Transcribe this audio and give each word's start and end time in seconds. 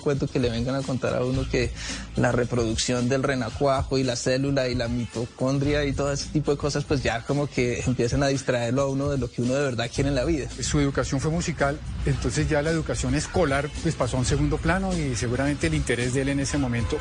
cuento 0.00 0.26
que 0.26 0.40
le 0.40 0.50
vengan 0.50 0.74
a 0.74 0.82
contar 0.82 1.14
a 1.14 1.24
uno 1.24 1.48
que 1.48 1.70
la 2.16 2.32
reproducción 2.32 3.08
del 3.08 3.22
renacuajo 3.22 3.96
y 3.96 4.02
la 4.02 4.16
célula 4.16 4.66
y 4.66 4.74
la 4.74 4.88
mitocondria 4.88 5.84
y 5.84 5.92
todo 5.92 6.12
ese 6.12 6.30
tipo 6.30 6.50
de 6.50 6.56
cosas 6.56 6.82
pues 6.82 7.00
ya 7.00 7.22
como 7.22 7.46
que 7.46 7.80
empiezan 7.86 8.24
a 8.24 8.26
distraerlo 8.26 8.82
a 8.82 8.88
uno 8.88 9.08
de 9.08 9.18
lo 9.18 9.30
que 9.30 9.42
uno 9.42 9.54
de 9.54 9.62
verdad 9.62 9.88
quiere 9.94 10.08
en 10.08 10.16
la 10.16 10.24
vida. 10.24 10.48
Su 10.60 10.80
educación 10.80 11.20
fue 11.20 11.30
musical, 11.30 11.78
entonces 12.06 12.48
ya 12.48 12.60
la 12.60 12.70
educación 12.70 13.14
escolar 13.14 13.70
pues 13.84 13.94
pasó 13.94 14.16
a 14.16 14.20
un 14.20 14.26
segundo 14.26 14.58
plano 14.58 14.90
y 14.96 15.14
seguramente 15.14 15.68
el 15.68 15.74
interés 15.74 16.12
de 16.12 16.22
él 16.22 16.28
en 16.30 16.40
ese 16.40 16.58
momento 16.58 16.98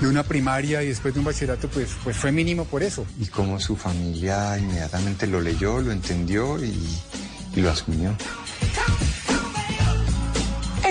de 0.00 0.06
una 0.06 0.22
primaria 0.22 0.82
y 0.82 0.88
después 0.88 1.14
de 1.14 1.20
un 1.20 1.26
bachillerato 1.26 1.68
pues, 1.68 1.92
pues 2.04 2.14
fue 2.14 2.30
mínimo 2.30 2.66
por 2.66 2.82
eso. 2.82 3.06
Y 3.18 3.26
como 3.26 3.58
su 3.58 3.74
familia 3.74 4.58
inmediatamente 4.58 5.26
lo 5.26 5.40
leyó, 5.40 5.80
lo 5.80 5.92
entendió 5.92 6.62
y, 6.62 6.78
y 7.56 7.60
lo 7.62 7.70
asumió. 7.70 8.14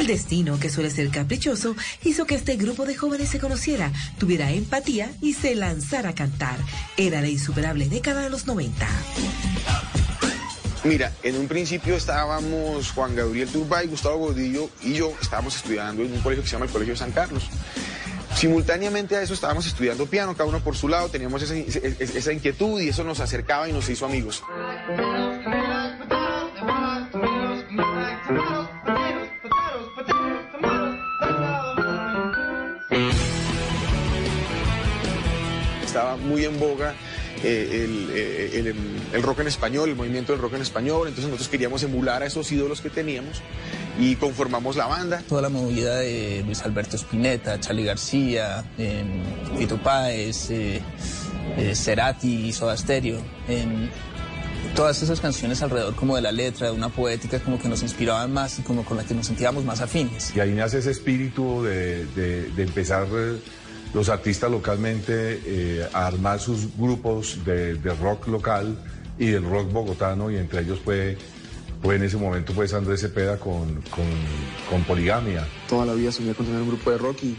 El 0.03 0.07
destino, 0.07 0.59
que 0.59 0.69
suele 0.69 0.89
ser 0.89 1.09
caprichoso, 1.11 1.77
hizo 2.03 2.25
que 2.25 2.35
este 2.35 2.57
grupo 2.57 2.85
de 2.85 2.93
jóvenes 2.93 3.29
se 3.29 3.39
conociera, 3.39 3.89
tuviera 4.17 4.51
empatía 4.51 5.09
y 5.21 5.31
se 5.31 5.55
lanzara 5.55 6.09
a 6.09 6.13
cantar. 6.13 6.57
Era 6.97 7.21
la 7.21 7.29
insuperable 7.29 7.87
década 7.87 8.21
de 8.21 8.29
los 8.29 8.45
90. 8.45 8.85
Mira, 10.83 11.13
en 11.23 11.37
un 11.37 11.47
principio 11.47 11.95
estábamos 11.95 12.91
Juan 12.91 13.15
Gabriel 13.15 13.47
Turbay, 13.47 13.87
Gustavo 13.87 14.17
Godillo 14.17 14.69
y 14.81 14.95
yo 14.95 15.13
estábamos 15.21 15.55
estudiando 15.55 16.03
en 16.03 16.11
un 16.11 16.19
colegio 16.19 16.43
que 16.43 16.49
se 16.49 16.55
llama 16.57 16.65
el 16.65 16.71
Colegio 16.71 16.97
San 16.97 17.11
Carlos. 17.11 17.43
Simultáneamente 18.35 19.15
a 19.15 19.21
eso 19.21 19.33
estábamos 19.33 19.65
estudiando 19.67 20.05
piano, 20.05 20.33
cada 20.35 20.49
uno 20.49 20.59
por 20.59 20.75
su 20.75 20.89
lado, 20.89 21.07
teníamos 21.07 21.41
esa, 21.43 21.55
esa 21.55 22.33
inquietud 22.33 22.81
y 22.81 22.89
eso 22.89 23.05
nos 23.05 23.21
acercaba 23.21 23.69
y 23.69 23.71
nos 23.71 23.87
hizo 23.87 24.05
amigos. 24.05 24.43
Estaba 35.93 36.17
muy 36.17 36.43
en 36.43 36.59
boga 36.59 36.95
eh, 37.43 37.85
el, 37.85 38.09
eh, 38.15 38.49
el, 38.55 38.75
el, 39.13 39.21
rock 39.21 39.41
en 39.41 39.47
español, 39.47 39.89
el 39.89 39.95
movimiento 39.95 40.31
del 40.31 40.41
rock 40.41 40.55
en 40.55 40.63
español, 40.63 41.07
entonces 41.07 41.25
nosotros 41.25 41.49
queríamos 41.49 41.83
emular 41.83 42.23
a 42.23 42.25
esos 42.25 42.51
ídolos 42.51 42.81
que 42.81 42.89
teníamos 42.89 43.43
y 43.99 44.15
conformamos 44.15 44.75
la 44.75 44.87
banda. 44.87 45.21
Toda 45.29 45.43
la 45.43 45.49
movida 45.49 45.97
de 45.97 46.41
Luis 46.47 46.63
Alberto 46.63 46.95
Spinetta, 46.95 47.59
Charlie 47.59 47.83
García, 47.83 48.65
eh, 48.79 49.03
Fito 49.55 49.77
Páez, 49.77 50.49
eh, 50.49 50.81
eh, 51.57 51.75
Cerati, 51.75 52.51
Soda 52.51 52.75
Stereo, 52.75 53.21
todas 54.75 55.03
esas 55.03 55.19
canciones 55.19 55.61
alrededor 55.61 55.95
como 55.95 56.15
de 56.15 56.23
la 56.23 56.31
letra, 56.31 56.71
de 56.71 56.73
una 56.73 56.89
poética 56.89 57.39
como 57.39 57.59
que 57.59 57.67
nos 57.67 57.83
inspiraban 57.83 58.33
más 58.33 58.57
y 58.57 58.63
como 58.63 58.83
con 58.83 58.97
la 58.97 59.03
que 59.03 59.13
nos 59.13 59.27
sentíamos 59.27 59.63
más 59.63 59.79
afines. 59.79 60.35
Y 60.35 60.39
ahí 60.39 60.53
nace 60.53 60.79
ese 60.79 60.89
espíritu 60.89 61.61
de, 61.61 62.07
de, 62.07 62.49
de 62.49 62.63
empezar 62.63 63.05
los 63.93 64.09
artistas 64.09 64.49
localmente 64.49 65.41
eh, 65.45 65.87
a 65.93 66.07
armar 66.07 66.39
sus 66.39 66.75
grupos 66.77 67.43
de, 67.45 67.75
de, 67.75 67.93
rock 67.95 68.27
local 68.27 68.77
y 69.19 69.27
del 69.27 69.43
rock 69.43 69.71
bogotano 69.71 70.31
y 70.31 70.37
entre 70.37 70.61
ellos 70.61 70.79
fue, 70.83 71.17
fue 71.81 71.95
en 71.95 72.03
ese 72.03 72.17
momento 72.17 72.53
pues 72.53 72.73
Andrés 72.73 73.01
Cepeda 73.01 73.39
con, 73.39 73.81
con, 73.91 74.05
con, 74.69 74.83
Poligamia. 74.83 75.47
Toda 75.69 75.85
la 75.85 75.93
vida 75.93 76.11
soñé 76.11 76.33
con 76.33 76.45
tener 76.45 76.61
un 76.61 76.69
grupo 76.69 76.91
de 76.91 76.97
rock 76.97 77.17
y, 77.23 77.37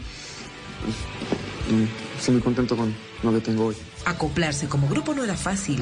pues, 0.81 0.95
y 1.69 2.17
estoy 2.17 2.35
muy 2.35 2.43
contento 2.43 2.77
con 2.77 2.93
lo 3.21 3.33
que 3.33 3.41
tengo 3.41 3.65
hoy. 3.65 3.75
Acoplarse 4.05 4.67
como 4.67 4.87
grupo 4.87 5.13
no 5.13 5.23
era 5.23 5.35
fácil. 5.35 5.81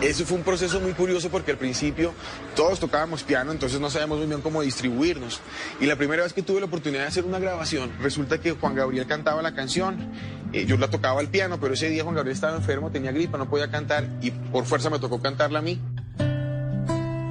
Eso 0.00 0.24
fue 0.24 0.38
un 0.38 0.44
proceso 0.44 0.80
muy 0.80 0.92
curioso 0.92 1.28
porque 1.28 1.50
al 1.50 1.58
principio 1.58 2.14
todos 2.56 2.80
tocábamos 2.80 3.22
piano, 3.22 3.52
entonces 3.52 3.80
no 3.80 3.90
sabíamos 3.90 4.18
muy 4.18 4.26
bien 4.26 4.40
cómo 4.40 4.62
distribuirnos. 4.62 5.40
Y 5.78 5.84
la 5.84 5.96
primera 5.96 6.22
vez 6.22 6.32
que 6.32 6.42
tuve 6.42 6.58
la 6.58 6.66
oportunidad 6.66 7.02
de 7.02 7.08
hacer 7.08 7.24
una 7.24 7.38
grabación, 7.38 7.92
resulta 8.00 8.40
que 8.40 8.52
Juan 8.52 8.74
Gabriel 8.74 9.06
cantaba 9.06 9.42
la 9.42 9.54
canción, 9.54 10.10
eh, 10.54 10.64
yo 10.64 10.78
la 10.78 10.88
tocaba 10.88 11.20
al 11.20 11.28
piano, 11.28 11.60
pero 11.60 11.74
ese 11.74 11.90
día 11.90 12.02
Juan 12.02 12.14
Gabriel 12.14 12.34
estaba 12.34 12.56
enfermo, 12.56 12.90
tenía 12.90 13.12
gripa, 13.12 13.36
no 13.36 13.50
podía 13.50 13.70
cantar 13.70 14.08
y 14.22 14.30
por 14.30 14.64
fuerza 14.64 14.88
me 14.88 14.98
tocó 14.98 15.20
cantarla 15.20 15.58
a 15.58 15.62
mí. 15.62 15.78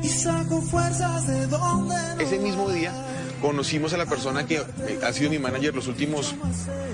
Y 0.03 0.07
saco 0.07 0.61
fuerzas 0.61 1.25
de 1.25 1.47
donde 1.47 1.95
no 1.95 2.21
ese 2.21 2.37
mismo 2.37 2.69
día 2.69 2.93
conocimos 3.41 3.93
a 3.93 3.97
la 3.97 4.05
persona 4.05 4.45
que 4.45 4.61
ha 5.03 5.13
sido 5.13 5.29
mi 5.29 5.39
manager 5.39 5.75
los 5.75 5.87
últimos 5.87 6.35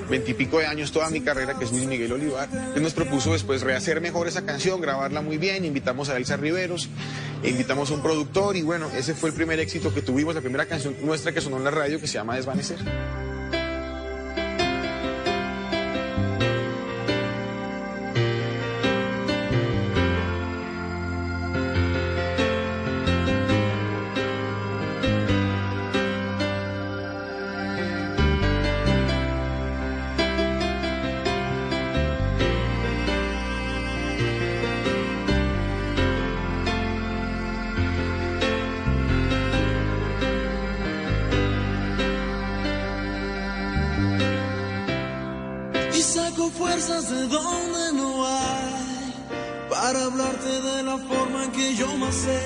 veintipico 0.10 0.60
de 0.60 0.68
años, 0.68 0.92
toda 0.92 1.10
mi 1.10 1.22
carrera, 1.22 1.58
que 1.58 1.66
es 1.66 1.72
Luis 1.72 1.86
Miguel 1.86 2.12
Olivar. 2.14 2.48
Él 2.76 2.84
nos 2.84 2.94
propuso 2.94 3.34
después 3.34 3.62
rehacer 3.62 4.02
mejor 4.02 4.28
esa 4.28 4.46
canción, 4.46 4.82
grabarla 4.82 5.22
muy 5.22 5.38
bien, 5.38 5.66
invitamos 5.66 6.10
a 6.10 6.18
Elsa 6.18 6.38
Riveros, 6.38 6.90
invitamos 7.44 7.92
a 7.92 7.96
un 7.96 8.02
productor 8.02 8.56
y 8.56 8.62
bueno, 8.62 8.90
ese 8.96 9.14
fue 9.14 9.30
el 9.30 9.36
primer 9.36 9.60
éxito 9.60 9.94
que 9.94 10.02
tuvimos, 10.02 10.36
la 10.36 10.42
primera 10.42 10.66
canción 10.66 10.96
nuestra 11.04 11.32
que 11.32 11.42
sonó 11.42 11.58
en 11.58 11.64
la 11.64 11.72
radio 11.72 12.00
que 12.00 12.08
se 12.08 12.14
llama 12.14 12.36
Desvanecer. 12.36 13.35
La 50.98 51.04
forma 51.04 51.44
en 51.44 51.52
que 51.52 51.76
yo 51.76 51.88
más 51.98 52.16
sé, 52.16 52.42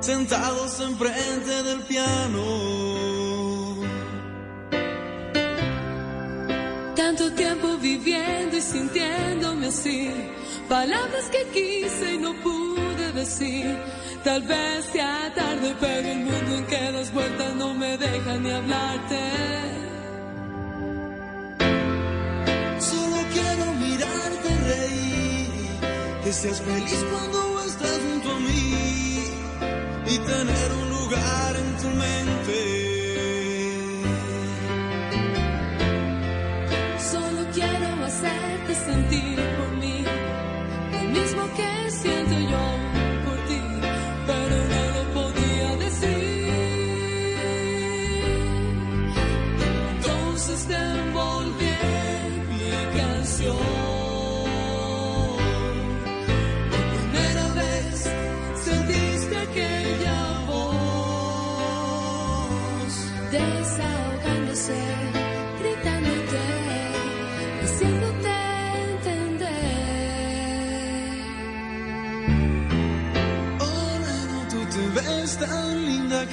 sentados 0.00 0.80
enfrente 0.80 1.62
del 1.62 1.80
piano. 1.82 2.42
Tanto 6.96 7.32
tiempo 7.34 7.76
viviendo 7.78 8.56
y 8.56 8.60
sintiéndome 8.60 9.66
así, 9.66 10.10
palabras 10.68 11.24
que 11.30 11.42
quise 11.52 12.14
y 12.14 12.18
no 12.18 12.32
pude 12.42 13.12
decir. 13.12 13.78
Tal 14.22 14.42
vez 14.42 14.86
sea 14.86 15.32
tarde, 15.34 15.74
pero 15.78 16.08
el 16.08 16.20
mundo 16.20 16.56
en 16.56 16.66
que 16.66 16.92
das 16.92 17.12
vueltas 17.12 17.54
no 17.56 17.74
me 17.74 17.98
deja 17.98 18.38
ni 18.38 18.50
hablarte. 18.50 19.54
Que 26.24 26.32
seas 26.32 26.58
feliz 26.62 27.04
cuando 27.12 27.60
estás 27.64 28.00
junto 28.00 28.30
a 28.30 28.40
mí 28.40 29.26
y 30.06 30.18
tener 30.18 30.72
un 30.72 30.88
lugar 30.88 31.56
en 31.56 31.76
tu 31.76 31.88
mente. 31.88 32.83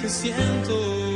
que 0.01 0.09
siento. 0.09 1.10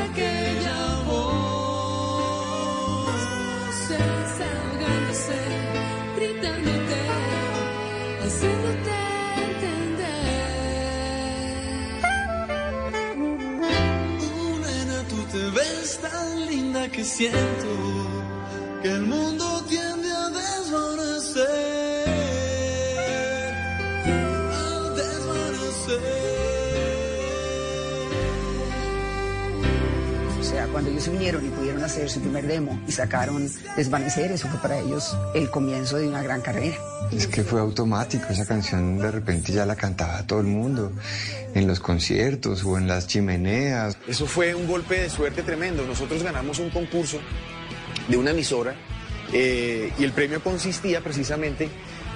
aquella 0.00 1.02
voz. 1.06 1.44
Voces 3.64 4.40
ahogándose, 4.50 5.38
gritándote, 6.16 6.98
haciéndote 8.24 8.96
entender. 9.48 10.14
Oh, 13.22 14.58
nena, 14.64 14.98
tú 15.08 15.18
te 15.32 15.42
ves 15.56 15.88
tan 16.00 16.46
linda 16.46 16.82
que 16.90 17.02
siento 17.04 17.70
que 18.82 18.88
el 18.90 19.02
mundo 19.02 19.53
ellos 30.94 31.04
se 31.04 31.10
unieron 31.10 31.44
y 31.44 31.48
pudieron 31.48 31.82
hacer 31.82 32.08
su 32.08 32.20
primer 32.20 32.46
demo 32.46 32.80
y 32.86 32.92
sacaron 32.92 33.50
Desvanecer, 33.76 34.30
eso 34.30 34.46
fue 34.46 34.60
para 34.60 34.78
ellos 34.78 35.16
el 35.34 35.50
comienzo 35.50 35.96
de 35.96 36.06
una 36.06 36.22
gran 36.22 36.40
carrera. 36.40 36.76
Es 37.10 37.26
que 37.26 37.42
fue 37.42 37.58
automático, 37.58 38.26
esa 38.30 38.46
canción 38.46 38.98
de 38.98 39.10
repente 39.10 39.52
ya 39.52 39.66
la 39.66 39.74
cantaba 39.74 40.24
todo 40.24 40.38
el 40.38 40.46
mundo, 40.46 40.92
en 41.52 41.66
los 41.66 41.80
conciertos 41.80 42.64
o 42.64 42.78
en 42.78 42.86
las 42.86 43.08
chimeneas. 43.08 43.98
Eso 44.06 44.26
fue 44.26 44.54
un 44.54 44.68
golpe 44.68 45.00
de 45.00 45.10
suerte 45.10 45.42
tremendo. 45.42 45.84
Nosotros 45.84 46.22
ganamos 46.22 46.60
un 46.60 46.70
concurso 46.70 47.18
de 48.08 48.16
una 48.16 48.30
emisora 48.30 48.76
eh, 49.32 49.92
y 49.98 50.04
el 50.04 50.12
premio 50.12 50.40
consistía 50.44 51.00
precisamente 51.00 51.68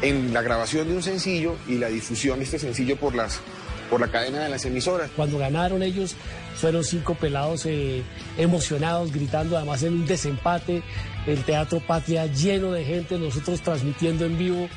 en 0.03 0.33
la 0.33 0.41
grabación 0.41 0.89
de 0.89 0.95
un 0.95 1.03
sencillo 1.03 1.57
y 1.67 1.79
la 1.79 1.89
difusión 1.89 2.39
de 2.39 2.45
este 2.45 2.61
sencillo 2.61 2.97
por, 2.97 3.17
las, 3.17 3.41
por 3.89 4.01
la 4.01 4.09
cadena 4.09 4.41
de 4.41 4.49
las 4.49 4.65
emisoras. 4.65 5.11
Cuando 5.15 5.39
ganaron 5.39 5.83
ellos, 5.83 6.15
fueron 6.55 6.85
cinco 6.85 7.15
pelados 7.15 7.67
eh, 7.67 8.03
emocionados, 8.37 9.13
gritando, 9.13 9.57
además 9.57 9.83
en 9.83 9.95
un 9.95 10.07
desempate, 10.07 10.83
el 11.27 11.45
Teatro 11.45 11.81
Patria 11.81 12.27
lleno 12.27 12.73
de 12.73 12.85
gente, 12.85 13.19
nosotros 13.19 13.61
transmitiendo 13.61 14.25
en 14.25 14.39
vivo. 14.39 14.69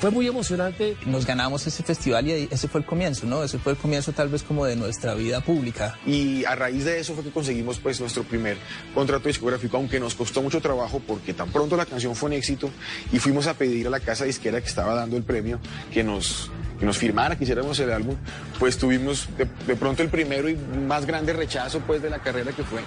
Fue 0.00 0.10
muy 0.10 0.26
emocionante. 0.26 0.96
Nos 1.04 1.26
ganamos 1.26 1.66
ese 1.66 1.82
festival 1.82 2.26
y 2.26 2.48
ese 2.50 2.68
fue 2.68 2.80
el 2.80 2.86
comienzo, 2.86 3.26
¿no? 3.26 3.44
Ese 3.44 3.58
fue 3.58 3.72
el 3.72 3.78
comienzo 3.78 4.12
tal 4.12 4.30
vez 4.30 4.42
como 4.42 4.64
de 4.64 4.74
nuestra 4.74 5.12
vida 5.12 5.42
pública. 5.42 5.98
Y 6.06 6.42
a 6.46 6.54
raíz 6.54 6.86
de 6.86 6.98
eso 6.98 7.12
fue 7.12 7.22
que 7.22 7.30
conseguimos 7.30 7.78
pues 7.78 8.00
nuestro 8.00 8.22
primer 8.22 8.56
contrato 8.94 9.28
discográfico, 9.28 9.76
aunque 9.76 10.00
nos 10.00 10.14
costó 10.14 10.40
mucho 10.40 10.62
trabajo 10.62 11.02
porque 11.06 11.34
tan 11.34 11.50
pronto 11.50 11.76
la 11.76 11.84
canción 11.84 12.16
fue 12.16 12.28
un 12.28 12.32
éxito 12.32 12.70
y 13.12 13.18
fuimos 13.18 13.46
a 13.46 13.52
pedir 13.52 13.88
a 13.88 13.90
la 13.90 14.00
casa 14.00 14.24
disquera 14.24 14.58
que 14.62 14.68
estaba 14.68 14.94
dando 14.94 15.18
el 15.18 15.22
premio 15.22 15.60
que 15.92 16.02
nos, 16.02 16.50
que 16.80 16.86
nos 16.86 16.96
firmara, 16.96 17.36
que 17.36 17.44
hiciéramos 17.44 17.78
el 17.78 17.92
álbum, 17.92 18.16
pues 18.58 18.78
tuvimos 18.78 19.28
de, 19.36 19.76
pronto 19.76 20.02
el 20.02 20.08
primero 20.08 20.48
y 20.48 20.56
más 20.56 21.04
grande 21.04 21.34
rechazo 21.34 21.80
pues 21.80 22.00
de 22.00 22.08
la 22.08 22.20
carrera 22.20 22.52
que 22.52 22.64
fue. 22.64 22.80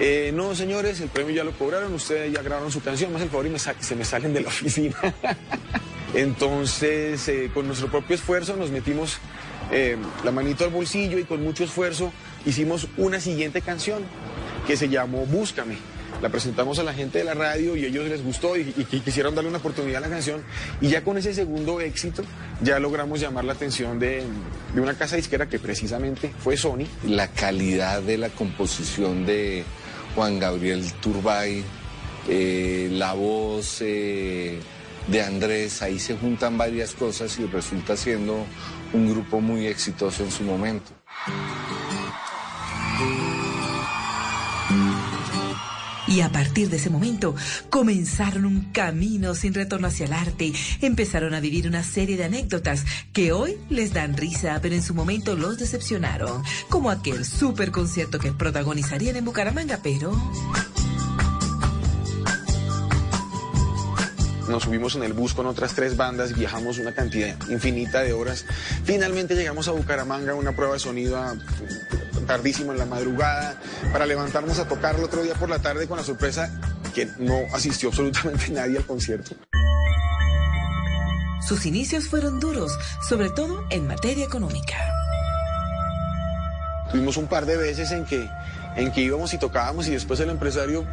eh, 0.00 0.32
no 0.34 0.54
señores, 0.56 1.00
el 1.00 1.08
premio 1.08 1.34
ya 1.34 1.44
lo 1.44 1.52
cobraron, 1.52 1.94
ustedes 1.94 2.32
ya 2.32 2.42
grabaron 2.42 2.72
su 2.72 2.82
canción, 2.82 3.12
más 3.12 3.22
el 3.22 3.30
favor 3.30 3.46
y 3.46 3.56
se 3.58 3.94
me 3.94 4.04
salen 4.04 4.34
de 4.34 4.40
la 4.40 4.48
oficina. 4.56 4.96
Entonces, 6.14 7.28
eh, 7.28 7.50
con 7.54 7.66
nuestro 7.66 7.88
propio 7.88 8.16
esfuerzo 8.16 8.56
nos 8.56 8.70
metimos 8.70 9.18
eh, 9.70 9.96
la 10.24 10.32
manito 10.32 10.64
al 10.64 10.70
bolsillo 10.70 11.18
y 11.18 11.24
con 11.24 11.42
mucho 11.42 11.62
esfuerzo 11.62 12.12
hicimos 12.44 12.88
una 12.96 13.20
siguiente 13.20 13.60
canción 13.60 14.02
que 14.66 14.76
se 14.76 14.88
llamó 14.88 15.24
Búscame. 15.26 15.76
La 16.22 16.30
presentamos 16.30 16.78
a 16.78 16.82
la 16.82 16.94
gente 16.94 17.18
de 17.18 17.24
la 17.24 17.34
radio 17.34 17.76
y 17.76 17.84
a 17.84 17.88
ellos 17.88 18.08
les 18.08 18.24
gustó 18.24 18.56
y, 18.56 18.64
quisieron 19.04 19.34
darle 19.34 19.50
una 19.50 19.58
oportunidad 19.58 19.98
a 19.98 20.08
la 20.08 20.14
canción. 20.14 20.42
Y 20.80 20.88
ya 20.88 21.04
con 21.04 21.18
ese 21.18 21.34
segundo 21.34 21.80
éxito 21.80 22.22
ya 22.62 22.78
logramos 22.78 23.20
llamar 23.20 23.44
la 23.44 23.52
atención 23.52 23.98
de, 23.98 24.24
de 24.74 24.80
una 24.80 24.94
casa 24.94 25.16
disquera 25.16 25.48
que 25.48 25.58
precisamente 25.58 26.32
fue 26.38 26.56
Sony. 26.56 26.86
la 27.06 27.28
calidad 27.28 28.02
de 28.02 28.16
la 28.16 28.30
composición 28.30 29.26
de 29.26 29.64
Juan 30.14 30.38
Gabriel 30.38 30.90
Turbay, 31.00 31.62
eh, 32.28 32.88
la 32.92 33.12
voz 33.12 33.82
eh, 33.82 34.58
de 35.08 35.22
Andrés, 35.22 35.82
ahí 35.82 35.98
se 35.98 36.16
juntan 36.16 36.56
varias 36.56 36.94
cosas 36.94 37.38
y 37.38 37.44
resulta 37.46 37.96
siendo 37.96 38.46
un 38.92 39.10
grupo 39.10 39.40
muy 39.40 39.66
exitoso 39.66 40.24
en 40.24 40.30
su 40.30 40.42
momento. 40.42 40.92
Y 46.06 46.20
a 46.20 46.30
partir 46.30 46.70
de 46.70 46.76
ese 46.76 46.90
momento 46.90 47.34
comenzaron 47.70 48.44
un 48.44 48.72
camino 48.72 49.34
sin 49.34 49.54
retorno 49.54 49.88
hacia 49.88 50.06
el 50.06 50.12
arte. 50.12 50.52
Empezaron 50.80 51.34
a 51.34 51.40
vivir 51.40 51.66
una 51.66 51.82
serie 51.82 52.16
de 52.16 52.24
anécdotas 52.24 52.84
que 53.12 53.32
hoy 53.32 53.56
les 53.70 53.92
dan 53.92 54.16
risa, 54.16 54.58
pero 54.62 54.74
en 54.74 54.82
su 54.82 54.94
momento 54.94 55.36
los 55.36 55.58
decepcionaron. 55.58 56.42
Como 56.68 56.90
aquel 56.90 57.24
super 57.24 57.70
concierto 57.70 58.18
que 58.18 58.32
protagonizarían 58.32 59.16
en 59.16 59.24
Bucaramanga, 59.24 59.80
pero... 59.82 60.12
Nos 64.48 64.62
subimos 64.62 64.94
en 64.94 65.02
el 65.02 65.12
bus 65.12 65.34
con 65.34 65.46
otras 65.46 65.74
tres 65.74 65.96
bandas, 65.96 66.32
viajamos 66.36 66.78
una 66.78 66.92
cantidad 66.92 67.34
infinita 67.48 68.02
de 68.02 68.12
horas. 68.12 68.44
Finalmente 68.84 69.34
llegamos 69.34 69.66
a 69.66 69.72
Bucaramanga, 69.72 70.34
una 70.34 70.52
prueba 70.54 70.74
de 70.74 70.78
sonido 70.80 71.16
a- 71.16 71.34
tardísimo 72.28 72.72
en 72.72 72.78
la 72.78 72.86
madrugada, 72.86 73.60
para 73.92 74.06
levantarnos 74.06 74.58
a 74.58 74.66
tocar 74.68 74.96
el 74.96 75.04
otro 75.04 75.22
día 75.22 75.34
por 75.34 75.48
la 75.48 75.58
tarde 75.60 75.86
con 75.88 75.96
la 75.98 76.04
sorpresa 76.04 76.50
que 76.94 77.06
no 77.18 77.40
asistió 77.52 77.88
absolutamente 77.88 78.48
nadie 78.52 78.78
al 78.78 78.86
concierto. 78.86 79.34
Sus 81.46 81.66
inicios 81.66 82.08
fueron 82.08 82.40
duros, 82.40 82.76
sobre 83.08 83.30
todo 83.30 83.64
en 83.70 83.86
materia 83.86 84.24
económica. 84.24 84.74
Tuvimos 86.90 87.16
un 87.16 87.26
par 87.26 87.46
de 87.46 87.56
veces 87.56 87.90
en 87.90 88.04
que, 88.04 88.28
en 88.76 88.92
que 88.92 89.00
íbamos 89.02 89.32
y 89.34 89.38
tocábamos 89.38 89.86
y 89.88 89.92
después 89.92 90.18
el 90.20 90.30
empresario, 90.30 90.84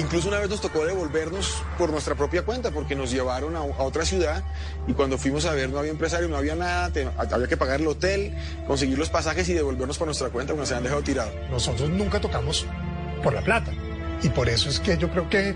incluso 0.00 0.28
una 0.28 0.38
vez 0.38 0.48
nos 0.50 0.60
tocó 0.60 0.84
devolvernos 0.84 1.62
por 1.78 1.90
nuestra 1.90 2.14
propia 2.14 2.42
cuenta 2.42 2.70
porque 2.70 2.94
nos 2.94 3.10
llevaron 3.10 3.54
a, 3.56 3.60
a 3.60 3.82
otra 3.82 4.04
ciudad 4.04 4.42
y 4.86 4.92
cuando 4.94 5.18
fuimos 5.18 5.44
a 5.44 5.52
ver 5.52 5.70
no 5.70 5.78
había 5.78 5.90
empresario, 5.90 6.28
no 6.28 6.36
había 6.36 6.56
nada, 6.56 6.90
te- 6.90 7.08
había 7.16 7.46
que 7.46 7.56
pagar 7.56 7.80
el 7.80 7.86
hotel, 7.86 8.34
conseguir 8.66 8.98
los 8.98 9.10
pasajes 9.10 9.48
y 9.48 9.54
devolvernos 9.54 9.98
por 9.98 10.06
nuestra 10.06 10.28
cuenta 10.30 10.52
porque 10.52 10.60
nos 10.62 10.70
habían 10.72 10.84
dejado 10.84 11.02
tirados. 11.02 11.34
Nosotros 11.50 11.88
nunca 11.90 12.20
tocamos 12.20 12.66
por 13.22 13.32
la 13.34 13.42
plata. 13.42 13.72
Y 14.22 14.28
por 14.28 14.48
eso 14.48 14.68
es 14.68 14.80
que 14.80 14.98
yo 14.98 15.10
creo 15.10 15.28
que 15.30 15.54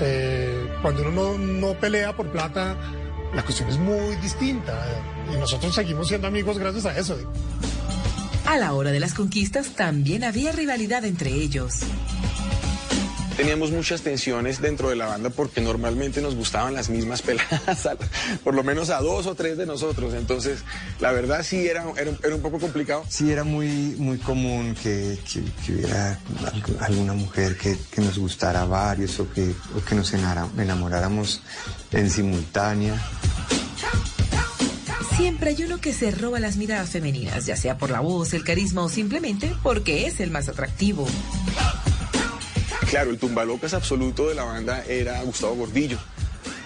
eh, 0.00 0.68
cuando 0.82 1.02
uno 1.02 1.36
no, 1.36 1.38
no 1.38 1.74
pelea 1.78 2.16
por 2.16 2.28
plata, 2.32 2.74
la 3.34 3.42
cuestión 3.42 3.68
es 3.68 3.76
muy 3.78 4.14
distinta. 4.16 4.74
Y 5.32 5.36
nosotros 5.36 5.74
seguimos 5.74 6.08
siendo 6.08 6.26
amigos 6.26 6.58
gracias 6.58 6.86
a 6.86 6.96
eso. 6.98 7.18
A 8.46 8.56
la 8.56 8.72
hora 8.72 8.90
de 8.92 9.00
las 9.00 9.12
conquistas 9.12 9.70
también 9.70 10.24
había 10.24 10.52
rivalidad 10.52 11.04
entre 11.04 11.30
ellos. 11.32 11.80
Teníamos 13.36 13.70
muchas 13.70 14.00
tensiones 14.00 14.62
dentro 14.62 14.88
de 14.88 14.96
la 14.96 15.06
banda 15.06 15.28
porque 15.28 15.60
normalmente 15.60 16.22
nos 16.22 16.34
gustaban 16.34 16.72
las 16.74 16.88
mismas 16.88 17.20
peladas, 17.20 17.84
a- 17.86 17.96
por 18.42 18.54
lo 18.54 18.64
menos 18.64 18.88
a 18.88 19.00
dos 19.00 19.26
o 19.26 19.34
tres 19.34 19.58
de 19.58 19.66
nosotros. 19.66 20.14
Entonces, 20.14 20.60
la 21.00 21.12
verdad 21.12 21.42
sí 21.42 21.66
era, 21.66 21.84
era, 21.98 22.10
un- 22.10 22.18
era 22.24 22.34
un 22.34 22.40
poco 22.40 22.58
complicado. 22.58 23.04
Sí, 23.10 23.30
era 23.30 23.44
muy, 23.44 23.68
muy 23.98 24.16
común 24.18 24.74
que, 24.82 25.18
que- 25.30 25.44
que 25.66 25.72
hubiera 25.74 26.18
algu- 26.44 26.76
alguna 26.80 27.12
mujer 27.12 27.58
que, 27.58 27.76
que 27.90 28.00
nos 28.00 28.18
gustara 28.18 28.64
varios 28.64 29.20
o 29.20 29.30
que, 29.30 29.52
o 29.76 29.84
que 29.84 29.94
nos 29.94 30.14
enamoráramos 30.14 31.42
en 31.92 32.10
simultánea. 32.10 32.94
Siempre 35.18 35.50
hay 35.50 35.62
uno 35.64 35.78
que 35.80 35.92
se 35.92 36.10
roba 36.10 36.40
las 36.40 36.56
miradas 36.56 36.90
femeninas, 36.90 37.44
ya 37.46 37.56
sea 37.56 37.76
por 37.78 37.90
la 37.90 38.00
voz, 38.00 38.32
el 38.34 38.44
carisma 38.44 38.82
o 38.84 38.88
simplemente 38.88 39.54
porque 39.62 40.06
es 40.06 40.20
el 40.20 40.30
más 40.30 40.48
atractivo. 40.48 41.06
Claro, 42.90 43.10
el 43.10 43.18
tumbalocas 43.18 43.74
absoluto 43.74 44.28
de 44.28 44.34
la 44.34 44.44
banda 44.44 44.84
era 44.88 45.20
Gustavo 45.22 45.54
Gordillo. 45.56 45.98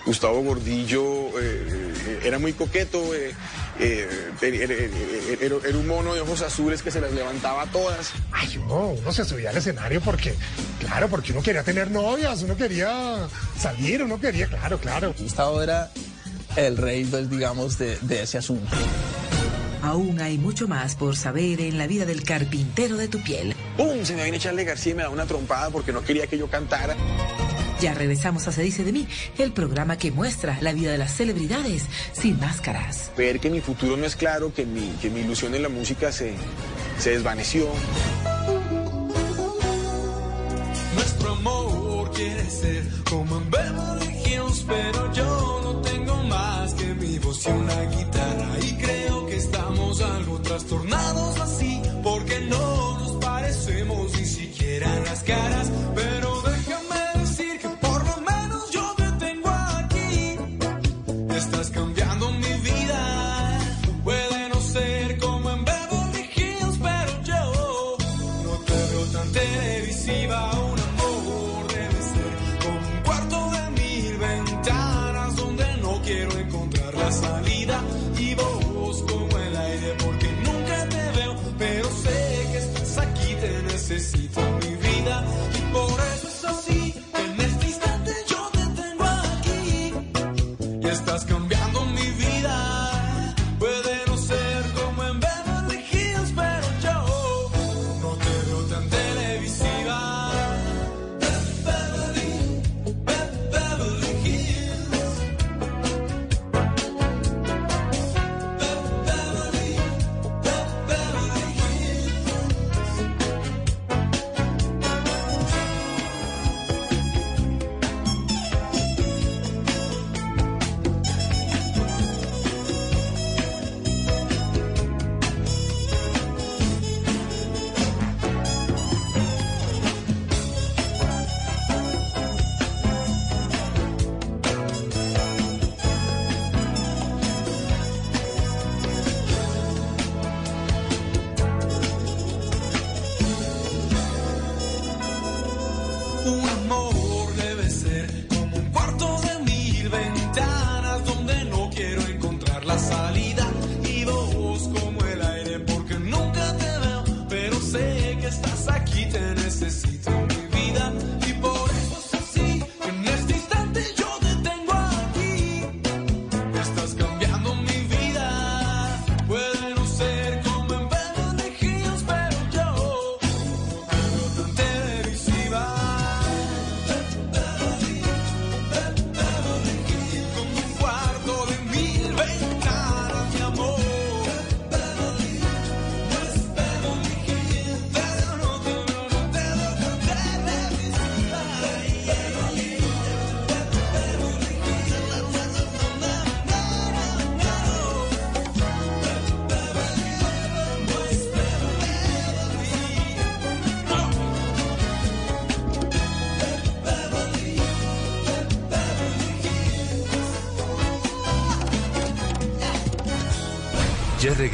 Gustavo 0.05 0.43
Gordillo 0.43 1.39
eh, 1.41 2.21
era 2.25 2.39
muy 2.39 2.53
coqueto, 2.53 3.15
eh, 3.15 3.33
eh, 3.79 4.31
era, 4.41 4.75
era- 4.75 5.69
era 5.69 5.79
un 5.79 5.87
mono 5.87 6.15
de 6.15 6.21
ojos 6.21 6.41
azules 6.43 6.83
que 6.83 6.91
se 6.91 7.01
las 7.01 7.13
levantaba 7.13 7.67
todas. 7.67 8.11
Ay, 8.33 8.57
uno, 8.59 8.89
uno 8.93 9.13
se 9.13 9.25
subía 9.25 9.51
al 9.51 9.57
escenario 9.59 10.01
porque, 10.01 10.35
claro, 10.81 11.09
porque 11.09 11.33
uno 11.33 11.43
quería 11.43 11.63
tener 11.63 11.91
novias, 11.91 12.43
uno 12.43 12.57
quería 12.57 13.29
salir, 13.59 14.03
uno 14.03 14.21
quería, 14.21 14.47
claro, 14.47 14.79
claro. 14.79 15.15
Gustavo 15.19 15.63
era 15.63 15.91
el 16.57 16.77
rey, 16.77 17.05
pues, 17.05 17.31
digamos, 17.31 17.79
de, 17.79 17.97
de 18.01 18.23
ese 18.23 18.39
asunto. 18.39 18.77
Aún 19.83 20.21
hay 20.21 20.39
mucho 20.39 20.69
más 20.69 20.95
por 20.95 21.17
saber 21.17 21.61
en 21.61 21.79
la 21.79 21.87
vida 21.87 22.05
del 22.05 22.23
carpintero 22.23 22.97
de 22.97 23.09
tu 23.09 23.23
piel. 23.23 23.55
¡Pum! 23.77 24.05
Se 24.05 24.15
me 24.15 24.23
viene 24.23 24.39
Charlie 24.39 24.65
García 24.65 24.93
y 24.93 24.95
me 24.97 25.03
da 25.03 25.11
una 25.11 25.27
trompada 25.27 25.71
porque 25.71 25.93
no 25.93 26.03
quería 26.03 26.27
que 26.27 26.39
yo 26.39 26.49
cantara. 26.49 26.97
Ya 27.81 27.95
regresamos 27.95 28.47
a 28.47 28.53
Se 28.53 28.63
dice 28.63 28.85
de 28.85 28.93
mí, 28.93 29.09
el 29.39 29.53
programa 29.53 29.97
que 29.97 30.13
muestra 30.13 30.59
la 30.61 30.73
vida 30.73 30.93
de 30.93 30.99
las 30.99 31.15
celebridades 31.15 31.87
sin 32.13 32.39
máscaras. 32.39 33.11
Ver 33.17 33.41
que 33.41 33.49
mi 33.49 33.61
futuro 33.63 33.97
no 33.97 34.05
es 34.05 34.17
claro, 34.17 34.53
que 34.53 34.67
mi, 34.67 34.91
que 35.01 35.09
mi 35.09 35.21
ilusión 35.21 35.55
en 35.55 35.63
la 35.63 35.71
música 35.71 36.13
se, 36.13 36.35
se 36.99 37.11
desvaneció. 37.13 37.69
Nuestro 40.95 41.31
amor 41.33 42.11
quiere 42.13 42.45
ser 42.51 42.85
como 43.09 43.39
en 43.39 43.51
Beverly 43.51 44.15
Hills, 44.27 44.65
pero 44.69 45.10
trastornados 50.61 50.90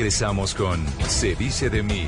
regresamos 0.07 0.55
con 0.55 0.87
Se 1.09 1.35
dice 1.35 1.69
de 1.69 1.83
mí. 1.83 2.07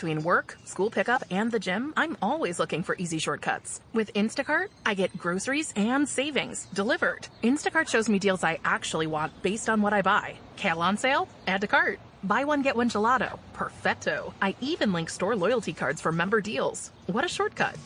Between 0.00 0.24
work, 0.24 0.56
school 0.64 0.88
pickup, 0.88 1.24
and 1.30 1.52
the 1.52 1.58
gym, 1.58 1.92
I'm 1.94 2.16
always 2.22 2.58
looking 2.58 2.82
for 2.82 2.94
easy 2.94 3.18
shortcuts. 3.18 3.82
With 3.92 4.10
Instacart, 4.14 4.68
I 4.86 4.94
get 4.94 5.18
groceries 5.18 5.74
and 5.76 6.08
savings 6.08 6.68
delivered. 6.72 7.28
Instacart 7.44 7.86
shows 7.86 8.08
me 8.08 8.18
deals 8.18 8.42
I 8.42 8.60
actually 8.64 9.06
want 9.06 9.42
based 9.42 9.68
on 9.68 9.82
what 9.82 9.92
I 9.92 10.00
buy. 10.00 10.38
Kale 10.56 10.80
on 10.80 10.96
sale? 10.96 11.28
Add 11.46 11.60
to 11.60 11.66
cart. 11.66 12.00
Buy 12.24 12.44
one, 12.44 12.62
get 12.62 12.76
one 12.76 12.88
gelato. 12.88 13.38
Perfecto. 13.52 14.32
I 14.40 14.54
even 14.62 14.90
link 14.94 15.10
store 15.10 15.36
loyalty 15.36 15.74
cards 15.74 16.00
for 16.00 16.12
member 16.12 16.40
deals. 16.40 16.90
What 17.04 17.26
a 17.26 17.34
shortcut. 17.36 17.76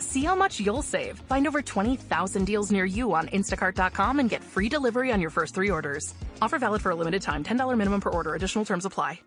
See 0.00 0.24
how 0.24 0.34
much 0.34 0.58
you'll 0.58 0.82
save. 0.82 1.20
Find 1.28 1.46
over 1.46 1.62
20,000 1.62 2.46
deals 2.46 2.72
near 2.72 2.84
you 2.84 3.14
on 3.14 3.28
instacart.com 3.28 4.18
and 4.18 4.28
get 4.28 4.42
free 4.42 4.68
delivery 4.68 5.12
on 5.12 5.20
your 5.20 5.30
first 5.30 5.54
three 5.54 5.70
orders. 5.70 6.14
Offer 6.42 6.58
valid 6.58 6.82
for 6.82 6.90
a 6.90 6.96
limited 6.96 7.22
time. 7.22 7.44
$10 7.44 7.78
minimum 7.78 8.00
per 8.00 8.10
order. 8.10 8.34
Additional 8.34 8.64
terms 8.64 8.86
apply. 8.86 9.20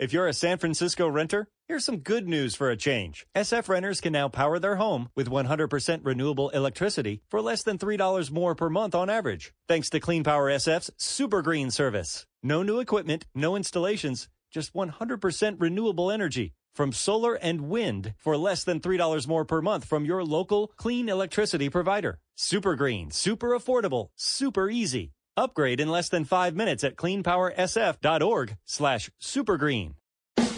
If 0.00 0.14
you're 0.14 0.28
a 0.28 0.32
San 0.32 0.56
Francisco 0.56 1.06
renter, 1.08 1.48
here's 1.68 1.84
some 1.84 1.98
good 1.98 2.26
news 2.26 2.54
for 2.54 2.70
a 2.70 2.76
change. 2.76 3.26
SF 3.36 3.68
renters 3.68 4.00
can 4.00 4.14
now 4.14 4.30
power 4.30 4.58
their 4.58 4.76
home 4.76 5.10
with 5.14 5.28
100% 5.28 6.00
renewable 6.02 6.48
electricity 6.48 7.20
for 7.28 7.42
less 7.42 7.62
than 7.62 7.76
$3 7.76 8.30
more 8.30 8.54
per 8.54 8.70
month 8.70 8.94
on 8.94 9.10
average, 9.10 9.52
thanks 9.68 9.90
to 9.90 10.00
Clean 10.00 10.24
Power 10.24 10.50
SF's 10.50 10.90
Super 10.96 11.42
Green 11.42 11.70
service. 11.70 12.24
No 12.42 12.62
new 12.62 12.80
equipment, 12.80 13.26
no 13.34 13.56
installations, 13.56 14.30
just 14.50 14.72
100% 14.72 15.56
renewable 15.58 16.10
energy 16.10 16.54
from 16.74 16.92
solar 16.92 17.34
and 17.34 17.68
wind 17.68 18.14
for 18.16 18.38
less 18.38 18.64
than 18.64 18.80
$3 18.80 19.28
more 19.28 19.44
per 19.44 19.60
month 19.60 19.84
from 19.84 20.06
your 20.06 20.24
local 20.24 20.68
clean 20.78 21.10
electricity 21.10 21.68
provider. 21.68 22.18
Super 22.36 22.74
green, 22.74 23.10
super 23.10 23.48
affordable, 23.48 24.08
super 24.16 24.70
easy. 24.70 25.12
Upgrade 25.36 25.80
in 25.80 25.88
less 25.88 26.08
than 26.08 26.24
five 26.24 26.54
minutes 26.54 26.84
at 26.84 26.96
cleanpowersf.org 26.96 28.56
slash 28.64 29.10
supergreen. 29.18 29.94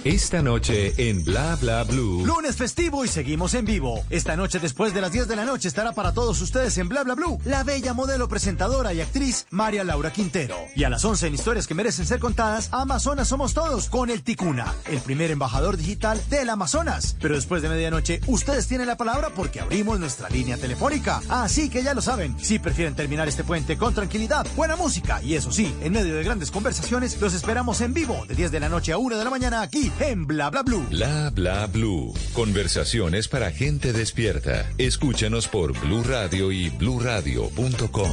Esta 0.04 0.42
noche 0.42 0.94
en 0.96 1.22
Bla 1.22 1.54
Bla 1.60 1.84
Blue. 1.84 2.26
Lunes 2.26 2.56
festivo 2.56 3.04
y 3.04 3.08
seguimos 3.08 3.54
en 3.54 3.64
vivo. 3.64 4.02
Esta 4.10 4.34
noche 4.34 4.58
después 4.58 4.92
de 4.92 5.00
las 5.00 5.12
10 5.12 5.28
de 5.28 5.36
la 5.36 5.44
noche 5.44 5.68
estará 5.68 5.92
para 5.92 6.12
todos 6.12 6.40
ustedes 6.40 6.76
en 6.78 6.88
Bla 6.88 7.04
Bla 7.04 7.14
Blue 7.14 7.38
la 7.44 7.62
bella 7.62 7.94
modelo 7.94 8.26
presentadora 8.26 8.92
y 8.92 9.00
actriz 9.00 9.46
María 9.50 9.84
Laura 9.84 10.12
Quintero. 10.12 10.56
Y 10.74 10.82
a 10.82 10.90
las 10.90 11.04
11 11.04 11.28
en 11.28 11.34
historias 11.34 11.68
que 11.68 11.76
merecen 11.76 12.04
ser 12.04 12.18
contadas, 12.18 12.68
Amazonas 12.72 13.28
somos 13.28 13.54
todos 13.54 13.88
con 13.88 14.10
el 14.10 14.24
Ticuna, 14.24 14.74
el 14.86 14.98
primer 14.98 15.30
embajador 15.30 15.76
digital 15.76 16.20
del 16.28 16.50
Amazonas. 16.50 17.16
Pero 17.20 17.36
después 17.36 17.62
de 17.62 17.68
medianoche 17.68 18.20
ustedes 18.26 18.66
tienen 18.66 18.88
la 18.88 18.96
palabra 18.96 19.30
porque 19.30 19.60
abrimos 19.60 20.00
nuestra 20.00 20.28
línea 20.28 20.56
telefónica. 20.56 21.22
Así 21.28 21.70
que 21.70 21.84
ya 21.84 21.94
lo 21.94 22.02
saben, 22.02 22.36
si 22.40 22.58
prefieren 22.58 22.96
terminar 22.96 23.28
este 23.28 23.44
puente 23.44 23.78
con 23.78 23.94
tranquilidad, 23.94 24.48
buena 24.56 24.74
música 24.74 25.22
y 25.22 25.36
eso 25.36 25.52
sí, 25.52 25.72
en 25.80 25.92
medio 25.92 26.16
de 26.16 26.24
grandes 26.24 26.50
conversaciones, 26.50 27.20
los 27.20 27.34
esperamos 27.34 27.80
en 27.82 27.94
vivo 27.94 28.26
de 28.26 28.34
10 28.34 28.50
de 28.50 28.58
la 28.58 28.68
noche 28.68 28.90
a 28.90 28.98
1 28.98 29.16
de 29.16 29.22
la 29.22 29.30
mañana 29.30 29.62
aquí 29.62 29.91
en 30.00 30.26
Bla 30.26 30.50
Bla 30.50 30.62
Blue. 30.62 30.86
Bla 30.90 31.30
Bla 31.30 31.66
Blue. 31.66 32.14
Conversaciones 32.32 33.28
para 33.28 33.50
gente 33.50 33.92
despierta. 33.92 34.68
Escúchanos 34.78 35.48
por 35.48 35.78
Blue 35.80 36.02
Radio 36.02 36.52
y 36.52 36.70
bluradio.com. 36.70 38.10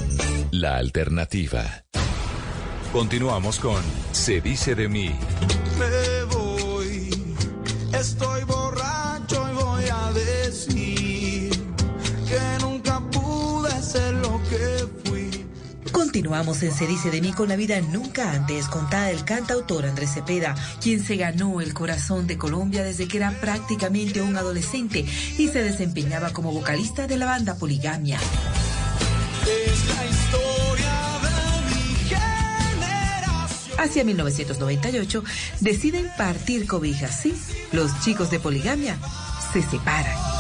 La 0.52 0.78
alternativa. 0.78 1.84
Continuamos 2.92 3.60
con 3.60 3.82
Se 4.12 4.42
dice 4.42 4.76
de 4.76 4.88
mí. 4.88 5.12
Me 5.78 6.24
voy, 6.26 7.10
estoy 7.94 8.44
borracho 8.44 8.59
Continuamos 16.20 16.62
en 16.64 16.74
Se 16.74 16.86
dice 16.86 17.12
de 17.12 17.22
mí 17.22 17.32
con 17.32 17.48
la 17.48 17.56
vida 17.56 17.80
nunca 17.80 18.34
antes 18.34 18.68
contada 18.68 19.06
del 19.06 19.24
cantautor 19.24 19.86
Andrés 19.86 20.16
Cepeda, 20.16 20.54
quien 20.82 21.02
se 21.02 21.16
ganó 21.16 21.62
el 21.62 21.74
corazón 21.74 22.28
de 22.28 22.38
Colombia 22.38 22.84
desde 22.84 23.08
que 23.08 23.16
era 23.16 23.32
prácticamente 23.40 24.22
un 24.22 24.36
adolescente 24.36 25.06
y 25.38 25.48
se 25.48 25.64
desempeñaba 25.64 26.32
como 26.34 26.52
vocalista 26.52 27.08
de 27.08 27.16
la 27.16 27.26
banda 27.26 27.56
Poligamia. 27.56 28.18
Es 28.18 29.88
la 29.96 30.06
historia 30.08 31.20
de 31.24 31.70
mi 31.70 31.84
generación. 32.10 33.80
Hacia 33.80 34.04
1998 34.04 35.24
deciden 35.62 36.12
partir 36.18 36.68
cobijas, 36.68 37.18
sí, 37.18 37.34
los 37.72 37.98
chicos 38.02 38.30
de 38.30 38.42
Poligamia 38.42 38.98
se 39.54 39.62
separan. 39.62 40.39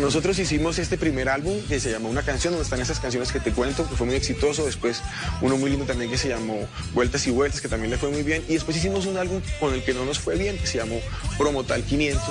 Nosotros 0.00 0.38
hicimos 0.40 0.78
este 0.80 0.98
primer 0.98 1.28
álbum 1.28 1.60
que 1.68 1.78
se 1.78 1.90
llamó 1.90 2.08
Una 2.08 2.22
canción, 2.22 2.52
donde 2.52 2.64
están 2.64 2.80
esas 2.80 2.98
canciones 2.98 3.30
que 3.30 3.38
te 3.38 3.52
cuento, 3.52 3.88
que 3.88 3.94
fue 3.94 4.06
muy 4.06 4.16
exitoso. 4.16 4.64
Después 4.64 5.02
uno 5.40 5.56
muy 5.56 5.70
lindo 5.70 5.86
también 5.86 6.10
que 6.10 6.18
se 6.18 6.28
llamó 6.28 6.68
Vueltas 6.92 7.26
y 7.26 7.30
Vueltas, 7.30 7.60
que 7.60 7.68
también 7.68 7.90
le 7.90 7.96
fue 7.96 8.10
muy 8.10 8.22
bien. 8.22 8.44
Y 8.48 8.54
después 8.54 8.76
hicimos 8.76 9.06
un 9.06 9.16
álbum 9.16 9.40
con 9.60 9.72
el 9.72 9.84
que 9.84 9.94
no 9.94 10.04
nos 10.04 10.18
fue 10.18 10.36
bien, 10.36 10.58
que 10.58 10.66
se 10.66 10.78
llamó 10.78 11.00
Promotal 11.38 11.82
500. 11.84 12.22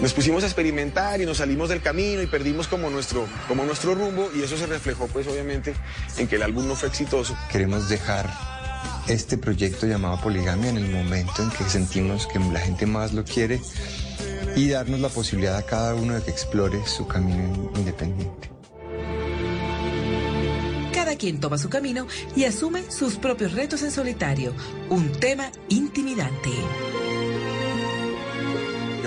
Nos 0.00 0.14
pusimos 0.14 0.42
a 0.42 0.46
experimentar 0.46 1.20
y 1.20 1.26
nos 1.26 1.36
salimos 1.36 1.68
del 1.68 1.82
camino 1.82 2.22
y 2.22 2.26
perdimos 2.26 2.66
como 2.66 2.90
nuestro, 2.90 3.28
como 3.46 3.64
nuestro 3.64 3.94
rumbo 3.94 4.30
y 4.34 4.42
eso 4.42 4.56
se 4.56 4.66
reflejó 4.66 5.06
pues 5.08 5.26
obviamente 5.26 5.74
en 6.16 6.26
que 6.26 6.36
el 6.36 6.42
álbum 6.42 6.66
no 6.66 6.74
fue 6.74 6.88
exitoso. 6.88 7.36
Queremos 7.52 7.88
dejar 7.90 8.59
este 9.12 9.36
proyecto 9.36 9.86
llamado 9.86 10.20
Poligamia 10.20 10.70
en 10.70 10.76
el 10.78 10.90
momento 10.90 11.42
en 11.42 11.50
que 11.50 11.64
sentimos 11.64 12.26
que 12.26 12.38
la 12.38 12.60
gente 12.60 12.86
más 12.86 13.12
lo 13.12 13.24
quiere 13.24 13.60
y 14.54 14.68
darnos 14.68 15.00
la 15.00 15.08
posibilidad 15.08 15.56
a 15.56 15.62
cada 15.62 15.94
uno 15.94 16.14
de 16.14 16.22
que 16.22 16.30
explore 16.30 16.86
su 16.86 17.06
camino 17.06 17.70
independiente. 17.76 18.50
Cada 20.92 21.16
quien 21.16 21.40
toma 21.40 21.58
su 21.58 21.68
camino 21.68 22.06
y 22.36 22.44
asume 22.44 22.88
sus 22.90 23.16
propios 23.16 23.52
retos 23.52 23.82
en 23.82 23.90
solitario. 23.90 24.52
Un 24.90 25.10
tema 25.12 25.50
intimidante. 25.68 26.50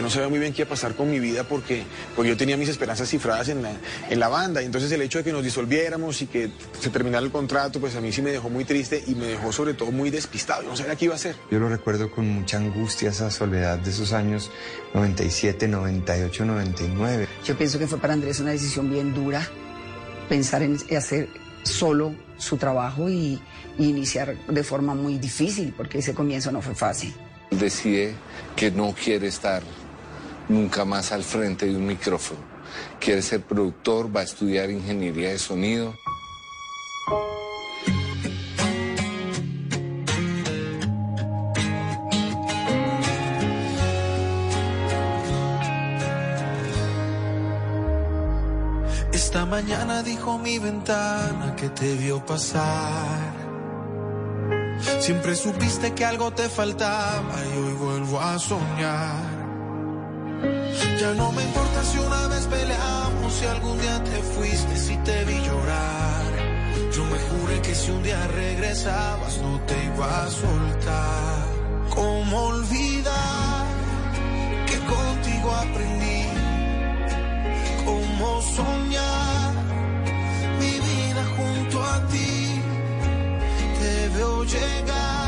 No 0.03 0.09
sabía 0.09 0.27
muy 0.27 0.37
bien 0.37 0.51
qué 0.51 0.63
iba 0.63 0.67
a 0.67 0.69
pasar 0.69 0.95
con 0.95 1.09
mi 1.09 1.17
vida 1.21 1.45
porque, 1.45 1.83
porque 2.13 2.27
yo 2.27 2.35
tenía 2.35 2.57
mis 2.57 2.67
esperanzas 2.67 3.07
cifradas 3.07 3.47
en 3.47 3.63
la, 3.63 3.71
en 4.09 4.19
la 4.19 4.27
banda. 4.27 4.61
Y 4.61 4.65
entonces 4.65 4.91
el 4.91 5.01
hecho 5.01 5.19
de 5.19 5.23
que 5.23 5.31
nos 5.31 5.41
disolviéramos 5.41 6.21
y 6.21 6.27
que 6.27 6.51
se 6.77 6.89
terminara 6.89 7.23
el 7.23 7.31
contrato, 7.31 7.79
pues 7.79 7.95
a 7.95 8.01
mí 8.01 8.11
sí 8.11 8.21
me 8.21 8.31
dejó 8.31 8.49
muy 8.49 8.65
triste 8.65 9.01
y 9.07 9.15
me 9.15 9.27
dejó 9.27 9.53
sobre 9.53 9.75
todo 9.75 9.93
muy 9.93 10.09
despistado. 10.09 10.61
Yo 10.63 10.71
no 10.71 10.75
sabía 10.75 10.97
qué 10.97 11.05
iba 11.05 11.13
a 11.13 11.15
hacer. 11.15 11.37
Yo 11.49 11.57
lo 11.57 11.69
recuerdo 11.69 12.11
con 12.11 12.27
mucha 12.27 12.57
angustia, 12.57 13.11
esa 13.11 13.31
soledad 13.31 13.77
de 13.77 13.91
esos 13.91 14.11
años 14.11 14.51
97, 14.93 15.69
98, 15.69 16.43
99. 16.43 17.27
Yo 17.45 17.57
pienso 17.57 17.79
que 17.79 17.87
fue 17.87 17.97
para 17.97 18.13
Andrés 18.13 18.41
una 18.41 18.51
decisión 18.51 18.91
bien 18.91 19.13
dura 19.13 19.47
pensar 20.27 20.63
en 20.63 20.77
hacer 20.97 21.29
solo 21.63 22.13
su 22.37 22.57
trabajo 22.57 23.09
y, 23.09 23.39
y 23.79 23.85
iniciar 23.85 24.35
de 24.49 24.63
forma 24.65 24.95
muy 24.95 25.17
difícil, 25.17 25.73
porque 25.77 25.99
ese 25.99 26.13
comienzo 26.13 26.51
no 26.51 26.61
fue 26.61 26.75
fácil. 26.75 27.13
Decide 27.51 28.15
que 28.57 28.69
no 28.69 28.93
quiere 28.93 29.27
estar 29.27 29.63
nunca 30.49 30.85
más 30.85 31.11
al 31.11 31.23
frente 31.23 31.65
de 31.65 31.75
un 31.75 31.85
micrófono. 31.85 32.41
Quiere 32.99 33.21
ser 33.21 33.41
productor, 33.41 34.15
va 34.15 34.21
a 34.21 34.23
estudiar 34.23 34.69
ingeniería 34.69 35.29
de 35.29 35.39
sonido. 35.39 35.93
Esta 49.11 49.45
mañana 49.45 50.03
dijo 50.03 50.37
mi 50.37 50.59
ventana 50.59 51.55
que 51.55 51.69
te 51.69 51.95
vio 51.95 52.23
pasar. 52.25 53.33
Siempre 54.99 55.35
supiste 55.35 55.93
que 55.93 56.05
algo 56.05 56.31
te 56.31 56.49
faltaba 56.49 57.33
y 57.51 57.57
hoy 57.57 57.73
vuelvo 57.73 58.19
a 58.19 58.37
soñar. 58.37 59.32
Ya 61.03 61.13
no 61.15 61.33
me 61.33 61.43
importa 61.43 61.83
si 61.83 61.97
una 61.97 62.27
vez 62.27 62.47
peleamos, 62.47 63.33
si 63.33 63.45
algún 63.45 63.77
día 63.77 64.01
te 64.05 64.17
fuiste, 64.35 64.73
si 64.77 64.95
te 65.07 65.25
vi 65.25 65.37
llorar. 65.47 66.23
Yo 66.95 67.03
me 67.03 67.19
juré 67.27 67.61
que 67.61 67.75
si 67.75 67.91
un 67.91 68.03
día 68.03 68.25
regresabas 68.27 69.37
no 69.39 69.59
te 69.67 69.83
iba 69.83 70.23
a 70.23 70.29
soltar. 70.29 71.45
¿Cómo 71.89 72.43
olvidar 72.45 73.65
que 74.65 74.77
contigo 74.95 75.51
aprendí? 75.65 76.23
¿Cómo 77.83 78.41
soñar 78.41 79.51
mi 80.61 80.73
vida 80.87 81.23
junto 81.35 81.83
a 81.83 82.07
ti? 82.07 82.61
Te 83.81 84.07
veo 84.15 84.43
llegar 84.45 85.22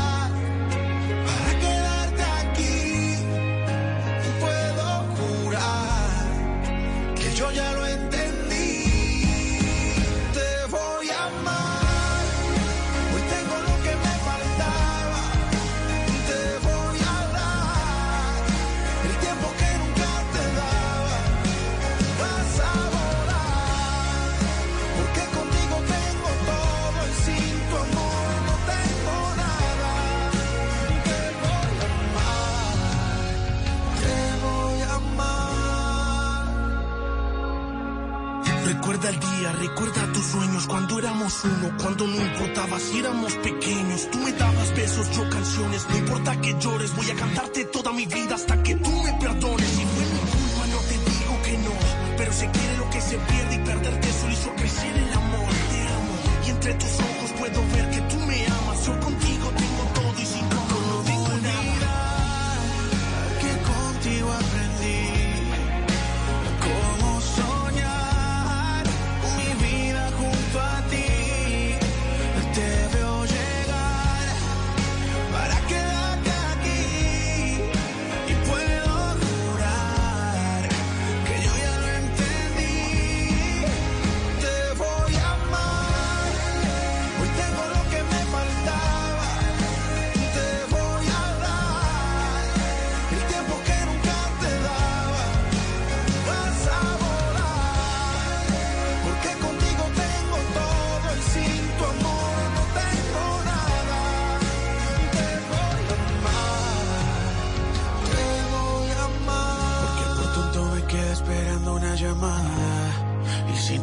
Recuerda 39.08 40.12
tus 40.12 40.24
sueños 40.24 40.66
cuando 40.66 40.98
éramos 40.98 41.44
uno, 41.44 41.76
cuando 41.80 42.08
no 42.08 42.16
importaba 42.16 42.80
si 42.80 42.98
éramos 42.98 43.32
pequeños. 43.34 44.10
Tú 44.10 44.18
me 44.18 44.32
dabas 44.32 44.74
besos, 44.74 45.08
yo 45.12 45.30
canciones, 45.30 45.86
no 45.88 45.96
importa 45.98 46.40
que 46.40 46.56
llores, 46.58 46.96
voy 46.96 47.08
a 47.10 47.14
cantarte 47.14 47.64
toda 47.66 47.92
mi 47.92 48.04
vida 48.06 48.34
hasta 48.34 48.60
que 48.64 48.74
tú 48.74 48.90
me 48.90 49.12
perdones. 49.12 49.68
Si 49.68 49.84
fue 49.84 50.04
mi 50.06 50.18
culpa, 50.18 50.66
no 50.72 50.78
te 50.78 51.10
digo 51.10 51.42
que 51.44 51.58
no, 51.58 52.16
pero 52.16 52.32
se 52.32 52.50
quiere 52.50 52.76
lo 52.78 52.90
que 52.90 53.00
se 53.00 53.16
pierde 53.16 53.54
y 53.54 53.58
perderte 53.58 54.12
solo 54.12 54.32
hizo 54.32 54.54
crecer 54.56 54.96
el 54.96 55.12
amor. 55.12 55.48
Te 55.70 55.80
amo 55.82 56.44
y 56.44 56.50
entre 56.50 56.74
tus 56.74 56.94
ojos 56.98 57.15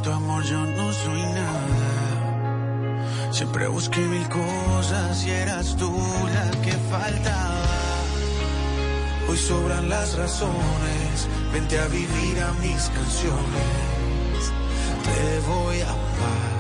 tu 0.04 0.12
amor 0.12 0.44
yo 0.44 0.66
no 0.66 0.92
soy 0.92 1.22
nada. 1.22 3.32
Siempre 3.32 3.68
busqué 3.68 4.02
mil 4.02 4.28
cosas 4.28 5.26
y 5.26 5.32
eras 5.32 5.78
tú 5.78 5.90
la 6.34 6.52
que 6.62 6.74
faltaba. 6.92 7.64
Hoy 9.30 9.38
sobran 9.38 9.88
las 9.88 10.18
razones, 10.18 11.30
vente 11.54 11.80
a 11.80 11.88
vivir 11.88 12.42
a 12.42 12.52
mis 12.62 12.90
canciones. 12.90 14.52
Te 15.06 15.40
voy 15.48 15.80
a 15.82 15.90
amar. 15.90 16.53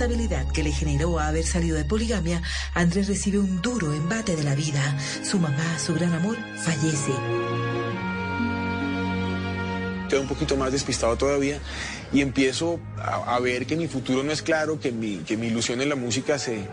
Inestabilidad 0.00 0.50
que 0.50 0.62
le 0.62 0.72
generó 0.72 1.18
haber 1.18 1.44
salido 1.44 1.76
de 1.76 1.84
poligamia, 1.84 2.40
Andrés 2.72 3.06
recibe 3.06 3.38
un 3.38 3.60
duro 3.60 3.92
embate 3.92 4.34
de 4.34 4.44
la 4.44 4.54
vida. 4.54 4.80
Su 5.22 5.38
mamá, 5.38 5.78
su 5.78 5.92
gran 5.94 6.14
amor, 6.14 6.38
fallece. 6.56 7.12
quedo 10.08 10.22
un 10.22 10.26
poquito 10.26 10.56
más 10.56 10.72
despistado 10.72 11.16
todavía 11.16 11.60
y 12.12 12.22
empiezo 12.22 12.80
a, 12.96 13.36
a 13.36 13.40
ver 13.40 13.66
que 13.66 13.76
mi 13.76 13.86
futuro 13.88 14.24
no 14.24 14.32
es 14.32 14.42
claro, 14.42 14.80
que 14.80 14.90
mi, 14.90 15.18
que 15.18 15.36
mi 15.36 15.48
ilusión 15.48 15.82
en 15.82 15.88
la 15.90 15.96
música 15.96 16.38
se, 16.38 16.66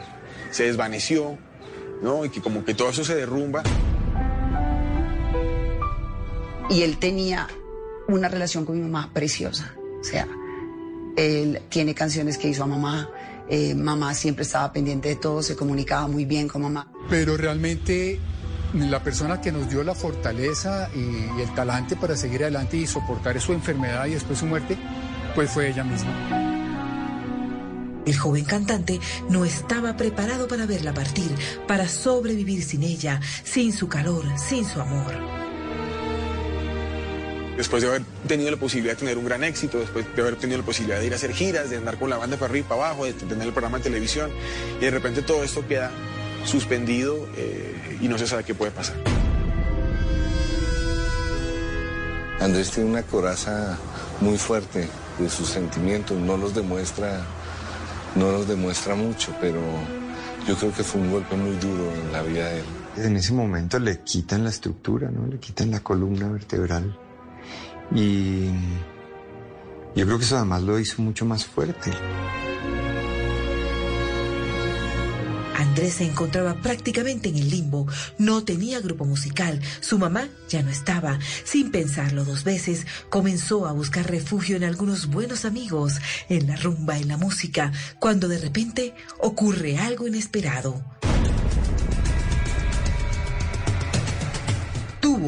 se 0.50 0.64
desvaneció, 0.64 1.38
¿no? 2.02 2.24
Y 2.24 2.30
que 2.30 2.42
como 2.42 2.64
que 2.64 2.74
todo 2.74 2.90
eso 2.90 3.04
se 3.04 3.14
derrumba. 3.14 3.62
Y 6.70 6.82
él 6.82 6.98
tenía 6.98 7.48
una 8.08 8.30
relación 8.30 8.66
con 8.66 8.78
mi 8.78 8.82
mamá 8.82 9.12
preciosa. 9.14 9.76
O 10.00 10.04
sea, 10.04 10.28
él 11.18 11.62
tiene 11.70 11.94
canciones 11.94 12.38
que 12.38 12.48
hizo 12.48 12.64
a 12.64 12.68
mamá. 12.68 13.10
Eh, 13.50 13.76
mamá 13.76 14.14
siempre 14.14 14.44
estaba 14.44 14.72
pendiente 14.72 15.10
de 15.10 15.16
todo, 15.16 15.42
se 15.42 15.56
comunicaba 15.56 16.08
muy 16.08 16.26
bien 16.26 16.48
con 16.48 16.64
mamá. 16.64 16.92
Pero 17.10 17.38
realmente 17.38 18.20
la 18.74 19.02
persona 19.02 19.40
que 19.40 19.52
nos 19.52 19.70
dio 19.70 19.84
la 19.84 19.96
fortaleza 19.96 20.90
y, 20.94 21.00
y 21.38 21.42
el 21.42 21.54
talante 21.56 21.96
para 21.96 22.16
seguir 22.16 22.44
adelante 22.44 22.78
y 22.78 22.88
soportar 22.88 23.40
su 23.40 23.54
enfermedad 23.54 24.06
y 24.08 24.12
después 24.12 24.40
su 24.40 24.46
muerte, 24.46 24.78
pues 25.36 25.50
fue 25.50 25.70
ella 25.70 25.84
misma. 25.84 26.48
El 28.06 28.18
joven 28.18 28.46
cantante 28.46 29.02
no 29.30 29.44
estaba 29.44 29.98
preparado 29.98 30.48
para 30.48 30.66
verla 30.66 30.94
partir, 30.94 31.30
para 31.68 31.90
sobrevivir 31.90 32.64
sin 32.64 32.84
ella, 32.84 33.20
sin 33.44 33.74
su 33.74 33.90
calor, 33.90 34.24
sin 34.38 34.64
su 34.64 34.80
amor. 34.80 35.47
Después 37.58 37.82
de 37.82 37.90
haber 37.90 38.04
tenido 38.28 38.52
la 38.52 38.58
posibilidad 38.58 38.94
de 38.94 39.00
tener 39.00 39.18
un 39.18 39.26
gran 39.26 39.44
éxito, 39.44 39.80
después 39.80 40.06
de 40.16 40.22
haber 40.22 40.36
tenido 40.36 40.60
la 40.60 40.66
posibilidad 40.66 41.00
de 41.00 41.08
ir 41.08 41.14
a 41.14 41.16
hacer 41.16 41.34
giras, 41.34 41.72
de 41.72 41.78
andar 41.78 41.98
con 41.98 42.08
la 42.08 42.18
banda 42.18 42.38
para 42.38 42.52
arriba 42.52 42.68
y 42.68 42.70
para 42.70 42.86
abajo, 42.86 43.06
de 43.06 43.14
tener 43.14 43.48
el 43.48 43.52
programa 43.52 43.80
de 43.80 43.86
televisión, 43.86 44.30
y 44.78 44.86
de 44.86 44.92
repente 44.92 45.24
todo 45.24 45.44
esto 45.44 45.68
queda 45.68 45.92
suspendido 46.46 47.28
eh, 47.36 47.98
y 48.00 48.08
no 48.08 48.20
se 48.20 48.28
sabe 48.28 48.44
qué 48.44 48.54
puede 48.54 48.72
pasar. 48.72 48.96
Andrés 52.40 52.70
tiene 52.70 52.92
una 52.92 53.02
coraza 53.02 53.76
muy 54.22 54.38
fuerte 54.38 54.88
de 55.18 55.30
sus 55.30 55.50
sentimientos, 55.50 56.16
no 56.16 56.38
los 56.38 56.54
demuestra, 56.54 57.26
no 58.16 58.32
los 58.32 58.48
demuestra 58.48 58.94
mucho, 58.94 59.36
pero 59.42 59.60
yo 60.48 60.56
creo 60.56 60.72
que 60.72 60.84
fue 60.84 61.02
un 61.02 61.12
golpe 61.12 61.36
muy 61.36 61.56
duro 61.56 61.92
en 61.92 62.12
la 62.12 62.22
vida 62.22 62.50
de 62.50 62.60
él. 62.60 62.66
En 62.98 63.16
ese 63.18 63.34
momento 63.34 63.80
le 63.80 64.02
quitan 64.02 64.44
la 64.44 64.52
estructura, 64.52 65.10
¿no? 65.10 65.26
Le 65.26 65.40
quitan 65.40 65.72
la 65.72 65.80
columna 65.80 66.30
vertebral. 66.30 66.96
Y 67.94 68.50
yo 69.96 70.06
creo 70.06 70.18
que 70.18 70.26
eso 70.26 70.38
además 70.38 70.64
lo 70.64 70.80
hizo 70.80 71.02
mucho 71.02 71.26
más 71.26 71.46
fuerte. 71.46 71.92
Andrés 75.56 75.96
se 75.96 76.06
encontraba 76.06 76.56
prácticamente 76.56 77.30
en 77.30 77.36
el 77.36 77.50
limbo, 77.50 77.88
no 78.18 78.44
tenía 78.44 78.80
grupo 78.80 79.06
musical, 79.06 79.60
su 79.80 79.98
mamá 79.98 80.28
ya 80.50 80.62
no 80.62 80.70
estaba. 80.70 81.20
Sin 81.44 81.72
pensarlo 81.72 82.26
dos 82.26 82.44
veces, 82.44 82.86
comenzó 83.10 83.68
a 83.68 83.74
buscar 83.74 84.10
refugio 84.10 84.56
en 84.56 84.64
algunos 84.64 85.08
buenos 85.08 85.46
amigos, 85.46 85.94
en 86.30 86.48
la 86.48 86.56
rumba, 86.56 86.98
en 86.98 87.08
la 87.08 87.18
música, 87.18 87.72
cuando 88.00 88.28
de 88.28 88.38
repente 88.38 88.96
ocurre 89.20 89.78
algo 89.78 90.08
inesperado. 90.08 90.84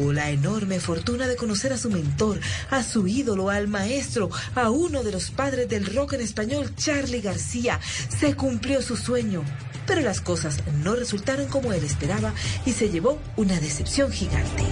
La 0.00 0.30
enorme 0.30 0.80
fortuna 0.80 1.28
de 1.28 1.36
conocer 1.36 1.72
a 1.72 1.76
su 1.76 1.90
mentor, 1.90 2.40
a 2.70 2.82
su 2.82 3.06
ídolo, 3.06 3.50
al 3.50 3.68
maestro, 3.68 4.30
a 4.54 4.70
uno 4.70 5.02
de 5.04 5.12
los 5.12 5.30
padres 5.30 5.68
del 5.68 5.86
rock 5.94 6.14
en 6.14 6.22
español, 6.22 6.74
Charlie 6.74 7.20
García. 7.20 7.78
Se 8.08 8.34
cumplió 8.34 8.80
su 8.80 8.96
sueño, 8.96 9.44
pero 9.86 10.00
las 10.00 10.20
cosas 10.20 10.58
no 10.82 10.96
resultaron 10.96 11.48
como 11.48 11.72
él 11.72 11.84
esperaba 11.84 12.32
y 12.64 12.72
se 12.72 12.88
llevó 12.88 13.20
una 13.36 13.60
decepción 13.60 14.10
gigante. 14.10 14.64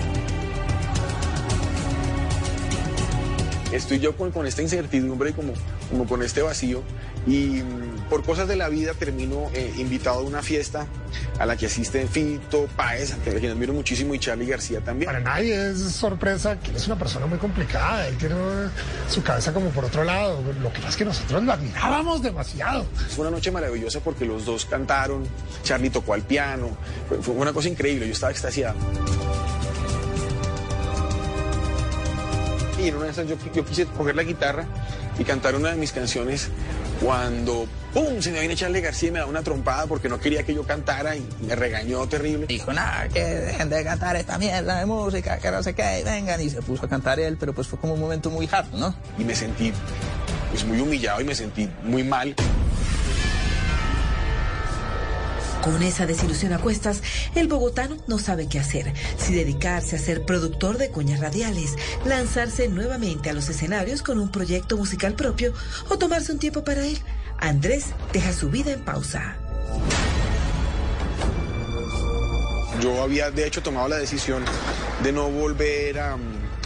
Estoy 3.70 4.00
yo 4.00 4.16
con, 4.16 4.32
con 4.32 4.46
esta 4.46 4.62
incertidumbre 4.62 5.30
y 5.30 5.32
como, 5.34 5.52
como 5.90 6.06
con 6.06 6.22
este 6.22 6.40
vacío 6.40 6.82
y 7.26 7.62
mm, 7.62 7.97
por 8.08 8.24
cosas 8.24 8.48
de 8.48 8.56
la 8.56 8.68
vida 8.68 8.94
termino 8.94 9.50
eh, 9.54 9.72
invitado 9.76 10.20
a 10.20 10.22
una 10.22 10.42
fiesta 10.42 10.86
a 11.38 11.46
la 11.46 11.56
que 11.56 11.66
asisten 11.66 12.08
Fito, 12.08 12.68
Paez, 12.76 13.14
que 13.24 13.34
quien 13.34 13.52
admiro 13.52 13.72
muchísimo, 13.72 14.14
y 14.14 14.18
Charlie 14.18 14.46
García 14.46 14.80
también. 14.80 15.06
Para 15.06 15.20
nadie 15.20 15.70
es 15.70 15.78
sorpresa 15.92 16.58
que 16.58 16.70
él 16.70 16.76
es 16.76 16.86
una 16.86 16.98
persona 16.98 17.26
muy 17.26 17.38
complicada, 17.38 18.08
él 18.08 18.16
tiene 18.16 18.34
su 19.08 19.22
cabeza 19.22 19.52
como 19.52 19.70
por 19.70 19.84
otro 19.84 20.04
lado. 20.04 20.42
Lo 20.60 20.72
que 20.72 20.78
pasa 20.78 20.90
es 20.90 20.96
que 20.96 21.04
nosotros 21.04 21.42
lo 21.42 21.52
admirábamos 21.52 22.22
demasiado. 22.22 22.84
Fue 23.10 23.26
una 23.26 23.36
noche 23.36 23.50
maravillosa 23.50 24.00
porque 24.00 24.24
los 24.24 24.44
dos 24.44 24.64
cantaron, 24.64 25.24
Charlie 25.62 25.90
tocó 25.90 26.14
al 26.14 26.22
piano, 26.22 26.76
fue, 27.20 27.34
una 27.34 27.52
cosa 27.52 27.68
increíble, 27.68 28.06
yo 28.06 28.12
estaba 28.12 28.32
extasiado. 28.32 28.76
Y 32.78 32.82
y 32.84 32.88
en 32.88 32.94
una 32.94 33.06
de 33.06 33.10
esas 33.10 33.26
yo, 33.26 33.36
yo 33.52 33.64
quise 33.64 33.86
coger 33.86 34.14
la 34.14 34.22
guitarra 34.22 34.64
y 35.18 35.24
cantar 35.24 35.54
una 35.54 35.70
de 35.70 35.76
mis 35.76 35.92
canciones 35.92 36.48
cuando 37.02 37.66
¡pum! 37.92 38.20
se 38.20 38.30
me 38.30 38.40
viene 38.40 38.54
Charlie 38.54 38.80
García 38.80 39.08
y 39.08 39.12
me 39.12 39.18
da 39.18 39.26
una 39.26 39.42
trompada 39.42 39.86
porque 39.86 40.08
no 40.08 40.18
quería 40.18 40.42
que 40.42 40.54
yo 40.54 40.64
cantara 40.64 41.16
y 41.16 41.26
me 41.46 41.54
regañó 41.54 42.06
terrible. 42.08 42.46
Dijo, 42.46 42.72
nada, 42.72 43.08
que 43.08 43.22
dejen 43.24 43.68
de 43.68 43.84
cantar 43.84 44.16
esta 44.16 44.38
mierda 44.38 44.78
de 44.78 44.86
música, 44.86 45.38
que 45.38 45.50
no 45.50 45.62
sé 45.62 45.74
qué, 45.74 46.00
y 46.00 46.04
vengan. 46.04 46.40
Y 46.40 46.50
se 46.50 46.62
puso 46.62 46.86
a 46.86 46.88
cantar 46.88 47.20
él, 47.20 47.36
pero 47.38 47.52
pues 47.52 47.66
fue 47.66 47.78
como 47.78 47.94
un 47.94 48.00
momento 48.00 48.30
muy 48.30 48.48
hard, 48.50 48.72
¿no? 48.74 48.94
Y 49.18 49.24
me 49.24 49.34
sentí 49.34 49.72
pues 50.50 50.64
muy 50.64 50.80
humillado 50.80 51.20
y 51.20 51.24
me 51.24 51.34
sentí 51.34 51.68
muy 51.82 52.04
mal. 52.04 52.34
Con 55.68 55.82
esa 55.82 56.06
desilusión 56.06 56.54
a 56.54 56.58
cuestas, 56.58 57.02
el 57.34 57.46
bogotano 57.46 57.98
no 58.06 58.18
sabe 58.18 58.48
qué 58.48 58.58
hacer, 58.58 58.90
si 59.18 59.34
dedicarse 59.34 59.96
a 59.96 59.98
ser 59.98 60.24
productor 60.24 60.78
de 60.78 60.88
cuñas 60.88 61.20
radiales, 61.20 61.76
lanzarse 62.06 62.68
nuevamente 62.68 63.28
a 63.28 63.34
los 63.34 63.50
escenarios 63.50 64.02
con 64.02 64.18
un 64.18 64.30
proyecto 64.30 64.78
musical 64.78 65.12
propio 65.12 65.52
o 65.90 65.98
tomarse 65.98 66.32
un 66.32 66.38
tiempo 66.38 66.64
para 66.64 66.86
él. 66.86 66.98
Andrés 67.36 67.88
deja 68.14 68.32
su 68.32 68.48
vida 68.48 68.72
en 68.72 68.82
pausa. 68.82 69.36
Yo 72.80 73.02
había 73.02 73.30
de 73.30 73.46
hecho 73.46 73.62
tomado 73.62 73.88
la 73.88 73.98
decisión 73.98 74.46
de 75.02 75.12
no 75.12 75.28
volver 75.30 75.98
a, 75.98 76.16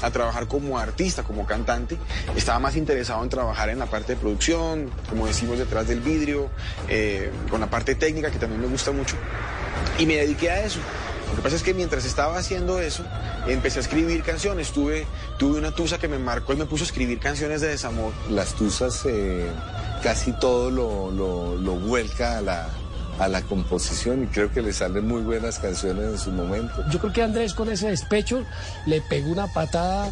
a 0.03 0.11
trabajar 0.11 0.49
como 0.49 0.79
artista, 0.79 1.23
como 1.23 1.47
cantante. 1.47 1.97
Estaba 2.37 2.59
más 2.59 2.77
interesado 2.77 3.23
en 3.23 3.29
trabajar 3.29 3.71
en 3.71 3.79
la 3.79 3.87
parte 3.87 4.15
de 4.15 4.21
producción, 4.21 4.91
como 5.09 5.27
decimos, 5.27 5.59
detrás 5.59 5.89
del 5.89 6.01
vidrio, 6.01 6.51
eh, 6.89 7.31
con 7.51 7.61
la 7.61 7.71
parte 7.71 7.95
técnica, 7.95 8.31
que 8.31 8.39
también 8.39 8.61
me 8.61 8.69
gusta 8.69 8.91
mucho. 8.91 9.17
Y 9.99 10.07
me 10.07 10.17
dediqué 10.17 10.51
a 10.51 10.65
eso. 10.65 10.81
Lo 11.31 11.37
que 11.37 11.43
pasa 11.43 11.57
es 11.57 11.63
que 11.63 11.73
mientras 11.73 12.05
estaba 12.05 12.37
haciendo 12.37 12.79
eso, 12.79 13.05
empecé 13.47 13.79
a 13.79 13.83
escribir 13.83 14.23
canciones. 14.23 14.71
Tuve, 14.73 15.07
tuve 15.39 15.59
una 15.59 15.71
tusa 15.71 15.99
que 15.99 16.09
me 16.09 16.19
marcó 16.19 16.53
y 16.53 16.57
me 16.57 16.67
puso 16.67 16.85
a 16.85 16.87
escribir 16.87 17.21
canciones 17.21 17.63
de 17.63 17.69
desamor. 17.69 18.13
Las 18.29 18.55
tusas 18.55 19.07
eh, 19.07 19.49
casi 20.03 20.33
todo 20.33 20.71
lo, 20.71 21.11
lo, 21.11 21.57
lo 21.57 21.73
vuelca 21.73 22.37
a 22.37 22.43
la, 22.43 22.69
a 23.19 23.29
la 23.29 23.43
composición 23.43 24.25
y 24.25 24.27
creo 24.27 24.53
que 24.53 24.63
le 24.63 24.73
salen 24.73 25.07
muy 25.07 25.23
buenas 25.23 25.59
canciones 25.59 26.05
en 26.05 26.19
su 26.19 26.31
momento. 26.33 26.73
Yo 26.91 26.99
creo 26.99 27.13
que 27.13 27.23
Andrés 27.23 27.55
con 27.55 27.71
ese 27.71 27.89
despecho 27.89 28.45
le 28.87 29.01
pegó 29.03 29.31
una 29.31 29.47
patada 29.47 30.11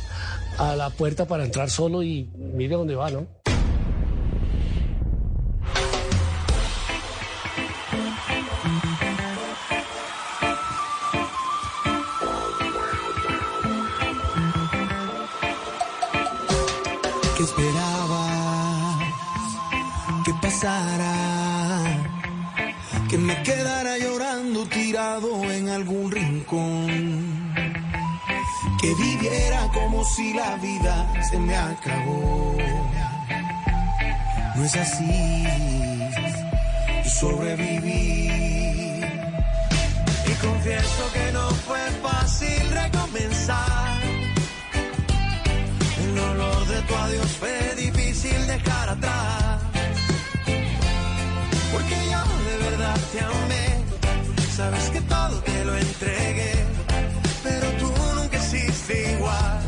a 0.58 0.76
la 0.76 0.90
puerta 0.90 1.26
para 1.26 1.44
entrar 1.44 1.70
solo 1.70 2.02
y 2.02 2.30
mire 2.36 2.76
dónde 2.76 2.94
va, 2.94 3.10
¿no? 3.10 3.26
que 17.40 17.44
esperaba 17.44 18.22
que 20.24 20.34
pasara, 20.42 21.09
me 23.30 23.42
quedara 23.44 23.96
llorando 23.98 24.66
tirado 24.66 25.30
en 25.52 25.68
algún 25.68 26.10
rincón, 26.10 27.54
que 28.80 28.94
viviera 28.94 29.60
como 29.72 30.04
si 30.04 30.34
la 30.34 30.56
vida 30.56 30.94
se 31.28 31.38
me 31.38 31.56
acabó. 31.56 32.56
No 34.56 34.64
es 34.64 34.76
así, 34.76 35.44
sobreviví 37.20 38.30
y 40.30 40.32
confieso 40.46 41.02
que 41.14 41.32
no 41.32 41.46
fue 41.66 41.84
fácil 42.02 42.62
recomenzar. 42.82 44.00
El 46.04 46.18
olor 46.18 46.66
de 46.66 46.82
tu 46.82 46.94
adiós 46.94 47.30
fue 47.38 47.74
difícil 47.76 48.46
dejar 48.46 48.88
atrás. 48.88 49.39
Sabes 54.60 54.90
que 54.90 55.00
todo 55.00 55.36
te 55.40 55.64
lo 55.64 55.74
entregué. 55.74 56.52
Pero 57.42 57.66
tú 57.80 57.90
nunca 58.16 58.36
hiciste 58.36 59.12
igual. 59.14 59.60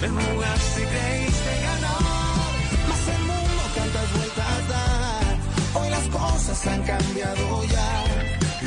Me 0.00 0.08
jugaste 0.08 0.78
y 0.84 0.86
creíste 0.94 1.52
ganar. 1.68 2.52
Más 2.88 3.04
el 3.14 3.22
mundo 3.30 3.62
tantas 3.76 4.08
vueltas 4.16 4.60
da. 4.72 4.86
Hoy 5.78 5.88
las 5.90 6.06
cosas 6.18 6.66
han 6.66 6.82
cambiado 6.82 7.64
ya. 7.76 7.90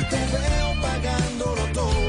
Y 0.00 0.02
te 0.12 0.20
veo 0.34 0.68
pagándolo 0.86 1.62
todo. 1.78 2.04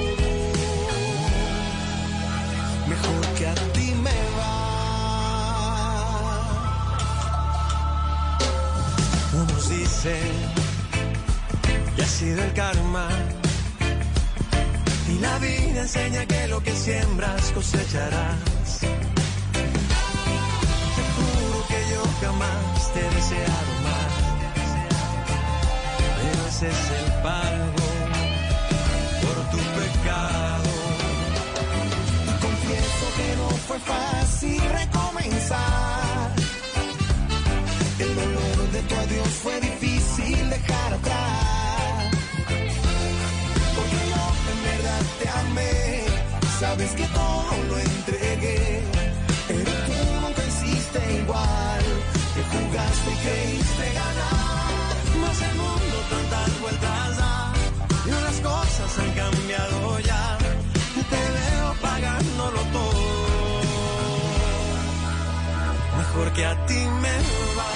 Mejor 2.92 3.24
que 3.38 3.48
a 3.48 3.56
ti 3.74 3.88
me 4.06 4.20
va. 4.38 4.56
Unos 9.42 9.70
dicen 9.70 10.36
que 11.96 12.04
ha 12.04 12.06
sido 12.06 12.44
el 12.44 12.54
karma. 12.54 13.08
Y 15.10 15.20
la 15.20 15.40
vida 15.40 15.82
enseña 15.82 16.26
que 16.26 16.48
lo 16.48 16.62
que 16.62 16.76
siembras 16.76 17.52
cosecharás. 17.54 18.80
Te 18.82 18.88
juro 21.16 21.68
que 21.70 21.80
yo 21.94 22.04
jamás 22.22 22.94
te 22.94 23.00
he 23.00 23.10
deseado 23.16 23.72
más. 23.88 24.14
Pero 26.18 26.48
ese 26.50 26.68
es 26.68 26.92
el 27.00 27.08
pago 27.24 27.88
por 29.22 29.38
tu 29.52 29.58
pecado. 29.80 30.72
Confieso 32.42 33.06
que 33.18 33.30
no 33.38 33.50
fue 33.68 33.80
fácil 33.80 34.62
recomenzar. 34.82 36.32
El 38.00 38.16
dolor 38.16 38.72
de 38.74 38.82
tu 38.82 38.96
adiós 38.96 39.30
fue 39.42 39.62
difícil 39.62 40.50
dejar 40.50 40.94
atrás. 40.94 41.47
Sabes 46.60 46.90
que 46.94 47.06
todo 47.08 47.52
lo 47.70 47.78
entregué. 47.78 48.82
Pero 49.48 49.72
tú 49.86 49.94
nunca 50.22 50.44
hiciste 50.44 51.00
igual. 51.22 51.84
Te 52.34 52.42
jugaste 52.52 53.12
y 53.12 53.18
creíste 53.26 53.86
ganar. 53.94 54.74
Más 55.22 55.42
el 55.48 55.56
mundo 55.56 55.96
tantas 56.10 56.62
vueltas 56.62 57.18
da. 57.18 57.54
Y 58.08 58.10
las 58.10 58.38
cosas 58.42 59.00
han 59.00 59.12
cambiado 59.12 60.00
ya. 60.00 60.38
Y 61.00 61.04
te 61.04 61.24
veo 61.38 61.74
pagándolo 61.80 62.62
todo. 62.74 63.62
Mejor 65.98 66.34
que 66.34 66.44
a 66.44 66.66
ti 66.66 66.82
me 67.04 67.18
va. 67.58 67.67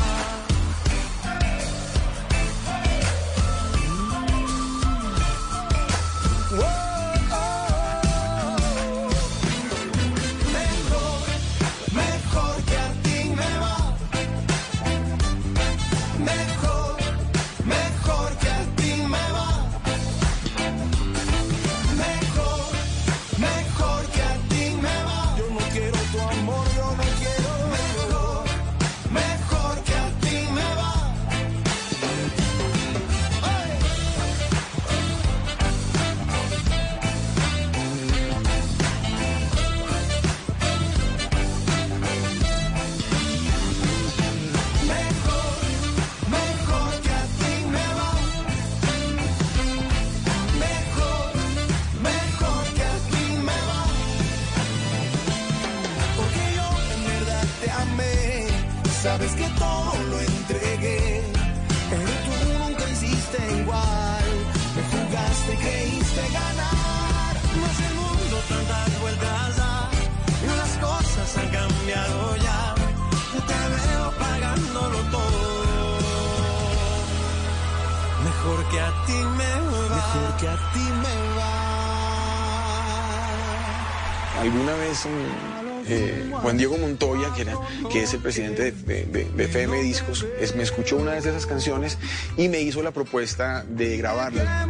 Juan 86.52 86.58
Diego 86.58 86.78
Montoya, 86.78 87.34
que, 87.34 87.44
era, 87.44 87.54
que 87.90 88.04
es 88.04 88.14
el 88.14 88.20
presidente 88.20 88.74
de, 88.74 89.32
FM 89.38 89.84
Discos, 89.84 90.26
me 90.54 90.64
escuchó 90.64 90.98
una 90.98 91.14
de 91.14 91.20
esas 91.20 91.46
canciones 91.46 91.98
y 92.36 92.50
me 92.50 92.60
hizo 92.60 92.84
la 92.84 92.92
propuesta 92.92 93.64
de 93.70 93.96
grabarla. 93.96 94.66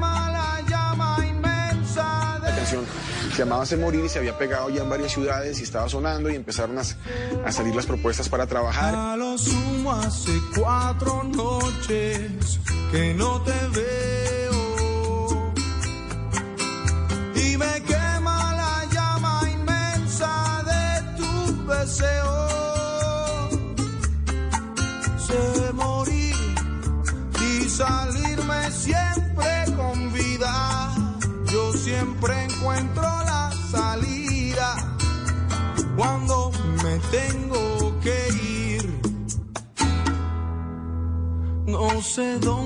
La 2.43 2.55
canción 2.55 2.85
se 3.31 3.37
llamaba 3.39 3.63
Hace 3.63 3.77
Morir 3.77 4.05
y 4.05 4.09
se 4.09 4.19
había 4.19 4.37
pegado 4.37 4.69
ya 4.69 4.83
en 4.83 4.91
varias 4.91 5.11
ciudades 5.11 5.59
y 5.59 5.63
estaba 5.63 5.89
sonando 5.89 6.29
y 6.29 6.35
empezaron 6.35 6.77
a, 6.77 6.81
a 6.81 7.51
salir 7.51 7.73
las 7.73 7.87
propuestas 7.87 8.29
para 8.29 8.45
trabajar. 8.45 8.93
Sé 42.11 42.37
dónde 42.39 42.60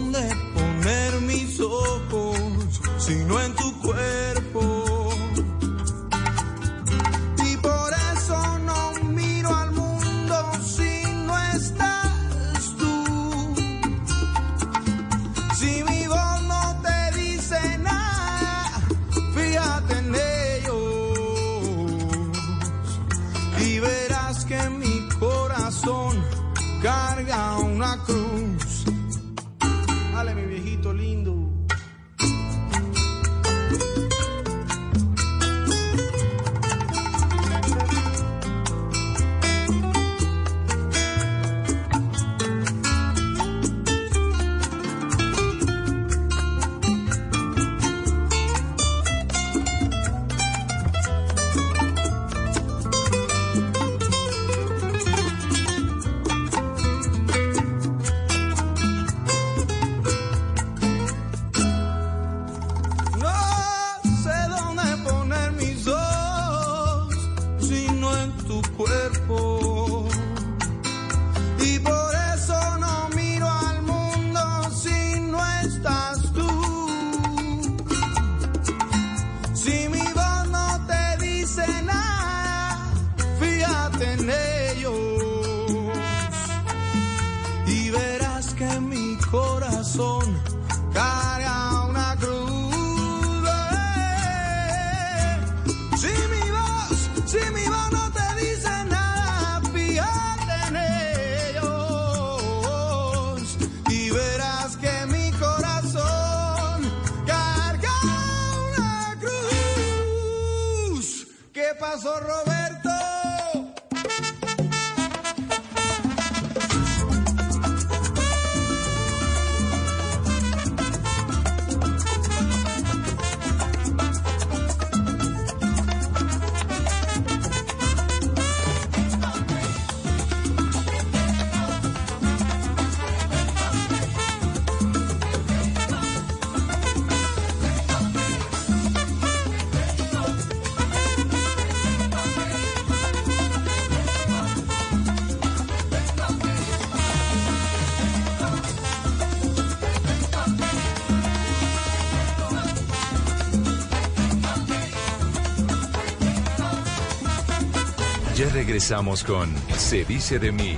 regresamos 158.75 159.23
con 159.23 159.55
Se 159.77 160.03
dice 160.03 160.37
de 160.37 160.51
mí. 160.51 160.75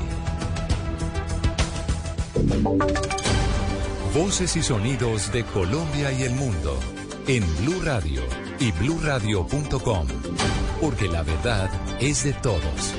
Voces 4.14 4.56
y 4.56 4.62
sonidos 4.62 5.32
de 5.32 5.44
Colombia 5.44 6.12
y 6.12 6.22
el 6.22 6.36
mundo 6.36 6.80
en 7.28 7.44
Blue 7.58 7.82
Radio 7.84 8.22
y 8.60 8.72
bluradio.com, 8.74 10.08
porque 10.80 11.08
la 11.08 11.24
verdad 11.24 11.72
es 12.00 12.24
de 12.24 12.34
todos. 12.34 12.94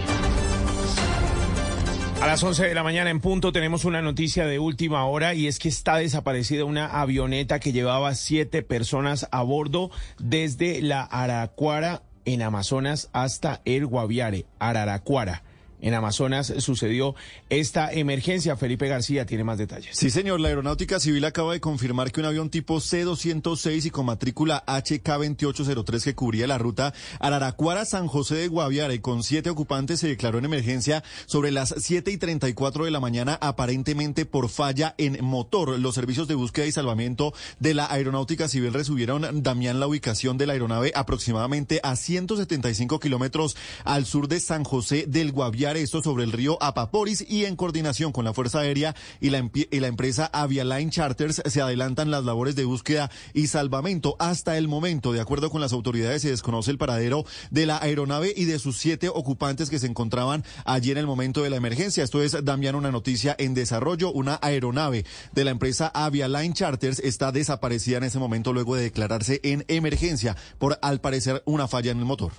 A 2.20 2.26
las 2.26 2.42
11 2.42 2.66
de 2.66 2.74
la 2.74 2.82
mañana 2.82 3.10
en 3.10 3.20
punto 3.20 3.52
tenemos 3.52 3.84
una 3.84 4.02
noticia 4.02 4.46
de 4.46 4.58
última 4.58 5.06
hora 5.06 5.34
y 5.34 5.46
es 5.46 5.60
que 5.60 5.68
está 5.68 5.98
desaparecida 5.98 6.64
una 6.64 7.00
avioneta 7.00 7.60
que 7.60 7.70
llevaba 7.70 8.16
siete 8.16 8.62
personas 8.62 9.28
a 9.30 9.42
bordo 9.42 9.92
desde 10.18 10.82
la 10.82 11.04
Araraquara 11.04 12.02
en 12.34 12.42
Amazonas 12.42 13.08
hasta 13.12 13.60
el 13.64 13.86
Guaviare, 13.86 14.46
Araraquara. 14.58 15.42
En 15.80 15.94
Amazonas 15.94 16.52
sucedió 16.58 17.14
esta 17.50 17.92
emergencia. 17.92 18.56
Felipe 18.56 18.88
García 18.88 19.26
tiene 19.26 19.44
más 19.44 19.58
detalles. 19.58 19.96
Sí, 19.96 20.10
señor. 20.10 20.40
La 20.40 20.48
Aeronáutica 20.48 20.98
Civil 20.98 21.24
acaba 21.24 21.52
de 21.52 21.60
confirmar 21.60 22.10
que 22.10 22.20
un 22.20 22.26
avión 22.26 22.50
tipo 22.50 22.80
C-206 22.80 23.86
y 23.86 23.90
con 23.90 24.06
matrícula 24.06 24.64
HK2803 24.66 26.04
que 26.04 26.14
cubría 26.14 26.46
la 26.46 26.58
ruta 26.58 26.94
Araraquara-San 27.20 28.08
José 28.08 28.36
de 28.36 28.48
Guaviare 28.48 29.00
con 29.00 29.22
siete 29.22 29.50
ocupantes 29.50 30.00
se 30.00 30.08
declaró 30.08 30.38
en 30.38 30.44
emergencia 30.44 31.04
sobre 31.26 31.50
las 31.50 31.74
7 31.78 32.10
y 32.10 32.16
34 32.16 32.84
de 32.84 32.90
la 32.90 33.00
mañana 33.00 33.38
aparentemente 33.40 34.26
por 34.26 34.48
falla 34.48 34.94
en 34.98 35.24
motor. 35.24 35.78
Los 35.78 35.94
servicios 35.94 36.28
de 36.28 36.34
búsqueda 36.34 36.66
y 36.66 36.72
salvamento 36.72 37.32
de 37.60 37.74
la 37.74 37.90
Aeronáutica 37.90 38.48
Civil 38.48 38.72
resubieron, 38.72 39.42
Damián, 39.42 39.80
la 39.80 39.86
ubicación 39.86 40.38
de 40.38 40.46
la 40.46 40.54
aeronave 40.54 40.92
aproximadamente 40.94 41.80
a 41.82 41.96
175 41.96 43.00
kilómetros 43.00 43.56
al 43.84 44.06
sur 44.06 44.28
de 44.28 44.40
San 44.40 44.64
José 44.64 45.04
del 45.06 45.32
Guaviare 45.32 45.67
esto 45.76 46.02
sobre 46.02 46.24
el 46.24 46.32
río 46.32 46.62
Apaporis 46.62 47.24
y 47.28 47.44
en 47.44 47.56
coordinación 47.56 48.12
con 48.12 48.24
la 48.24 48.32
Fuerza 48.32 48.60
Aérea 48.60 48.94
y 49.20 49.30
la, 49.30 49.48
y 49.52 49.80
la 49.80 49.86
empresa 49.86 50.30
Avialine 50.32 50.90
Charters 50.90 51.42
se 51.44 51.60
adelantan 51.60 52.10
las 52.10 52.24
labores 52.24 52.56
de 52.56 52.64
búsqueda 52.64 53.10
y 53.34 53.48
salvamento. 53.48 54.16
Hasta 54.18 54.56
el 54.56 54.68
momento, 54.68 55.12
de 55.12 55.20
acuerdo 55.20 55.50
con 55.50 55.60
las 55.60 55.72
autoridades, 55.72 56.22
se 56.22 56.30
desconoce 56.30 56.70
el 56.70 56.78
paradero 56.78 57.24
de 57.50 57.66
la 57.66 57.78
aeronave 57.78 58.32
y 58.36 58.44
de 58.44 58.58
sus 58.58 58.78
siete 58.78 59.08
ocupantes 59.08 59.70
que 59.70 59.78
se 59.78 59.86
encontraban 59.86 60.44
allí 60.64 60.90
en 60.90 60.98
el 60.98 61.06
momento 61.06 61.42
de 61.42 61.50
la 61.50 61.56
emergencia. 61.56 62.04
Esto 62.04 62.22
es, 62.22 62.44
Damián, 62.44 62.74
una 62.74 62.90
noticia 62.90 63.34
en 63.38 63.54
desarrollo. 63.54 64.10
Una 64.12 64.38
aeronave 64.42 65.04
de 65.32 65.44
la 65.44 65.50
empresa 65.50 65.90
Avialine 65.94 66.54
Charters 66.54 66.98
está 67.00 67.32
desaparecida 67.32 67.98
en 67.98 68.04
ese 68.04 68.18
momento 68.18 68.52
luego 68.52 68.76
de 68.76 68.82
declararse 68.82 69.40
en 69.42 69.64
emergencia 69.68 70.36
por, 70.58 70.78
al 70.82 71.00
parecer, 71.00 71.42
una 71.44 71.68
falla 71.68 71.90
en 71.90 71.98
el 71.98 72.04
motor. 72.04 72.32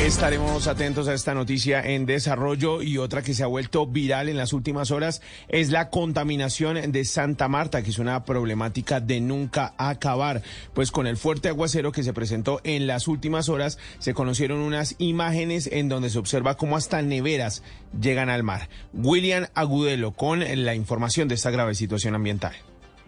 Estaremos 0.00 0.66
atentos 0.66 1.08
a 1.08 1.14
esta 1.14 1.34
noticia 1.34 1.80
en 1.80 2.04
desarrollo 2.04 2.82
y 2.82 2.98
otra 2.98 3.22
que 3.22 3.32
se 3.32 3.42
ha 3.42 3.46
vuelto 3.46 3.86
viral 3.86 4.28
en 4.28 4.36
las 4.36 4.52
últimas 4.52 4.90
horas 4.90 5.22
es 5.48 5.70
la 5.70 5.88
contaminación 5.88 6.92
de 6.92 7.04
Santa 7.04 7.48
Marta, 7.48 7.82
que 7.82 7.90
es 7.90 7.98
una 7.98 8.24
problemática 8.24 9.00
de 9.00 9.20
nunca 9.20 9.72
acabar. 9.78 10.42
Pues 10.74 10.90
con 10.90 11.06
el 11.06 11.16
fuerte 11.16 11.48
aguacero 11.48 11.90
que 11.92 12.02
se 12.02 12.12
presentó 12.12 12.60
en 12.64 12.86
las 12.86 13.08
últimas 13.08 13.48
horas, 13.48 13.78
se 13.98 14.14
conocieron 14.14 14.58
unas 14.58 14.96
imágenes 14.98 15.70
en 15.72 15.88
donde 15.88 16.10
se 16.10 16.18
observa 16.18 16.56
cómo 16.56 16.76
hasta 16.76 17.00
neveras 17.00 17.62
llegan 17.98 18.28
al 18.28 18.42
mar. 18.42 18.68
William 18.92 19.46
Agudelo 19.54 20.12
con 20.12 20.40
la 20.40 20.74
información 20.74 21.28
de 21.28 21.36
esta 21.36 21.50
grave 21.50 21.74
situación 21.74 22.14
ambiental. 22.14 22.54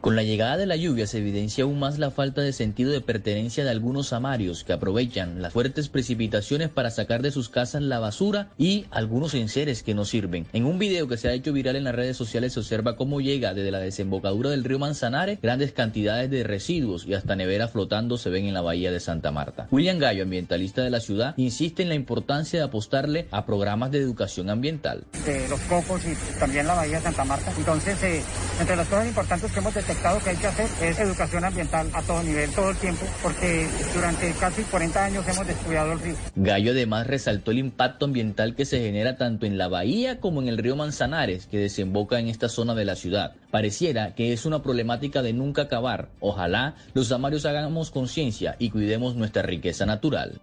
Con 0.00 0.14
la 0.14 0.22
llegada 0.22 0.56
de 0.56 0.66
la 0.66 0.76
lluvia 0.76 1.06
se 1.06 1.18
evidencia 1.18 1.64
aún 1.64 1.80
más 1.80 1.98
la 1.98 2.12
falta 2.12 2.40
de 2.40 2.52
sentido 2.52 2.92
de 2.92 3.00
pertenencia 3.00 3.64
de 3.64 3.70
algunos 3.70 4.12
amarios 4.12 4.62
que 4.62 4.72
aprovechan 4.72 5.42
las 5.42 5.52
fuertes 5.52 5.88
precipitaciones 5.88 6.68
para 6.68 6.90
sacar 6.90 7.22
de 7.22 7.32
sus 7.32 7.48
casas 7.48 7.82
la 7.82 7.98
basura 7.98 8.50
y 8.56 8.86
algunos 8.92 9.34
enseres 9.34 9.82
que 9.82 9.94
no 9.94 10.04
sirven. 10.04 10.46
En 10.52 10.64
un 10.64 10.78
video 10.78 11.08
que 11.08 11.16
se 11.16 11.28
ha 11.28 11.32
hecho 11.32 11.52
viral 11.52 11.74
en 11.74 11.84
las 11.84 11.94
redes 11.94 12.16
sociales 12.16 12.52
se 12.52 12.60
observa 12.60 12.94
cómo 12.94 13.20
llega 13.20 13.52
desde 13.52 13.72
la 13.72 13.80
desembocadura 13.80 14.50
del 14.50 14.62
río 14.62 14.78
Manzanares 14.78 15.40
grandes 15.42 15.72
cantidades 15.72 16.30
de 16.30 16.44
residuos 16.44 17.04
y 17.04 17.14
hasta 17.14 17.34
neveras 17.34 17.72
flotando 17.72 18.16
se 18.16 18.30
ven 18.30 18.44
en 18.44 18.54
la 18.54 18.60
bahía 18.60 18.92
de 18.92 19.00
Santa 19.00 19.32
Marta. 19.32 19.66
William 19.72 19.98
Gallo, 19.98 20.22
ambientalista 20.22 20.82
de 20.82 20.90
la 20.90 21.00
ciudad, 21.00 21.34
insiste 21.36 21.82
en 21.82 21.88
la 21.88 21.96
importancia 21.96 22.60
de 22.60 22.64
apostarle 22.64 23.26
a 23.32 23.44
programas 23.44 23.90
de 23.90 23.98
educación 23.98 24.50
ambiental. 24.50 25.02
De 25.24 25.48
los 25.48 25.60
cocos 25.62 26.02
y 26.04 26.38
también 26.38 26.68
la 26.68 26.74
bahía 26.74 26.98
de 26.98 27.02
Santa 27.02 27.24
Marta. 27.24 27.52
Entonces, 27.56 28.00
eh, 28.04 28.22
entre 28.60 28.76
las 28.76 28.86
cosas 28.86 29.08
importantes 29.08 29.50
que 29.50 29.58
hemos 29.58 29.74
detectado 29.74 29.95
que 30.22 30.30
hay 30.30 30.36
que 30.36 30.46
hacer 30.46 30.68
es 30.82 30.98
educación 30.98 31.44
ambiental 31.44 31.90
a 31.92 32.02
todo 32.02 32.22
nivel, 32.22 32.50
todo 32.50 32.70
el 32.70 32.76
tiempo, 32.76 33.04
porque 33.22 33.66
durante 33.94 34.30
casi 34.32 34.62
40 34.62 35.04
años 35.04 35.28
hemos 35.28 35.46
descuidado 35.46 35.92
el 35.92 36.00
río. 36.00 36.14
Gallo 36.36 36.70
además 36.72 37.06
resaltó 37.06 37.50
el 37.50 37.58
impacto 37.58 38.04
ambiental 38.04 38.54
que 38.54 38.64
se 38.64 38.78
genera 38.80 39.16
tanto 39.16 39.46
en 39.46 39.58
la 39.58 39.68
bahía 39.68 40.20
como 40.20 40.40
en 40.42 40.48
el 40.48 40.58
río 40.58 40.76
Manzanares, 40.76 41.46
que 41.46 41.58
desemboca 41.58 42.20
en 42.20 42.28
esta 42.28 42.48
zona 42.48 42.74
de 42.74 42.84
la 42.84 42.94
ciudad. 42.94 43.34
Pareciera 43.50 44.14
que 44.14 44.32
es 44.32 44.46
una 44.46 44.62
problemática 44.62 45.22
de 45.22 45.32
nunca 45.32 45.62
acabar. 45.62 46.08
Ojalá 46.20 46.74
los 46.94 47.10
amarios 47.10 47.44
hagamos 47.46 47.90
conciencia 47.90 48.56
y 48.58 48.70
cuidemos 48.70 49.16
nuestra 49.16 49.42
riqueza 49.42 49.86
natural. 49.86 50.40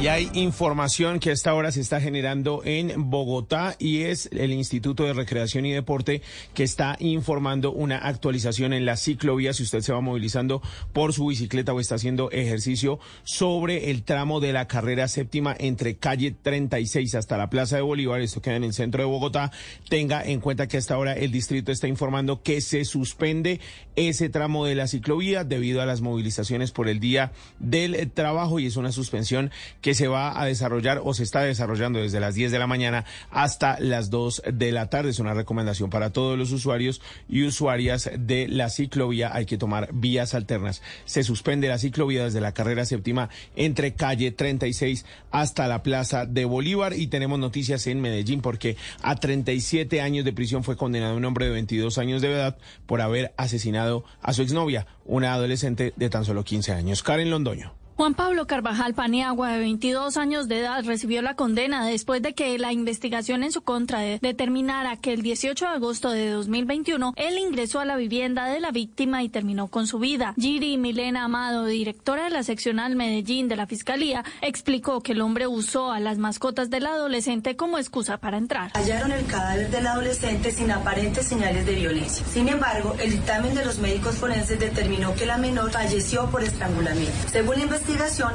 Y 0.00 0.06
hay 0.06 0.30
información 0.34 1.18
que 1.18 1.30
a 1.30 1.32
esta 1.32 1.52
hora 1.54 1.72
se 1.72 1.80
está 1.80 2.00
generando 2.00 2.62
en 2.64 3.10
Bogotá 3.10 3.74
y 3.80 4.02
es 4.02 4.28
el 4.30 4.52
Instituto 4.52 5.02
de 5.02 5.12
Recreación 5.12 5.66
y 5.66 5.72
Deporte 5.72 6.22
que 6.54 6.62
está 6.62 6.96
informando 7.00 7.72
una 7.72 7.98
actualización 7.98 8.72
en 8.72 8.86
la 8.86 8.96
ciclovía. 8.96 9.52
Si 9.52 9.64
usted 9.64 9.80
se 9.80 9.92
va 9.92 10.00
movilizando 10.00 10.62
por 10.92 11.12
su 11.12 11.26
bicicleta 11.26 11.72
o 11.72 11.80
está 11.80 11.96
haciendo 11.96 12.30
ejercicio 12.30 13.00
sobre 13.24 13.90
el 13.90 14.04
tramo 14.04 14.38
de 14.38 14.52
la 14.52 14.68
carrera 14.68 15.08
séptima 15.08 15.56
entre 15.58 15.96
calle 15.96 16.30
36 16.30 17.16
hasta 17.16 17.36
la 17.36 17.50
Plaza 17.50 17.74
de 17.74 17.82
Bolívar, 17.82 18.20
esto 18.20 18.40
queda 18.40 18.54
en 18.54 18.62
el 18.62 18.74
centro 18.74 19.02
de 19.02 19.08
Bogotá, 19.08 19.50
tenga 19.88 20.24
en 20.24 20.38
cuenta 20.38 20.68
que 20.68 20.76
hasta 20.76 20.94
ahora 20.94 21.14
el 21.14 21.32
distrito 21.32 21.72
está 21.72 21.88
informando 21.88 22.40
que 22.44 22.60
se 22.60 22.84
suspende 22.84 23.60
ese 23.96 24.28
tramo 24.28 24.64
de 24.64 24.76
la 24.76 24.86
ciclovía 24.86 25.42
debido 25.42 25.82
a 25.82 25.86
las 25.86 26.02
movilizaciones 26.02 26.70
por 26.70 26.88
el 26.88 27.00
día 27.00 27.32
del 27.58 28.12
trabajo 28.12 28.60
y 28.60 28.66
es 28.66 28.76
una 28.76 28.92
suspensión 28.92 29.50
que 29.80 29.87
que 29.88 29.94
se 29.94 30.06
va 30.06 30.38
a 30.38 30.44
desarrollar 30.44 31.00
o 31.02 31.14
se 31.14 31.22
está 31.22 31.40
desarrollando 31.40 31.98
desde 31.98 32.20
las 32.20 32.34
10 32.34 32.52
de 32.52 32.58
la 32.58 32.66
mañana 32.66 33.06
hasta 33.30 33.80
las 33.80 34.10
2 34.10 34.42
de 34.52 34.70
la 34.70 34.90
tarde. 34.90 35.08
Es 35.08 35.18
una 35.18 35.32
recomendación 35.32 35.88
para 35.88 36.10
todos 36.10 36.36
los 36.36 36.52
usuarios 36.52 37.00
y 37.26 37.44
usuarias 37.44 38.10
de 38.18 38.48
la 38.48 38.68
ciclovía. 38.68 39.34
Hay 39.34 39.46
que 39.46 39.56
tomar 39.56 39.88
vías 39.94 40.34
alternas. 40.34 40.82
Se 41.06 41.22
suspende 41.22 41.68
la 41.68 41.78
ciclovía 41.78 42.24
desde 42.24 42.42
la 42.42 42.52
carrera 42.52 42.84
séptima 42.84 43.30
entre 43.56 43.94
calle 43.94 44.30
36 44.30 45.06
hasta 45.30 45.66
la 45.66 45.82
plaza 45.82 46.26
de 46.26 46.44
Bolívar 46.44 46.92
y 46.92 47.06
tenemos 47.06 47.38
noticias 47.38 47.86
en 47.86 48.02
Medellín 48.02 48.42
porque 48.42 48.76
a 49.00 49.16
37 49.16 50.02
años 50.02 50.26
de 50.26 50.34
prisión 50.34 50.64
fue 50.64 50.76
condenado 50.76 51.16
un 51.16 51.24
hombre 51.24 51.46
de 51.46 51.52
22 51.52 51.96
años 51.96 52.20
de 52.20 52.30
edad 52.30 52.58
por 52.84 53.00
haber 53.00 53.32
asesinado 53.38 54.04
a 54.20 54.34
su 54.34 54.42
exnovia, 54.42 54.86
una 55.06 55.32
adolescente 55.32 55.94
de 55.96 56.10
tan 56.10 56.26
solo 56.26 56.44
15 56.44 56.72
años. 56.72 57.02
Karen 57.02 57.30
Londoño. 57.30 57.87
Juan 57.98 58.14
Pablo 58.14 58.46
Carvajal 58.46 58.94
Paniagua, 58.94 59.50
de 59.50 59.58
22 59.58 60.18
años 60.18 60.46
de 60.46 60.60
edad, 60.60 60.84
recibió 60.84 61.20
la 61.20 61.34
condena 61.34 61.84
después 61.84 62.22
de 62.22 62.32
que 62.32 62.56
la 62.56 62.72
investigación 62.72 63.42
en 63.42 63.50
su 63.50 63.62
contra 63.62 63.98
determinara 63.98 64.96
que 64.96 65.12
el 65.12 65.22
18 65.22 65.64
de 65.64 65.70
agosto 65.72 66.10
de 66.10 66.30
2021 66.30 67.14
él 67.16 67.38
ingresó 67.38 67.80
a 67.80 67.84
la 67.84 67.96
vivienda 67.96 68.46
de 68.46 68.60
la 68.60 68.70
víctima 68.70 69.24
y 69.24 69.28
terminó 69.28 69.66
con 69.66 69.88
su 69.88 69.98
vida. 69.98 70.32
Giri 70.38 70.78
Milena 70.78 71.24
Amado, 71.24 71.64
directora 71.64 72.22
de 72.22 72.30
la 72.30 72.44
seccional 72.44 72.94
Medellín 72.94 73.48
de 73.48 73.56
la 73.56 73.66
Fiscalía, 73.66 74.24
explicó 74.42 75.00
que 75.00 75.10
el 75.10 75.20
hombre 75.20 75.48
usó 75.48 75.90
a 75.90 75.98
las 75.98 76.18
mascotas 76.18 76.70
del 76.70 76.86
adolescente 76.86 77.56
como 77.56 77.78
excusa 77.78 78.18
para 78.18 78.38
entrar. 78.38 78.70
Hallaron 78.74 79.10
el 79.10 79.26
cadáver 79.26 79.70
del 79.72 79.88
adolescente 79.88 80.52
sin 80.52 80.70
aparentes 80.70 81.26
señales 81.26 81.66
de 81.66 81.74
violencia. 81.74 82.24
Sin 82.32 82.46
embargo, 82.46 82.94
el 83.02 83.10
dictamen 83.10 83.56
de 83.56 83.64
los 83.64 83.80
médicos 83.80 84.14
forenses 84.14 84.60
determinó 84.60 85.16
que 85.16 85.26
la 85.26 85.36
menor 85.36 85.72
falleció 85.72 86.30
por 86.30 86.44
estrangulamiento. 86.44 87.28
Según 87.32 87.56
la 87.56 87.62
investigación, 87.62 87.87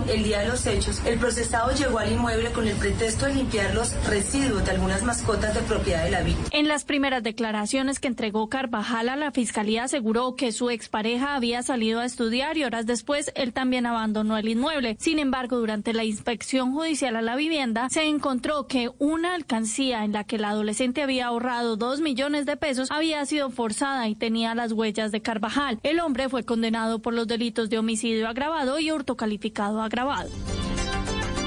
el 0.08 0.24
día 0.24 0.40
de 0.40 0.48
los 0.48 0.66
hechos, 0.66 1.00
el 1.06 1.20
procesado 1.20 1.72
llegó 1.76 2.00
al 2.00 2.12
inmueble 2.12 2.52
con 2.52 2.68
el 2.68 2.76
pretexto 2.76 3.28
de 3.28 3.36
limpiar 3.36 3.76
los 3.76 3.94
residuos 4.08 4.66
de 4.66 4.72
algunas 4.72 5.04
mascotas 5.04 5.54
de 5.54 5.62
propiedad 5.62 6.04
de 6.04 6.10
la 6.10 6.22
víctima. 6.22 6.48
En 6.52 6.68
las 6.68 6.86
primeras 6.86 7.22
declaraciones 7.22 8.00
que 8.00 8.08
entregó 8.08 8.50
Carvajal 8.50 9.10
a 9.10 9.16
la 9.16 9.32
fiscalía 9.32 9.84
aseguró 9.84 10.36
que 10.36 10.52
su 10.52 10.72
expareja 10.72 11.36
había 11.36 11.62
salido 11.62 12.00
a 12.00 12.06
estudiar 12.06 12.58
y 12.58 12.64
horas 12.64 12.88
después 12.88 13.32
él 13.36 13.54
también 13.54 13.86
abandonó 13.86 14.38
el 14.38 14.50
inmueble. 14.50 14.98
Sin 15.00 15.20
embargo, 15.20 15.58
durante 15.58 15.94
la 15.94 16.04
inspección 16.04 16.74
judicial 16.74 17.16
a 17.16 17.22
la 17.22 17.36
vivienda, 17.36 17.90
se 17.92 18.06
encontró 18.06 18.66
que 18.66 18.90
una 18.98 19.36
alcancía 19.36 20.04
en 20.04 20.14
la 20.14 20.24
que 20.24 20.38
el 20.38 20.46
adolescente 20.46 21.04
había 21.04 21.28
ahorrado 21.28 21.78
dos 21.78 22.02
millones 22.02 22.48
de 22.48 22.58
pesos 22.58 22.90
había 22.90 23.24
sido 23.28 23.52
forzada 23.52 24.10
y 24.10 24.16
tenía 24.16 24.56
las 24.56 24.72
huellas 24.72 25.12
de 25.12 25.22
Carvajal. 25.22 25.80
El 25.84 26.00
hombre 26.00 26.28
fue 26.28 26.44
condenado 26.44 27.00
por 27.00 27.14
los 27.14 27.28
delitos 27.28 27.70
de 27.70 27.78
homicidio 27.78 28.28
agravado 28.28 28.80
y 28.80 28.92
hurto 28.92 29.16
calificado 29.16 29.43
agravado. 29.84 30.30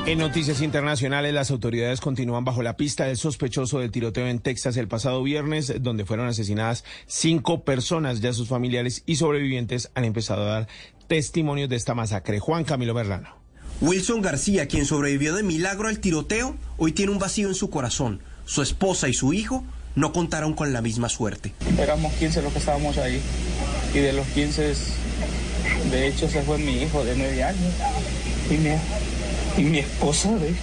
En 0.07 0.19
noticias 0.21 0.63
internacionales, 0.63 1.35
las 1.35 1.51
autoridades 1.51 2.01
continúan 2.01 2.45
bajo 2.45 2.63
la 2.63 2.77
pista 2.77 3.07
del 3.07 3.17
sospechoso 3.17 3.81
del 3.81 3.91
tiroteo 3.91 4.29
en 4.29 4.39
Texas 4.39 4.77
el 4.77 4.87
pasado 4.87 5.21
viernes, 5.23 5.73
donde 5.81 6.05
fueron 6.05 6.29
asesinadas 6.29 6.85
cinco 7.09 7.65
personas. 7.65 8.21
Ya 8.21 8.33
sus 8.33 8.47
familiares 8.47 9.03
y 9.05 9.17
sobrevivientes 9.17 9.91
han 9.95 10.05
empezado 10.05 10.43
a 10.43 10.53
dar 10.53 10.69
testimonios 11.09 11.69
de 11.69 11.75
esta 11.75 11.97
masacre. 11.97 12.39
Juan 12.39 12.63
Camilo 12.63 12.95
Berlano. 12.95 13.31
Wilson 13.81 14.23
García, 14.23 14.69
quien 14.69 14.87
sobrevivió 14.87 15.35
de 15.35 15.43
milagro 15.43 15.89
al 15.89 15.99
tiroteo, 15.99 16.57
hoy 16.79 16.93
tiene 16.93 17.11
un 17.11 17.19
vacío 17.19 17.49
en 17.49 17.57
su 17.57 17.69
corazón. 17.69 18.23
Su 18.45 18.63
esposa 18.63 19.09
y 19.09 19.13
su 19.13 19.33
hijo 19.33 19.65
no 19.97 20.13
contaron 20.13 20.55
con 20.55 20.73
la 20.73 20.83
misma 20.83 21.09
suerte. 21.09 21.53
Éramos 21.81 22.13
15 22.15 22.43
los 22.43 22.53
que 22.53 22.61
estábamos 22.61 22.97
ahí 22.99 23.21
y 23.93 23.99
de 23.99 24.13
los 24.13 24.27
15 24.29 24.75
de 25.91 26.09
hecho, 26.09 26.27
ese 26.27 26.43
fue 26.43 26.59
mi 26.59 26.83
hijo 26.83 27.05
de 27.05 27.17
nueve 27.17 27.43
años 27.43 27.73
y 28.51 28.55
mi, 28.55 28.71
y 29.57 29.71
mi 29.71 29.79
esposa 29.79 30.31
de, 30.37 30.55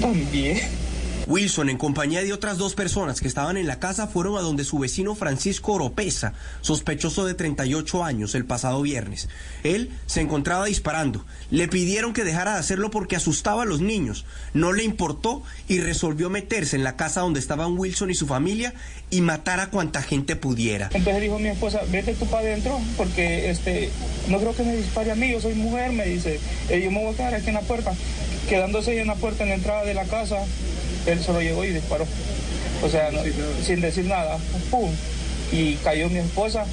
también. 0.00 0.83
Wilson, 1.26 1.70
en 1.70 1.78
compañía 1.78 2.22
de 2.22 2.32
otras 2.32 2.58
dos 2.58 2.74
personas 2.74 3.20
que 3.20 3.28
estaban 3.28 3.56
en 3.56 3.66
la 3.66 3.78
casa, 3.78 4.06
fueron 4.06 4.36
a 4.36 4.40
donde 4.40 4.64
su 4.64 4.78
vecino 4.78 5.14
Francisco 5.14 5.72
Oropesa, 5.72 6.34
sospechoso 6.60 7.24
de 7.24 7.34
38 7.34 8.04
años, 8.04 8.34
el 8.34 8.44
pasado 8.44 8.82
viernes. 8.82 9.28
Él 9.62 9.90
se 10.06 10.20
encontraba 10.20 10.66
disparando. 10.66 11.24
Le 11.50 11.68
pidieron 11.68 12.12
que 12.12 12.24
dejara 12.24 12.54
de 12.54 12.60
hacerlo 12.60 12.90
porque 12.90 13.16
asustaba 13.16 13.62
a 13.62 13.66
los 13.66 13.80
niños. 13.80 14.26
No 14.52 14.72
le 14.72 14.84
importó 14.84 15.42
y 15.68 15.80
resolvió 15.80 16.28
meterse 16.28 16.76
en 16.76 16.84
la 16.84 16.96
casa 16.96 17.20
donde 17.20 17.40
estaban 17.40 17.78
Wilson 17.78 18.10
y 18.10 18.14
su 18.14 18.26
familia 18.26 18.74
y 19.10 19.20
matar 19.20 19.60
a 19.60 19.70
cuanta 19.70 20.02
gente 20.02 20.36
pudiera. 20.36 20.90
Entonces 20.92 21.22
dijo 21.22 21.38
mi 21.38 21.48
esposa, 21.48 21.80
vete 21.90 22.14
tú 22.14 22.26
para 22.26 22.46
adentro 22.46 22.78
porque 22.96 23.50
este, 23.50 23.90
no 24.28 24.38
creo 24.38 24.54
que 24.54 24.62
me 24.62 24.76
dispare 24.76 25.10
a 25.10 25.14
mí, 25.14 25.30
yo 25.30 25.40
soy 25.40 25.54
mujer, 25.54 25.92
me 25.92 26.04
dice. 26.04 26.38
Eh, 26.68 26.82
yo 26.82 26.90
me 26.90 27.02
voy 27.02 27.14
a 27.14 27.16
quedar 27.16 27.34
aquí 27.34 27.48
en 27.48 27.54
la 27.54 27.62
puerta. 27.62 27.92
Quedándose 28.48 28.90
ahí 28.90 28.98
en 28.98 29.06
la 29.06 29.14
puerta 29.14 29.42
en 29.42 29.48
la 29.48 29.54
entrada 29.54 29.84
de 29.84 29.94
la 29.94 30.04
casa, 30.04 30.36
él 31.06 31.22
solo 31.22 31.40
llegó 31.40 31.64
y 31.64 31.70
disparó. 31.70 32.06
O 32.82 32.88
sea, 32.88 33.10
sin 33.62 33.80
decir 33.80 34.06
nada, 34.06 34.38
¡pum! 34.70 34.90
Y 35.52 35.74
cayó 35.76 36.08
mi 36.08 36.18
esposa. 36.18 36.66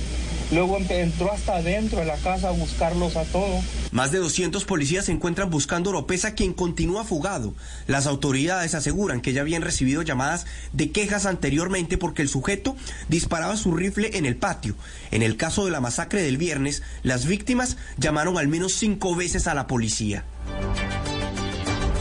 Luego 0.52 0.78
entró 0.90 1.32
hasta 1.32 1.56
adentro 1.56 2.00
de 2.00 2.06
la 2.06 2.18
casa 2.18 2.50
a 2.50 2.52
buscarlos 2.52 3.16
a 3.16 3.24
todos. 3.24 3.64
Más 3.92 4.12
de 4.12 4.18
200 4.18 4.66
policías 4.66 5.06
se 5.06 5.14
encuentran 5.14 5.50
buscando 5.50 5.90
a 5.90 5.94
Oropesa, 5.94 6.34
quien 6.34 6.54
continúa 6.54 7.06
fugado. 7.06 7.54
Las 7.88 8.06
autoridades 8.06 8.76
aseguran 8.76 9.22
que 9.22 9.32
ya 9.32 9.42
habían 9.42 9.62
recibido 9.62 10.02
llamadas 10.02 10.46
de 10.74 10.92
quejas 10.92 11.26
anteriormente 11.26 11.98
porque 11.98 12.22
el 12.22 12.28
sujeto 12.28 12.76
disparaba 13.08 13.56
su 13.56 13.74
rifle 13.74 14.18
en 14.18 14.26
el 14.26 14.36
patio. 14.36 14.76
En 15.12 15.24
el 15.24 15.38
caso 15.38 15.64
de 15.64 15.72
la 15.72 15.80
masacre 15.80 16.22
del 16.22 16.38
viernes, 16.38 16.84
las 17.02 17.26
víctimas 17.26 17.78
llamaron 17.98 18.38
al 18.38 18.50
menos 18.50 18.74
cinco 18.74 19.16
veces 19.16 19.48
a 19.48 19.54
la 19.54 19.68
policía. 19.68 20.26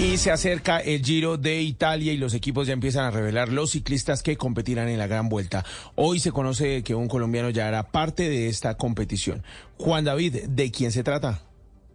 Y 0.01 0.17
se 0.17 0.31
acerca 0.31 0.79
el 0.79 1.05
Giro 1.05 1.37
de 1.37 1.61
Italia 1.61 2.11
y 2.11 2.17
los 2.17 2.33
equipos 2.33 2.67
ya 2.67 2.73
empiezan 2.73 3.05
a 3.05 3.11
revelar 3.11 3.51
los 3.51 3.73
ciclistas 3.73 4.23
que 4.23 4.39
competirán 4.39 4.89
en 4.89 4.99
la 4.99 5.07
gran 5.07 5.29
vuelta. 5.29 5.63
Hoy 5.95 6.21
se 6.21 6.33
conoce 6.33 6.83
que 6.83 6.95
un 6.95 7.07
colombiano 7.07 7.51
ya 7.51 7.69
hará 7.69 7.83
parte 7.83 8.31
de 8.31 8.49
esta 8.49 8.79
competición. 8.79 9.43
Juan 9.77 10.07
David, 10.07 10.47
¿de 10.49 10.71
quién 10.71 10.91
se 10.91 11.05
trata? 11.05 11.43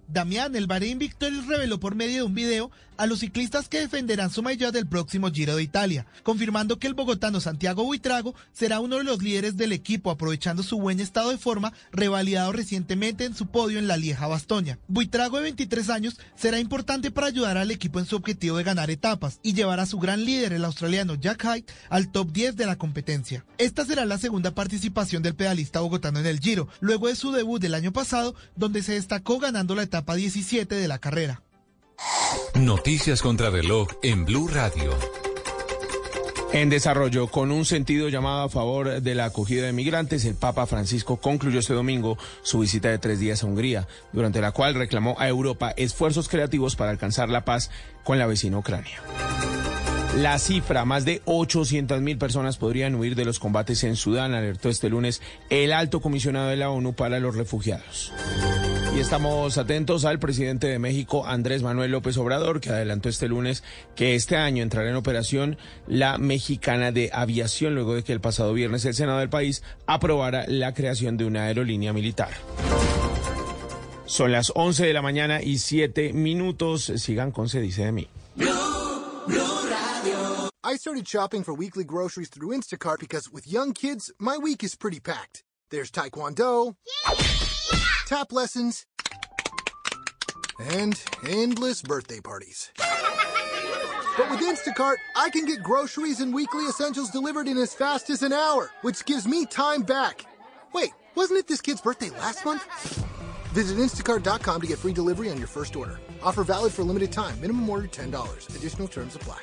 Damián 0.07 0.55
El 0.55 0.67
Bahrein 0.67 0.99
Victory 0.99 1.41
reveló 1.41 1.79
por 1.79 1.95
medio 1.95 2.17
de 2.17 2.23
un 2.23 2.35
video 2.35 2.71
a 2.97 3.07
los 3.07 3.19
ciclistas 3.19 3.67
que 3.67 3.81
defenderán 3.81 4.29
su 4.29 4.41
maillot 4.41 4.73
del 4.73 4.87
próximo 4.87 5.29
Giro 5.29 5.57
de 5.57 5.63
Italia, 5.63 6.05
confirmando 6.23 6.79
que 6.79 6.87
el 6.87 6.93
bogotano 6.93 7.41
Santiago 7.41 7.83
Buitrago 7.83 8.35
será 8.53 8.79
uno 8.79 8.97
de 8.97 9.03
los 9.03 9.21
líderes 9.21 9.57
del 9.57 9.73
equipo 9.73 10.11
aprovechando 10.11 10.63
su 10.63 10.77
buen 10.77 11.01
estado 11.01 11.31
de 11.31 11.37
forma 11.37 11.73
revalidado 11.91 12.53
recientemente 12.53 13.25
en 13.25 13.35
su 13.35 13.47
podio 13.47 13.79
en 13.79 13.87
la 13.87 13.97
Lieja 13.97 14.27
Bastoña. 14.27 14.79
Buitrago 14.87 15.37
de 15.37 15.43
23 15.43 15.89
años 15.89 16.19
será 16.35 16.59
importante 16.59 17.11
para 17.11 17.27
ayudar 17.27 17.57
al 17.57 17.71
equipo 17.71 17.99
en 17.99 18.05
su 18.05 18.15
objetivo 18.15 18.57
de 18.57 18.63
ganar 18.63 18.89
etapas 18.89 19.39
y 19.43 19.53
llevar 19.53 19.79
a 19.79 19.85
su 19.85 19.99
gran 19.99 20.23
líder 20.23 20.53
el 20.53 20.63
australiano 20.63 21.15
Jack 21.15 21.43
Hyde 21.43 21.65
al 21.89 22.11
top 22.11 22.31
10 22.31 22.55
de 22.55 22.65
la 22.65 22.77
competencia. 22.77 23.45
Esta 23.57 23.83
será 23.83 24.05
la 24.05 24.17
segunda 24.17 24.51
participación 24.51 25.21
del 25.21 25.35
pedalista 25.35 25.81
bogotano 25.81 26.19
en 26.19 26.27
el 26.27 26.39
Giro, 26.39 26.69
luego 26.79 27.07
de 27.07 27.15
su 27.15 27.31
debut 27.33 27.61
del 27.61 27.73
año 27.73 27.91
pasado 27.91 28.35
donde 28.55 28.83
se 28.83 28.93
destacó 28.93 29.39
ganando 29.39 29.75
la 29.75 29.83
etapa 29.83 29.94
17 30.01 30.75
de 30.75 30.87
la 30.87 30.99
carrera. 30.99 31.41
Noticias 32.55 33.21
contra 33.21 33.49
reloj 33.49 33.87
en 34.03 34.25
Blue 34.25 34.47
Radio. 34.47 34.97
En 36.53 36.69
desarrollo, 36.69 37.27
con 37.27 37.51
un 37.51 37.65
sentido 37.65 38.07
llamado 38.07 38.43
a 38.43 38.49
favor 38.49 39.01
de 39.01 39.15
la 39.15 39.25
acogida 39.25 39.65
de 39.65 39.73
migrantes, 39.73 40.23
el 40.23 40.35
Papa 40.35 40.65
Francisco 40.65 41.17
concluyó 41.17 41.59
este 41.59 41.73
domingo 41.73 42.17
su 42.43 42.59
visita 42.59 42.89
de 42.89 42.97
tres 42.97 43.19
días 43.19 43.43
a 43.43 43.47
Hungría, 43.47 43.87
durante 44.13 44.39
la 44.39 44.51
cual 44.53 44.73
reclamó 44.73 45.15
a 45.19 45.27
Europa 45.27 45.73
esfuerzos 45.75 46.29
creativos 46.29 46.77
para 46.77 46.91
alcanzar 46.91 47.27
la 47.29 47.43
paz 47.43 47.71
con 48.05 48.19
la 48.19 48.27
vecina 48.27 48.57
Ucrania. 48.57 49.01
La 50.15 50.39
cifra, 50.39 50.85
más 50.85 51.03
de 51.03 51.21
800 51.25 52.01
mil 52.01 52.17
personas 52.17 52.55
podrían 52.55 52.95
huir 52.95 53.15
de 53.15 53.25
los 53.25 53.37
combates 53.37 53.83
en 53.83 53.97
Sudán, 53.97 54.33
alertó 54.33 54.69
este 54.69 54.89
lunes 54.89 55.21
el 55.49 55.73
alto 55.73 55.99
comisionado 55.99 56.47
de 56.47 56.55
la 56.55 56.69
ONU 56.69 56.93
para 56.93 57.19
los 57.19 57.35
refugiados. 57.35 58.13
Y 58.95 58.99
estamos 58.99 59.57
atentos 59.57 60.05
al 60.05 60.19
presidente 60.19 60.67
de 60.67 60.79
México, 60.79 61.25
Andrés 61.27 61.63
Manuel 61.63 61.91
López 61.91 62.15
Obrador, 62.15 62.61
que 62.61 62.69
adelantó 62.69 63.09
este 63.09 63.27
lunes 63.27 63.61
que 63.97 64.15
este 64.15 64.37
año 64.37 64.63
entrará 64.63 64.89
en 64.89 64.95
operación 64.95 65.57
la 65.85 66.17
mexicana 66.17 66.93
de 66.93 67.09
aviación, 67.11 67.75
luego 67.75 67.93
de 67.93 68.03
que 68.03 68.13
el 68.13 68.21
pasado 68.21 68.53
viernes 68.53 68.85
el 68.85 68.95
Senado 68.95 69.19
del 69.19 69.29
país 69.29 69.63
aprobara 69.85 70.45
la 70.47 70.73
creación 70.73 71.17
de 71.17 71.25
una 71.25 71.43
aerolínea 71.43 71.91
militar. 71.91 72.29
Son 74.05 74.31
las 74.31 74.53
11 74.55 74.85
de 74.85 74.93
la 74.93 75.01
mañana 75.01 75.41
y 75.41 75.57
7 75.57 76.13
minutos. 76.13 76.93
Sigan 76.95 77.31
con 77.31 77.49
Se 77.49 77.59
dice 77.59 77.83
de 77.83 77.91
mí. 77.91 78.07
I 80.65 80.77
started 80.77 81.07
shopping 81.07 81.43
for 81.43 81.53
weekly 81.53 81.83
groceries 81.83 82.29
through 82.29 82.49
Instacart 82.49 82.97
because 82.97 83.31
with 83.31 83.47
young 83.47 83.71
kids, 83.71 84.11
my 84.17 84.39
week 84.39 84.63
is 84.63 84.73
pretty 84.73 84.99
packed. 84.99 85.43
There's 85.69 85.91
Taekwondo, 85.91 86.75
tap 88.07 88.31
lessons, 88.31 88.87
and 90.59 90.99
endless 91.29 91.83
birthday 91.83 92.19
parties. 92.19 92.71
But 92.79 94.31
with 94.31 94.39
Instacart, 94.39 94.95
I 95.15 95.29
can 95.29 95.45
get 95.45 95.61
groceries 95.61 96.19
and 96.19 96.33
weekly 96.33 96.65
essentials 96.65 97.11
delivered 97.11 97.47
in 97.47 97.59
as 97.59 97.75
fast 97.75 98.09
as 98.09 98.23
an 98.23 98.33
hour, 98.33 98.71
which 98.81 99.05
gives 99.05 99.27
me 99.27 99.45
time 99.45 99.83
back. 99.83 100.25
Wait, 100.73 100.89
wasn't 101.13 101.37
it 101.37 101.47
this 101.47 101.61
kid's 101.61 101.81
birthday 101.81 102.09
last 102.09 102.43
month? 102.43 102.63
Visit 103.53 103.77
instacart.com 103.77 104.61
to 104.61 104.67
get 104.67 104.79
free 104.79 104.93
delivery 104.93 105.29
on 105.29 105.37
your 105.37 105.45
first 105.45 105.75
order. 105.75 105.99
Offer 106.23 106.43
valid 106.43 106.73
for 106.73 106.81
limited 106.81 107.11
time. 107.11 107.39
Minimum 107.39 107.69
order 107.69 107.87
$10. 107.87 108.55
Additional 108.55 108.87
terms 108.87 109.15
apply. 109.15 109.41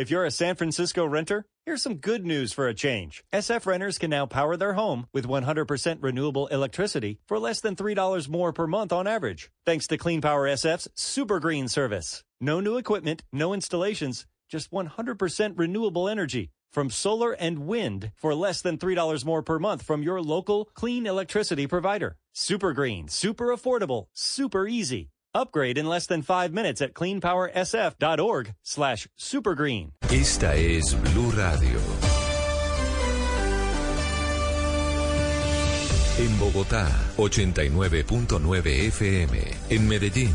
If 0.00 0.10
you're 0.10 0.24
a 0.24 0.30
San 0.30 0.56
Francisco 0.56 1.04
renter, 1.04 1.44
here's 1.66 1.82
some 1.82 1.96
good 1.96 2.24
news 2.24 2.54
for 2.54 2.66
a 2.66 2.72
change. 2.72 3.22
SF 3.34 3.66
renters 3.66 3.98
can 3.98 4.08
now 4.08 4.24
power 4.24 4.56
their 4.56 4.72
home 4.72 5.06
with 5.12 5.26
100% 5.26 5.98
renewable 6.00 6.46
electricity 6.46 7.18
for 7.28 7.38
less 7.38 7.60
than 7.60 7.76
$3 7.76 8.26
more 8.26 8.50
per 8.50 8.66
month 8.66 8.94
on 8.94 9.06
average, 9.06 9.50
thanks 9.66 9.86
to 9.88 9.98
Clean 9.98 10.22
Power 10.22 10.48
SF's 10.48 10.88
Super 10.94 11.38
Green 11.38 11.68
service. 11.68 12.24
No 12.40 12.60
new 12.60 12.78
equipment, 12.78 13.24
no 13.30 13.52
installations, 13.52 14.24
just 14.48 14.70
100% 14.70 15.58
renewable 15.58 16.08
energy 16.08 16.48
from 16.72 16.88
solar 16.88 17.32
and 17.32 17.66
wind 17.66 18.12
for 18.16 18.34
less 18.34 18.62
than 18.62 18.78
$3 18.78 19.22
more 19.26 19.42
per 19.42 19.58
month 19.58 19.82
from 19.82 20.02
your 20.02 20.22
local 20.22 20.70
clean 20.72 21.06
electricity 21.06 21.66
provider. 21.66 22.16
Super 22.32 22.72
Green, 22.72 23.06
super 23.08 23.48
affordable, 23.48 24.06
super 24.14 24.66
easy. 24.66 25.10
Upgrade 25.34 25.78
in 25.78 25.86
less 25.88 26.06
than 26.06 26.22
five 26.22 26.52
minutes 26.52 26.82
at 26.82 26.92
cleanpowersf.org 26.92 28.54
slash 28.64 29.06
supergreen. 29.16 29.92
Esta 30.10 30.54
es 30.56 30.94
Blue 30.94 31.30
Radio. 31.30 31.78
En 36.18 36.38
Bogotá, 36.38 36.86
89.9 37.16 38.88
FM. 38.88 39.38
En 39.70 39.88
Medellín, 39.88 40.34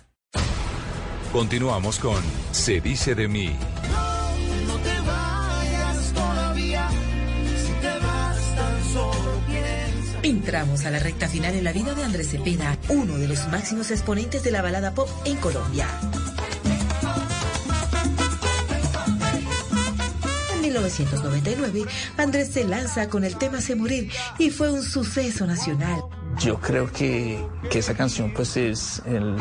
Continuamos 1.31 1.97
con 1.97 2.21
Se 2.51 2.81
dice 2.81 3.15
de 3.15 3.29
mí. 3.29 3.55
No 4.67 4.75
te 4.79 4.99
vayas 4.99 6.13
todavía, 6.13 6.89
si 7.55 7.73
te 7.79 7.99
vas 7.99 8.55
tan 8.55 8.93
solo 8.93 9.41
piensa. 9.47 10.19
Entramos 10.23 10.85
a 10.85 10.91
la 10.91 10.99
recta 10.99 11.29
final 11.29 11.55
en 11.55 11.63
la 11.63 11.71
vida 11.71 11.93
de 11.93 12.03
Andrés 12.03 12.31
Cepeda, 12.31 12.77
uno 12.89 13.17
de 13.17 13.29
los 13.29 13.47
máximos 13.47 13.91
exponentes 13.91 14.43
de 14.43 14.51
la 14.51 14.61
balada 14.61 14.93
pop 14.93 15.07
en 15.23 15.37
Colombia. 15.37 15.87
En 20.53 20.61
1999, 20.61 21.85
Andrés 22.17 22.49
se 22.51 22.65
lanza 22.65 23.07
con 23.07 23.23
el 23.23 23.37
tema 23.37 23.61
Se 23.61 23.75
Morir 23.75 24.11
y 24.37 24.49
fue 24.49 24.69
un 24.69 24.83
suceso 24.83 25.47
nacional. 25.47 26.01
Yo 26.39 26.59
creo 26.59 26.91
que, 26.91 27.41
que 27.69 27.79
esa 27.79 27.95
canción 27.95 28.33
pues 28.33 28.57
es 28.57 29.01
el, 29.05 29.37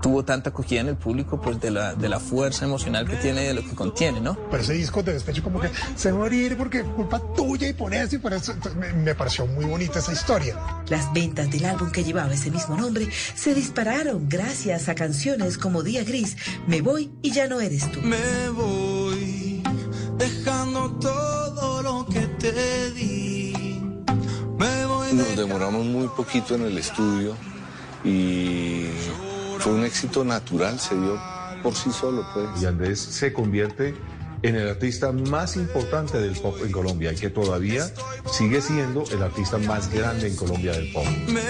tuvo 0.00 0.24
tanta 0.24 0.50
acogida 0.50 0.80
en 0.80 0.88
el 0.88 0.96
público 0.96 1.40
pues 1.40 1.60
de 1.60 1.70
la, 1.70 1.94
de 1.94 2.08
la 2.08 2.20
fuerza 2.20 2.64
emocional 2.64 3.06
que 3.08 3.16
tiene 3.16 3.44
y 3.44 3.46
de 3.48 3.54
lo 3.54 3.62
que 3.62 3.74
contiene, 3.74 4.20
¿no? 4.20 4.36
Pero 4.50 4.62
ese 4.62 4.74
disco 4.74 5.02
de 5.02 5.12
despecho 5.12 5.42
como 5.42 5.60
que 5.60 5.70
se 5.96 6.10
va 6.10 6.18
a 6.18 6.20
morir 6.20 6.56
porque 6.56 6.82
culpa 6.82 7.20
tuya 7.34 7.68
y 7.68 7.72
por 7.72 7.94
eso 7.94 8.16
y 8.16 8.18
por 8.18 8.32
eso 8.32 8.54
me 8.96 9.14
pareció 9.14 9.46
muy 9.46 9.64
bonita 9.64 9.98
esa 9.98 10.12
historia. 10.12 10.56
Las 10.88 11.12
ventas 11.12 11.50
del 11.50 11.64
álbum 11.64 11.90
que 11.90 12.04
llevaba 12.04 12.32
ese 12.32 12.50
mismo 12.50 12.76
nombre 12.76 13.08
se 13.34 13.54
dispararon 13.54 14.28
gracias 14.28 14.88
a 14.88 14.94
canciones 14.94 15.58
como 15.58 15.82
Día 15.82 16.04
Gris, 16.04 16.36
Me 16.66 16.80
Voy 16.80 17.10
y 17.22 17.32
Ya 17.32 17.46
No 17.46 17.60
Eres 17.60 17.90
Tú. 17.90 18.00
Me 18.00 18.48
voy 18.50 19.62
dejando 20.16 20.90
todo 20.98 21.82
lo 21.82 22.06
que 22.06 22.20
te 22.20 22.90
di. 22.92 23.52
Me 24.58 24.86
voy 24.86 25.12
Nos 25.12 25.36
demoramos 25.36 25.84
muy 25.86 26.08
poquito 26.08 26.54
en 26.54 26.62
el 26.62 26.78
estudio 26.78 27.34
y 28.04 28.86
fue 29.60 29.72
un 29.72 29.84
éxito 29.84 30.24
natural, 30.24 30.80
se 30.80 30.94
dio 30.98 31.20
por 31.62 31.74
sí 31.74 31.90
solo, 31.92 32.26
pues. 32.32 32.62
Y 32.62 32.66
Andrés 32.66 32.98
se 32.98 33.32
convierte 33.32 33.94
en 34.42 34.56
el 34.56 34.68
artista 34.68 35.12
más 35.12 35.56
importante 35.56 36.18
del 36.18 36.34
pop 36.34 36.56
en 36.64 36.72
Colombia 36.72 37.12
y 37.12 37.16
que 37.16 37.28
todavía 37.28 37.84
sigue 38.32 38.62
siendo 38.62 39.04
el 39.12 39.22
artista 39.22 39.58
más 39.58 39.92
grande 39.92 40.28
en 40.28 40.36
Colombia 40.36 40.72
del 40.72 40.90
pop. 40.92 41.04
Me 41.28 41.42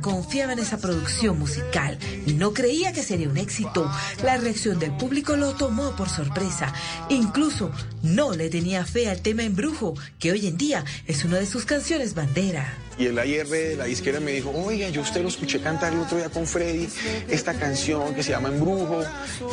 Confiaba 0.00 0.52
en 0.52 0.58
esa 0.60 0.78
producción 0.78 1.38
musical 1.38 1.98
y 2.26 2.34
no 2.34 2.52
creía 2.52 2.92
que 2.92 3.02
sería 3.02 3.28
un 3.28 3.36
éxito. 3.36 3.90
La 4.22 4.36
reacción 4.36 4.78
del 4.78 4.96
público 4.96 5.36
lo 5.36 5.54
tomó 5.54 5.96
por 5.96 6.08
sorpresa. 6.08 6.72
Incluso 7.08 7.70
no 8.02 8.34
le 8.34 8.48
tenía 8.48 8.84
fe 8.84 9.08
al 9.08 9.20
tema 9.22 9.42
Embrujo, 9.42 9.94
que 10.18 10.32
hoy 10.32 10.46
en 10.46 10.56
día 10.56 10.84
es 11.06 11.24
una 11.24 11.38
de 11.38 11.46
sus 11.46 11.64
canciones 11.64 12.14
bandera. 12.14 12.76
Y 12.98 13.06
el 13.06 13.18
ayer 13.18 13.46
de 13.46 13.76
la 13.76 13.86
izquierda 13.86 14.18
me 14.18 14.32
dijo, 14.32 14.50
oiga, 14.50 14.88
yo 14.88 15.02
usted 15.02 15.22
lo 15.22 15.28
escuché 15.28 15.60
cantar 15.60 15.92
el 15.92 16.00
otro 16.00 16.18
día 16.18 16.30
con 16.30 16.46
Freddy, 16.46 16.88
esta 17.28 17.54
canción 17.54 18.12
que 18.12 18.24
se 18.24 18.32
llama 18.32 18.48
Embrujo, 18.48 19.04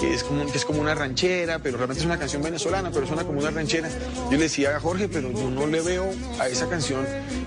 que 0.01 0.15
es 0.15 0.23
como, 0.23 0.51
que 0.51 0.57
es 0.57 0.65
como 0.65 0.81
una 0.81 0.95
ranchera, 0.95 1.59
pero 1.59 1.77
realmente 1.77 1.99
es 1.99 2.05
una 2.07 2.17
canción 2.17 2.41
venezolana, 2.41 2.89
pero 2.91 3.05
suena 3.05 3.23
como 3.23 3.39
una 3.39 3.51
ranchera. 3.51 3.87
Yo 4.31 4.37
le 4.37 4.45
decía 4.45 4.75
a 4.75 4.79
Jorge, 4.79 5.07
pero 5.07 5.31
yo 5.31 5.51
no 5.51 5.67
le 5.67 5.81
veo 5.81 6.09
a 6.39 6.47
esa 6.47 6.67
canción 6.67 7.05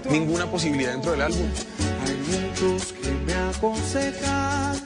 ninguna 0.09 0.49
posibilidad 0.49 0.93
dentro 0.93 1.11
del 1.11 1.23
álbum. 1.23 1.51
Muchos 2.61 2.93
que 2.93 3.11
me 3.25 3.35
aconsejan 3.35 4.81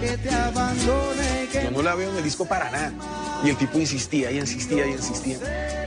que 0.00 0.16
te 0.18 0.30
abandone, 0.30 1.48
que 1.50 1.64
Yo 1.64 1.70
no 1.72 1.82
la 1.82 1.96
veo 1.96 2.12
en 2.12 2.16
el 2.16 2.22
disco 2.22 2.44
para 2.46 2.70
nada. 2.70 2.92
Y 3.44 3.50
el 3.50 3.56
tipo 3.56 3.76
insistía 3.78 4.30
y 4.30 4.38
insistía 4.38 4.86
y 4.86 4.92
insistía. 4.92 5.38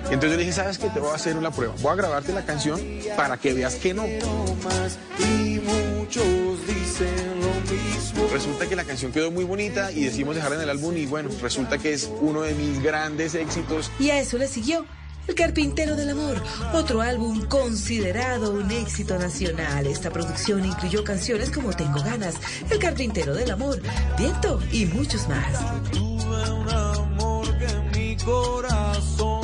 Entonces 0.05 0.31
yo 0.31 0.37
le 0.37 0.37
dije, 0.37 0.51
¿sabes 0.51 0.77
qué? 0.77 0.89
Te 0.89 0.99
voy 0.99 1.11
a 1.11 1.15
hacer 1.15 1.37
una 1.37 1.51
prueba. 1.51 1.73
Voy 1.81 1.93
a 1.93 1.95
grabarte 1.95 2.33
la 2.33 2.43
canción 2.43 2.81
para 3.15 3.37
que 3.37 3.53
veas 3.53 3.75
que 3.75 3.93
no. 3.93 4.05
y 4.07 5.61
muchos 5.61 6.67
dicen 6.67 7.39
lo 7.39 7.71
mismo. 7.71 8.27
Resulta 8.33 8.67
que 8.67 8.75
la 8.75 8.83
canción 8.83 9.13
quedó 9.13 9.31
muy 9.31 9.45
bonita 9.45 9.89
y 9.93 10.03
decidimos 10.03 10.35
dejarla 10.35 10.57
en 10.57 10.63
el 10.63 10.69
álbum 10.69 10.97
y 10.97 11.05
bueno, 11.05 11.29
resulta 11.41 11.77
que 11.77 11.93
es 11.93 12.11
uno 12.19 12.41
de 12.41 12.53
mis 12.55 12.83
grandes 12.83 13.35
éxitos. 13.35 13.89
Y 13.99 14.09
a 14.09 14.19
eso 14.19 14.37
le 14.37 14.49
siguió 14.49 14.85
El 15.27 15.35
Carpintero 15.35 15.95
del 15.95 16.09
Amor, 16.09 16.41
otro 16.73 17.01
álbum 17.01 17.45
considerado 17.45 18.53
un 18.53 18.71
éxito 18.71 19.17
nacional. 19.17 19.87
Esta 19.87 20.09
producción 20.09 20.65
incluyó 20.65 21.03
canciones 21.03 21.51
como 21.51 21.71
Tengo 21.71 22.01
Ganas, 22.01 22.35
El 22.69 22.79
Carpintero 22.79 23.33
del 23.33 23.51
Amor, 23.51 23.81
Viento 24.17 24.59
y 24.71 24.85
muchos 24.85 25.27
más. 25.27 25.91
Tuve 25.91 26.51
un 26.51 26.69
amor 26.69 27.57
que 27.57 27.65
en 27.65 27.91
mi 27.91 28.17
corazón 28.17 29.41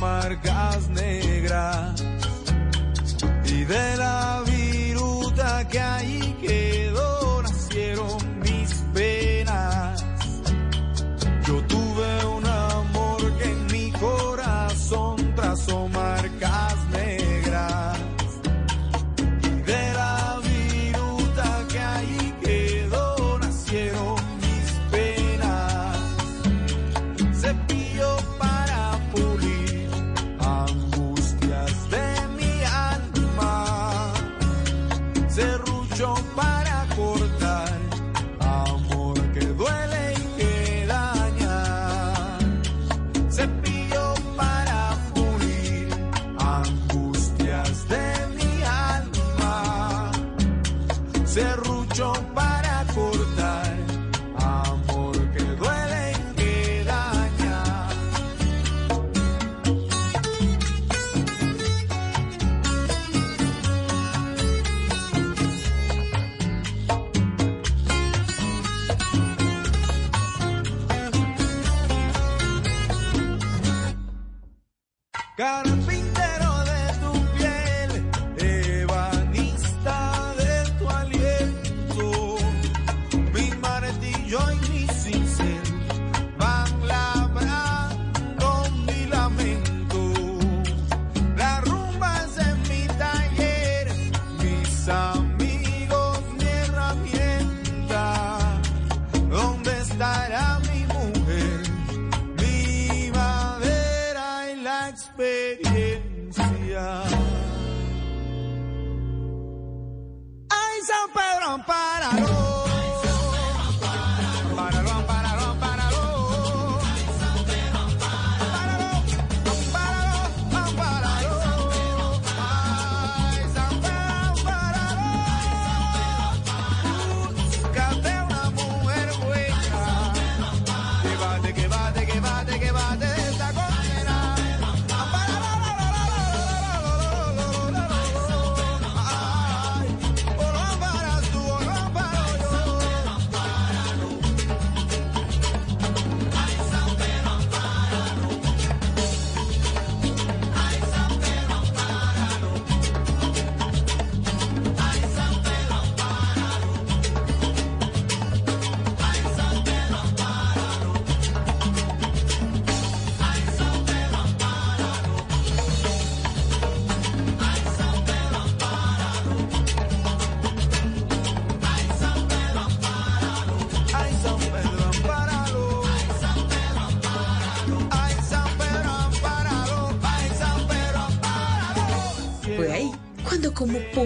marcas 0.00 0.88
negras 0.88 2.02
y 3.44 3.64
de 3.64 3.96
la 3.96 4.42
viruta 4.46 5.68
que 5.68 5.80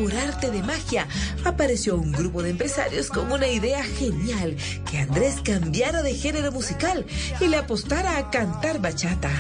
por 0.01 0.13
arte 0.13 0.51
de 0.51 0.61
magia 0.61 1.07
apareció 1.45 1.95
un 1.95 2.11
grupo 2.11 2.43
de 2.43 2.51
empresarios 2.51 3.11
con 3.11 3.31
una 3.31 3.47
idea 3.47 3.85
genial, 3.85 4.57
que 4.91 4.99
Andrés 4.99 5.37
cambiara 5.45 6.03
de 6.03 6.15
género 6.15 6.51
musical 6.51 7.07
y 7.41 7.47
le 7.47 7.59
apostara 7.59 8.19
a 8.19 8.29
cantar 8.29 8.81
bachata. 8.81 9.31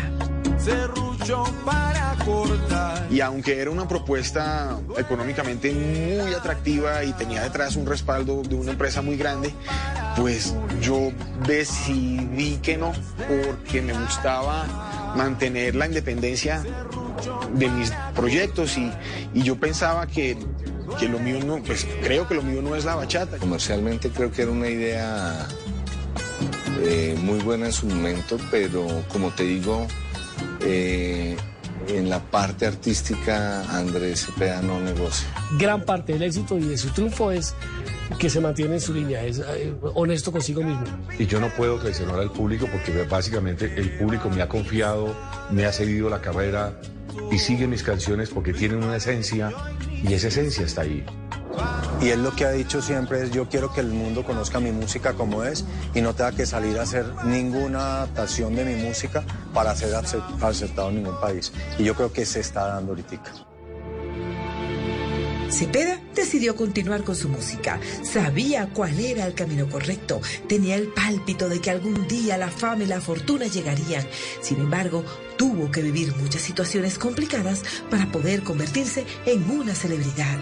Para 1.64 2.14
cortar. 2.24 3.06
Y 3.10 3.20
aunque 3.20 3.60
era 3.60 3.70
una 3.70 3.88
propuesta 3.88 4.78
económicamente 4.96 5.72
muy 5.72 6.32
atractiva 6.32 7.02
y 7.02 7.12
tenía 7.14 7.42
detrás 7.42 7.74
un 7.74 7.86
respaldo 7.86 8.42
de 8.42 8.54
una 8.54 8.70
empresa 8.70 9.02
muy 9.02 9.16
grande, 9.16 9.52
pues 10.16 10.54
yo 10.80 11.10
decidí 11.46 12.58
que 12.62 12.76
no, 12.76 12.92
porque 13.26 13.82
me 13.82 13.92
gustaba 13.92 15.14
mantener 15.16 15.74
la 15.74 15.86
independencia 15.86 16.62
de 17.54 17.68
mis 17.68 17.90
proyectos 18.14 18.76
y, 18.76 18.90
y 19.34 19.42
yo 19.42 19.56
pensaba 19.56 20.06
que, 20.06 20.36
que 20.98 21.08
lo 21.08 21.18
mío 21.18 21.40
no, 21.44 21.62
pues 21.62 21.86
creo 22.02 22.26
que 22.26 22.34
lo 22.34 22.42
mío 22.42 22.62
no 22.62 22.76
es 22.76 22.84
la 22.84 22.94
bachata. 22.94 23.36
Comercialmente 23.38 24.10
creo 24.10 24.30
que 24.30 24.42
era 24.42 24.50
una 24.52 24.68
idea 24.68 25.48
eh, 26.82 27.16
muy 27.20 27.40
buena 27.40 27.66
en 27.66 27.72
su 27.72 27.86
momento, 27.86 28.38
pero 28.50 28.86
como 29.08 29.30
te 29.30 29.42
digo, 29.42 29.86
eh, 30.60 31.36
en 31.88 32.08
la 32.08 32.20
parte 32.20 32.66
artística 32.66 33.62
Andrés 33.76 34.26
Cepeda 34.26 34.62
no 34.62 34.80
negocia. 34.80 35.28
gran 35.58 35.84
parte 35.84 36.14
del 36.14 36.22
éxito 36.22 36.56
y 36.56 36.64
de 36.64 36.78
su 36.78 36.88
triunfo 36.90 37.30
es 37.30 37.54
que 38.18 38.30
se 38.30 38.40
mantiene 38.40 38.74
en 38.74 38.80
su 38.80 38.94
línea, 38.94 39.24
es 39.24 39.38
eh, 39.38 39.74
honesto 39.94 40.30
consigo 40.30 40.62
mismo. 40.62 40.84
Y 41.18 41.26
yo 41.26 41.40
no 41.40 41.48
puedo 41.50 41.78
traicionar 41.78 42.20
al 42.20 42.30
público 42.30 42.68
porque 42.70 42.92
básicamente 43.04 43.72
el 43.76 43.90
público 43.98 44.30
me 44.30 44.42
ha 44.42 44.48
confiado, 44.48 45.14
me 45.50 45.64
ha 45.64 45.72
seguido 45.72 46.08
la 46.08 46.20
carrera 46.20 46.78
y 47.30 47.38
sigue 47.38 47.66
mis 47.66 47.82
canciones 47.82 48.30
porque 48.30 48.52
tienen 48.52 48.82
una 48.82 48.96
esencia 48.96 49.52
y 50.02 50.12
esa 50.14 50.28
esencia 50.28 50.64
está 50.64 50.82
ahí. 50.82 51.04
Y 52.00 52.08
él 52.08 52.22
lo 52.24 52.34
que 52.34 52.44
ha 52.44 52.50
dicho 52.50 52.82
siempre 52.82 53.22
es 53.22 53.30
yo 53.30 53.48
quiero 53.48 53.72
que 53.72 53.80
el 53.80 53.86
mundo 53.88 54.24
conozca 54.24 54.58
mi 54.60 54.72
música 54.72 55.14
como 55.14 55.44
es 55.44 55.64
y 55.94 56.00
no 56.00 56.12
tenga 56.14 56.32
que 56.32 56.44
salir 56.46 56.78
a 56.78 56.82
hacer 56.82 57.06
ninguna 57.24 57.78
adaptación 57.98 58.56
de 58.56 58.64
mi 58.64 58.74
música 58.82 59.22
para 59.54 59.74
ser 59.76 59.92
acep- 59.94 60.42
aceptado 60.42 60.88
en 60.90 60.96
ningún 60.96 61.20
país. 61.20 61.52
Y 61.78 61.84
yo 61.84 61.94
creo 61.94 62.12
que 62.12 62.26
se 62.26 62.40
está 62.40 62.66
dando 62.66 62.90
ahorita. 62.92 63.20
Cepeda 65.54 66.00
decidió 66.16 66.56
continuar 66.56 67.04
con 67.04 67.14
su 67.14 67.28
música. 67.28 67.78
Sabía 68.02 68.70
cuál 68.72 68.98
era 68.98 69.24
el 69.24 69.34
camino 69.34 69.68
correcto. 69.68 70.20
Tenía 70.48 70.74
el 70.74 70.88
pálpito 70.88 71.48
de 71.48 71.60
que 71.60 71.70
algún 71.70 72.08
día 72.08 72.36
la 72.36 72.48
fama 72.48 72.82
y 72.82 72.86
la 72.86 73.00
fortuna 73.00 73.46
llegarían. 73.46 74.04
Sin 74.40 74.58
embargo, 74.58 75.04
tuvo 75.36 75.70
que 75.70 75.80
vivir 75.80 76.12
muchas 76.16 76.42
situaciones 76.42 76.98
complicadas 76.98 77.62
para 77.88 78.10
poder 78.10 78.42
convertirse 78.42 79.06
en 79.26 79.48
una 79.48 79.76
celebridad. 79.76 80.40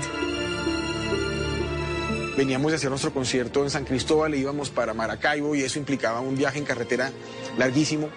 Veníamos 2.34 2.72
de 2.72 2.76
hacer 2.76 2.88
nuestro 2.88 3.12
concierto 3.12 3.62
en 3.64 3.68
San 3.68 3.84
Cristóbal 3.84 4.32
e 4.32 4.38
íbamos 4.38 4.70
para 4.70 4.94
Maracaibo 4.94 5.54
y 5.54 5.60
eso 5.60 5.78
implicaba 5.78 6.20
un 6.20 6.38
viaje 6.38 6.58
en 6.58 6.64
carretera 6.64 7.12
larguísimo. 7.58 8.08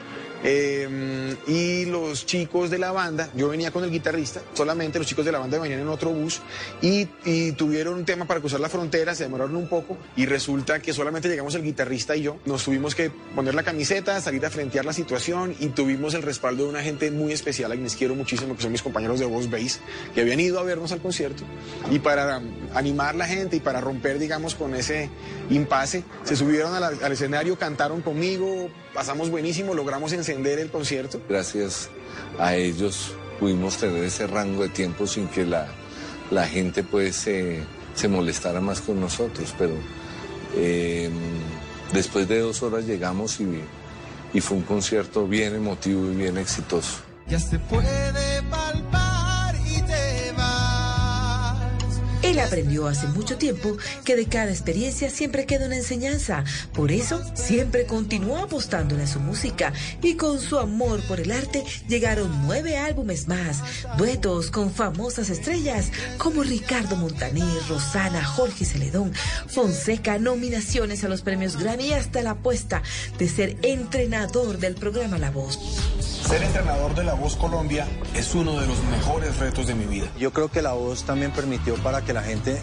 Eh, 0.47 1.35
y 1.47 1.85
los 1.85 2.27
chicos 2.27 2.69
de 2.69 2.77
la 2.77 2.91
banda, 2.91 3.29
yo 3.33 3.49
venía 3.49 3.71
con 3.71 3.83
el 3.83 3.89
guitarrista, 3.89 4.41
solamente 4.53 4.99
los 4.99 5.07
chicos 5.07 5.25
de 5.25 5.31
la 5.31 5.39
banda 5.39 5.57
venían 5.57 5.79
en 5.79 5.87
otro 5.87 6.11
bus 6.11 6.39
y, 6.81 7.05
tuvieron 7.53 7.95
un 7.95 8.05
tema 8.05 8.25
para 8.25 8.39
cruzar 8.39 8.59
la 8.59 8.69
frontera, 8.69 9.15
se 9.15 9.23
demoraron 9.23 9.55
un 9.55 9.67
poco 9.67 9.97
y 10.15 10.27
resulta 10.27 10.79
que 10.79 10.93
solamente 10.93 11.29
llegamos 11.29 11.55
el 11.55 11.63
guitarrista 11.63 12.15
y 12.15 12.21
yo. 12.21 12.37
Nos 12.45 12.63
tuvimos 12.63 12.93
que 12.93 13.09
poner 13.09 13.55
la 13.55 13.63
camiseta, 13.63 14.21
salir 14.21 14.45
a 14.45 14.51
frentear 14.51 14.85
la 14.85 14.93
situación 14.93 15.55
y 15.59 15.67
tuvimos 15.69 16.13
el 16.13 16.21
respaldo 16.21 16.63
de 16.63 16.69
una 16.69 16.83
gente 16.83 17.09
muy 17.09 17.33
especial 17.33 17.71
a 17.71 17.75
quienes 17.75 17.95
quiero 17.95 18.13
muchísimo, 18.13 18.55
que 18.55 18.61
son 18.61 18.71
mis 18.71 18.83
compañeros 18.83 19.19
de 19.19 19.25
Voz 19.25 19.49
Bass, 19.49 19.79
que 20.13 20.21
habían 20.21 20.39
ido 20.39 20.59
a 20.59 20.63
vernos 20.63 20.91
al 20.91 21.01
concierto 21.01 21.43
y 21.89 21.97
para 21.97 22.41
animar 22.75 23.15
la 23.15 23.25
gente 23.25 23.55
y 23.55 23.59
para 23.61 23.81
romper, 23.81 24.19
digamos, 24.19 24.53
con 24.53 24.75
ese 24.75 25.09
impasse, 25.49 26.03
se 26.23 26.35
subieron 26.35 26.73
al 26.75 27.11
escenario, 27.11 27.57
cantaron 27.57 28.01
conmigo, 28.01 28.69
pasamos 28.95 29.29
buenísimo, 29.29 29.73
logramos 29.75 30.13
encender 30.13 30.57
el 30.57 30.71
concierto. 30.71 31.21
Gracias 31.29 31.89
a 32.39 32.55
ellos 32.55 33.11
pudimos 33.39 33.77
tener 33.77 34.03
ese 34.03 34.25
rango 34.25 34.63
de 34.63 34.69
tiempo 34.69 35.05
sin 35.05 35.27
que 35.27 35.45
la, 35.45 35.67
la 36.31 36.47
gente 36.47 36.81
pues 36.81 37.17
se, 37.17 37.59
se 37.93 38.07
molestara 38.07 38.61
más 38.61 38.79
con 38.81 38.99
nosotros, 38.99 39.53
pero 39.57 39.73
eh, 40.55 41.09
después 41.93 42.27
de 42.27 42.39
dos 42.39 42.63
horas 42.63 42.85
llegamos 42.85 43.39
y, 43.41 43.59
y 44.33 44.39
fue 44.39 44.57
un 44.57 44.63
concierto 44.63 45.27
bien 45.27 45.53
emotivo 45.53 46.09
y 46.11 46.15
bien 46.15 46.37
exitoso. 46.37 46.99
Ya 47.27 47.39
se 47.39 47.59
puede 47.59 48.11
Él 52.25 52.39
aprendió 52.39 52.87
hace 52.87 53.05
mucho 53.05 53.37
tiempo 53.37 53.77
que 54.03 54.15
de 54.15 54.25
cada 54.25 54.49
experiencia 54.49 55.11
siempre 55.11 55.45
queda 55.45 55.67
una 55.67 55.75
enseñanza. 55.75 56.43
Por 56.73 56.91
eso 56.91 57.21
siempre 57.35 57.85
continuó 57.85 58.37
apostándole 58.37 59.03
a 59.03 59.07
su 59.07 59.19
música 59.19 59.71
y 60.01 60.15
con 60.15 60.39
su 60.39 60.57
amor 60.57 61.01
por 61.03 61.19
el 61.19 61.31
arte 61.31 61.63
llegaron 61.87 62.47
nueve 62.47 62.77
álbumes 62.77 63.27
más, 63.27 63.61
duetos 63.99 64.49
con 64.49 64.73
famosas 64.73 65.29
estrellas 65.29 65.91
como 66.17 66.41
Ricardo 66.41 66.95
Montaner, 66.95 67.45
Rosana, 67.69 68.25
Jorge 68.25 68.65
Celedón, 68.65 69.13
Fonseca, 69.47 70.17
nominaciones 70.17 71.03
a 71.03 71.09
los 71.09 71.21
premios 71.21 71.57
Grammy 71.57 71.89
y 71.89 71.93
hasta 71.93 72.23
la 72.23 72.31
apuesta 72.31 72.81
de 73.19 73.29
ser 73.29 73.55
entrenador 73.61 74.57
del 74.57 74.73
programa 74.73 75.19
La 75.19 75.29
Voz. 75.29 75.59
Ser 76.27 76.41
entrenador 76.41 76.95
de 76.95 77.03
La 77.03 77.13
Voz 77.13 77.35
Colombia 77.35 77.87
es 78.15 78.33
uno 78.33 78.59
de 78.59 78.65
los 78.65 78.83
mejores 78.85 79.37
retos 79.37 79.67
de 79.67 79.75
mi 79.75 79.85
vida. 79.85 80.07
Yo 80.17 80.33
creo 80.33 80.49
que 80.49 80.63
la 80.63 80.73
voz 80.73 81.03
también 81.03 81.31
permitió 81.31 81.75
para 81.75 82.01
que 82.01 82.14
la 82.15 82.23
gente 82.23 82.61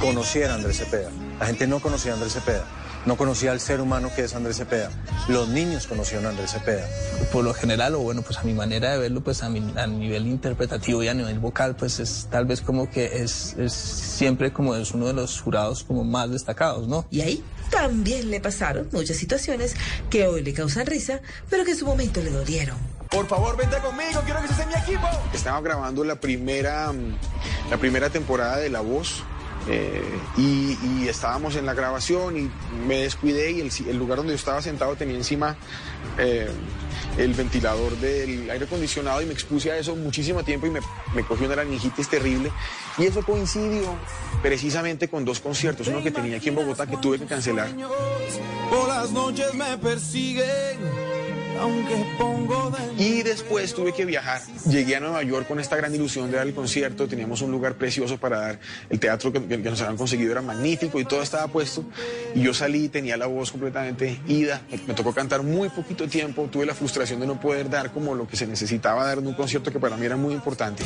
conociera 0.00 0.52
a 0.52 0.54
Andrés 0.54 0.78
Cepeda. 0.78 1.10
La 1.40 1.46
gente 1.46 1.66
no 1.66 1.80
conocía 1.80 2.12
a 2.12 2.14
Andrés 2.14 2.32
Cepeda. 2.34 2.64
no 3.04 3.16
conocía 3.16 3.50
al 3.50 3.58
ser 3.58 3.80
humano 3.80 4.12
que 4.14 4.22
es 4.22 4.34
Andrés 4.36 4.58
Cepeda. 4.58 4.88
Los 5.26 5.48
niños 5.48 5.88
conocieron 5.88 6.24
a 6.26 6.28
Andrés 6.28 6.52
Cepeda. 6.52 6.86
Por 7.32 7.42
lo 7.42 7.52
general, 7.52 7.96
o 7.96 7.98
bueno, 7.98 8.22
pues 8.22 8.38
a 8.38 8.44
mi 8.44 8.54
manera 8.54 8.92
de 8.92 8.98
verlo, 8.98 9.24
pues 9.24 9.42
a, 9.42 9.48
mi, 9.48 9.60
a 9.76 9.88
nivel 9.88 10.28
interpretativo 10.28 11.02
y 11.02 11.08
a 11.08 11.14
nivel 11.14 11.40
vocal, 11.40 11.74
pues 11.74 11.98
es 11.98 12.28
tal 12.30 12.46
vez 12.46 12.60
como 12.60 12.88
que 12.88 13.24
es, 13.24 13.56
es 13.58 13.72
siempre 13.72 14.52
como 14.52 14.76
es 14.76 14.92
uno 14.92 15.08
de 15.08 15.14
los 15.14 15.40
jurados 15.40 15.82
como 15.82 16.04
más 16.04 16.30
destacados, 16.30 16.86
¿no? 16.86 17.04
Y 17.10 17.22
ahí 17.22 17.42
también 17.72 18.30
le 18.30 18.40
pasaron 18.40 18.88
muchas 18.92 19.16
situaciones 19.16 19.74
que 20.08 20.28
hoy 20.28 20.42
le 20.42 20.52
causan 20.52 20.86
risa, 20.86 21.20
pero 21.50 21.64
que 21.64 21.72
en 21.72 21.78
su 21.78 21.86
momento 21.86 22.22
le 22.22 22.30
dolieron. 22.30 22.76
Por 23.12 23.26
favor, 23.28 23.56
vente 23.56 23.76
conmigo, 23.78 24.20
quiero 24.24 24.40
que 24.40 24.48
seas 24.48 24.66
mi 24.66 24.74
equipo. 24.74 25.06
Estaba 25.34 25.60
grabando 25.60 26.02
la 26.04 26.16
primera, 26.16 26.90
mm, 26.92 27.16
la 27.70 27.76
primera 27.76 28.08
temporada 28.10 28.56
de 28.56 28.70
La 28.70 28.80
Voz. 28.80 29.22
eh, 29.68 30.02
y, 30.36 30.76
y 30.82 31.06
estábamos 31.08 31.54
en 31.54 31.64
la 31.66 31.72
grabación 31.72 32.36
y 32.36 32.50
me 32.84 32.96
descuidé 32.96 33.52
y 33.52 33.60
el, 33.60 33.70
el 33.90 33.96
lugar 33.96 34.16
donde 34.16 34.32
yo 34.32 34.36
estaba 34.36 34.60
sentado 34.60 34.96
tenía 34.96 35.14
encima 35.16 35.54
eh, 36.18 36.50
el 37.16 37.32
ventilador 37.34 37.96
del 37.98 38.50
aire 38.50 38.64
acondicionado 38.64 39.22
y 39.22 39.26
me 39.26 39.32
expuse 39.32 39.70
a 39.70 39.76
eso 39.76 39.94
muchísimo 39.94 40.42
tiempo 40.42 40.66
y 40.66 40.70
me, 40.70 40.80
me 41.14 41.22
cogió 41.24 41.46
una 41.46 41.54
laringitis 41.54 42.08
terrible. 42.08 42.50
Y 42.98 43.04
eso 43.04 43.22
coincidió 43.24 43.94
precisamente 44.42 45.06
con 45.06 45.24
dos 45.24 45.38
conciertos, 45.38 45.86
uno 45.86 46.02
que 46.02 46.10
tenía 46.10 46.38
aquí 46.38 46.48
en 46.48 46.56
Bogotá 46.56 46.88
que 46.88 46.96
tuve 46.96 47.20
que 47.20 47.26
cancelar. 47.26 47.68
Por 48.68 48.88
las 48.88 49.12
noches 49.12 49.54
me 49.54 49.78
persiguen, 49.78 50.80
Y 52.98 53.22
después 53.22 53.74
tuve 53.74 53.92
que 53.92 54.04
viajar. 54.04 54.42
Llegué 54.68 54.96
a 54.96 55.00
Nueva 55.00 55.22
York 55.22 55.48
con 55.48 55.58
esta 55.58 55.76
gran 55.76 55.94
ilusión 55.94 56.30
de 56.30 56.36
dar 56.36 56.46
el 56.46 56.54
concierto. 56.54 57.08
Teníamos 57.08 57.42
un 57.42 57.50
lugar 57.50 57.74
precioso 57.74 58.18
para 58.18 58.38
dar. 58.38 58.60
El 58.90 59.00
teatro 59.00 59.32
que, 59.32 59.40
nos 59.40 59.80
habían 59.80 59.96
conseguido 59.96 60.32
era 60.32 60.42
magnífico 60.42 61.00
y 61.00 61.04
todo 61.04 61.22
estaba 61.22 61.48
puesto. 61.48 61.84
Y 62.34 62.42
yo 62.42 62.54
salí, 62.54 62.88
tenía 62.88 63.16
la 63.16 63.26
voz 63.26 63.50
completamente 63.50 64.20
ida. 64.28 64.62
Me, 64.70 64.78
me 64.88 64.94
tocó 64.94 65.12
cantar 65.12 65.42
muy 65.42 65.68
poquito 65.68 66.08
tiempo. 66.08 66.48
Tuve 66.50 66.66
la 66.66 66.74
frustración 66.74 67.20
de 67.20 67.26
no 67.26 67.40
poder 67.40 67.68
dar 67.68 67.92
como 67.92 68.14
lo 68.14 68.26
que 68.26 68.36
se 68.36 68.46
necesitaba 68.46 69.04
dar 69.04 69.18
en 69.18 69.26
un 69.26 69.34
concierto 69.34 69.72
que 69.72 69.80
para 69.80 69.96
mí 69.96 70.06
era 70.06 70.16
muy 70.16 70.34
importante. 70.34 70.82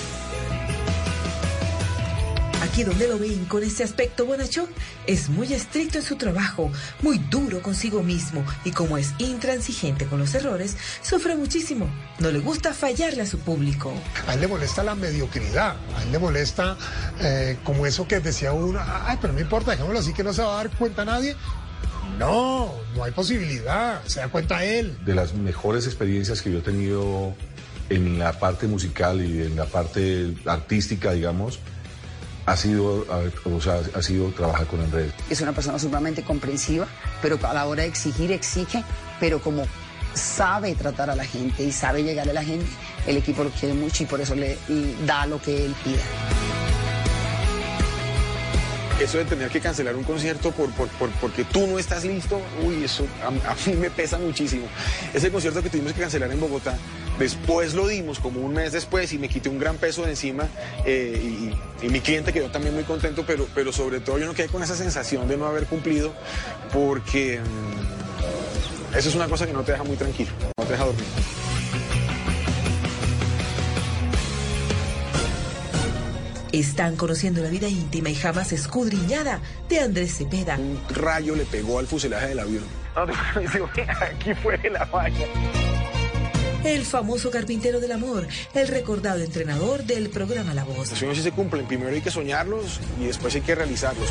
Aquí 2.67 2.83
donde 2.83 3.07
lo 3.07 3.17
ven 3.17 3.45
con 3.45 3.63
este 3.63 3.85
aspecto 3.85 4.27
bonachón, 4.27 4.67
es 5.07 5.29
muy 5.29 5.53
estricto 5.53 5.99
en 5.99 6.05
su 6.05 6.17
trabajo, 6.17 6.73
muy 7.01 7.19
duro 7.19 7.63
consigo 7.63 8.03
mismo 8.03 8.45
y 8.65 8.73
como 8.73 8.99
es 8.99 9.15
intransigente 9.19 10.07
con 10.07 10.19
los 10.19 10.35
errores, 10.35 10.77
sufre 11.01 11.37
muchísimo. 11.37 11.89
No 12.19 12.33
le 12.33 12.41
gusta 12.41 12.75
fallarle 12.75 13.23
a 13.23 13.27
su 13.27 13.39
público. 13.39 13.93
A 14.27 14.35
él 14.35 14.41
le 14.41 14.49
molesta 14.49 14.83
la 14.83 14.97
mediocridad, 14.97 15.77
a 15.97 16.03
él 16.03 16.11
le 16.11 16.19
molesta 16.19 16.77
eh, 17.21 17.57
como 17.63 17.87
eso 17.87 18.09
que 18.09 18.19
decía 18.19 18.53
uno, 18.53 18.81
ay, 18.85 19.17
pero 19.21 19.33
no 19.33 19.41
importa, 19.41 19.71
dejémoslo 19.71 20.01
así 20.01 20.13
que 20.13 20.25
no 20.25 20.33
se 20.33 20.43
va 20.43 20.55
a 20.55 20.57
dar 20.65 20.71
cuenta 20.77 21.05
nadie. 21.05 21.37
No, 22.19 22.75
no 22.97 23.05
hay 23.05 23.13
posibilidad, 23.13 24.03
se 24.07 24.19
da 24.19 24.29
cuenta 24.29 24.65
él. 24.65 24.99
De 25.05 25.15
las 25.15 25.35
mejores 25.35 25.87
experiencias 25.87 26.43
que 26.43 26.51
yo 26.51 26.59
he 26.59 26.63
tenido 26.63 27.33
en 27.91 28.19
la 28.19 28.33
parte 28.33 28.67
musical 28.67 29.25
y 29.25 29.43
en 29.43 29.55
la 29.55 29.67
parte 29.67 30.35
artística, 30.47 31.13
digamos, 31.13 31.61
ha 32.47 32.57
sido, 32.57 33.05
o 33.45 33.61
sea, 33.61 33.81
ha 33.95 34.03
sido 34.03 34.29
trabajar 34.31 34.67
con 34.67 34.81
Andrés. 34.81 35.13
Es 35.29 35.41
una 35.41 35.53
persona 35.53 35.79
sumamente 35.79 36.23
comprensiva, 36.23 36.87
pero 37.21 37.39
a 37.43 37.53
la 37.53 37.67
hora 37.67 37.83
de 37.83 37.89
exigir, 37.89 38.31
exige, 38.33 38.85
pero 39.21 39.41
como 39.41 39.67
sabe 40.15 40.75
tratar 40.75 41.11
a 41.11 41.17
la 41.17 41.25
gente 41.25 41.63
y 41.65 41.73
sabe 41.73 42.03
llegar 42.03 42.29
a 42.29 42.33
la 42.33 42.43
gente, 42.45 42.67
el 43.07 43.17
equipo 43.19 43.45
lo 43.45 43.51
quiere 43.51 43.75
mucho 43.75 44.05
y 44.05 44.07
por 44.07 44.21
eso 44.21 44.35
le 44.35 44.57
da 45.05 45.27
lo 45.27 45.41
que 45.43 45.67
él 45.67 45.75
pide. 45.85 46.01
Eso 49.01 49.19
de 49.19 49.27
tener 49.27 49.51
que 49.51 49.61
cancelar 49.61 49.95
un 49.95 50.05
concierto 50.05 50.53
por, 50.53 50.71
por, 50.71 50.89
por- 50.89 51.11
porque 51.21 51.45
tú 51.45 51.67
no 51.67 51.79
estás 51.79 52.03
listo, 52.05 52.41
uy, 52.65 52.83
eso 52.85 53.07
a, 53.23 53.27
a 53.51 53.55
mí 53.67 53.75
me 53.75 53.91
pesa 53.91 54.17
muchísimo. 54.19 54.67
Ese 55.13 55.31
concierto 55.31 55.63
que 55.63 55.69
tuvimos 55.69 55.93
que 55.93 56.01
cancelar 56.01 56.33
en 56.33 56.41
Bogotá, 56.41 56.79
después 57.19 57.75
lo 57.75 57.87
dimos 57.87 58.19
como 58.19 58.41
un 58.41 58.55
mes 58.55 58.73
después 58.73 59.13
y 59.13 59.19
me 59.19 59.29
quité 59.29 59.49
un 59.49 59.59
gran 59.59 59.77
peso 59.77 60.03
de 60.05 60.11
encima 60.11 60.49
eh, 60.85 61.51
y, 61.83 61.87
y 61.87 61.89
mi 61.89 62.01
cliente 62.01 62.33
quedó 62.33 62.51
también 62.51 62.75
muy 62.75 62.85
contento, 62.85 63.25
pero, 63.27 63.47
pero 63.55 63.73
sobre 63.73 64.01
todo 64.01 64.19
yo 64.19 64.27
no 64.27 64.35
quedé 64.35 64.49
con 64.49 64.63
esa 64.63 64.77
sensación 64.77 65.29
de 65.29 65.37
no 65.37 65.47
haber 65.47 65.67
cumplido 65.67 66.13
porque 66.73 67.41
mm, 67.41 68.97
eso 68.97 69.09
es 69.09 69.15
una 69.15 69.29
cosa 69.29 69.47
que 69.47 69.53
no 69.53 69.63
te 69.63 69.73
deja 69.73 69.85
muy 69.85 69.97
tranquilo, 69.97 70.31
no 70.57 70.65
te 70.65 70.73
deja 70.73 70.85
dormir. 70.85 71.05
Están 76.53 76.97
conociendo 76.97 77.43
la 77.43 77.51
vida 77.51 77.69
íntima 77.69 78.09
y 78.09 78.15
jamás 78.15 78.53
escudriñada 78.53 79.41
de 79.69 79.81
Andrés 79.81 80.17
Cepeda. 80.17 80.57
Un 80.57 80.81
rayo 80.89 81.37
le 81.37 81.45
pegó 81.45 81.79
al 81.79 81.87
fuselaje 81.87 82.29
del 82.29 82.39
avión. 82.39 82.65
Aquí 84.01 84.33
fue 84.43 84.59
la 84.71 84.87
valla. 84.87 85.27
El 86.67 86.85
famoso 86.85 87.31
carpintero 87.31 87.79
del 87.79 87.93
amor, 87.93 88.27
el 88.53 88.67
recordado 88.67 89.23
entrenador 89.23 89.85
del 89.85 90.11
programa 90.11 90.53
La 90.53 90.65
Voz. 90.65 90.91
Los 90.91 90.99
sueños 90.99 91.17
sí 91.17 91.23
se 91.23 91.31
cumplen, 91.31 91.65
primero 91.65 91.95
hay 91.95 92.01
que 92.01 92.11
soñarlos 92.11 92.81
y 93.01 93.05
después 93.05 93.33
hay 93.37 93.43
que 93.43 93.55
realizarlos. 93.55 94.09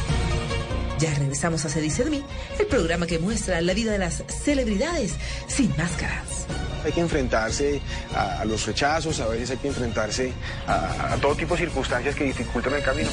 Ya 0.98 1.14
regresamos 1.16 1.66
a 1.66 1.70
Se 1.70 1.82
dice 1.82 2.06
de 2.06 2.12
mí, 2.12 2.24
el 2.58 2.66
programa 2.68 3.08
que 3.08 3.20
muestra 3.20 3.60
la 3.60 3.74
vida 3.74 3.92
de 3.92 3.98
las 3.98 4.24
celebridades 4.30 5.16
sin 5.48 5.70
máscaras. 5.76 6.48
Hay 6.86 6.94
que 6.94 7.02
enfrentarse 7.02 7.82
a, 8.16 8.40
a 8.40 8.46
los 8.46 8.66
rechazos, 8.66 9.20
a 9.20 9.28
veces 9.28 9.52
hay 9.52 9.58
que 9.58 9.68
enfrentarse 9.68 10.32
a, 10.66 11.14
a 11.14 11.18
todo 11.18 11.36
tipo 11.36 11.56
de 11.56 11.60
circunstancias 11.60 12.16
que 12.16 12.24
dificultan 12.24 12.74
el 12.76 12.84
camino. 12.84 13.10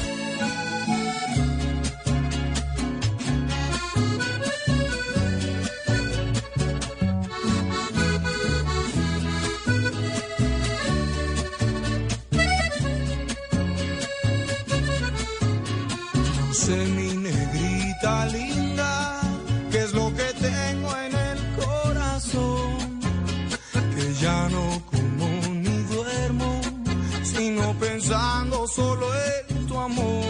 Pensando 28.03 28.67
solo 28.67 29.07
en 29.49 29.67
tu 29.67 29.79
amor. 29.79 30.25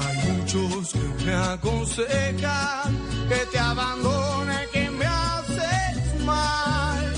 Hay 0.00 0.32
muchos 0.32 0.92
que 0.92 1.24
me 1.24 1.34
aconsejan 1.34 2.98
que 3.28 3.46
te 3.52 3.58
abandone, 3.58 4.66
que 4.72 4.90
me 4.90 5.04
haces 5.04 6.24
mal, 6.24 7.14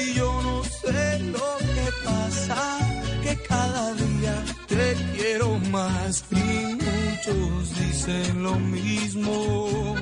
y 0.00 0.14
yo 0.14 0.40
no 0.42 0.62
sé 0.64 1.18
lo 1.20 1.56
que 1.58 1.88
pasa, 2.04 2.78
que 3.22 3.36
cada 3.42 3.94
día 3.94 4.44
te 4.68 4.94
quiero 5.16 5.58
más. 5.70 6.24
Y 6.30 6.78
muchos 6.86 7.78
dicen 7.78 8.42
lo 8.42 8.54
mismo, 8.54 9.96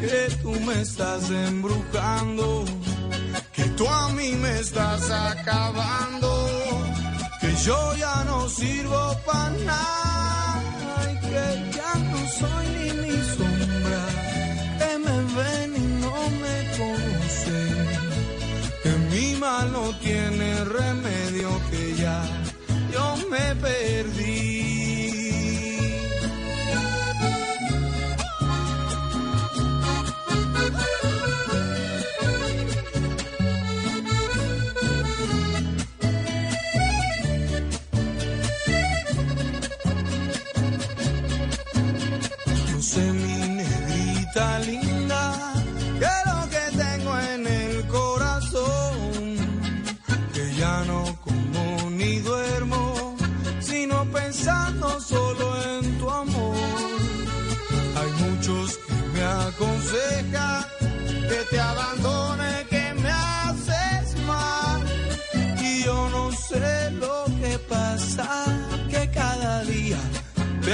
que 0.00 0.36
tú 0.42 0.52
me 0.60 0.80
estás 0.80 1.28
embrujando, 1.30 2.64
que 3.52 3.64
tú 3.76 3.88
a 3.88 4.08
mí 4.10 4.32
me 4.32 4.60
estás 4.60 5.10
acabando, 5.10 6.28
yo 7.64 7.96
ya 7.96 8.24
no 8.24 8.48
sirvo 8.48 9.16
para 9.24 9.50
nada. 9.64 11.12
Y 11.12 11.14
que 11.26 11.46
ya 11.76 11.92
no 12.10 12.18
soy 12.38 12.66
ni 12.76 12.88
mi 13.02 13.16
sombra, 13.34 14.02
que 14.78 14.90
me 15.04 15.16
ven 15.36 15.70
y 15.76 15.86
no 16.04 16.16
me 16.42 16.56
conocen, 16.78 17.74
que 18.82 18.92
mi 19.10 19.36
mal 19.36 19.72
no 19.72 19.84
tiene 19.98 20.64
remedio, 20.64 21.48
que 21.70 21.94
ya. 21.96 22.18
Yo 22.92 23.16
me 23.30 23.54
perdí. 23.56 24.35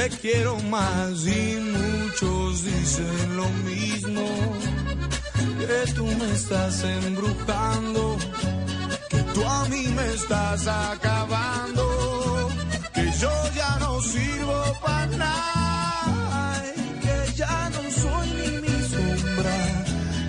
Te 0.09 0.16
quiero 0.16 0.57
más 0.62 1.26
y 1.26 1.61
muchos 1.61 2.64
dicen 2.64 3.36
lo 3.36 3.48
mismo, 3.70 4.24
que 5.61 5.92
tú 5.92 6.05
me 6.07 6.32
estás 6.32 6.82
embrujando, 6.82 8.16
que 9.09 9.18
tú 9.34 9.44
a 9.44 9.68
mí 9.68 9.86
me 9.94 10.07
estás 10.14 10.66
acabando, 10.66 12.50
que 12.94 13.05
yo 13.20 13.30
ya 13.55 13.78
no 13.78 14.00
sirvo 14.03 14.62
para 14.84 15.07
nada, 15.07 16.62
que 17.05 17.34
ya 17.34 17.70
no 17.70 17.82
soy 18.03 18.28
ni 18.38 18.50
mi 18.64 18.76
sombra, 18.92 19.57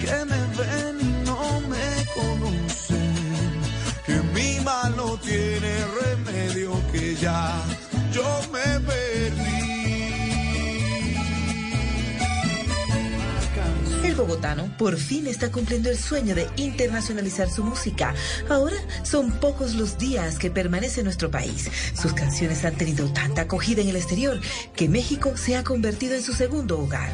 que 0.01 0.15
me 0.32 0.41
ven 0.59 0.95
y 1.01 1.26
no 1.30 1.61
me 1.71 1.88
conocen, 2.19 3.15
que 4.05 4.17
mi 4.36 4.59
mal 4.63 4.95
no 4.95 5.17
tiene 5.17 5.74
remedio, 6.01 6.71
que 6.91 7.15
ya 7.15 7.59
yo 8.11 8.28
me 8.51 8.80
perdí. 8.86 9.03
Bogotano 14.24 14.71
por 14.78 14.97
fin 14.97 15.28
está 15.28 15.51
cumpliendo 15.51 15.89
el 15.89 15.97
sueño 15.97 16.34
de 16.34 16.47
internacionalizar 16.55 17.49
su 17.49 17.63
música. 17.63 18.15
Ahora 18.49 18.78
son 19.03 19.32
pocos 19.32 19.76
los 19.76 19.97
días 19.97 20.39
que 20.39 20.49
permanece 20.49 21.01
en 21.01 21.05
nuestro 21.05 21.30
país. 21.30 21.69
Sus 21.93 22.13
canciones 22.13 22.63
han 22.63 22.76
tenido 22.76 23.11
tanta 23.11 23.41
acogida 23.41 23.82
en 23.82 23.89
el 23.89 23.97
exterior 23.97 24.39
que 24.76 24.88
México 24.88 25.36
se 25.36 25.57
ha 25.57 25.63
convertido 25.63 26.15
en 26.15 26.24
su 26.24 26.34
segundo 26.34 26.80
hogar. 26.80 27.11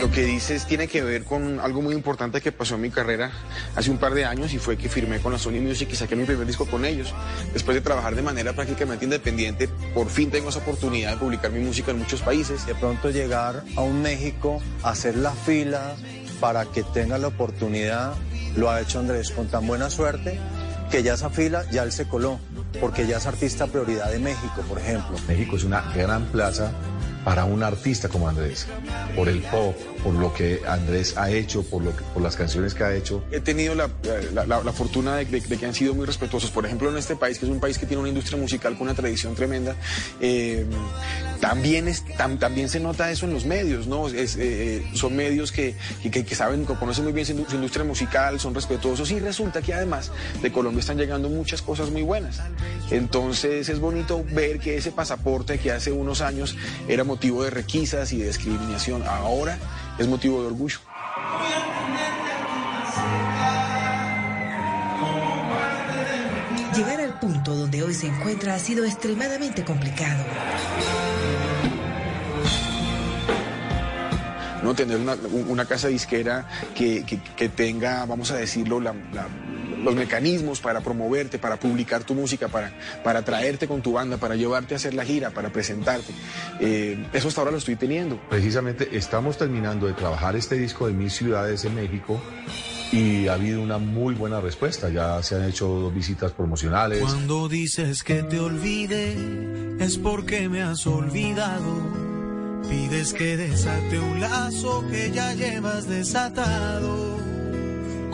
Lo 0.00 0.10
que 0.10 0.24
dices 0.24 0.64
tiene 0.64 0.88
que 0.88 1.02
ver 1.02 1.24
con 1.24 1.60
algo 1.60 1.82
muy 1.82 1.94
importante 1.94 2.40
que 2.40 2.52
pasó 2.52 2.76
en 2.76 2.80
mi 2.80 2.90
carrera 2.90 3.32
hace 3.76 3.90
un 3.90 3.98
par 3.98 4.14
de 4.14 4.24
años 4.24 4.54
y 4.54 4.58
fue 4.58 4.78
que 4.78 4.88
firmé 4.88 5.20
con 5.20 5.30
la 5.30 5.38
Sony 5.38 5.60
Music 5.60 5.90
y 5.92 5.96
saqué 5.96 6.16
mi 6.16 6.24
primer 6.24 6.46
disco 6.46 6.64
con 6.64 6.86
ellos. 6.86 7.12
Después 7.52 7.74
de 7.74 7.82
trabajar 7.82 8.14
de 8.14 8.22
manera 8.22 8.54
prácticamente 8.54 9.04
independiente, 9.04 9.68
por 9.92 10.08
fin 10.08 10.30
tengo 10.30 10.48
esa 10.48 10.60
oportunidad 10.60 11.12
de 11.12 11.16
publicar 11.18 11.50
mi 11.50 11.60
música 11.60 11.90
en 11.90 11.98
muchos 11.98 12.22
países. 12.22 12.64
De 12.64 12.74
pronto 12.74 13.10
llegar 13.10 13.62
a 13.76 13.82
un 13.82 14.00
México, 14.00 14.62
hacer 14.82 15.16
la 15.16 15.32
fila 15.32 15.96
para 16.40 16.64
que 16.66 16.82
tenga 16.82 17.18
la 17.18 17.28
oportunidad, 17.28 18.14
lo 18.56 18.70
ha 18.70 18.80
hecho 18.80 18.98
Andrés 18.98 19.30
con 19.30 19.46
tan 19.48 19.66
buena 19.66 19.90
suerte 19.90 20.38
que 20.90 21.02
ya 21.02 21.14
esa 21.14 21.30
fila 21.30 21.64
ya 21.70 21.84
él 21.84 21.92
se 21.92 22.08
coló, 22.08 22.40
porque 22.80 23.06
ya 23.06 23.18
es 23.18 23.26
artista 23.26 23.66
prioridad 23.66 24.10
de 24.10 24.18
México, 24.18 24.62
por 24.68 24.78
ejemplo. 24.78 25.16
México 25.28 25.56
es 25.56 25.64
una 25.64 25.82
gran 25.94 26.24
plaza 26.26 26.72
para 27.24 27.44
un 27.44 27.62
artista 27.62 28.08
como 28.08 28.28
Andrés, 28.28 28.66
por 29.14 29.28
el 29.28 29.40
pop, 29.42 29.76
por 30.02 30.14
lo 30.14 30.32
que 30.32 30.60
Andrés 30.66 31.16
ha 31.16 31.30
hecho, 31.30 31.62
por, 31.62 31.82
lo 31.82 31.90
por 31.92 32.22
las 32.22 32.36
canciones 32.36 32.74
que 32.74 32.84
ha 32.84 32.94
hecho. 32.94 33.22
He 33.30 33.40
tenido 33.40 33.74
la, 33.74 33.90
la- 34.32 34.44
la- 34.46 34.72
fortuna 34.72 35.16
de, 35.16 35.26
que 35.26 35.66
han 35.66 35.74
sido 35.74 35.94
muy 35.94 36.06
respetuosos. 36.06 36.50
Por 36.50 36.64
ejemplo, 36.64 36.88
en 36.90 36.96
este 36.96 37.16
país, 37.16 37.38
que 37.38 37.44
es 37.46 37.50
un 37.50 37.60
país 37.60 37.76
que 37.78 37.86
tiene 37.86 38.00
una 38.00 38.08
industria 38.08 38.38
musical 38.38 38.76
con 38.78 38.86
una 38.88 38.94
tradición 38.94 39.34
tremenda, 39.34 39.76
eh, 40.20 40.64
también, 41.40 41.88
es, 41.88 42.04
tam- 42.04 42.38
también 42.38 42.68
se 42.68 42.80
nota 42.80 43.10
eso 43.10 43.26
en 43.26 43.32
los 43.32 43.44
medios, 43.44 43.86
¿no? 43.86 44.08
Es, 44.08 44.36
eh, 44.38 44.84
son 44.94 45.16
medios 45.16 45.52
que, 45.52 45.74
que- 46.02 46.24
que- 46.24 46.34
saben, 46.34 46.64
conocen 46.64 47.04
muy 47.04 47.12
bien 47.12 47.26
su, 47.26 47.44
su 47.48 47.54
industria 47.56 47.84
musical, 47.84 48.38
son 48.40 48.54
respetuosos 48.54 49.10
y 49.10 49.18
resulta 49.20 49.60
que 49.62 49.74
además 49.74 50.10
de 50.42 50.52
Colombia 50.52 50.80
están 50.80 50.96
llegando 50.98 51.28
muchas 51.28 51.62
cosas 51.62 51.90
muy 51.90 52.02
buenas. 52.02 52.40
Entonces 52.90 53.68
es 53.68 53.78
bonito 53.80 54.24
ver 54.32 54.58
que 54.58 54.76
ese 54.76 54.92
pasaporte 54.92 55.58
que 55.58 55.70
hace 55.72 55.92
unos 55.92 56.20
años 56.20 56.56
era 56.88 57.04
motivo 57.04 57.42
de 57.44 57.50
requisas 57.50 58.12
y 58.12 58.18
de 58.18 58.26
discriminación, 58.28 59.02
ahora 59.06 59.58
es 60.00 60.08
motivo 60.08 60.40
de 60.40 60.46
orgullo. 60.46 60.78
Llegar 66.74 67.00
al 67.02 67.18
punto 67.20 67.54
donde 67.54 67.82
hoy 67.82 67.92
se 67.92 68.06
encuentra 68.06 68.54
ha 68.54 68.58
sido 68.58 68.86
extremadamente 68.86 69.62
complicado. 69.62 70.24
¿No? 74.62 74.74
Tener 74.74 74.96
una, 74.98 75.16
una 75.48 75.64
casa 75.64 75.88
disquera 75.88 76.46
que, 76.74 77.04
que- 77.04 77.20
que 77.36 77.48
tenga, 77.48 78.04
vamos 78.06 78.30
a 78.30 78.36
decirlo, 78.36 78.80
la- 78.80 78.94
la- 79.12 79.28
los 79.82 79.94
mecanismos 79.94 80.60
para 80.60 80.82
promoverte, 80.82 81.38
para 81.38 81.56
publicar 81.58 82.04
tu 82.04 82.14
música, 82.14 82.48
para, 82.48 82.70
para 83.02 83.22
traerte 83.24 83.66
con 83.66 83.80
tu 83.80 83.92
banda, 83.92 84.18
para 84.18 84.36
llevarte 84.36 84.74
a 84.74 84.76
hacer 84.76 84.92
la 84.92 85.06
gira, 85.06 85.30
para 85.30 85.50
presentarte. 85.50 86.12
Eh, 86.60 87.06
eso 87.14 87.28
hasta 87.28 87.40
ahora 87.40 87.50
lo 87.52 87.56
estoy 87.56 87.76
teniendo. 87.76 88.20
Precisamente 88.28 88.94
estamos 88.94 89.38
terminando 89.38 89.86
de 89.86 89.94
trabajar 89.94 90.36
este 90.36 90.56
disco 90.56 90.86
de 90.86 90.92
Mil 90.92 91.10
Ciudades 91.10 91.64
en 91.64 91.74
México 91.76 92.20
y 92.92 93.28
ha 93.28 93.34
habido 93.34 93.62
una 93.62 93.78
muy 93.78 94.14
buena 94.14 94.38
respuesta. 94.42 94.90
Ya 94.90 95.22
se 95.22 95.36
han 95.36 95.44
hecho 95.48 95.66
dos 95.66 95.94
visitas 95.94 96.32
promocionales. 96.32 97.00
Cuando 97.00 97.48
dices 97.48 98.02
que 98.02 98.22
te 98.22 98.38
olvide, 98.38 99.16
es 99.78 99.96
porque 99.96 100.50
me 100.50 100.60
has 100.60 100.86
olvidado. 100.86 102.19
Pides 102.68 103.12
que 103.12 103.36
desate 103.36 103.98
un 103.98 104.20
lazo 104.20 104.84
que 104.90 105.10
ya 105.10 105.32
llevas 105.34 105.88
desatado. 105.88 107.18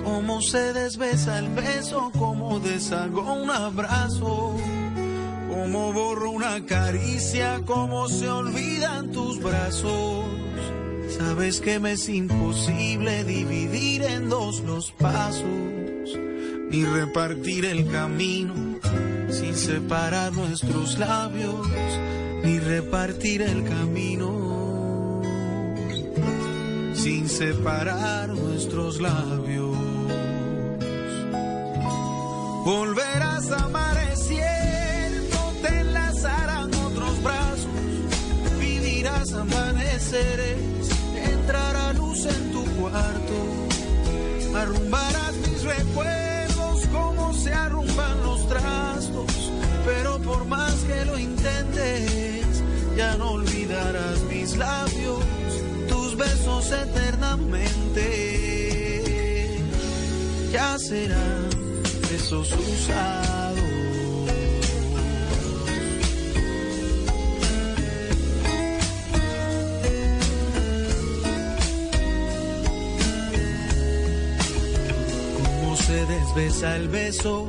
Cómo 0.03 0.40
se 0.40 0.72
desbesa 0.72 1.38
el 1.38 1.49
beso, 1.51 2.11
cómo 2.18 2.61
deshago 2.61 3.32
un 3.32 3.51
abrazo. 3.51 4.57
Cómo 5.49 5.92
borro 5.92 6.30
una 6.30 6.64
caricia, 6.64 7.61
cómo 7.64 8.09
se 8.09 8.28
olvidan 8.28 9.11
tus 9.11 9.40
brazos. 9.42 10.24
Sabes 11.18 11.61
que 11.61 11.78
me 11.78 11.92
es 11.92 12.09
imposible 12.09 13.24
dividir 13.24 14.03
en 14.03 14.28
dos 14.28 14.61
los 14.61 14.90
pasos, 14.92 15.44
ni 16.70 16.84
repartir 16.84 17.64
el 17.64 17.90
camino 17.90 18.76
sin 19.30 19.55
separar 19.55 20.32
nuestros 20.32 20.99
labios, 20.99 21.66
ni 22.47 22.61
repartir 22.61 23.42
el 23.42 23.64
camino 23.64 25.20
sin 26.94 27.28
separar 27.28 28.28
nuestros 28.28 29.01
labios. 29.01 29.76
Volverás 32.64 33.51
amaneciendo, 33.51 35.38
te 35.61 35.80
enlazarán 35.80 36.72
otros 36.72 37.20
brazos, 37.20 37.66
vivirás 38.61 39.32
amaneceres, 39.32 40.88
entrará 41.32 41.92
luz 41.94 42.26
en 42.26 42.53
tu 42.53 42.64
cuarto, 42.80 43.38
arrumbarás 44.55 45.34
mis 45.49 45.64
recuerdos 45.64 46.86
como 46.92 47.32
se 47.34 47.53
arrumban 47.53 48.22
los 48.22 48.49
trastos, 48.49 49.51
pero 49.87 50.18
por 50.18 50.45
más 50.47 50.74
que 50.89 51.05
lo 51.05 51.16
intentes, 51.16 52.62
ya 52.97 53.16
no 53.16 53.30
olvidarás 53.30 54.20
mis 54.22 54.57
labios, 54.57 55.24
tus 55.89 56.16
besos 56.16 56.72
eternamente, 56.72 58.05
ya 60.53 60.76
serán 60.78 61.49
besos 62.11 62.53
usados. 62.53 63.62
Cómo 75.37 75.76
se 75.76 76.07
desbesa 76.07 76.74
el 76.76 76.89
beso, 76.89 77.49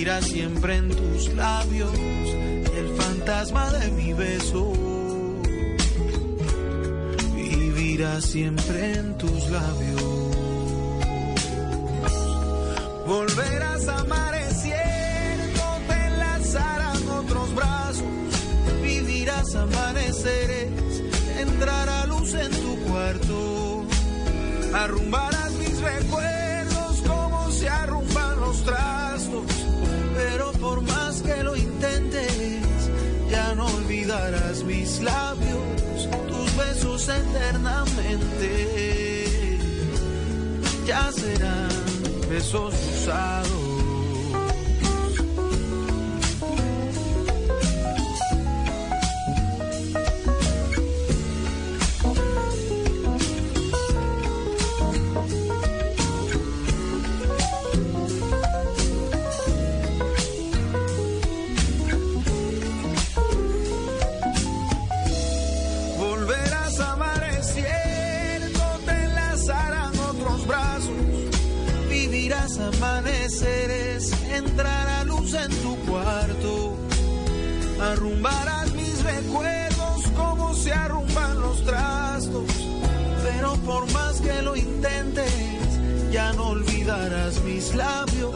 vivirá 0.00 0.22
siempre 0.22 0.76
en 0.76 0.88
tus 0.88 1.34
labios. 1.34 1.92
El 2.74 2.88
fantasma 2.96 3.70
de 3.70 3.90
mi 3.90 4.14
beso 4.14 4.72
vivirá 7.34 8.18
siempre 8.22 8.94
en 8.94 9.18
tus 9.18 9.50
labios. 9.50 10.02
Volverás 13.06 13.88
amaneciendo, 13.88 15.62
te 15.86 16.06
enlazarán 16.06 17.08
otros 17.08 17.54
brazos, 17.54 18.04
vivirás 18.82 19.54
amaneceres, 19.54 21.02
entrará 21.40 22.06
luz 22.06 22.32
en 22.32 22.50
tu 22.50 22.76
cuarto, 22.88 23.84
arrumbarás 24.72 25.29
besos 42.40 42.74
usados. 42.88 43.59
Mis 87.44 87.74
labios, 87.74 88.34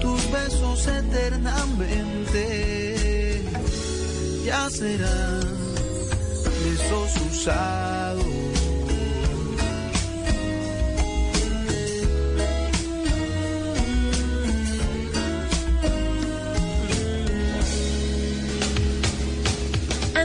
tus 0.00 0.30
besos 0.30 0.86
eternamente. 0.86 2.44
Ya 4.44 4.68
serán 4.70 5.42
besos 6.64 7.10
usados. 7.30 8.01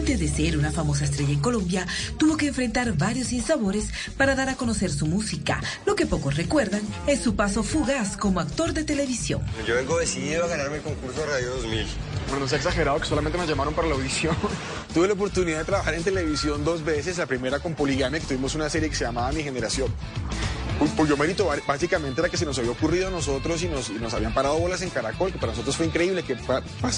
Antes 0.07 0.21
de 0.21 0.29
ser 0.29 0.57
una 0.57 0.71
famosa 0.71 1.03
estrella 1.03 1.33
en 1.33 1.41
Colombia, 1.41 1.85
tuvo 2.17 2.37
que 2.37 2.47
enfrentar 2.47 2.93
varios 2.93 3.27
sinsabores 3.27 3.89
para 4.15 4.35
dar 4.35 4.47
a 4.47 4.55
conocer 4.55 4.89
su 4.89 5.05
música. 5.05 5.61
Lo 5.85 5.97
que 5.97 6.05
pocos 6.05 6.37
recuerdan 6.37 6.79
es 7.07 7.19
su 7.19 7.35
paso 7.35 7.61
fugaz 7.61 8.15
como 8.15 8.39
actor 8.39 8.71
de 8.71 8.85
televisión. 8.85 9.41
Yo 9.67 9.75
vengo 9.75 9.99
decidido 9.99 10.45
a 10.45 10.47
ganarme 10.47 10.77
el 10.77 10.81
concurso 10.81 11.19
de 11.19 11.25
Radio 11.25 11.49
2000. 11.55 11.87
Bueno, 12.27 12.39
no 12.39 12.47
se 12.47 12.55
ha 12.55 12.57
exagerado 12.57 13.01
que 13.01 13.05
solamente 13.05 13.37
me 13.37 13.45
llamaron 13.45 13.73
para 13.73 13.89
la 13.89 13.95
audición. 13.95 14.33
Tuve 14.93 15.07
la 15.07 15.13
oportunidad 15.13 15.57
de 15.57 15.65
trabajar 15.65 15.93
en 15.93 16.03
televisión 16.05 16.63
dos 16.63 16.85
veces, 16.85 17.17
la 17.17 17.25
primera 17.25 17.59
con 17.59 17.73
Poligamia, 17.73 18.21
que 18.21 18.27
tuvimos 18.27 18.55
una 18.55 18.69
serie 18.69 18.89
que 18.89 18.95
se 18.95 19.03
llamaba 19.03 19.29
Mi 19.33 19.43
Generación. 19.43 19.93
Yo 21.07 21.15
mérito 21.15 21.49
básicamente 21.65 22.19
era 22.19 22.29
que 22.29 22.37
se 22.37 22.45
nos 22.45 22.57
había 22.59 22.71
ocurrido 22.71 23.07
a 23.07 23.11
nosotros 23.11 23.63
y 23.63 23.67
nos, 23.67 23.89
nos 23.91 24.13
habían 24.13 24.33
parado 24.33 24.57
bolas 24.57 24.81
en 24.81 24.89
Caracol, 24.89 25.31
que 25.31 25.39
para 25.39 25.53
nosotros 25.53 25.77
fue 25.77 25.85
increíble, 25.85 26.23
que 26.23 26.35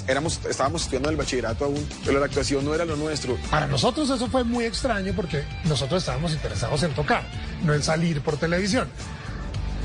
éramos, 0.07 0.39
estábamos 0.49 0.81
estudiando 0.81 1.09
el 1.09 1.15
bachillerato 1.15 1.65
aún, 1.65 1.87
pero 2.03 2.19
la 2.19 2.25
actuación 2.25 2.65
no 2.65 2.73
era 2.73 2.85
lo 2.85 2.95
nuestro. 2.95 3.37
Para 3.51 3.67
nosotros 3.67 4.09
eso 4.09 4.27
fue 4.27 4.43
muy 4.43 4.65
extraño 4.65 5.13
porque 5.15 5.43
nosotros 5.65 6.01
estábamos 6.01 6.31
interesados 6.33 6.81
en 6.83 6.93
tocar, 6.93 7.23
no 7.63 7.73
en 7.73 7.83
salir 7.83 8.21
por 8.21 8.37
televisión. 8.37 8.87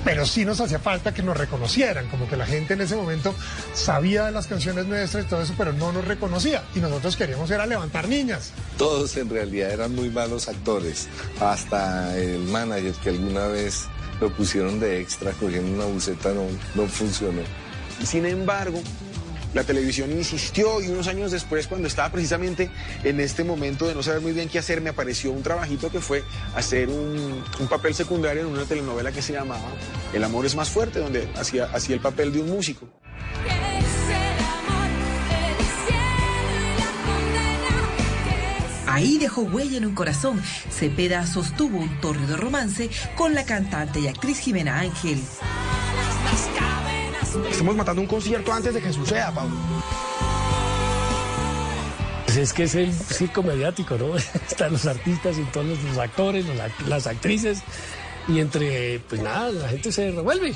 Pero 0.05 0.27
sí 0.27 0.45
nos 0.45 0.61
hacía 0.61 0.79
falta 0.79 1.15
que 1.15 1.23
nos 1.23 1.37
reconocieran, 1.37 2.09
como 2.09 2.29
que 2.29 2.37
la 2.37 2.47
gente 2.47 2.75
en 2.75 2.83
ese 2.83 2.95
momento 2.95 3.35
sabía 3.73 4.27
de 4.27 4.33
las 4.33 4.47
canciones 4.47 4.87
nuestras 4.87 5.25
y 5.25 5.29
todo 5.29 5.43
eso, 5.43 5.55
pero 5.57 5.73
no 5.73 5.93
nos 5.93 6.07
reconocía. 6.07 6.63
Y 6.75 6.81
nosotros 6.81 7.17
queríamos 7.17 7.51
era 7.51 7.67
levantar 7.67 8.09
niñas. 8.09 8.53
Todos 8.77 9.17
en 9.17 9.31
realidad 9.31 9.71
eran 9.71 9.95
muy 9.95 10.11
malos 10.11 10.49
actores. 10.49 11.09
Hasta 11.41 12.17
el 12.19 12.41
manager 12.41 12.93
que 13.03 13.09
alguna 13.11 13.47
vez 13.47 13.87
lo 14.21 14.33
pusieron 14.33 14.79
de 14.79 15.01
extra 15.01 15.33
cogiendo 15.33 15.73
una 15.75 15.93
buceta 15.93 16.33
no, 16.33 16.47
no 16.75 16.87
funcionó. 16.89 17.43
Sin 18.05 18.27
embargo, 18.27 18.83
la 19.55 19.65
televisión 19.65 20.11
insistió 20.13 20.83
y 20.83 20.89
unos 20.89 21.07
años 21.07 21.31
después, 21.31 21.67
cuando 21.67 21.89
estaba 21.89 22.11
precisamente 22.11 22.71
en 23.05 23.21
este 23.21 23.45
momento 23.45 23.87
de 23.87 23.95
no 23.95 24.03
saber 24.03 24.21
muy 24.21 24.33
bien 24.33 24.49
qué 24.49 24.59
hacer, 24.59 24.81
me 24.81 24.91
apareció 24.91 25.31
un 25.31 25.43
trabajito 25.43 25.91
que 25.91 26.01
fue 26.01 26.25
hacer 26.55 26.89
un, 26.89 27.43
papel 27.71 27.95
secundario 27.95 28.43
en 28.43 28.49
una 28.49 28.65
telenovela 28.65 29.11
que 29.11 29.23
se 29.23 29.33
llamaba 29.33 29.69
El 30.13 30.23
amor 30.23 30.45
es 30.45 30.55
más 30.55 30.69
fuerte, 30.69 30.99
donde 30.99 31.29
hacía, 31.37 31.65
hacía 31.73 31.95
el 31.95 32.01
papel 32.01 32.33
de 32.33 32.41
un 32.41 32.51
músico. 32.51 32.89
Ahí 38.87 39.19
dejó 39.19 39.43
huella 39.43 39.79
en 39.79 39.87
un 39.87 39.95
corazón. 39.95 40.41
Cepeda 40.71 41.27
sostuvo 41.27 41.79
un 41.79 42.01
tórrido 42.01 42.37
romance 42.37 42.91
con 43.17 43.35
la 43.35 43.45
cantante 43.45 43.99
y 43.99 44.07
actriz 44.07 44.39
Jimena 44.39 44.79
Ángel. 44.79 45.21
Estamos 47.51 47.77
matando 47.77 48.01
un 48.03 48.07
concierto 48.09 48.53
antes 48.53 48.75
de 48.75 48.81
que 48.81 48.93
suceda, 48.93 49.33
Pablo. 49.33 49.55
Pues 52.27 52.37
es 52.37 52.53
que 52.53 52.65
es 52.65 52.75
el 52.75 52.93
circo 52.93 53.43
mediático, 53.43 53.97
¿no? 53.97 54.17
Están 54.49 54.73
los 54.73 54.87
artistas 54.87 55.37
y 55.39 55.43
todos 55.53 55.67
los, 55.67 55.99
actores, 55.99 56.47
los 56.47 56.57
act- 56.57 56.87
las 56.87 57.07
actrices, 57.07 57.61
y 58.29 58.41
entre, 58.41 59.01
pues 59.09 59.23
nada, 59.23 59.51
la 59.51 59.69
gente 59.69 59.93
se 59.93 60.11
revuelve. 60.11 60.55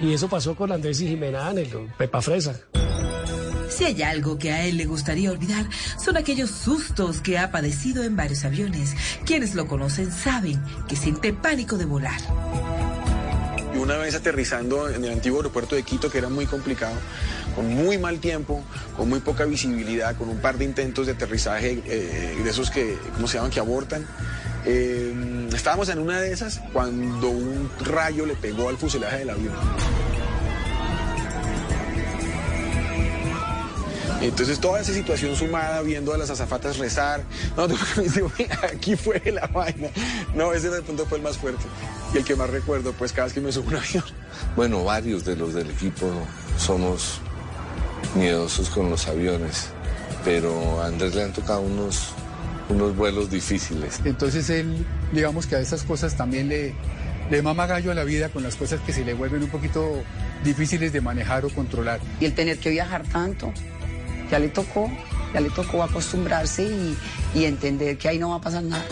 Y 0.00 0.14
eso 0.14 0.28
pasó 0.28 0.54
con 0.54 0.72
Andrés 0.72 1.00
y 1.00 1.08
Jimena 1.08 1.52
con 1.72 1.88
Pepa 1.98 2.22
Fresa. 2.22 2.54
Si 3.68 3.84
hay 3.84 4.02
algo 4.02 4.38
que 4.38 4.50
a 4.52 4.64
él 4.64 4.76
le 4.78 4.84
gustaría 4.86 5.30
olvidar, 5.30 5.66
son 6.02 6.16
aquellos 6.16 6.50
sustos 6.50 7.20
que 7.20 7.38
ha 7.38 7.50
padecido 7.50 8.02
en 8.02 8.16
varios 8.16 8.44
aviones. 8.44 8.94
Quienes 9.24 9.54
lo 9.54 9.66
conocen 9.66 10.10
saben 10.10 10.60
que 10.88 10.96
siente 10.96 11.32
pánico 11.32 11.76
de 11.78 11.84
volar. 11.84 12.20
Una 13.80 13.96
vez 13.96 14.14
aterrizando 14.14 14.90
en 14.90 15.02
el 15.04 15.10
antiguo 15.10 15.38
aeropuerto 15.38 15.74
de 15.74 15.82
Quito, 15.82 16.10
que 16.10 16.18
era 16.18 16.28
muy 16.28 16.44
complicado, 16.44 16.94
con 17.56 17.66
muy 17.66 17.96
mal 17.96 18.20
tiempo, 18.20 18.62
con 18.94 19.08
muy 19.08 19.20
poca 19.20 19.46
visibilidad, 19.46 20.16
con 20.16 20.28
un 20.28 20.38
par 20.38 20.58
de 20.58 20.66
intentos 20.66 21.06
de 21.06 21.12
aterrizaje 21.12 21.82
eh, 21.86 22.38
de 22.44 22.50
esos 22.50 22.70
que, 22.70 22.98
¿cómo 23.14 23.26
se 23.26 23.38
llaman?, 23.38 23.50
que 23.50 23.58
abortan. 23.58 24.06
eh, 24.66 25.48
estábamos 25.54 25.88
en 25.88 25.98
una 25.98 26.20
de 26.20 26.30
esas 26.30 26.60
cuando 26.74 27.30
un 27.30 27.70
rayo 27.80 28.26
le 28.26 28.34
pegó 28.34 28.68
al 28.68 28.76
fuselaje 28.76 29.18
del 29.20 29.30
avión. 29.30 29.54
Entonces 34.20 34.60
toda 34.60 34.80
esa 34.82 34.92
situación 34.92 35.34
sumada, 35.34 35.80
viendo 35.80 36.12
a 36.12 36.18
las 36.18 36.28
azafatas 36.28 36.76
rezar, 36.76 37.24
no, 37.56 37.66
aquí 38.74 38.94
fue 38.94 39.22
la 39.32 39.46
vaina. 39.46 39.88
No, 40.34 40.52
ese 40.52 40.68
de 40.68 40.82
pronto 40.82 41.06
fue 41.06 41.16
el 41.16 41.24
más 41.24 41.38
fuerte 41.38 41.64
y 42.12 42.18
el 42.18 42.24
que 42.24 42.34
más 42.34 42.50
recuerdo, 42.50 42.92
pues 42.92 43.12
cada 43.12 43.26
vez 43.26 43.34
que 43.34 43.40
me 43.40 43.52
subo 43.52 43.68
un 43.68 43.76
avión. 43.76 44.04
Bueno, 44.56 44.84
varios 44.84 45.24
de 45.24 45.36
los 45.36 45.54
del 45.54 45.70
equipo 45.70 46.10
somos 46.58 47.20
miedosos 48.14 48.70
con 48.70 48.88
los 48.90 49.06
aviones, 49.06 49.68
pero 50.24 50.80
a 50.80 50.86
Andrés 50.86 51.14
le 51.14 51.24
han 51.24 51.32
tocado 51.32 51.60
unos, 51.60 52.14
unos 52.68 52.96
vuelos 52.96 53.30
difíciles. 53.30 54.00
Entonces 54.04 54.48
él, 54.50 54.84
digamos 55.12 55.46
que 55.46 55.56
a 55.56 55.60
esas 55.60 55.82
cosas 55.82 56.16
también 56.16 56.48
le, 56.48 56.74
le 57.30 57.42
mama 57.42 57.66
gallo 57.66 57.92
a 57.92 57.94
la 57.94 58.04
vida 58.04 58.30
con 58.30 58.42
las 58.42 58.56
cosas 58.56 58.80
que 58.80 58.92
se 58.92 59.04
le 59.04 59.14
vuelven 59.14 59.42
un 59.42 59.50
poquito 59.50 60.02
difíciles 60.42 60.92
de 60.92 61.00
manejar 61.00 61.44
o 61.44 61.50
controlar. 61.50 62.00
Y 62.18 62.24
el 62.24 62.34
tener 62.34 62.58
que 62.58 62.70
viajar 62.70 63.04
tanto, 63.04 63.52
ya 64.30 64.38
le 64.38 64.48
tocó, 64.48 64.90
ya 65.34 65.40
le 65.40 65.50
tocó 65.50 65.82
acostumbrarse 65.82 66.64
y, 66.64 66.96
y 67.34 67.44
entender 67.44 67.98
que 67.98 68.08
ahí 68.08 68.18
no 68.18 68.30
va 68.30 68.36
a 68.36 68.40
pasar 68.40 68.62
nada. 68.62 68.84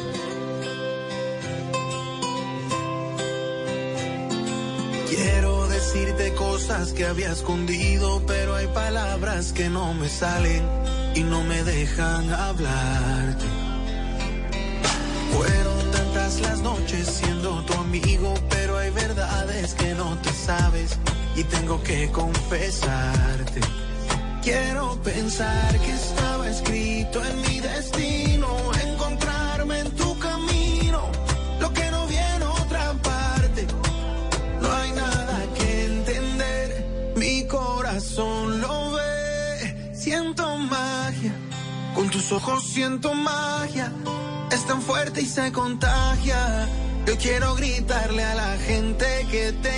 Quiero 5.18 5.66
decirte 5.66 6.32
cosas 6.34 6.92
que 6.92 7.04
había 7.04 7.32
escondido, 7.32 8.22
pero 8.24 8.54
hay 8.54 8.68
palabras 8.68 9.52
que 9.52 9.68
no 9.68 9.92
me 9.92 10.08
salen 10.08 10.62
y 11.16 11.24
no 11.24 11.42
me 11.42 11.64
dejan 11.64 12.32
hablarte. 12.32 13.44
Fueron 15.34 15.90
tantas 15.90 16.40
las 16.40 16.60
noches 16.60 17.08
siendo 17.08 17.64
tu 17.64 17.74
amigo, 17.74 18.32
pero 18.48 18.78
hay 18.78 18.90
verdades 18.90 19.74
que 19.74 19.92
no 19.96 20.16
te 20.18 20.32
sabes 20.32 20.96
y 21.34 21.42
tengo 21.42 21.82
que 21.82 22.08
confesarte. 22.12 23.60
Quiero 24.40 25.02
pensar 25.02 25.80
que 25.80 25.90
estaba 25.90 26.48
escrito 26.48 27.24
en 27.24 27.40
mi 27.40 27.58
destino, 27.58 28.48
ojos 42.32 42.64
siento 42.64 43.14
magia, 43.14 43.92
es 44.50 44.66
tan 44.66 44.82
fuerte 44.82 45.22
y 45.22 45.26
se 45.26 45.52
contagia. 45.52 46.68
Yo 47.06 47.16
quiero 47.16 47.55
gritarle 47.55 48.22
a 48.22 48.34
la 48.34 48.56
gente 48.59 49.26
que 49.30 49.52
te 49.52 49.77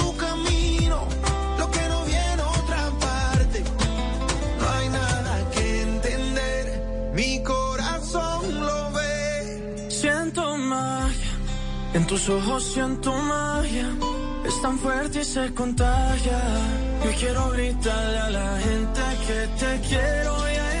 en 11.93 12.07
tus 12.07 12.29
ojos 12.29 12.63
siento 12.63 13.13
magia. 13.13 13.89
Es 14.45 14.61
tan 14.61 14.77
fuerte 14.79 15.21
y 15.21 15.23
se 15.23 15.53
contagia. 15.53 16.39
Yo 17.03 17.11
quiero 17.19 17.49
gritarle 17.51 18.19
a 18.19 18.29
la 18.29 18.59
gente 18.59 19.01
que 19.27 19.47
te 19.59 19.87
quiero 19.87 20.33
y 20.49 20.80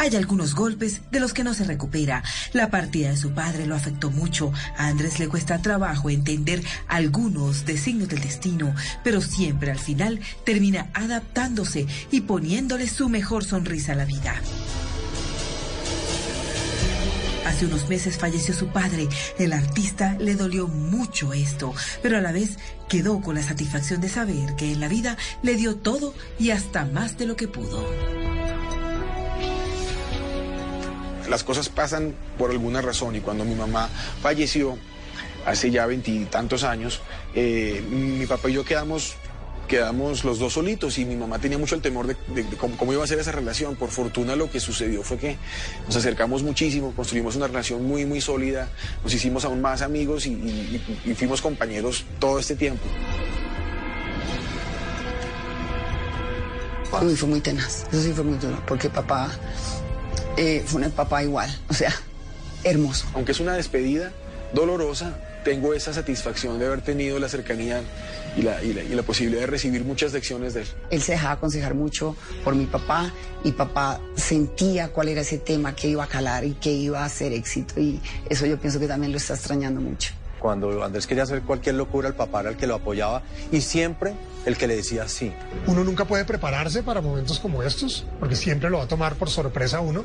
Hay 0.00 0.16
algunos 0.16 0.54
golpes 0.54 1.02
de 1.10 1.20
los 1.20 1.34
que 1.34 1.44
no 1.44 1.52
se 1.52 1.64
recupera. 1.64 2.24
La 2.54 2.70
partida 2.70 3.10
de 3.10 3.18
su 3.18 3.32
padre 3.32 3.66
lo 3.66 3.74
afectó 3.74 4.10
mucho. 4.10 4.50
A 4.78 4.86
Andrés 4.86 5.18
le 5.18 5.28
cuesta 5.28 5.60
trabajo 5.60 6.08
entender 6.08 6.62
algunos 6.88 7.66
designios 7.66 8.08
del 8.08 8.22
destino, 8.22 8.74
pero 9.04 9.20
siempre 9.20 9.70
al 9.70 9.78
final 9.78 10.18
termina 10.46 10.88
adaptándose 10.94 11.86
y 12.10 12.22
poniéndole 12.22 12.88
su 12.88 13.10
mejor 13.10 13.44
sonrisa 13.44 13.92
a 13.92 13.96
la 13.96 14.06
vida. 14.06 14.40
Hace 17.46 17.66
unos 17.66 17.86
meses 17.90 18.16
falleció 18.16 18.54
su 18.54 18.68
padre. 18.68 19.06
El 19.38 19.52
artista 19.52 20.16
le 20.18 20.34
dolió 20.34 20.66
mucho 20.66 21.34
esto, 21.34 21.74
pero 22.02 22.16
a 22.16 22.22
la 22.22 22.32
vez 22.32 22.56
quedó 22.88 23.20
con 23.20 23.34
la 23.34 23.42
satisfacción 23.42 24.00
de 24.00 24.08
saber 24.08 24.56
que 24.56 24.72
en 24.72 24.80
la 24.80 24.88
vida 24.88 25.18
le 25.42 25.56
dio 25.56 25.76
todo 25.76 26.14
y 26.38 26.52
hasta 26.52 26.86
más 26.86 27.18
de 27.18 27.26
lo 27.26 27.36
que 27.36 27.48
pudo. 27.48 27.84
Las 31.30 31.44
cosas 31.44 31.68
pasan 31.68 32.14
por 32.36 32.50
alguna 32.50 32.82
razón 32.82 33.14
y 33.14 33.20
cuando 33.20 33.44
mi 33.44 33.54
mamá 33.54 33.88
falleció 34.20 34.76
hace 35.46 35.70
ya 35.70 35.86
veintitantos 35.86 36.64
años, 36.64 37.00
eh, 37.34 37.82
mi 37.88 38.26
papá 38.26 38.50
y 38.50 38.54
yo 38.54 38.64
quedamos 38.64 39.14
quedamos 39.68 40.24
los 40.24 40.40
dos 40.40 40.54
solitos 40.54 40.98
y 40.98 41.04
mi 41.04 41.14
mamá 41.14 41.38
tenía 41.38 41.56
mucho 41.56 41.76
el 41.76 41.80
temor 41.80 42.08
de, 42.08 42.16
cómo, 42.58 42.76
cómo 42.76 42.92
iba 42.92 43.04
a 43.04 43.06
ser 43.06 43.20
esa 43.20 43.30
relación. 43.30 43.76
Por 43.76 43.90
fortuna 43.90 44.34
lo 44.34 44.50
que 44.50 44.58
sucedió 44.58 45.04
fue 45.04 45.16
que 45.16 45.36
nos 45.86 45.94
acercamos 45.94 46.42
muchísimo, 46.42 46.92
construimos 46.96 47.36
una 47.36 47.46
relación 47.46 47.84
muy, 47.84 48.04
muy 48.04 48.20
sólida, 48.20 48.68
nos 49.04 49.14
hicimos 49.14 49.44
aún 49.44 49.60
más 49.60 49.82
amigos 49.82 50.26
y 50.26 50.80
fuimos 51.16 51.40
compañeros 51.40 52.04
todo 52.18 52.40
este 52.40 52.56
tiempo. 52.56 52.82
Uy, 57.00 57.14
fue 57.14 57.28
muy 57.28 57.40
tenaz. 57.40 57.86
Eso 57.92 58.02
sí 58.02 58.12
fue 58.12 58.24
muy 58.24 58.38
duro, 58.38 58.60
porque 58.66 58.90
papá 58.90 59.30
eh, 60.40 60.62
fue 60.66 60.82
un 60.82 60.90
papá 60.90 61.22
igual, 61.22 61.50
o 61.68 61.74
sea, 61.74 61.92
hermoso. 62.64 63.06
Aunque 63.14 63.32
es 63.32 63.40
una 63.40 63.52
despedida 63.54 64.10
dolorosa, 64.54 65.14
tengo 65.44 65.72
esa 65.74 65.92
satisfacción 65.94 66.58
de 66.58 66.66
haber 66.66 66.82
tenido 66.82 67.18
la 67.18 67.28
cercanía 67.28 67.82
y 68.36 68.42
la, 68.42 68.62
y 68.62 68.72
la- 68.74 68.82
y 68.82 68.88
la 68.88 69.02
posibilidad 69.02 69.40
de 69.42 69.46
recibir 69.46 69.84
muchas 69.84 70.12
lecciones 70.12 70.54
de 70.54 70.62
él. 70.62 70.68
Él 70.90 71.02
se 71.02 71.12
dejaba 71.12 71.34
aconsejar 71.34 71.74
mucho 71.74 72.16
por 72.44 72.54
mi 72.54 72.66
papá 72.66 73.12
y 73.44 73.52
papá 73.52 74.00
sentía 74.16 74.88
cuál 74.88 75.08
era 75.08 75.20
ese 75.22 75.38
tema 75.38 75.74
que 75.74 75.88
iba 75.88 76.04
a 76.04 76.06
calar 76.08 76.44
y 76.44 76.52
que 76.54 76.70
iba 76.72 77.04
a 77.04 77.08
ser 77.08 77.32
éxito 77.32 77.80
y 77.80 78.00
eso 78.28 78.44
yo 78.46 78.58
pienso 78.58 78.78
que 78.80 78.86
también 78.86 79.12
lo 79.12 79.18
está 79.18 79.34
extrañando 79.34 79.80
mucho. 79.80 80.12
Cuando 80.40 80.82
Andrés 80.82 81.06
quería 81.06 81.24
hacer 81.24 81.42
cualquier 81.42 81.74
locura, 81.76 82.08
el 82.08 82.14
papá 82.14 82.40
era 82.40 82.50
el 82.50 82.56
que 82.56 82.66
lo 82.66 82.74
apoyaba 82.76 83.22
y 83.52 83.60
siempre 83.60 84.14
el 84.46 84.56
que 84.56 84.66
le 84.66 84.74
decía 84.74 85.06
sí. 85.06 85.32
Uno 85.66 85.84
nunca 85.84 86.06
puede 86.06 86.24
prepararse 86.24 86.82
para 86.82 87.00
momentos 87.00 87.38
como 87.38 87.62
estos, 87.62 88.06
porque 88.18 88.34
siempre 88.34 88.70
lo 88.70 88.78
va 88.78 88.84
a 88.84 88.88
tomar 88.88 89.16
por 89.16 89.28
sorpresa 89.28 89.80
uno, 89.80 90.04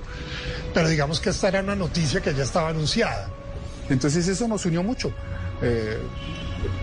pero 0.73 0.89
digamos 0.89 1.21
que 1.21 1.29
esta 1.29 1.47
era 1.47 1.61
una 1.61 1.75
noticia 1.75 2.21
que 2.21 2.33
ya 2.33 2.43
estaba 2.43 2.69
anunciada. 2.69 3.29
Entonces 3.89 4.27
eso 4.27 4.47
nos 4.47 4.65
unió 4.65 4.83
mucho 4.83 5.13
eh, 5.61 5.97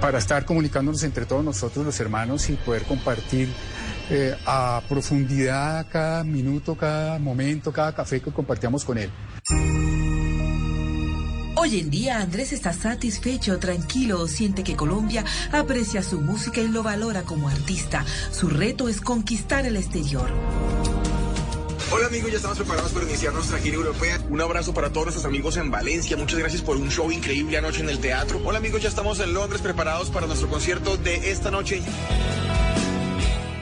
para 0.00 0.18
estar 0.18 0.44
comunicándonos 0.44 1.02
entre 1.02 1.26
todos 1.26 1.44
nosotros 1.44 1.84
los 1.84 2.00
hermanos 2.00 2.48
y 2.48 2.54
poder 2.54 2.84
compartir 2.84 3.48
eh, 4.10 4.34
a 4.46 4.82
profundidad 4.88 5.86
cada 5.90 6.24
minuto, 6.24 6.74
cada 6.74 7.18
momento, 7.18 7.72
cada 7.72 7.94
café 7.94 8.20
que 8.20 8.32
compartíamos 8.32 8.84
con 8.84 8.98
él. 8.98 9.10
Hoy 11.62 11.78
en 11.78 11.90
día 11.90 12.18
Andrés 12.18 12.52
está 12.52 12.72
satisfecho, 12.72 13.60
tranquilo, 13.60 14.26
siente 14.26 14.64
que 14.64 14.74
Colombia 14.74 15.24
aprecia 15.52 16.02
su 16.02 16.20
música 16.20 16.60
y 16.60 16.66
lo 16.66 16.82
valora 16.82 17.22
como 17.22 17.48
artista. 17.48 18.04
Su 18.32 18.48
reto 18.48 18.88
es 18.88 19.00
conquistar 19.00 19.64
el 19.64 19.76
exterior. 19.76 20.28
Hola 21.92 22.08
amigos, 22.08 22.32
ya 22.32 22.38
estamos 22.38 22.58
preparados 22.58 22.90
para 22.90 23.04
iniciar 23.04 23.32
nuestra 23.32 23.58
gira 23.58 23.76
europea. 23.76 24.20
Un 24.28 24.40
abrazo 24.40 24.74
para 24.74 24.90
todos 24.90 25.06
nuestros 25.06 25.24
amigos 25.24 25.56
en 25.56 25.70
Valencia. 25.70 26.16
Muchas 26.16 26.40
gracias 26.40 26.62
por 26.62 26.78
un 26.78 26.90
show 26.90 27.12
increíble 27.12 27.56
anoche 27.58 27.80
en 27.80 27.90
el 27.90 28.00
teatro. 28.00 28.40
Hola 28.44 28.58
amigos, 28.58 28.82
ya 28.82 28.88
estamos 28.88 29.20
en 29.20 29.32
Londres 29.32 29.62
preparados 29.62 30.10
para 30.10 30.26
nuestro 30.26 30.48
concierto 30.48 30.96
de 30.96 31.30
esta 31.30 31.52
noche. 31.52 31.80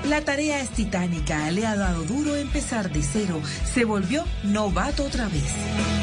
La 0.09 0.23
tarea 0.23 0.63
es 0.63 0.71
titánica, 0.71 1.51
le 1.51 1.67
ha 1.67 1.77
dado 1.77 2.05
duro 2.05 2.35
empezar 2.35 2.91
de 2.91 3.03
cero, 3.03 3.43
se 3.71 3.85
volvió 3.85 4.25
novato 4.43 5.05
otra 5.05 5.29
vez. 5.29 6.00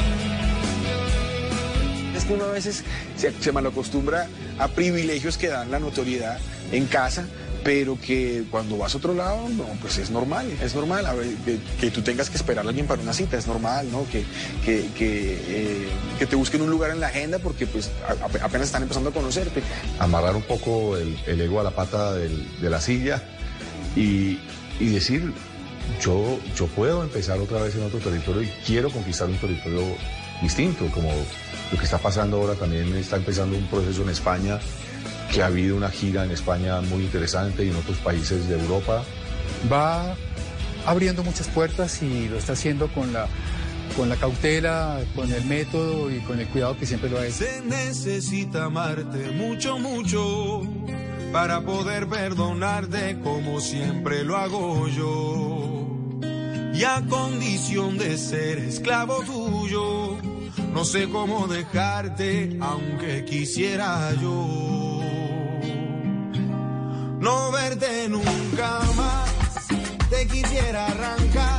Que 2.27 2.33
uno 2.33 2.45
a 2.45 2.51
veces 2.51 2.83
se, 3.15 3.31
se 3.31 3.51
malacostumbra 3.51 4.27
a 4.59 4.67
privilegios 4.67 5.37
que 5.37 5.47
dan 5.47 5.71
la 5.71 5.79
notoriedad 5.79 6.37
en 6.71 6.85
casa, 6.85 7.25
pero 7.63 7.99
que 7.99 8.45
cuando 8.49 8.77
vas 8.77 8.93
a 8.93 8.97
otro 8.97 9.13
lado, 9.13 9.49
no, 9.49 9.65
pues 9.81 9.97
es 9.97 10.09
normal, 10.09 10.49
es 10.61 10.75
normal. 10.75 11.05
Que, 11.79 11.91
tú 11.91 12.01
tengas 12.01 12.29
que 12.29 12.37
esperar 12.37 12.65
a 12.65 12.69
alguien 12.69 12.87
para 12.87 13.01
una 13.01 13.13
cita, 13.13 13.37
es 13.37 13.47
normal, 13.47 13.87
¿no? 13.91 14.05
Que, 14.09 14.23
que, 14.63 14.87
que, 14.97 15.33
eh, 15.47 15.87
que 16.17 16.25
te 16.25 16.35
busquen 16.35 16.61
un 16.61 16.69
lugar 16.69 16.91
en 16.91 16.99
la 16.99 17.07
agenda 17.07 17.39
porque 17.39 17.67
pues 17.67 17.91
apenas 18.41 18.67
están 18.67 18.83
empezando 18.83 19.09
a 19.09 19.13
conocerte. 19.13 19.61
amarrar 19.99 20.35
un 20.35 20.43
poco 20.43 20.97
el, 20.97 21.41
ego 21.41 21.59
a 21.59 21.63
la 21.63 21.71
pata 21.71 22.13
de 22.13 22.69
la 22.69 22.79
silla 22.79 23.23
y, 23.95 24.39
y 24.79 24.89
decir, 24.89 25.33
yo, 26.01 26.39
yo 26.55 26.67
puedo 26.67 27.03
empezar 27.03 27.39
otra 27.39 27.61
vez 27.61 27.75
en 27.75 27.83
otro 27.83 27.99
territorio 27.99 28.43
y 28.43 28.47
quiero 28.65 28.89
conquistar 28.89 29.27
un 29.27 29.37
territorio 29.37 29.83
distinto, 30.41 30.85
como 30.93 31.09
lo 31.71 31.77
que 31.77 31.85
está 31.85 31.97
pasando 31.97 32.37
ahora 32.37 32.55
también 32.55 32.95
está 32.95 33.17
empezando 33.17 33.57
un 33.57 33.67
proceso 33.67 34.03
en 34.03 34.09
España, 34.09 34.59
que 35.31 35.41
ha 35.41 35.47
habido 35.47 35.75
una 35.75 35.89
gira 35.89 36.23
en 36.23 36.31
España 36.31 36.81
muy 36.81 37.03
interesante 37.03 37.65
y 37.65 37.69
en 37.69 37.75
otros 37.75 37.97
países 37.97 38.47
de 38.47 38.59
Europa. 38.59 39.03
Va 39.71 40.15
abriendo 40.85 41.23
muchas 41.23 41.47
puertas 41.47 42.01
y 42.01 42.29
lo 42.29 42.37
está 42.37 42.53
haciendo 42.53 42.87
con 42.87 43.11
la 43.13 43.27
con 43.95 44.09
la 44.09 44.15
cautela, 44.15 44.99
con 45.15 45.31
el 45.31 45.43
método 45.45 46.11
y 46.11 46.19
con 46.19 46.39
el 46.39 46.47
cuidado 46.49 46.77
que 46.77 46.85
siempre 46.85 47.09
lo 47.09 47.17
ha 47.17 47.25
hecho. 47.25 47.37
Se 47.37 47.61
necesita 47.61 48.65
amarte 48.65 49.31
mucho, 49.31 49.79
mucho 49.79 50.61
para 51.31 51.61
poder 51.61 52.07
perdonarte 52.07 53.19
como 53.23 53.59
siempre 53.59 54.23
lo 54.23 54.37
hago 54.37 54.87
yo. 54.87 55.87
Y 56.73 56.83
a 56.83 57.01
condición 57.09 57.97
de 57.97 58.17
ser 58.17 58.59
esclavo 58.59 59.23
tuyo, 59.23 60.06
no 60.77 60.85
sé 60.85 61.09
cómo 61.09 61.47
dejarte 61.47 62.55
aunque 62.61 63.25
quisiera 63.25 64.13
yo. 64.21 64.47
No 67.19 67.51
verte 67.51 68.07
nunca 68.07 68.81
más, 68.95 69.31
te 70.11 70.27
quisiera 70.27 70.85
arrancar 70.85 71.56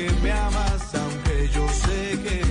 que 0.00 0.12
me 0.22 0.32
amas 0.32 0.94
aunque 0.94 1.48
yo 1.52 1.68
sé 1.68 2.18
que 2.22 2.49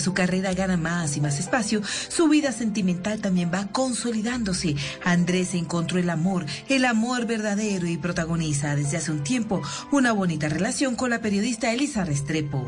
Su 0.00 0.14
carrera 0.14 0.54
gana 0.54 0.76
más 0.76 1.16
y 1.16 1.20
más 1.20 1.38
espacio, 1.38 1.82
su 1.84 2.28
vida 2.28 2.52
sentimental 2.52 3.20
también 3.20 3.50
va 3.52 3.66
consolidándose. 3.68 4.76
Andrés 5.04 5.54
encontró 5.54 5.98
el 5.98 6.10
amor, 6.10 6.46
el 6.68 6.84
amor 6.84 7.26
verdadero 7.26 7.86
y 7.86 7.96
protagoniza 7.96 8.76
desde 8.76 8.98
hace 8.98 9.10
un 9.10 9.24
tiempo 9.24 9.62
una 9.90 10.12
bonita 10.12 10.48
relación 10.48 10.96
con 10.96 11.10
la 11.10 11.20
periodista 11.20 11.72
Elisa 11.72 12.04
Restrepo. 12.04 12.66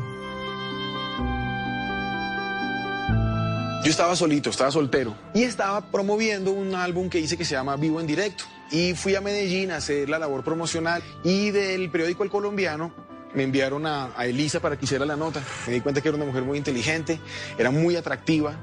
Yo 3.83 3.91
estaba 3.91 4.15
solito, 4.15 4.49
estaba 4.49 4.71
soltero 4.71 5.15
y 5.33 5.43
estaba 5.43 5.89
promoviendo 5.89 6.51
un 6.51 6.75
álbum 6.75 7.09
que 7.09 7.19
hice 7.19 7.37
que 7.37 7.45
se 7.45 7.55
llama 7.55 7.77
Vivo 7.77 8.01
en 8.01 8.07
Directo. 8.07 8.43
Y 8.71 8.93
fui 8.93 9.15
a 9.15 9.21
Medellín 9.21 9.71
a 9.71 9.77
hacer 9.77 10.09
la 10.09 10.19
labor 10.19 10.43
promocional 10.43 11.01
y 11.23 11.51
del 11.51 11.89
periódico 11.89 12.23
El 12.23 12.29
Colombiano 12.29 13.08
me 13.33 13.43
enviaron 13.43 13.85
a, 13.85 14.11
Elisa 14.25 14.59
para 14.59 14.77
que 14.77 14.85
hiciera 14.85 15.05
la 15.05 15.15
nota. 15.15 15.41
Me 15.67 15.73
di 15.73 15.81
cuenta 15.81 16.01
que 16.01 16.09
era 16.09 16.17
una 16.17 16.25
mujer 16.25 16.43
muy 16.43 16.57
inteligente, 16.57 17.19
era 17.57 17.71
muy 17.71 17.95
atractiva, 17.95 18.55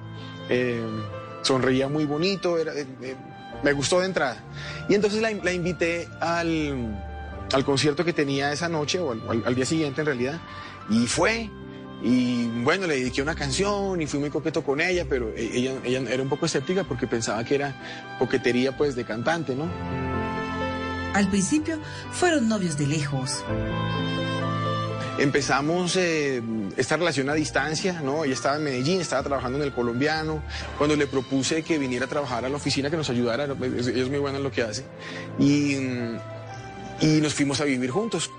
eh, 0.48 0.84
sonreía 1.42 1.88
muy 1.88 2.04
bonito, 2.04 2.58
era, 2.58 2.74
eh, 2.74 2.86
eh, 3.02 3.16
me 3.62 3.72
gustó 3.72 4.00
de 4.00 4.06
entrada. 4.06 4.36
Y 4.88 4.94
entonces 4.94 5.20
la, 5.20 5.52
invité 5.52 6.08
al, 6.20 7.00
al 7.52 7.64
concierto 7.64 8.04
que 8.04 8.12
tenía 8.12 8.52
esa 8.52 8.68
noche 8.68 8.98
o 8.98 9.12
al 9.12 9.54
día 9.54 9.66
siguiente 9.66 10.00
en 10.00 10.06
realidad. 10.06 10.40
Y 10.90 11.06
fue. 11.06 11.50
Y 12.02 12.46
bueno, 12.62 12.86
le 12.86 12.96
dediqué 12.96 13.22
una 13.22 13.34
canción 13.34 14.00
y 14.02 14.06
fui 14.06 14.20
muy 14.20 14.28
coqueto 14.28 14.62
con 14.62 14.82
ella, 14.82 15.06
pero 15.08 15.30
e- 15.30 15.56
ella, 15.56 15.72
ella 15.82 16.02
era 16.10 16.22
un 16.22 16.28
poco 16.28 16.44
escéptica 16.44 16.84
porque 16.84 17.06
pensaba 17.06 17.42
que 17.42 17.54
era 17.54 17.74
coquetería 18.18 18.76
pues 18.76 18.94
de 18.94 19.04
cantante, 19.04 19.56
¿no? 19.56 19.66
Al 21.14 21.28
principio 21.30 21.78
fueron 22.12 22.46
novios 22.48 22.76
de 22.76 22.86
lejos. 22.86 23.42
Empezamos 25.18 25.96
eh, 25.96 26.42
esta 26.76 26.96
relación 26.96 27.30
a 27.30 27.34
distancia, 27.34 28.00
¿no? 28.02 28.24
Ella 28.24 28.34
estaba 28.34 28.56
en 28.56 28.64
Medellín, 28.64 29.00
estaba 29.00 29.22
trabajando 29.22 29.58
en 29.58 29.64
el 29.64 29.72
colombiano. 29.72 30.42
Cuando 30.76 30.94
le 30.94 31.06
propuse 31.06 31.62
que 31.62 31.78
viniera 31.78 32.04
a 32.04 32.08
trabajar 32.08 32.44
a 32.44 32.48
la 32.50 32.56
oficina, 32.56 32.90
que 32.90 32.98
nos 32.98 33.08
ayudara, 33.08 33.44
ella 33.44 34.02
es 34.02 34.10
muy 34.10 34.18
buena 34.18 34.36
en 34.36 34.44
lo 34.44 34.52
que 34.52 34.62
hace. 34.62 34.84
Y, 35.38 35.74
y 37.00 37.20
nos 37.22 37.32
fuimos 37.32 37.60
a 37.62 37.64
vivir 37.64 37.90
juntos. 37.90 38.30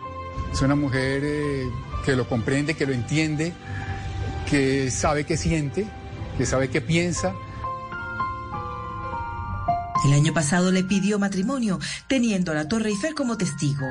Es 0.54 0.62
una 0.62 0.76
mujer 0.76 1.22
eh, 1.24 1.64
que 2.06 2.16
lo 2.16 2.30
comprende, 2.30 2.76
que 2.76 2.86
lo 2.86 2.94
entiende, 2.94 3.54
que 4.49 4.91
sabe 4.91 5.24
qué 5.24 5.36
siente, 5.36 5.88
que 6.38 6.45
sabe 6.45 6.70
qué 6.70 6.82
piensa. 6.82 7.34
El 10.06 10.14
año 10.14 10.32
pasado 10.32 10.72
le 10.72 10.84
pidió 10.84 11.18
matrimonio, 11.18 11.80
teniendo 12.08 12.52
a 12.52 12.56
la 12.56 12.68
Torre 12.68 12.90
Eiffel 12.90 13.16
como 13.16 13.36
testigo. 13.36 13.86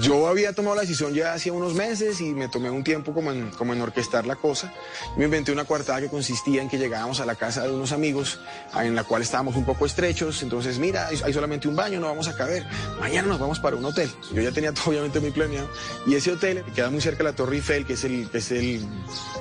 Yo 0.00 0.28
había 0.28 0.52
tomado 0.52 0.76
la 0.76 0.82
decisión 0.82 1.14
ya 1.14 1.32
hacía 1.32 1.52
unos 1.52 1.74
meses 1.74 2.20
y 2.20 2.34
me 2.34 2.48
tomé 2.48 2.70
un 2.70 2.84
tiempo 2.84 3.14
como 3.14 3.32
en, 3.32 3.50
como 3.50 3.72
en 3.72 3.80
orquestar 3.80 4.26
la 4.26 4.36
cosa. 4.36 4.72
Me 5.16 5.24
inventé 5.24 5.52
una 5.52 5.64
coartada 5.64 6.00
que 6.00 6.08
consistía 6.08 6.62
en 6.62 6.68
que 6.68 6.78
llegábamos 6.78 7.20
a 7.20 7.26
la 7.26 7.34
casa 7.34 7.62
de 7.62 7.70
unos 7.70 7.92
amigos 7.92 8.40
en 8.74 8.94
la 8.94 9.04
cual 9.04 9.22
estábamos 9.22 9.56
un 9.56 9.64
poco 9.64 9.86
estrechos. 9.86 10.42
Entonces, 10.42 10.78
mira, 10.78 11.08
hay 11.08 11.32
solamente 11.32 11.68
un 11.68 11.76
baño, 11.76 12.00
no 12.00 12.06
vamos 12.06 12.28
a 12.28 12.36
caber. 12.36 12.66
Mañana 13.00 13.28
nos 13.28 13.38
vamos 13.38 13.60
para 13.60 13.76
un 13.76 13.84
hotel. 13.84 14.10
Yo 14.32 14.42
ya 14.42 14.52
tenía 14.52 14.72
todo 14.74 14.90
obviamente 14.90 15.20
muy 15.20 15.30
planeado. 15.30 15.68
Y 16.06 16.14
ese 16.14 16.32
hotel 16.32 16.64
queda 16.74 16.90
muy 16.90 17.00
cerca 17.00 17.18
de 17.18 17.24
la 17.30 17.36
Torre 17.36 17.56
Eiffel, 17.56 17.86
que 17.86 17.94
es 17.94 18.04
el, 18.04 18.28
que 18.30 18.38
es 18.38 18.50
el, 18.50 18.86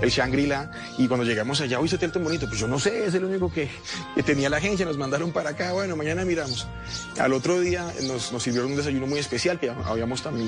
el 0.01 0.09
Shangri-La. 0.09 0.71
Y 0.97 1.07
cuando 1.07 1.25
llegamos 1.25 1.61
allá, 1.61 1.79
uy, 1.79 1.87
ese 1.87 1.97
hotel 1.97 2.11
tan 2.11 2.23
bonito. 2.23 2.47
Pues 2.47 2.59
yo 2.59 2.67
no 2.67 2.79
sé, 2.79 3.05
es 3.05 3.13
el 3.13 3.25
único 3.25 3.51
que, 3.51 3.69
que 4.15 4.23
tenía 4.23 4.49
la 4.49 4.57
agencia. 4.57 4.85
Nos 4.85 4.97
mandaron 4.97 5.31
para 5.31 5.51
acá. 5.51 5.73
Bueno, 5.73 5.95
mañana 5.95 6.23
miramos. 6.23 6.67
Al 7.19 7.33
otro 7.33 7.59
día 7.59 7.85
nos, 8.03 8.31
nos 8.31 8.43
sirvieron 8.43 8.71
un 8.71 8.77
desayuno 8.77 9.07
muy 9.07 9.19
especial 9.19 9.59
que 9.59 9.69
habíamos 9.69 10.21
también 10.21 10.44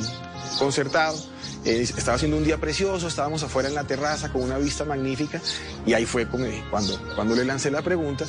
concertado. 0.58 1.18
Eh, 1.66 1.82
estaba 1.82 2.16
haciendo 2.16 2.38
un 2.38 2.44
día 2.44 2.58
precioso, 2.58 3.08
estábamos 3.08 3.44
afuera 3.44 3.68
en 3.68 3.76
la 3.76 3.84
terraza 3.84 4.32
con 4.32 4.42
una 4.42 4.58
vista 4.58 4.86
magnífica 4.86 5.42
y 5.86 5.94
ahí 5.94 6.06
fue 6.06 6.26
cuando, 6.26 6.98
cuando 7.14 7.36
le 7.36 7.44
lancé 7.44 7.72
la 7.72 7.82
pregunta 7.82 8.26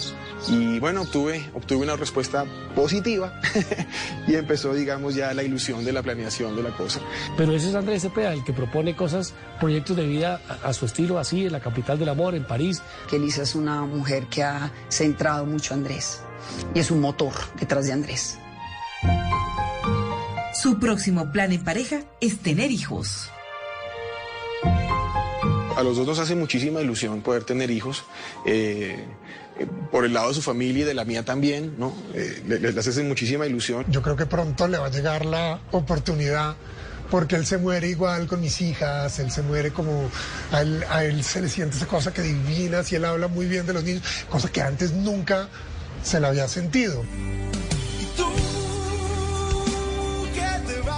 y 0.48 0.80
bueno, 0.80 1.02
obtuve, 1.02 1.48
obtuve 1.54 1.84
una 1.84 1.94
respuesta 1.94 2.46
positiva 2.74 3.40
y 4.26 4.34
empezó, 4.34 4.72
digamos, 4.74 5.14
ya 5.14 5.32
la 5.34 5.44
ilusión 5.44 5.84
de 5.84 5.92
la 5.92 6.02
planeación 6.02 6.56
de 6.56 6.64
la 6.64 6.76
cosa. 6.76 7.00
Pero 7.36 7.54
ese 7.54 7.68
es 7.68 7.74
Andrés 7.76 8.02
Cepeda, 8.02 8.32
el 8.32 8.42
que 8.42 8.52
propone 8.52 8.96
cosas, 8.96 9.34
proyectos 9.60 9.96
de 9.96 10.06
vida 10.06 10.40
a, 10.48 10.68
a 10.68 10.72
su 10.72 10.86
estilo, 10.86 11.18
así, 11.18 11.46
en 11.46 11.52
la 11.52 11.60
capital 11.60 11.98
del 11.98 12.08
amor, 12.08 12.34
en 12.34 12.44
París. 12.44 12.82
Que 13.08 13.16
Elisa 13.16 13.42
es 13.42 13.54
una 13.54 13.82
mujer 13.82 14.26
que 14.26 14.42
ha 14.42 14.72
centrado 14.88 15.46
mucho 15.46 15.74
a 15.74 15.76
Andrés 15.76 16.22
y 16.74 16.80
es 16.80 16.90
un 16.90 17.00
motor 17.00 17.32
detrás 17.58 17.86
de 17.86 17.92
Andrés. 17.92 18.38
Su 20.60 20.80
próximo 20.80 21.30
plan 21.30 21.52
en 21.52 21.62
pareja 21.62 22.00
es 22.20 22.38
tener 22.40 22.72
hijos. 22.72 23.30
A 25.76 25.82
los 25.84 25.96
dos 25.96 26.04
nos 26.04 26.18
hace 26.18 26.34
muchísima 26.34 26.80
ilusión 26.80 27.20
poder 27.20 27.44
tener 27.44 27.70
hijos. 27.70 28.02
Eh, 28.44 29.04
por 29.92 30.04
el 30.04 30.12
lado 30.14 30.28
de 30.28 30.34
su 30.34 30.42
familia 30.42 30.82
y 30.82 30.86
de 30.86 30.94
la 30.94 31.04
mía 31.04 31.24
también, 31.24 31.76
¿no? 31.78 31.94
Eh, 32.12 32.42
les, 32.48 32.74
les 32.74 32.88
hace 32.88 33.04
muchísima 33.04 33.46
ilusión. 33.46 33.84
Yo 33.88 34.02
creo 34.02 34.16
que 34.16 34.26
pronto 34.26 34.66
le 34.66 34.78
va 34.78 34.86
a 34.86 34.90
llegar 34.90 35.26
la 35.26 35.60
oportunidad 35.70 36.56
porque 37.08 37.36
él 37.36 37.46
se 37.46 37.58
muere 37.58 37.88
igual 37.88 38.26
con 38.26 38.40
mis 38.40 38.60
hijas, 38.60 39.16
él 39.20 39.30
se 39.30 39.42
muere 39.42 39.70
como, 39.70 40.10
a 40.50 40.62
él, 40.62 40.84
a 40.90 41.04
él 41.04 41.22
se 41.22 41.40
le 41.40 41.48
siente 41.48 41.76
esa 41.76 41.86
cosa 41.86 42.12
que 42.12 42.22
divina, 42.22 42.82
si 42.82 42.96
él 42.96 43.04
habla 43.04 43.28
muy 43.28 43.46
bien 43.46 43.64
de 43.64 43.74
los 43.74 43.84
niños, 43.84 44.02
cosa 44.28 44.50
que 44.50 44.60
antes 44.60 44.92
nunca 44.92 45.48
se 46.02 46.18
le 46.20 46.26
había 46.26 46.48
sentido. 46.48 47.04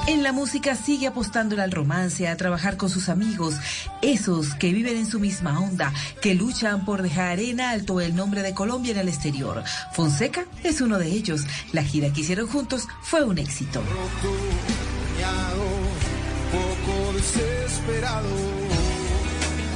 En 0.06 0.22
la 0.22 0.32
música 0.32 0.74
sigue 0.74 1.06
apostándole 1.06 1.62
al 1.62 1.70
romance, 1.70 2.26
a 2.26 2.36
trabajar 2.36 2.76
con 2.76 2.90
sus 2.90 3.08
amigos, 3.08 3.54
esos 4.02 4.54
que 4.54 4.72
viven 4.72 4.96
en 4.96 5.06
su 5.06 5.20
misma 5.20 5.60
onda, 5.60 5.92
que 6.20 6.34
luchan 6.34 6.84
por 6.84 7.02
dejar 7.02 7.38
en 7.38 7.60
alto 7.60 8.00
el 8.00 8.16
nombre 8.16 8.42
de 8.42 8.54
Colombia 8.54 8.92
en 8.92 8.98
el 8.98 9.08
exterior. 9.08 9.62
Fonseca 9.92 10.46
es 10.64 10.80
uno 10.80 10.98
de 10.98 11.08
ellos. 11.08 11.42
La 11.72 11.84
gira 11.84 12.12
que 12.12 12.22
hicieron 12.22 12.48
juntos 12.48 12.88
fue 13.02 13.24
un 13.24 13.38
éxito. 13.38 13.82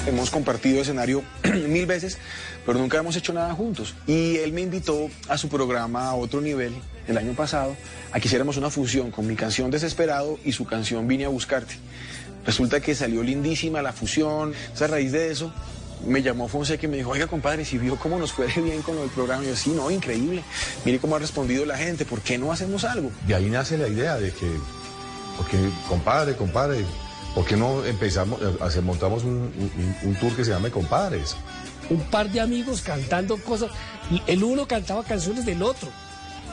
Hemos 0.06 0.30
compartido 0.30 0.82
escenario 0.82 1.22
mil 1.68 1.86
veces, 1.86 2.18
pero 2.66 2.78
nunca 2.78 2.98
hemos 2.98 3.16
hecho 3.16 3.32
nada 3.32 3.54
juntos. 3.54 3.94
Y 4.06 4.36
él 4.36 4.52
me 4.52 4.62
invitó 4.62 5.08
a 5.28 5.38
su 5.38 5.48
programa 5.48 6.08
a 6.08 6.14
otro 6.14 6.40
nivel 6.40 6.74
el 7.06 7.18
año 7.18 7.32
pasado 7.32 7.76
a 8.12 8.20
que 8.20 8.28
hiciéramos 8.28 8.56
una 8.56 8.70
fusión 8.70 9.10
con 9.10 9.26
mi 9.26 9.36
canción 9.36 9.70
Desesperado 9.70 10.38
y 10.44 10.52
su 10.52 10.64
canción 10.64 11.06
Vine 11.06 11.26
a 11.26 11.28
Buscarte. 11.28 11.76
Resulta 12.46 12.80
que 12.80 12.94
salió 12.94 13.22
lindísima 13.22 13.82
la 13.82 13.92
fusión. 13.92 14.52
O 14.72 14.76
sea, 14.76 14.86
a 14.86 14.90
raíz 14.90 15.12
de 15.12 15.30
eso 15.30 15.52
me 16.06 16.22
llamó 16.22 16.48
Fonseca 16.48 16.86
y 16.86 16.88
me 16.88 16.98
dijo, 16.98 17.10
oiga 17.10 17.26
compadre, 17.26 17.64
si 17.64 17.78
vio 17.78 17.96
cómo 17.96 18.18
nos 18.18 18.32
fue 18.32 18.46
bien 18.62 18.82
con 18.82 18.98
el 18.98 19.08
programa. 19.10 19.44
Y 19.44 19.48
yo, 19.48 19.56
sí, 19.56 19.70
no, 19.70 19.90
increíble. 19.90 20.42
Mire 20.84 20.98
cómo 20.98 21.16
ha 21.16 21.18
respondido 21.18 21.64
la 21.64 21.76
gente, 21.76 22.04
¿por 22.04 22.20
qué 22.20 22.38
no 22.38 22.52
hacemos 22.52 22.84
algo? 22.84 23.10
De 23.26 23.34
ahí 23.34 23.48
nace 23.50 23.78
la 23.78 23.88
idea 23.88 24.16
de 24.16 24.32
que, 24.32 24.50
porque 25.36 25.56
compadre, 25.88 26.36
compadre, 26.36 26.84
¿por 27.34 27.44
qué 27.46 27.56
no 27.56 27.84
empezamos, 27.84 28.40
hacer, 28.60 28.82
montamos 28.82 29.24
un, 29.24 29.52
un, 29.58 29.96
un 30.02 30.14
tour 30.16 30.34
que 30.36 30.44
se 30.44 30.50
llame 30.50 30.70
Compadres? 30.70 31.36
Un 31.90 32.00
par 32.10 32.30
de 32.30 32.40
amigos 32.40 32.82
cantando 32.82 33.36
cosas. 33.38 33.70
El 34.26 34.42
uno 34.42 34.66
cantaba 34.66 35.02
canciones 35.04 35.44
del 35.44 35.62
otro. 35.62 35.88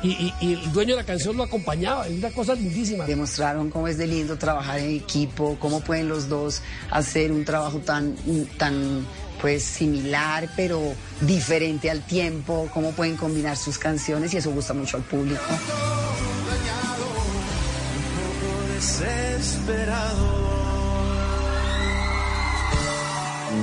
Y, 0.04 0.10
y, 0.10 0.34
y, 0.42 0.54
el 0.54 0.72
dueño 0.72 0.96
de 0.96 1.02
la 1.02 1.06
canción 1.06 1.38
lo 1.38 1.44
acompañaba, 1.44 2.08
es 2.08 2.18
una 2.18 2.32
cosa 2.32 2.56
lindísima. 2.56 3.06
Demostraron 3.06 3.70
cómo 3.70 3.88
es 3.88 3.98
de 4.00 4.08
lindo 4.08 4.36
trabajar 4.36 4.80
en 4.80 4.96
equipo, 4.96 5.58
cómo 5.60 5.82
pueden 5.82 6.10
los 6.10 6.28
dos 6.28 6.62
hacer 6.90 7.32
un 7.32 7.46
trabajo 7.46 7.80
tan, 7.80 8.16
tan 8.58 9.06
pues 9.42 9.64
similar, 9.64 10.50
pero 10.56 10.80
diferente 11.22 11.90
al 11.90 12.02
tiempo, 12.02 12.70
cómo 12.74 12.92
pueden 12.92 13.16
combinar 13.16 13.58
sus 13.58 13.78
canciones 13.78 14.34
y 14.34 14.38
eso 14.38 14.52
gusta 14.52 14.74
mucho 14.74 14.98
al 14.98 15.04
público. 15.04 15.42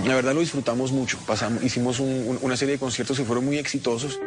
La 0.05 0.15
verdad 0.15 0.35
lo 0.35 0.41
disfrutamos 0.41 0.93
mucho, 0.93 1.19
pasamos, 1.27 1.63
hicimos 1.63 2.01
un, 2.01 2.09
un, 2.09 2.39
una 2.43 2.57
serie 2.57 2.75
de 2.75 2.79
conciertos 2.79 3.19
que 3.19 3.25
fueron 3.25 3.45
muy 3.45 3.59
exitosos. 3.59 4.19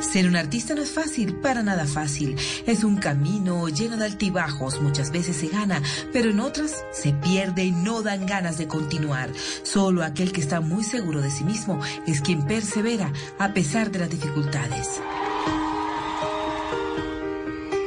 Ser 0.00 0.28
un 0.28 0.36
artista 0.36 0.74
no 0.74 0.82
es 0.82 0.90
fácil, 0.90 1.34
para 1.34 1.62
nada 1.62 1.86
fácil. 1.86 2.36
Es 2.66 2.84
un 2.84 2.96
camino 2.96 3.68
lleno 3.68 3.96
de 3.96 4.04
altibajos. 4.04 4.80
Muchas 4.80 5.10
veces 5.10 5.36
se 5.36 5.48
gana, 5.48 5.82
pero 6.12 6.30
en 6.30 6.38
otras 6.40 6.84
se 6.92 7.12
pierde 7.12 7.64
y 7.64 7.72
no 7.72 8.02
dan 8.02 8.24
ganas 8.26 8.56
de 8.58 8.68
continuar. 8.68 9.30
Solo 9.64 10.04
aquel 10.04 10.30
que 10.30 10.40
está 10.40 10.60
muy 10.60 10.84
seguro 10.84 11.20
de 11.20 11.30
sí 11.30 11.42
mismo 11.42 11.80
es 12.06 12.20
quien 12.20 12.46
persevera 12.46 13.12
a 13.38 13.52
pesar 13.54 13.90
de 13.90 13.98
las 14.00 14.10
dificultades. 14.10 14.88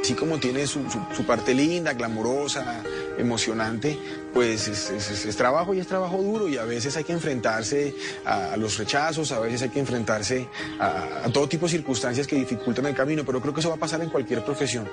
Así 0.02 0.14
como 0.14 0.38
tiene 0.38 0.66
su, 0.66 0.90
su, 0.90 1.00
su 1.14 1.24
parte 1.24 1.54
linda, 1.54 1.92
glamurosa, 1.92 2.82
emocionante, 3.18 3.98
pues 4.32 4.68
es, 4.68 4.90
es, 4.90 5.26
es, 5.26 5.36
trabajo 5.36 5.74
y 5.74 5.80
es 5.80 5.86
trabajo 5.86 6.18
duro 6.18 6.48
y 6.48 6.56
a 6.58 6.64
veces 6.64 6.96
hay 6.96 7.04
que 7.04 7.12
enfrentarse 7.12 7.94
a, 8.24 8.52
a 8.52 8.56
los 8.56 8.78
rechazos, 8.78 9.32
a 9.32 9.40
veces 9.40 9.62
hay 9.62 9.68
que 9.70 9.80
enfrentarse 9.80 10.48
a, 10.78 11.24
a 11.24 11.32
todo 11.32 11.48
tipo 11.48 11.66
de 11.66 11.72
circunstancias 11.72 12.26
que 12.26 12.36
dificultan 12.36 12.86
el 12.86 12.94
camino, 12.94 13.24
pero 13.24 13.40
creo 13.40 13.54
que 13.54 13.60
eso 13.60 13.70
va 13.70 13.76
a 13.76 13.78
pasar 13.78 14.00
en 14.02 14.10
cualquier 14.10 14.44
profesión. 14.44 14.88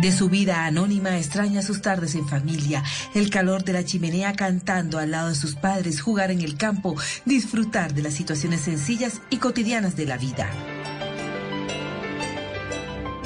De 0.00 0.12
su 0.12 0.30
vida 0.30 0.64
anónima 0.64 1.18
extraña 1.18 1.60
sus 1.60 1.82
tardes 1.82 2.14
en 2.14 2.26
familia, 2.26 2.82
el 3.14 3.28
calor 3.28 3.64
de 3.64 3.74
la 3.74 3.84
chimenea 3.84 4.32
cantando 4.32 4.98
al 4.98 5.10
lado 5.10 5.28
de 5.28 5.34
sus 5.34 5.56
padres, 5.56 6.00
jugar 6.00 6.30
en 6.30 6.40
el 6.40 6.56
campo, 6.56 6.96
disfrutar 7.26 7.92
de 7.92 8.00
las 8.00 8.14
situaciones 8.14 8.62
sencillas 8.62 9.20
y 9.28 9.36
cotidianas 9.36 9.96
de 9.96 10.06
la 10.06 10.16
vida. 10.16 10.48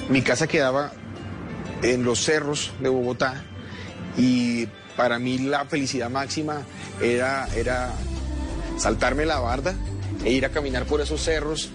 Mi 0.09 0.21
casa 0.23 0.49
quedaba 0.49 0.93
en 1.85 2.03
los 2.03 2.25
cerros 2.25 2.73
de 2.81 2.89
Bogotá 2.89 3.45
y 4.17 4.67
para 4.97 5.19
mí 5.19 5.39
la 5.39 5.67
felicidad 5.67 6.09
máxima 6.09 6.63
era, 7.01 7.47
era 7.55 7.93
saltarme 8.79 9.27
la 9.27 9.39
barda 9.39 9.75
e 10.25 10.33
ir 10.33 10.47
a 10.47 10.49
caminar 10.49 10.87
por 10.87 11.01
esos 11.01 11.23
cerros 11.23 11.71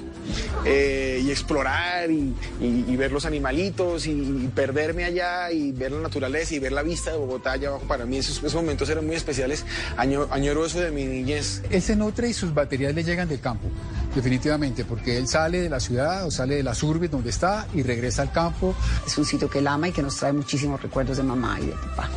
eh, 0.65 1.22
y 1.23 1.31
explorar 1.31 2.11
y, 2.11 2.34
y, 2.60 2.85
y, 2.88 2.95
ver 2.95 3.11
los 3.11 3.26
animalitos 3.26 4.07
y, 4.07 4.11
y, 4.11 4.51
perderme 4.53 5.06
allá 5.06 5.51
y 5.51 5.72
ver 5.72 5.91
la 5.91 5.99
naturaleza 5.99 6.56
y 6.56 6.60
ver 6.60 6.72
la 6.72 6.84
vista 6.84 7.11
de 7.11 7.18
Bogotá 7.18 7.53
allá 7.53 7.69
abajo. 7.69 7.85
Para 7.88 8.06
mí 8.06 8.18
esos, 8.18 8.38
esos 8.38 8.56
momentos 8.56 8.89
eran 8.89 9.06
muy 9.06 9.15
especiales. 9.15 9.65
Año, 9.97 10.27
añoro 10.31 10.65
eso 10.65 10.80
de 10.80 10.91
mi 10.91 11.06
niñez. 11.06 11.64
Él 11.69 11.81
se 11.81 11.95
nutre 11.95 12.30
y 12.30 12.34
sus 12.34 12.53
baterías 12.53 12.93
le 12.93 13.03
llegan 13.03 13.30
del 13.30 13.39
campo, 13.39 13.68
definitivamente, 14.15 14.85
porque 14.85 15.18
él 15.18 15.27
sale 15.27 15.61
de 15.61 15.69
la 15.69 15.80
ciudad 15.80 16.26
o 16.26 16.31
sale 16.31 16.56
de 16.56 16.64
las 16.64 16.84
urbes 16.84 17.11
donde 17.11 17.30
está 17.30 17.68
y 17.73 17.84
regresa 17.84 18.22
al 18.22 18.31
campo. 18.31 18.76
Es 19.06 19.18
un 19.18 19.26
sitio 19.26 19.49
que 19.49 19.60
él 19.60 19.68
ama 19.68 19.89
y 19.89 19.91
que 19.91 20.01
nos 20.01 20.18
trae 20.18 20.34
muchísimos 20.34 20.81
recuerdos 20.81 21.18
de 21.18 21.23
mamá 21.23 21.60
y 21.61 21.68
de 21.68 21.73
papá. 21.73 22.10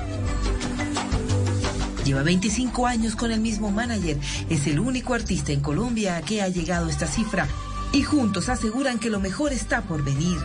Lleva 2.04 2.22
25 2.24 2.86
años 2.86 3.14
con 3.14 3.30
el 3.30 3.40
mismo 3.40 3.70
manager. 3.70 4.18
Es 4.50 4.66
el 4.66 4.80
único 4.80 5.14
artista 5.14 5.52
en 5.52 5.60
Colombia 5.60 6.20
que 6.22 6.42
ha 6.42 6.48
llegado 6.48 6.86
a 6.86 6.90
esta 6.90 7.06
cifra 7.06 7.46
y 7.92 8.02
juntos 8.02 8.48
aseguran 8.48 8.98
que 8.98 9.10
lo 9.10 9.20
mejor 9.20 9.52
está 9.52 9.82
por 9.82 10.02
venir. 10.02 10.38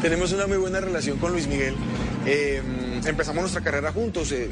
Tenemos 0.00 0.32
una 0.32 0.46
muy 0.46 0.56
buena 0.56 0.80
relación 0.80 1.18
con 1.18 1.32
Luis 1.32 1.46
Miguel. 1.46 1.74
Eh, 2.26 2.60
empezamos 3.04 3.42
nuestra 3.42 3.62
carrera 3.62 3.92
juntos. 3.92 4.32
eh, 4.32 4.48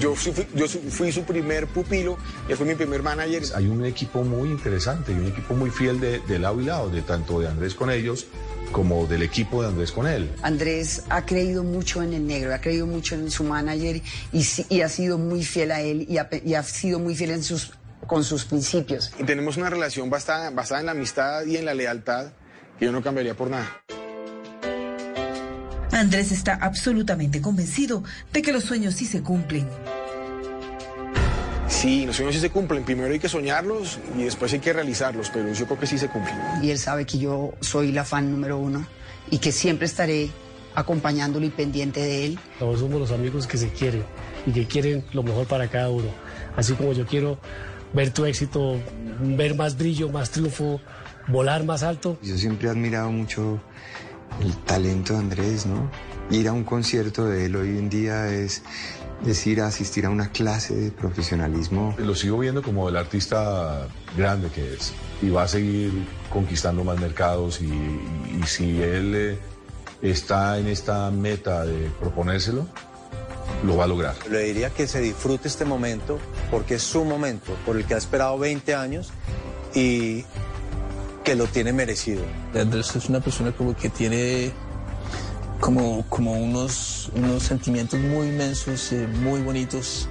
yo, 0.00 0.14
fui, 0.14 0.32
yo 0.54 0.66
fui 0.68 1.12
su 1.12 1.22
primer 1.22 1.66
pupilo, 1.66 2.18
él 2.48 2.56
fue 2.56 2.66
mi 2.66 2.74
primer 2.74 3.02
manager. 3.02 3.42
Hay 3.54 3.66
un 3.68 3.84
equipo 3.84 4.22
muy 4.24 4.48
interesante 4.50 5.12
y 5.12 5.16
un 5.16 5.26
equipo 5.26 5.54
muy 5.54 5.70
fiel 5.70 6.00
de, 6.00 6.20
de 6.20 6.38
lado 6.38 6.60
y 6.60 6.64
lado, 6.64 6.88
de 6.88 7.02
tanto 7.02 7.40
de 7.40 7.48
Andrés 7.48 7.74
con 7.74 7.90
ellos 7.90 8.26
como 8.72 9.06
del 9.06 9.22
equipo 9.22 9.62
de 9.62 9.68
Andrés 9.68 9.92
con 9.92 10.06
él. 10.06 10.30
Andrés 10.42 11.02
ha 11.08 11.24
creído 11.24 11.64
mucho 11.64 12.02
en 12.02 12.12
el 12.12 12.26
negro, 12.26 12.54
ha 12.54 12.60
creído 12.60 12.86
mucho 12.86 13.14
en 13.14 13.30
su 13.30 13.42
manager 13.44 14.02
y, 14.32 14.46
y 14.68 14.80
ha 14.82 14.88
sido 14.88 15.16
muy 15.16 15.42
fiel 15.42 15.72
a 15.72 15.80
él 15.80 16.06
y 16.08 16.18
ha, 16.18 16.28
y 16.44 16.54
ha 16.54 16.62
sido 16.62 16.98
muy 16.98 17.14
fiel 17.16 17.30
en 17.30 17.42
sus, 17.42 17.72
con 18.08 18.24
sus 18.24 18.44
principios. 18.44 19.12
Y 19.20 19.22
tenemos 19.22 19.56
una 19.56 19.70
relación 19.70 20.10
basada, 20.10 20.50
basada 20.50 20.80
en 20.80 20.86
la 20.86 20.92
amistad 20.92 21.44
y 21.44 21.56
en 21.56 21.64
la 21.64 21.74
lealtad 21.74 22.32
que 22.78 22.86
yo 22.86 22.92
no 22.92 23.02
cambiaría 23.02 23.34
por 23.34 23.50
nada. 23.50 23.82
Andrés 25.92 26.32
está 26.32 26.54
absolutamente 26.54 27.40
convencido 27.40 28.02
de 28.32 28.42
que 28.42 28.52
los 28.52 28.64
sueños 28.64 28.94
sí 28.94 29.04
se 29.04 29.22
cumplen. 29.22 29.68
Sí, 31.68 32.06
los 32.06 32.16
sueños 32.16 32.34
sí 32.34 32.40
se 32.40 32.50
cumplen. 32.50 32.84
Primero 32.84 33.12
hay 33.12 33.18
que 33.18 33.28
soñarlos 33.28 33.98
y 34.16 34.24
después 34.24 34.52
hay 34.52 34.60
que 34.60 34.72
realizarlos, 34.72 35.30
pero 35.30 35.52
yo 35.52 35.66
creo 35.66 35.78
que 35.78 35.86
sí 35.86 35.98
se 35.98 36.08
cumplen. 36.08 36.36
Y 36.62 36.70
él 36.70 36.78
sabe 36.78 37.04
que 37.04 37.18
yo 37.18 37.52
soy 37.60 37.92
la 37.92 38.04
fan 38.04 38.30
número 38.32 38.58
uno 38.58 38.86
y 39.30 39.38
que 39.38 39.52
siempre 39.52 39.86
estaré 39.86 40.30
acompañándolo 40.74 41.44
y 41.44 41.50
pendiente 41.50 42.00
de 42.00 42.24
él. 42.24 42.38
Todos 42.58 42.80
somos 42.80 43.00
los 43.00 43.10
amigos 43.10 43.46
que 43.46 43.58
se 43.58 43.68
quieren 43.70 44.04
y 44.46 44.52
que 44.52 44.66
quieren 44.66 45.04
lo 45.12 45.22
mejor 45.22 45.46
para 45.46 45.68
cada 45.68 45.90
uno. 45.90 46.08
Así 46.56 46.72
como 46.74 46.92
yo 46.92 47.06
quiero 47.06 47.38
ver 47.92 48.10
tu 48.12 48.24
éxito, 48.24 48.76
ver 49.20 49.54
más 49.54 49.76
brillo, 49.76 50.08
más 50.10 50.30
triunfo, 50.30 50.80
volar 51.26 51.64
más 51.64 51.82
alto. 51.82 52.18
Yo 52.22 52.36
siempre 52.36 52.68
he 52.68 52.70
admirado 52.70 53.10
mucho 53.10 53.60
el 54.42 54.54
talento 54.58 55.14
de 55.14 55.18
Andrés, 55.20 55.66
¿no? 55.66 55.90
Ir 56.30 56.48
a 56.48 56.52
un 56.52 56.64
concierto 56.64 57.24
de 57.26 57.46
él 57.46 57.56
hoy 57.56 57.78
en 57.78 57.88
día 57.88 58.28
es 58.28 58.62
decir, 59.24 59.60
asistir 59.62 60.06
a 60.06 60.10
una 60.10 60.30
clase 60.30 60.74
de 60.76 60.90
profesionalismo. 60.92 61.94
Lo 61.98 62.14
sigo 62.14 62.38
viendo 62.38 62.62
como 62.62 62.88
el 62.88 62.96
artista 62.96 63.88
grande 64.16 64.48
que 64.50 64.74
es 64.74 64.92
y 65.22 65.30
va 65.30 65.42
a 65.42 65.48
seguir 65.48 65.90
conquistando 66.30 66.84
más 66.84 67.00
mercados 67.00 67.60
y, 67.60 67.64
y- 67.64 68.40
y 68.40 68.46
si 68.46 68.80
él 68.80 69.12
eh, 69.16 69.38
está 70.02 70.58
en 70.58 70.68
esta 70.68 71.10
meta 71.10 71.64
de 71.66 71.90
proponérselo, 71.98 72.68
lo 73.64 73.76
va 73.76 73.84
a 73.84 73.86
lograr. 73.86 74.14
Le 74.30 74.40
diría 74.40 74.70
que 74.70 74.86
se 74.86 75.00
disfrute 75.00 75.48
este 75.48 75.64
momento 75.64 76.18
porque 76.50 76.76
es 76.76 76.82
su 76.82 77.04
momento, 77.04 77.54
por 77.66 77.76
el 77.76 77.84
que 77.84 77.94
ha 77.94 77.98
esperado 77.98 78.38
20 78.38 78.74
años 78.74 79.10
y 79.74 80.24
que 81.24 81.34
lo 81.34 81.46
tiene 81.46 81.72
merecido. 81.72 82.22
Andrés 82.54 82.94
es 82.96 83.08
una 83.08 83.20
persona 83.20 83.52
como 83.52 83.76
que 83.76 83.90
tiene 83.90 84.52
como, 85.60 86.04
como 86.08 86.32
unos, 86.32 87.10
unos 87.14 87.42
sentimientos 87.42 87.98
muy 88.00 88.28
inmensos, 88.28 88.92
eh, 88.92 89.06
muy 89.06 89.40
bonitos 89.40 90.08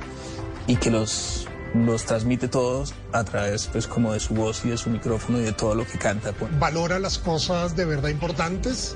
y 0.67 0.75
que 0.75 0.91
los, 0.91 1.47
los 1.73 2.05
transmite 2.05 2.47
todos 2.47 2.93
a 3.13 3.23
través 3.23 3.67
pues 3.67 3.87
como 3.87 4.13
de 4.13 4.19
su 4.19 4.33
voz 4.33 4.65
y 4.65 4.69
de 4.69 4.77
su 4.77 4.89
micrófono 4.89 5.39
y 5.39 5.43
de 5.43 5.53
todo 5.53 5.73
lo 5.75 5.85
que 5.85 5.97
canta. 5.97 6.33
pues. 6.33 6.51
valora 6.59 6.99
las 6.99 7.17
cosas 7.17 7.75
de 7.75 7.85
verdad 7.85 8.09
importantes, 8.09 8.95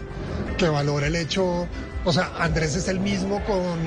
que 0.57 0.67
valora 0.67 1.07
el 1.07 1.15
hecho, 1.15 1.67
o 2.03 2.13
sea, 2.13 2.31
Andrés 2.39 2.75
es 2.75 2.87
el 2.87 2.99
mismo 2.99 3.43
con, 3.45 3.79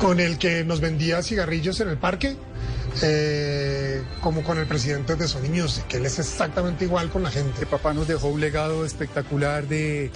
con 0.00 0.20
el 0.20 0.38
que 0.38 0.64
nos 0.64 0.80
vendía 0.80 1.22
cigarrillos 1.22 1.80
en 1.80 1.88
el 1.88 1.96
parque, 1.96 2.36
eh, 3.02 4.02
como 4.20 4.42
con 4.42 4.58
el 4.58 4.66
presidente 4.66 5.14
de 5.14 5.28
Sony 5.28 5.48
Music, 5.48 5.86
que 5.86 5.98
él 5.98 6.06
es 6.06 6.18
exactamente 6.18 6.84
igual 6.84 7.08
con 7.10 7.22
la 7.22 7.30
gente. 7.30 7.66
Papá 7.66 7.94
nos 7.94 8.08
dejó 8.08 8.28
un 8.28 8.40
legado 8.40 8.84
espectacular 8.84 9.66
de, 9.68 10.10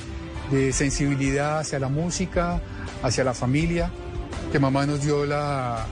de 0.50 0.72
sensibilidad 0.72 1.60
hacia 1.60 1.78
la 1.78 1.88
música, 1.88 2.60
hacia 3.02 3.24
la 3.24 3.34
familia, 3.34 3.90
que 4.50 4.58
mamá 4.58 4.86
nos 4.86 5.02
dio 5.02 5.24
la, 5.26 5.86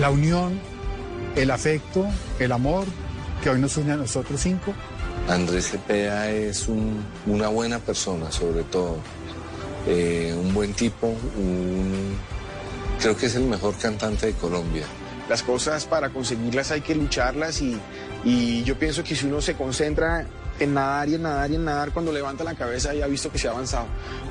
la 0.00 0.10
unión, 0.10 0.58
el 1.36 1.50
afecto, 1.50 2.06
el 2.38 2.52
amor, 2.52 2.86
que 3.42 3.50
hoy 3.50 3.60
nos 3.60 3.76
une 3.76 3.92
a 3.92 3.96
nosotros 3.96 4.40
cinco. 4.40 4.72
Andrés 5.28 5.70
Cepeda 5.70 6.30
es 6.30 6.68
un- 6.68 7.02
una 7.26 7.48
buena 7.48 7.78
persona, 7.78 8.30
sobre 8.30 8.62
todo. 8.64 8.96
Eh, 9.86 10.34
un 10.38 10.54
buen 10.54 10.72
tipo, 10.72 11.14
creo 13.00 13.16
que 13.16 13.26
es 13.26 13.34
el 13.34 13.44
mejor 13.44 13.74
cantante 13.76 14.26
de 14.26 14.32
Colombia. 14.32 14.84
Las 15.28 15.42
cosas 15.42 15.84
para 15.86 16.10
conseguirlas 16.10 16.70
hay 16.70 16.80
que 16.82 16.94
lucharlas 16.94 17.60
y, 17.62 17.78
y 18.24 18.62
yo 18.64 18.78
pienso 18.78 19.02
que 19.04 19.14
si 19.14 19.26
uno 19.26 19.40
se 19.40 19.54
concentra 19.54 20.26
en 20.60 20.74
nadar 20.74 21.08
y 21.08 21.14
en 21.14 21.22
nadar 21.22 21.50
y 21.50 21.54
en 21.56 21.64
nadar, 21.64 21.92
cuando 21.92 22.12
levanta 22.12 22.44
la 22.44 22.54
cabeza 22.54 22.94
ya 22.94 23.04
ha 23.06 23.08
visto 23.08 23.30
que 23.30 23.38
se 23.38 23.48
ha 23.48 23.50
avanzado. 23.50 23.86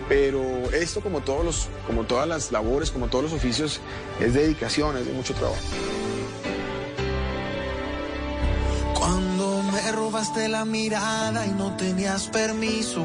Pero 0.10 0.42
esto, 0.72 1.02
como, 1.02 1.22
todos 1.22 1.44
los, 1.46 1.68
como 1.88 2.04
todas 2.04 2.28
las 2.28 2.52
labores, 2.52 2.92
como 2.92 3.08
todos 3.08 3.24
los 3.26 3.34
oficios, 3.34 3.80
es 4.20 4.34
dedicación, 4.34 4.98
es 4.98 5.06
de 5.06 5.14
mucho 5.14 5.34
trabajo. 5.34 5.58
Me 9.74 9.92
robaste 9.92 10.48
la 10.50 10.66
mirada 10.66 11.48
y 11.48 11.52
no 11.52 11.76
tenías 11.76 12.28
permiso, 12.28 13.04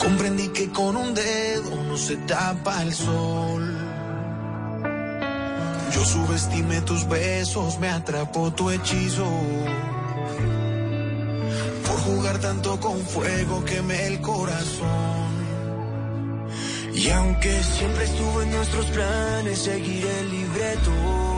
comprendí 0.00 0.48
que 0.48 0.70
con 0.70 0.96
un 0.96 1.14
dedo 1.14 1.76
no 1.84 1.96
se 1.96 2.16
tapa 2.16 2.82
el 2.82 2.92
sol. 2.92 3.76
Yo 5.92 6.04
subestimé 6.04 6.80
tus 6.82 7.08
besos, 7.08 7.78
me 7.78 7.88
atrapó 7.88 8.52
tu 8.52 8.70
hechizo. 8.70 9.28
Por 11.86 12.00
jugar 12.00 12.38
tanto 12.38 12.80
con 12.80 12.98
fuego 13.00 13.64
quemé 13.64 14.06
el 14.06 14.20
corazón. 14.20 15.30
Y 16.94 17.08
aunque 17.10 17.62
siempre 17.62 18.04
estuvo 18.04 18.42
en 18.42 18.50
nuestros 18.50 18.86
planes 18.86 19.58
seguir 19.58 20.06
el 20.06 20.30
libreto. 20.30 21.29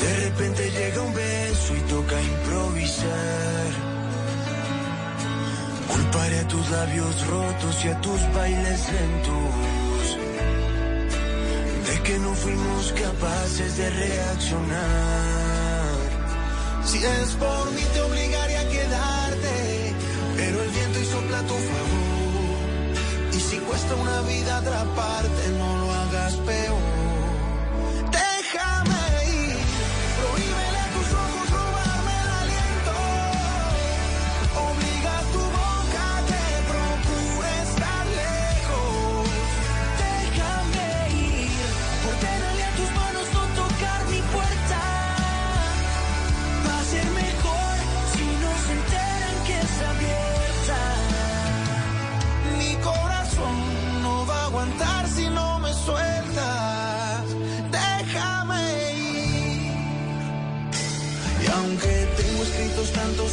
De 0.00 0.14
repente 0.24 0.70
llega 0.70 1.02
un 1.02 1.12
beso 1.12 1.76
y 1.76 1.80
toca 1.80 2.22
improvisar. 2.22 3.70
Culparé 5.88 6.38
a 6.38 6.48
tus 6.48 6.70
labios 6.70 7.26
rotos 7.26 7.84
y 7.84 7.88
a 7.88 8.00
tus 8.00 8.20
bailes 8.34 8.80
lentos. 8.92 10.18
De 11.86 12.02
que 12.02 12.18
no 12.18 12.34
fuimos 12.34 12.92
capaces 12.92 13.76
de 13.76 13.90
reaccionar. 13.90 15.30
Si 16.84 16.98
es 16.98 17.30
por 17.34 17.70
mí 17.72 17.82
te 17.92 18.00
obligaré 18.00 18.56
a 18.56 18.68
quedarte, 18.68 19.94
pero 20.36 20.62
el 20.62 20.70
viento 20.70 20.98
y 20.98 21.04
sopla 21.04 21.38
a 21.40 21.42
tu 21.42 21.54
favor. 21.54 23.36
Y 23.36 23.40
si 23.40 23.58
cuesta 23.58 23.94
una 23.96 24.22
vida 24.22 24.56
atraparte, 24.56 25.48
no 25.58 25.78
lo 25.78 25.92
hagas 25.92 26.36
peor. 26.36 26.99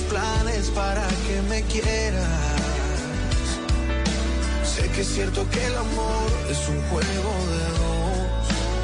Planes 0.10 0.70
para 0.72 1.08
que 1.26 1.42
me 1.50 1.62
quieras, 1.64 2.28
sé 4.64 4.90
que 4.90 5.02
es 5.02 5.08
cierto 5.08 5.48
que 5.50 5.66
el 5.66 5.76
amor 5.76 6.28
es 6.50 6.70
un 6.70 6.82
juego 6.90 7.32
de 7.54 7.64
dos. 7.80 8.44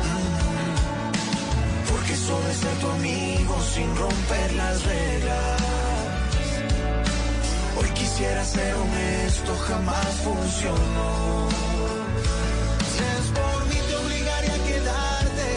Mm. 0.10 1.92
Porque 1.92 2.16
solo 2.16 2.48
es 2.50 2.58
ser 2.58 2.76
tu 2.82 2.88
amigo 2.90 3.56
sin 3.74 3.96
romper 3.96 4.54
las 4.54 4.84
reglas. 4.84 5.62
Hoy 7.78 7.90
quisiera 7.90 8.44
ser 8.46 8.74
honesto, 8.76 9.56
jamás 9.68 10.14
funcionó. 10.24 11.50
Si 12.92 13.04
es 13.16 13.28
por 13.40 13.66
mí 13.70 13.80
te 13.88 13.96
obligaré 13.96 14.48
a 14.48 14.60
quedarte, 14.70 15.50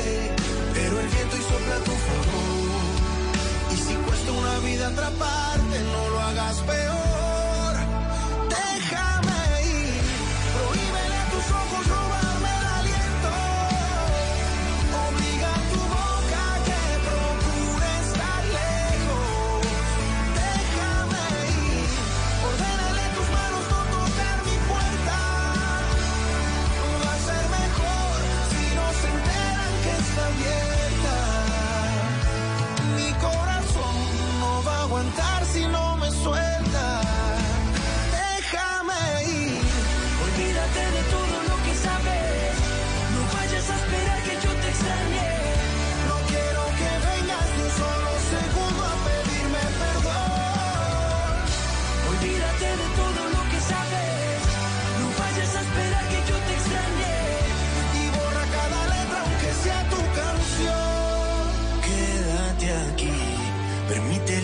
pero 0.74 1.00
el 1.00 1.08
viento 1.08 1.36
y 1.36 1.42
sopla 1.42 1.76
tu 1.84 1.92
favor. 2.06 2.25
Y 4.66 4.70
si 4.70 4.76
cuesta 4.78 4.88
una 4.88 4.88
vida 4.88 4.88
atraparte, 4.88 5.78
no 5.84 6.10
lo 6.10 6.20
hagas 6.20 6.60
peor. 6.62 7.15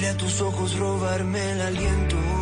A 0.09 0.17
tus 0.17 0.41
ojos 0.41 0.79
robarme 0.79 1.53
el 1.53 1.61
aliento. 1.61 2.42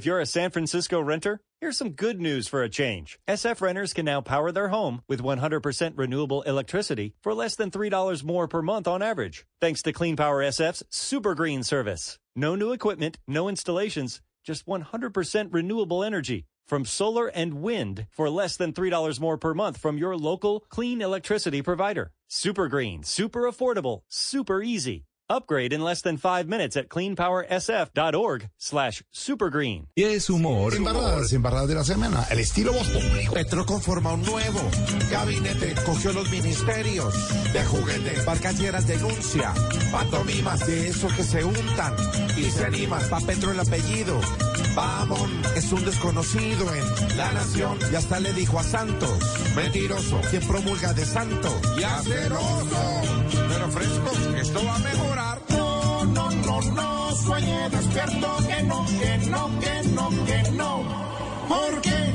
If 0.00 0.06
you're 0.06 0.18
a 0.18 0.24
San 0.24 0.50
Francisco 0.50 0.98
renter, 0.98 1.42
here's 1.60 1.76
some 1.76 1.90
good 1.90 2.22
news 2.22 2.48
for 2.48 2.62
a 2.62 2.70
change. 2.70 3.18
SF 3.28 3.60
renters 3.60 3.92
can 3.92 4.06
now 4.06 4.22
power 4.22 4.50
their 4.50 4.68
home 4.68 5.02
with 5.06 5.20
100% 5.20 5.92
renewable 5.94 6.40
electricity 6.40 7.12
for 7.22 7.34
less 7.34 7.54
than 7.54 7.70
$3 7.70 8.24
more 8.24 8.48
per 8.48 8.62
month 8.62 8.88
on 8.88 9.02
average, 9.02 9.44
thanks 9.60 9.82
to 9.82 9.92
Clean 9.92 10.16
Power 10.16 10.42
SF's 10.42 10.82
Super 10.88 11.34
Green 11.34 11.62
service. 11.62 12.18
No 12.34 12.54
new 12.54 12.72
equipment, 12.72 13.18
no 13.28 13.46
installations, 13.46 14.22
just 14.42 14.64
100% 14.64 15.48
renewable 15.52 16.02
energy 16.02 16.46
from 16.66 16.86
solar 16.86 17.26
and 17.26 17.60
wind 17.60 18.06
for 18.10 18.30
less 18.30 18.56
than 18.56 18.72
$3 18.72 19.20
more 19.20 19.36
per 19.36 19.52
month 19.52 19.76
from 19.76 19.98
your 19.98 20.16
local 20.16 20.64
clean 20.70 21.02
electricity 21.02 21.60
provider. 21.60 22.10
Super 22.26 22.68
Green, 22.68 23.02
super 23.02 23.42
affordable, 23.42 24.00
super 24.08 24.62
easy. 24.62 25.04
Upgrade 25.30 25.72
in 25.72 25.80
less 25.80 26.02
than 26.02 26.16
five 26.16 26.48
minutes 26.48 26.76
at 26.76 26.88
cleanpowersf.org 26.88 28.50
slash 28.58 29.02
supergreen. 29.12 29.86
Y 29.94 30.02
es 30.02 30.28
humor. 30.28 30.74
Embarradas, 30.74 31.32
embarradas 31.32 31.68
de 31.68 31.74
la 31.76 31.84
semana. 31.84 32.26
El 32.30 32.40
estilo 32.40 32.72
Voz 32.72 32.88
Populi. 32.88 33.28
Petro 33.32 33.64
conforma 33.64 34.12
un 34.12 34.22
nuevo 34.22 34.60
gabinete, 35.08 35.76
cogió 35.86 36.12
los 36.12 36.28
ministerios 36.32 37.14
de 37.52 37.64
juguete, 37.64 38.20
barcalleras 38.26 38.88
denuncia, 38.88 39.54
pantomimas 39.92 40.66
de 40.66 40.88
eso 40.88 41.06
que 41.16 41.22
se 41.22 41.44
untan 41.44 41.94
y 42.36 42.50
se 42.50 42.64
animan, 42.64 43.08
pa' 43.08 43.20
Petro 43.20 43.52
el 43.52 43.60
apellido, 43.60 44.20
Vamon 44.74 45.42
es 45.56 45.72
un 45.72 45.84
desconocido 45.84 46.66
en 46.74 47.16
la 47.16 47.32
nación 47.32 47.78
y 47.92 47.94
hasta 47.94 48.20
le 48.20 48.32
dijo 48.32 48.58
a 48.58 48.62
Santos, 48.62 49.18
mentiroso, 49.54 50.20
quien 50.30 50.46
promulga 50.46 50.92
de 50.92 51.04
santo 51.04 51.60
y 51.78 51.82
aceroso, 51.82 53.02
pero 53.48 53.68
fresco, 53.70 54.10
esto 54.36 54.64
va 54.64 54.76
a 54.76 54.78
mejorar. 54.78 55.19
No, 55.20 56.04
no, 56.04 56.30
no, 56.30 56.62
no, 56.62 57.14
sueñe 57.14 57.68
despierto, 57.68 58.36
que 58.48 58.62
no, 58.62 58.86
que 58.86 59.18
no, 59.28 59.60
que 59.60 59.82
no, 59.88 60.24
que 60.24 60.50
no, 60.52 60.84
porque, 61.46 62.14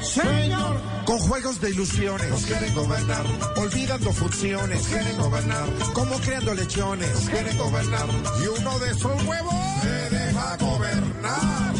señor, 0.00 0.80
con 1.04 1.18
juegos 1.18 1.60
de 1.60 1.70
ilusiones. 1.70 2.30
Nos 2.30 2.46
quieren 2.46 2.74
gobernar, 2.74 3.26
olvidando 3.56 4.10
funciones, 4.10 4.78
nos 4.78 4.88
quieren 4.88 5.18
gobernar, 5.18 5.68
como 5.92 6.16
creando 6.20 6.54
lechones, 6.54 7.12
nos 7.12 7.28
quieren 7.28 7.58
gobernar, 7.58 8.08
y 8.42 8.46
uno 8.58 8.78
de 8.78 8.90
esos 8.90 9.22
huevos 9.24 9.54
se 9.82 10.10
deja 10.16 10.56
gobernar. 10.56 11.74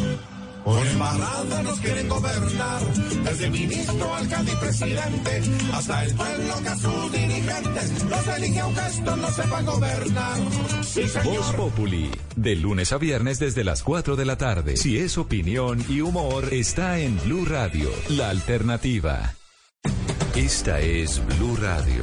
Por 0.66 0.84
embarrada 0.84 1.62
nos 1.62 1.78
quieren 1.78 2.08
gobernar, 2.08 2.82
desde 3.22 3.50
ministro, 3.50 4.12
alcalde 4.16 4.50
y 4.52 4.56
presidente, 4.56 5.42
hasta 5.72 6.04
el 6.04 6.14
pueblo 6.16 6.54
que 6.60 6.68
a 6.68 6.76
sus 6.76 7.12
dirigentes 7.12 8.04
los 8.10 8.26
elige 8.36 8.58
aunque 8.58 8.80
estos 8.80 9.16
no 9.16 9.30
sepan 9.30 9.64
gobernar. 9.64 10.36
Sí. 10.82 11.02
Voz 11.22 11.52
Populi, 11.52 12.10
de 12.34 12.56
lunes 12.56 12.92
a 12.92 12.98
viernes 12.98 13.38
desde 13.38 13.62
las 13.62 13.84
4 13.84 14.16
de 14.16 14.24
la 14.24 14.36
tarde. 14.38 14.76
Si 14.76 14.98
es 14.98 15.16
opinión 15.18 15.84
y 15.88 16.00
humor, 16.00 16.48
está 16.50 16.98
en 16.98 17.16
Blue 17.20 17.44
Radio, 17.44 17.88
la 18.08 18.30
alternativa. 18.30 19.36
Esta 20.34 20.80
es 20.80 21.24
Blue 21.38 21.56
Radio. 21.62 22.02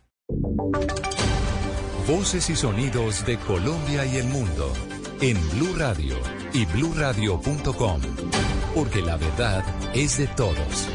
Voces 2.07 2.49
y 2.49 2.55
sonidos 2.55 3.25
de 3.25 3.37
Colombia 3.37 4.05
y 4.05 4.17
el 4.17 4.27
mundo 4.27 4.71
en 5.21 5.37
Blue 5.51 5.75
Radio 5.77 6.15
y 6.53 6.65
bluradio.com, 6.65 8.01
porque 8.73 9.01
la 9.01 9.17
verdad 9.17 9.63
es 9.93 10.17
de 10.17 10.27
todos. 10.27 10.87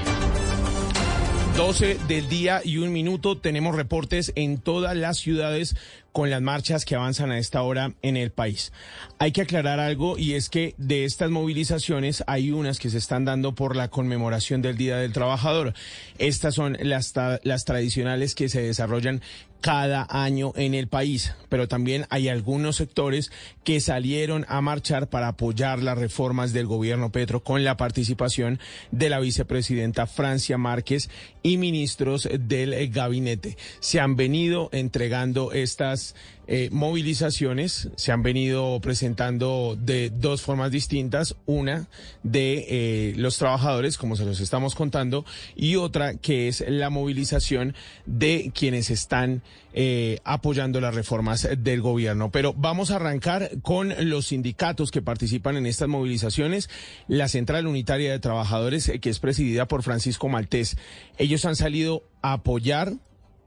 12 1.57 1.99
del 2.07 2.29
día 2.29 2.61
y 2.63 2.77
un 2.77 2.93
minuto 2.93 3.39
tenemos 3.39 3.75
reportes 3.75 4.31
en 4.35 4.59
todas 4.59 4.95
las 4.95 5.17
ciudades 5.17 5.75
con 6.17 6.31
las 6.31 6.41
marchas 6.41 6.87
que 6.87 6.95
avanzan 6.95 7.31
a 7.31 7.39
esta 7.39 7.61
hora 7.61 7.93
en 8.01 8.17
el 8.17 8.31
país. 8.31 8.73
Hay 9.19 9.33
que 9.33 9.43
aclarar 9.43 9.81
algo 9.81 10.17
y 10.17 10.33
es 10.33 10.49
que 10.49 10.75
de 10.79 11.05
estas 11.05 11.29
movilizaciones 11.29 12.25
hay 12.27 12.53
unas 12.53 12.79
que 12.79 12.89
se 12.89 12.97
están 12.97 13.27
dando 13.27 13.55
por 13.55 13.77
la 13.77 13.89
conmemoración 13.89 14.63
del 14.63 14.79
Día 14.79 14.97
del 14.97 15.13
Trabajador. 15.13 15.75
Estas 16.17 16.55
son 16.55 16.79
las, 16.81 17.13
las 17.43 17.67
tradicionales 17.67 18.35
que 18.35 18.49
se 18.49 18.63
desarrollan 18.63 19.21
cada 19.61 20.07
año 20.09 20.53
en 20.57 20.75
el 20.75 20.89
país, 20.89 21.35
pero 21.49 21.69
también 21.69 22.07
hay 22.11 22.29
algunos 22.29 22.77
sectores 22.77 23.31
que 23.65 23.81
salieron 23.81 24.47
a 24.49 24.61
marchar 24.61 25.09
para 25.09 25.29
apoyar 25.29 25.83
las 25.83 25.99
reformas 25.99 26.53
del 26.53 26.67
gobierno 26.67 27.11
Petro 27.11 27.43
con 27.43 27.65
la 27.65 27.77
participación 27.77 28.61
de 28.91 29.11
la 29.11 29.21
vicepresidenta 29.21 30.07
Francia 30.07 30.59
Márquez 30.59 31.11
y 31.43 31.59
ministros 31.59 32.29
del 32.39 32.91
gabinete. 32.91 33.57
Se 33.81 34.01
han 34.01 34.17
venido 34.17 34.69
entregando 34.73 35.53
estas 35.53 36.15
eh, 36.49 36.69
movilizaciones 36.71 37.89
se 37.97 38.13
han 38.13 38.23
venido 38.23 38.79
presentando 38.81 39.77
de 39.81 40.11
dos 40.11 40.43
formas 40.43 40.71
distintas. 40.71 41.37
Una 41.47 41.89
de 42.23 42.67
eh, 42.69 43.15
los 43.17 43.39
trabajadores, 43.39 43.99
como 43.99 44.17
se 44.17 44.25
los 44.25 44.41
estamos 44.41 44.75
contando, 44.75 45.25
y 45.57 45.77
otra 45.77 46.15
que 46.15 46.49
es 46.49 46.65
la 46.69 46.91
movilización 46.91 47.75
de 48.07 48.53
quienes 48.55 48.91
están 48.91 49.43
eh, 49.73 50.21
apoyando 50.25 50.81
las 50.81 50.95
reformas 50.95 51.49
del 51.59 51.83
gobierno. 51.83 52.31
Pero 52.31 52.55
vamos 52.55 52.91
a 52.91 52.97
arrancar 52.97 53.51
con 53.63 53.93
los 54.09 54.29
sindicatos 54.29 54.91
que 54.91 55.03
participan 55.03 55.57
en 55.57 55.67
estas 55.67 55.89
movilizaciones. 55.89 56.71
La 57.09 57.29
Central 57.29 57.67
Unitaria 57.67 58.13
de 58.13 58.19
Trabajadores, 58.19 58.91
que 59.01 59.11
es 59.11 59.19
presidida 59.19 59.67
por 59.67 59.83
Francisco 59.83 60.29
Maltés. 60.29 60.77
Ellos 61.19 61.45
han 61.45 61.57
salido 61.57 62.05
a 62.23 62.35
apoyar 62.35 62.95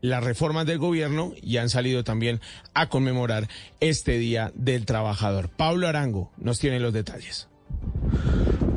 las 0.01 0.23
reformas 0.23 0.65
del 0.65 0.77
gobierno 0.77 1.33
y 1.41 1.57
han 1.57 1.69
salido 1.69 2.03
también 2.03 2.39
a 2.73 2.89
conmemorar 2.89 3.47
este 3.79 4.17
Día 4.17 4.51
del 4.55 4.85
Trabajador. 4.85 5.49
Pablo 5.49 5.87
Arango 5.87 6.31
nos 6.37 6.59
tiene 6.59 6.79
los 6.79 6.93
detalles. 6.93 7.47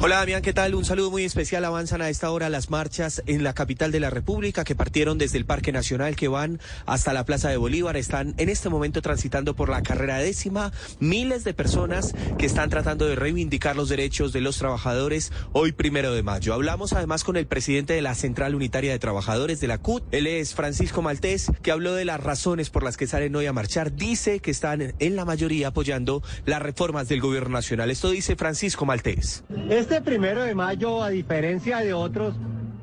Hola 0.04 0.16
Damián, 0.16 0.42
¿qué 0.42 0.52
tal? 0.52 0.74
Un 0.74 0.84
saludo 0.84 1.12
muy 1.12 1.22
especial. 1.22 1.64
Avanzan 1.64 2.02
a 2.02 2.08
esta 2.08 2.28
hora 2.32 2.48
las 2.48 2.70
marchas 2.70 3.22
en 3.26 3.44
la 3.44 3.52
capital 3.52 3.92
de 3.92 4.00
la 4.00 4.10
República 4.10 4.64
que 4.64 4.74
partieron 4.74 5.16
desde 5.16 5.38
el 5.38 5.44
Parque 5.44 5.70
Nacional 5.70 6.16
que 6.16 6.26
van 6.26 6.58
hasta 6.86 7.12
la 7.12 7.24
Plaza 7.24 7.50
de 7.50 7.56
Bolívar. 7.56 7.96
Están 7.96 8.34
en 8.36 8.48
este 8.48 8.68
momento 8.68 9.00
transitando 9.00 9.54
por 9.54 9.68
la 9.68 9.84
carrera 9.84 10.18
décima. 10.18 10.72
Miles 10.98 11.44
de 11.44 11.54
personas 11.54 12.16
que 12.36 12.46
están 12.46 12.68
tratando 12.68 13.06
de 13.06 13.14
reivindicar 13.14 13.76
los 13.76 13.88
derechos 13.88 14.32
de 14.32 14.40
los 14.40 14.58
trabajadores 14.58 15.30
hoy 15.52 15.70
primero 15.70 16.12
de 16.12 16.24
mayo. 16.24 16.52
Hablamos 16.52 16.94
además 16.94 17.22
con 17.22 17.36
el 17.36 17.46
presidente 17.46 17.92
de 17.92 18.02
la 18.02 18.16
Central 18.16 18.56
Unitaria 18.56 18.90
de 18.90 18.98
Trabajadores 18.98 19.60
de 19.60 19.68
la 19.68 19.78
CUT. 19.78 20.02
Él 20.10 20.26
es 20.26 20.56
Francisco 20.56 21.00
Maltés, 21.02 21.46
que 21.62 21.70
habló 21.70 21.94
de 21.94 22.06
las 22.06 22.20
razones 22.20 22.70
por 22.70 22.82
las 22.82 22.96
que 22.96 23.06
salen 23.06 23.36
hoy 23.36 23.46
a 23.46 23.52
marchar. 23.52 23.94
Dice 23.94 24.40
que 24.40 24.50
están 24.50 24.94
en 24.98 25.14
la 25.14 25.24
mayoría 25.24 25.68
apoyando 25.68 26.24
las 26.44 26.60
reformas 26.60 27.08
del 27.08 27.20
gobierno 27.20 27.50
nacional. 27.50 27.88
Esto 27.88 28.10
dice 28.10 28.34
Francisco 28.34 28.84
Maltés. 28.84 29.44
Este 29.70 29.91
primero 30.00 30.44
de 30.44 30.54
mayo, 30.54 31.02
a 31.02 31.10
diferencia 31.10 31.78
de 31.78 31.92
otros, 31.92 32.34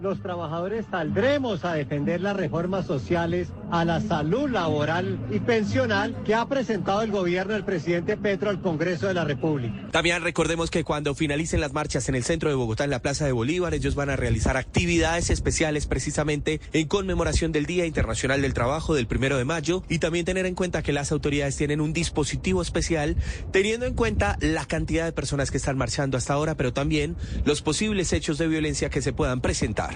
los 0.02 0.22
trabajadores 0.22 0.86
saldremos 0.90 1.66
a 1.66 1.74
defender 1.74 2.22
las 2.22 2.36
reformas 2.36 2.86
sociales 2.86 3.50
a 3.72 3.86
la 3.86 4.02
salud 4.02 4.50
laboral 4.50 5.20
y 5.32 5.40
pensional 5.40 6.16
que 6.24 6.36
ha 6.36 6.48
presentado 6.48 7.02
el 7.02 7.12
gobierno 7.12 7.54
del 7.54 7.64
presidente 7.64 8.18
Petro 8.18 8.50
al 8.50 8.62
Congreso 8.62 9.08
de 9.08 9.14
la 9.14 9.26
República. 9.26 9.90
También 9.92 10.22
recordemos 10.24 10.72
que 10.72 10.84
cuando 10.84 11.16
finalicen 11.16 11.62
las 11.62 11.74
marchas 11.74 12.10
en 12.10 12.16
el 12.16 12.24
centro 12.24 12.50
de 12.50 12.56
Bogotá, 12.56 12.84
en 12.84 12.90
la 12.90 13.02
Plaza 13.02 13.26
de 13.26 13.32
Bolívar, 13.32 13.74
ellos 13.74 13.96
van 13.96 14.10
a 14.10 14.16
realizar 14.16 14.58
actividades 14.58 15.30
especiales 15.30 15.86
precisamente 15.86 16.62
en 16.74 16.88
conmemoración 16.88 17.52
del 17.52 17.66
Día 17.66 17.86
Internacional 17.86 18.42
del 18.42 18.54
Trabajo 18.54 18.96
del 18.96 19.08
primero 19.08 19.38
de 19.38 19.46
mayo 19.46 19.84
y 19.90 20.00
también 20.00 20.26
tener 20.26 20.46
en 20.46 20.56
cuenta 20.56 20.82
que 20.82 20.94
las 20.94 21.12
autoridades 21.12 21.56
tienen 21.56 21.82
un 21.82 21.94
dispositivo 21.94 22.62
especial 22.62 23.16
teniendo 23.52 23.86
en 23.86 23.94
cuenta 23.94 24.38
la 24.42 24.66
cantidad 24.66 25.06
de 25.06 25.12
personas 25.12 25.52
que 25.52 25.58
están 25.58 25.78
marchando 25.78 26.18
hasta 26.18 26.34
ahora, 26.34 26.56
pero 26.56 26.74
también 26.74 27.16
los 27.46 27.62
posibles 27.62 28.14
hechos 28.14 28.38
de 28.38 28.48
violencia 28.48 28.90
que 28.90 29.02
se 29.02 29.14
puedan 29.14 29.42
presentar. 29.42 29.89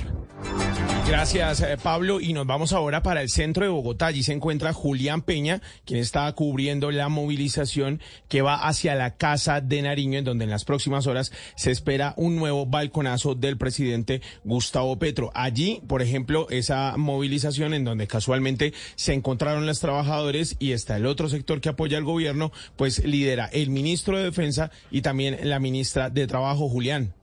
Gracias, 1.07 1.61
eh, 1.61 1.77
Pablo. 1.81 2.21
Y 2.21 2.33
nos 2.33 2.47
vamos 2.47 2.71
ahora 2.71 3.03
para 3.03 3.21
el 3.21 3.29
centro 3.29 3.63
de 3.63 3.69
Bogotá. 3.69 4.07
Allí 4.07 4.23
se 4.23 4.33
encuentra 4.33 4.73
Julián 4.73 5.21
Peña, 5.21 5.61
quien 5.85 5.99
está 5.99 6.31
cubriendo 6.31 6.91
la 6.91 7.09
movilización 7.09 8.01
que 8.29 8.41
va 8.41 8.55
hacia 8.55 8.95
la 8.95 9.15
Casa 9.15 9.59
de 9.59 9.81
Nariño, 9.81 10.19
en 10.19 10.25
donde 10.25 10.45
en 10.45 10.49
las 10.49 10.65
próximas 10.65 11.05
horas 11.05 11.31
se 11.55 11.71
espera 11.71 12.13
un 12.17 12.37
nuevo 12.37 12.65
balconazo 12.65 13.35
del 13.35 13.57
presidente 13.57 14.21
Gustavo 14.43 14.97
Petro. 14.97 15.29
Allí, 15.35 15.81
por 15.87 16.01
ejemplo, 16.01 16.47
esa 16.49 16.95
movilización 16.97 17.73
en 17.73 17.83
donde 17.83 18.07
casualmente 18.07 18.73
se 18.95 19.13
encontraron 19.13 19.65
los 19.65 19.79
trabajadores 19.79 20.55
y 20.59 20.71
está 20.71 20.95
el 20.95 21.05
otro 21.05 21.27
sector 21.27 21.59
que 21.59 21.69
apoya 21.69 21.97
al 21.97 22.05
gobierno, 22.05 22.51
pues 22.77 23.03
lidera 23.05 23.45
el 23.51 23.69
ministro 23.69 24.17
de 24.17 24.23
Defensa 24.23 24.71
y 24.89 25.01
también 25.01 25.37
la 25.43 25.59
ministra 25.59 26.09
de 26.09 26.27
Trabajo, 26.27 26.69
Julián. 26.69 27.13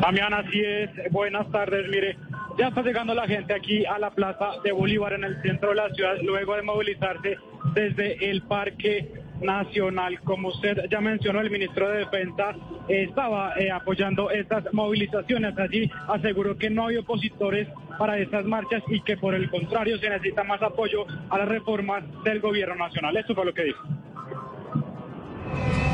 Damián, 0.00 0.34
así 0.34 0.60
es. 0.60 0.90
Buenas 1.10 1.50
tardes. 1.50 1.88
Mire, 1.88 2.16
ya 2.58 2.68
está 2.68 2.82
llegando 2.82 3.14
la 3.14 3.26
gente 3.26 3.54
aquí 3.54 3.84
a 3.84 3.98
la 3.98 4.10
Plaza 4.10 4.52
de 4.64 4.72
Bolívar 4.72 5.12
en 5.12 5.24
el 5.24 5.40
centro 5.42 5.70
de 5.70 5.74
la 5.76 5.90
ciudad, 5.90 6.16
luego 6.22 6.56
de 6.56 6.62
movilizarse 6.62 7.36
desde 7.74 8.30
el 8.30 8.42
Parque 8.42 9.12
Nacional. 9.40 10.20
Como 10.20 10.48
usted 10.48 10.86
ya 10.90 11.00
mencionó, 11.00 11.40
el 11.40 11.50
ministro 11.50 11.88
de 11.88 11.98
Defensa 11.98 12.54
estaba 12.88 13.54
eh, 13.58 13.70
apoyando 13.70 14.30
estas 14.30 14.72
movilizaciones. 14.72 15.58
Allí 15.58 15.90
aseguró 16.08 16.56
que 16.56 16.70
no 16.70 16.86
hay 16.86 16.96
opositores 16.96 17.68
para 17.98 18.18
estas 18.18 18.44
marchas 18.44 18.82
y 18.88 19.00
que 19.02 19.16
por 19.16 19.34
el 19.34 19.50
contrario 19.50 19.98
se 19.98 20.08
necesita 20.08 20.44
más 20.44 20.62
apoyo 20.62 21.06
a 21.28 21.38
las 21.38 21.48
reformas 21.48 22.04
del 22.24 22.40
gobierno 22.40 22.76
nacional. 22.76 23.16
Esto 23.16 23.34
fue 23.34 23.44
lo 23.44 23.54
que 23.54 23.64
dijo. 23.64 23.86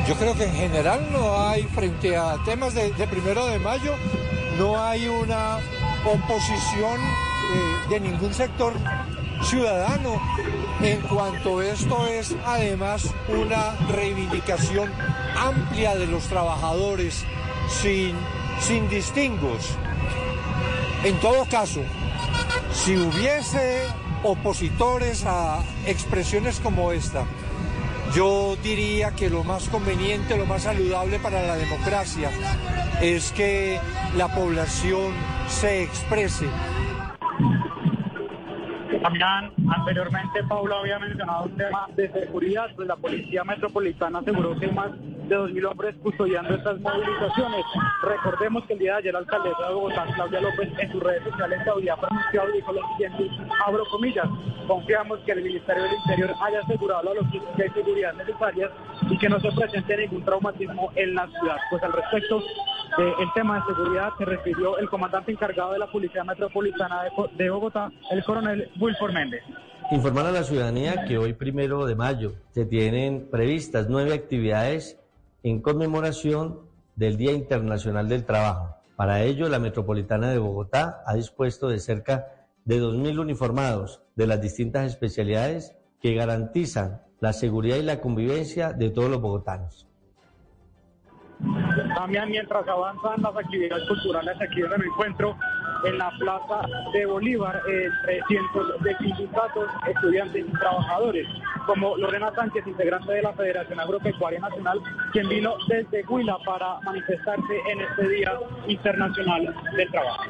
Yo 0.09 0.15
creo 0.17 0.35
que 0.35 0.45
en 0.45 0.55
general 0.55 1.09
no 1.13 1.39
hay, 1.39 1.63
frente 1.65 2.17
a 2.17 2.37
temas 2.45 2.75
de, 2.75 2.91
primero 3.09 3.47
de 3.47 3.59
mayo, 3.59 3.95
no 4.59 4.83
hay 4.83 5.07
una 5.07 5.59
oposición 6.05 7.01
eh, 7.01 7.89
de 7.89 8.01
ningún 8.01 8.35
sector 8.35 8.73
ciudadano 9.45 10.21
en 10.81 11.01
cuanto 11.03 11.63
esto 11.63 12.07
es 12.07 12.35
además 12.45 13.13
una 13.29 13.77
reivindicación 13.89 14.91
amplia 15.37 15.95
de 15.95 16.07
los 16.07 16.25
trabajadores 16.25 17.25
sin, 17.69 18.17
sin 18.61 18.89
distingos. 18.89 19.77
En 21.05 21.19
todo 21.21 21.45
caso, 21.47 21.81
si 22.73 22.97
hubiese 22.97 23.83
opositores 24.23 25.25
a 25.27 25.61
expresiones 25.87 26.61
como 26.61 26.93
esta, 26.93 27.25
yo 28.15 28.57
diría 28.63 29.13
que 29.13 29.31
lo 29.31 29.43
más 29.43 29.69
conveniente, 29.69 30.37
lo 30.37 30.45
más 30.45 30.63
saludable 30.63 31.19
para 31.19 31.43
la 31.47 31.57
democracia 31.57 32.31
es 33.01 33.33
que 33.33 33.79
la 34.17 34.29
población 34.35 35.13
se 35.49 35.83
exprese. 35.83 36.47
También 39.01 39.53
anteriormente 39.71 40.43
Paula 40.49 40.77
había 40.81 40.99
mencionado 40.99 41.45
un 41.45 41.57
tema 41.57 41.89
de 41.97 42.11
seguridad, 42.13 42.71
pues 42.77 42.87
la 42.89 42.97
Policía 42.97 43.45
Metropolitana 43.45 44.19
aseguró 44.19 44.59
que 44.59 44.69
más 44.69 44.91
de 45.29 45.37
2.000 45.37 45.71
hombres 45.71 45.95
custodiando 46.03 46.55
estas 46.55 46.79
movilizaciones. 46.81 47.65
Recordemos 48.03 48.65
que 48.65 48.75
el 48.75 48.79
día 48.81 48.93
de 48.93 48.99
ayer 48.99 49.13
la 49.13 49.21
alcaldesa 49.21 49.69
de 49.69 49.75
Bogotá, 49.75 50.07
Claudia 50.15 50.41
López, 50.41 50.69
en 50.79 50.93
sus 50.93 51.03
redes 51.03 51.23
sociales 51.25 51.61
había 51.67 51.97
pronunciado 51.97 52.51
y 52.51 52.53
dijo 52.53 52.73
lo 52.73 52.89
siguiente, 52.89 53.31
abro 53.67 53.85
comillas, 53.91 54.29
confiamos 54.67 55.21
que 55.21 55.33
el 55.33 55.43
Ministerio 55.43 55.85
del 55.85 55.95
Interior 55.95 56.35
haya 56.41 56.61
asegurado 56.61 57.03
la 57.03 57.15
logística 57.15 57.67
y 57.67 57.71
seguridad 57.71 58.15
necesarias 58.15 58.71
y 59.09 59.19
que 59.19 59.29
no 59.29 59.41
se 59.41 59.51
presente 59.53 59.97
ningún 59.97 60.25
traumatismo 60.25 60.91
en 60.97 61.15
la 61.15 61.27
ciudad. 61.29 61.57
Pues 61.71 61.83
al 61.83 61.93
respecto, 61.93 62.43
eh, 62.99 63.15
el 63.21 63.33
tema 63.33 63.59
de 63.61 63.75
seguridad 63.75 64.11
se 64.19 64.25
refirió 64.25 64.77
el 64.77 64.89
comandante 64.89 65.33
encargado 65.33 65.73
de 65.73 65.79
la 65.79 65.87
Policía 65.87 66.25
Metropolitana 66.25 67.05
de, 67.33 67.51
Bogotá, 67.51 67.91
el 68.11 68.23
coronel 68.23 68.71
Wilford 68.83 69.13
Méndez. 69.13 69.45
Informar 69.93 70.27
a 70.27 70.33
la 70.33 70.43
ciudadanía 70.43 71.05
que 71.07 71.17
hoy 71.17 71.35
primero 71.35 71.87
de 71.87 71.95
mayo 71.95 72.33
se 72.51 72.67
tienen 72.67 73.29
previstas 73.31 73.87
nueve 73.89 74.13
actividades 74.13 74.99
en 75.45 75.63
conmemoración 75.63 76.59
del 76.97 77.17
Día 77.17 77.31
Internacional 77.31 78.09
del 78.09 78.25
Trabajo. 78.25 78.75
Para 78.97 79.23
ello, 79.23 79.49
la 79.49 79.61
Metropolitana 79.61 80.31
de 80.31 80.39
Bogotá 80.39 81.03
ha 81.07 81.15
dispuesto 81.15 81.69
de 81.69 81.79
cerca 81.79 82.27
de 82.65 82.81
2.000 82.81 83.21
uniformados 83.21 84.03
de 84.17 84.27
las 84.27 84.41
distintas 84.41 84.87
especialidades 84.87 85.77
que 86.01 86.15
garantizan 86.15 87.03
la 87.21 87.33
seguridad 87.33 87.77
y 87.77 87.83
la 87.83 88.01
convivencia 88.01 88.73
de 88.73 88.91
todos 88.91 89.09
los 89.09 89.21
bogotanos. 89.21 89.87
También 91.95 92.29
mientras 92.31 92.67
avanzan 92.67 93.23
las 93.23 93.37
actividades 93.37 93.89
culturales 93.89 94.37
aquí 94.41 94.61
en 94.61 94.73
el 94.73 94.85
encuentro, 94.85 95.37
en 95.85 95.99
la 95.99 96.11
Plaza 96.19 96.67
de 96.93 97.07
Bolívar 97.07 97.61
entre 97.69 98.21
cientos 98.29 98.83
de 98.83 98.97
sindicatos, 98.99 99.69
estudiantes 99.89 100.45
y 100.47 100.59
trabajadores, 100.59 101.27
como 101.67 101.97
Lorena 101.97 102.33
Sánchez, 102.35 102.67
integrante 102.67 103.13
de 103.13 103.23
la 103.23 103.33
Federación 103.33 103.81
Agropecuaria 103.81 104.41
Nacional, 104.41 104.81
quien 105.13 105.29
vino 105.29 105.55
desde 105.69 106.05
Huila 106.07 106.39
para 106.45 106.81
manifestarse 106.81 107.55
en 107.71 107.81
este 107.81 108.09
Día 108.09 108.33
Internacional 108.67 109.55
del 109.77 109.91
Trabajo. 109.91 110.23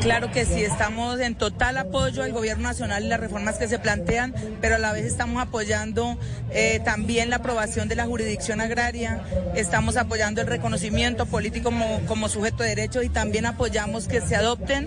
Claro 0.00 0.30
que 0.30 0.44
sí, 0.44 0.62
estamos 0.62 1.20
en 1.20 1.34
total 1.34 1.76
apoyo 1.78 2.22
al 2.22 2.32
gobierno 2.32 2.68
nacional 2.68 3.04
y 3.04 3.08
las 3.08 3.20
reformas 3.20 3.58
que 3.58 3.68
se 3.68 3.78
plantean, 3.78 4.34
pero 4.60 4.76
a 4.76 4.78
la 4.78 4.92
vez 4.92 5.04
estamos 5.04 5.42
apoyando 5.42 6.16
eh, 6.50 6.80
también 6.84 7.30
la 7.30 7.36
aprobación 7.36 7.88
de 7.88 7.96
la 7.96 8.06
jurisdicción 8.06 8.60
agraria, 8.60 9.22
estamos 9.54 9.96
apoyando 9.96 10.40
el 10.40 10.46
reconocimiento 10.46 11.26
político 11.26 11.70
como, 12.06 12.28
sujeto 12.28 12.62
de 12.62 12.70
derecho 12.70 13.02
y 13.02 13.08
también 13.08 13.46
apoyamos 13.46 14.08
que 14.08 14.20
se 14.20 14.36
adopten 14.36 14.79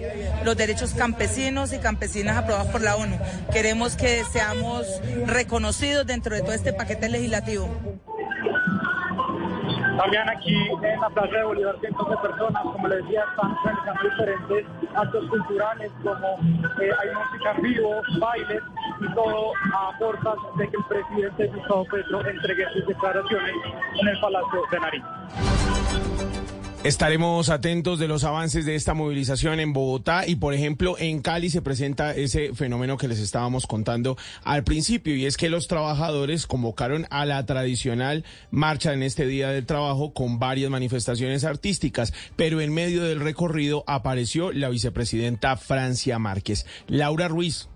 los 0.43 0.55
derechos 0.55 0.93
campesinos 0.93 1.73
y 1.73 1.79
campesinas 1.79 2.37
aprobados 2.37 2.67
por 2.71 2.81
la 2.81 2.95
ONU. 2.95 3.17
Queremos 3.51 3.95
que 3.95 4.23
seamos 4.31 4.85
reconocidos 5.25 6.05
dentro 6.05 6.35
de 6.35 6.41
todo 6.41 6.53
este 6.53 6.73
paquete 6.73 7.09
legislativo. 7.09 7.69
También 9.97 10.27
aquí 10.27 10.55
en 10.83 10.99
la 10.99 11.09
Plaza 11.09 11.37
de 11.37 11.43
Bolívar 11.43 11.79
cientos 11.79 12.09
de 12.09 12.17
personas, 12.17 12.63
como 12.63 12.87
les 12.87 13.03
decía, 13.03 13.23
están 13.29 13.55
realizando 13.63 14.09
diferentes 14.09 14.65
actos 14.95 15.29
culturales 15.29 15.91
como 16.03 16.27
eh, 16.81 16.91
hay 16.99 17.09
música 17.13 17.51
en 17.55 17.61
vivo, 17.61 18.01
bailes 18.19 18.63
y 18.99 19.13
todo 19.13 19.53
a 19.73 19.97
portas 19.99 20.35
de 20.57 20.67
que 20.67 20.77
el 20.77 20.83
presidente 20.85 21.47
Gustavo 21.47 21.85
Petro 21.85 22.25
entregue 22.25 22.65
sus 22.73 22.87
declaraciones 22.87 23.53
en 24.01 24.07
el 24.07 24.19
Palacio 24.19 24.61
de 24.71 24.79
Nariz. 24.79 25.03
Estaremos 26.83 27.47
atentos 27.47 27.97
de 27.97 28.09
los 28.09 28.25
avances 28.25 28.65
de 28.65 28.75
esta 28.75 28.93
movilización 28.93 29.61
en 29.61 29.71
Bogotá 29.71 30.27
y, 30.27 30.35
por 30.35 30.53
ejemplo, 30.53 30.97
en 30.99 31.21
Cali 31.21 31.49
se 31.49 31.61
presenta 31.61 32.13
ese 32.13 32.53
fenómeno 32.53 32.97
que 32.97 33.07
les 33.07 33.19
estábamos 33.19 33.67
contando 33.67 34.17
al 34.43 34.65
principio 34.65 35.15
y 35.15 35.25
es 35.25 35.37
que 35.37 35.49
los 35.49 35.69
trabajadores 35.69 36.45
convocaron 36.45 37.07
a 37.09 37.25
la 37.25 37.45
tradicional 37.45 38.25
marcha 38.51 38.91
en 38.91 39.01
este 39.01 39.25
Día 39.25 39.47
del 39.47 39.65
Trabajo 39.65 40.13
con 40.13 40.39
varias 40.39 40.69
manifestaciones 40.69 41.45
artísticas, 41.45 42.13
pero 42.35 42.59
en 42.59 42.73
medio 42.73 43.01
del 43.03 43.21
recorrido 43.21 43.85
apareció 43.87 44.51
la 44.51 44.67
vicepresidenta 44.67 45.55
Francia 45.55 46.19
Márquez. 46.19 46.65
Laura 46.87 47.29
Ruiz. 47.29 47.69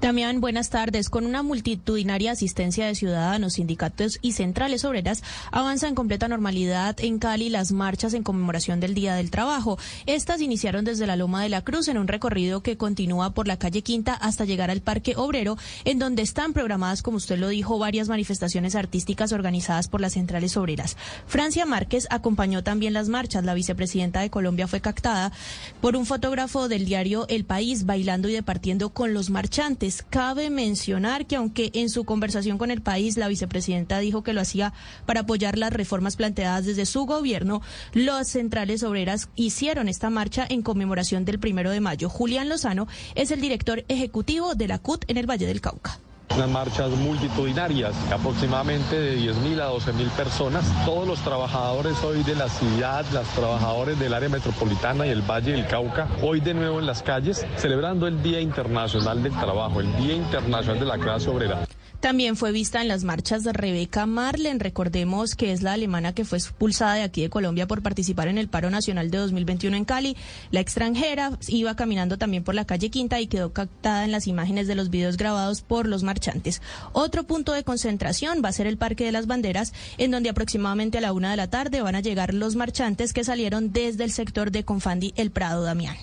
Damián, 0.00 0.40
buenas 0.40 0.70
tardes. 0.70 1.08
Con 1.08 1.26
una 1.26 1.42
multitudinaria 1.42 2.32
asistencia 2.32 2.86
de 2.86 2.94
ciudadanos, 2.94 3.54
sindicatos 3.54 4.18
y 4.20 4.32
centrales 4.32 4.84
obreras, 4.84 5.22
avanza 5.50 5.88
en 5.88 5.94
completa 5.94 6.28
normalidad 6.28 6.96
en 6.98 7.18
Cali 7.18 7.48
las 7.48 7.72
marchas 7.72 8.14
en 8.14 8.22
conmemoración 8.22 8.80
del 8.80 8.94
Día 8.94 9.14
del 9.14 9.30
Trabajo. 9.30 9.78
Estas 10.06 10.40
iniciaron 10.40 10.84
desde 10.84 11.06
la 11.06 11.16
Loma 11.16 11.42
de 11.42 11.48
la 11.48 11.62
Cruz 11.62 11.88
en 11.88 11.98
un 11.98 12.08
recorrido 12.08 12.62
que 12.62 12.76
continúa 12.76 13.30
por 13.30 13.46
la 13.46 13.58
calle 13.58 13.82
Quinta 13.82 14.14
hasta 14.14 14.44
llegar 14.44 14.70
al 14.70 14.80
Parque 14.80 15.14
Obrero, 15.16 15.56
en 15.84 15.98
donde 15.98 16.22
están 16.22 16.52
programadas, 16.52 17.02
como 17.02 17.16
usted 17.16 17.38
lo 17.38 17.48
dijo, 17.48 17.78
varias 17.78 18.08
manifestaciones 18.08 18.74
artísticas 18.74 19.32
organizadas 19.32 19.88
por 19.88 20.00
las 20.00 20.14
centrales 20.14 20.56
obreras. 20.56 20.96
Francia 21.26 21.64
Márquez 21.64 22.06
acompañó 22.10 22.62
también 22.62 22.92
las 22.92 23.08
marchas. 23.08 23.44
La 23.44 23.54
vicepresidenta 23.54 24.20
de 24.20 24.30
Colombia 24.30 24.66
fue 24.66 24.80
captada 24.80 25.32
por 25.80 25.96
un 25.96 26.06
fotógrafo 26.06 26.68
del 26.68 26.84
diario 26.84 27.26
El 27.28 27.44
País 27.44 27.86
bailando 27.86 28.28
y 28.28 28.32
departiendo 28.32 28.90
con 28.90 29.14
los 29.14 29.30
marchantes. 29.30 29.61
Cabe 30.10 30.50
mencionar 30.50 31.26
que 31.26 31.36
aunque 31.36 31.70
en 31.74 31.88
su 31.88 32.02
conversación 32.04 32.58
con 32.58 32.72
el 32.72 32.82
país 32.82 33.16
la 33.16 33.28
vicepresidenta 33.28 34.00
dijo 34.00 34.24
que 34.24 34.32
lo 34.32 34.40
hacía 34.40 34.72
para 35.06 35.20
apoyar 35.20 35.56
las 35.56 35.72
reformas 35.72 36.16
planteadas 36.16 36.66
desde 36.66 36.84
su 36.84 37.06
gobierno, 37.06 37.62
los 37.92 38.26
centrales 38.26 38.82
obreras 38.82 39.28
hicieron 39.36 39.88
esta 39.88 40.10
marcha 40.10 40.44
en 40.48 40.62
conmemoración 40.62 41.24
del 41.24 41.38
primero 41.38 41.70
de 41.70 41.78
mayo. 41.78 42.08
Julián 42.08 42.48
Lozano 42.48 42.88
es 43.14 43.30
el 43.30 43.40
director 43.40 43.84
ejecutivo 43.86 44.56
de 44.56 44.66
la 44.66 44.80
CUT 44.80 45.04
en 45.06 45.16
el 45.16 45.30
Valle 45.30 45.46
del 45.46 45.60
Cauca 45.60 46.00
unas 46.36 46.48
marchas 46.48 46.90
multitudinarias, 46.90 47.94
aproximadamente 48.10 48.98
de 48.98 49.18
10.000 49.18 49.60
a 49.60 49.70
12.000 49.70 50.10
personas. 50.10 50.64
Todos 50.84 51.06
los 51.06 51.20
trabajadores 51.20 52.02
hoy 52.02 52.22
de 52.22 52.34
la 52.34 52.48
ciudad, 52.48 53.04
los 53.12 53.26
trabajadores 53.28 53.98
del 53.98 54.14
área 54.14 54.28
metropolitana 54.28 55.06
y 55.06 55.10
el 55.10 55.22
Valle 55.22 55.52
del 55.52 55.66
Cauca, 55.66 56.08
hoy 56.22 56.40
de 56.40 56.54
nuevo 56.54 56.78
en 56.80 56.86
las 56.86 57.02
calles, 57.02 57.46
celebrando 57.56 58.06
el 58.06 58.22
Día 58.22 58.40
Internacional 58.40 59.22
del 59.22 59.32
Trabajo, 59.32 59.80
el 59.80 59.94
Día 59.96 60.14
Internacional 60.14 60.80
de 60.80 60.86
la 60.86 60.98
Clase 60.98 61.30
Obrera. 61.30 61.66
También 62.02 62.34
fue 62.34 62.50
vista 62.50 62.82
en 62.82 62.88
las 62.88 63.04
marchas 63.04 63.44
de 63.44 63.52
Rebeca 63.52 64.06
Marlen, 64.06 64.58
recordemos 64.58 65.36
que 65.36 65.52
es 65.52 65.62
la 65.62 65.74
alemana 65.74 66.12
que 66.12 66.24
fue 66.24 66.36
expulsada 66.36 66.94
de 66.94 67.04
aquí 67.04 67.22
de 67.22 67.30
Colombia 67.30 67.68
por 67.68 67.80
participar 67.80 68.26
en 68.26 68.38
el 68.38 68.48
paro 68.48 68.70
nacional 68.70 69.08
de 69.12 69.18
2021 69.18 69.76
en 69.76 69.84
Cali. 69.84 70.16
La 70.50 70.58
extranjera 70.58 71.38
iba 71.46 71.76
caminando 71.76 72.18
también 72.18 72.42
por 72.42 72.56
la 72.56 72.64
calle 72.64 72.90
Quinta 72.90 73.20
y 73.20 73.28
quedó 73.28 73.52
captada 73.52 74.04
en 74.04 74.10
las 74.10 74.26
imágenes 74.26 74.66
de 74.66 74.74
los 74.74 74.90
videos 74.90 75.16
grabados 75.16 75.62
por 75.62 75.86
los 75.86 76.02
marchantes. 76.02 76.60
Otro 76.92 77.22
punto 77.22 77.52
de 77.52 77.62
concentración 77.62 78.42
va 78.44 78.48
a 78.48 78.52
ser 78.52 78.66
el 78.66 78.78
Parque 78.78 79.04
de 79.04 79.12
las 79.12 79.28
Banderas, 79.28 79.72
en 79.96 80.10
donde 80.10 80.28
aproximadamente 80.28 80.98
a 80.98 81.02
la 81.02 81.12
una 81.12 81.30
de 81.30 81.36
la 81.36 81.50
tarde 81.50 81.82
van 81.82 81.94
a 81.94 82.00
llegar 82.00 82.34
los 82.34 82.56
marchantes 82.56 83.12
que 83.12 83.22
salieron 83.22 83.72
desde 83.72 84.02
el 84.02 84.10
sector 84.10 84.50
de 84.50 84.64
Confandi 84.64 85.14
El 85.14 85.30
Prado, 85.30 85.62
Damián. 85.62 85.96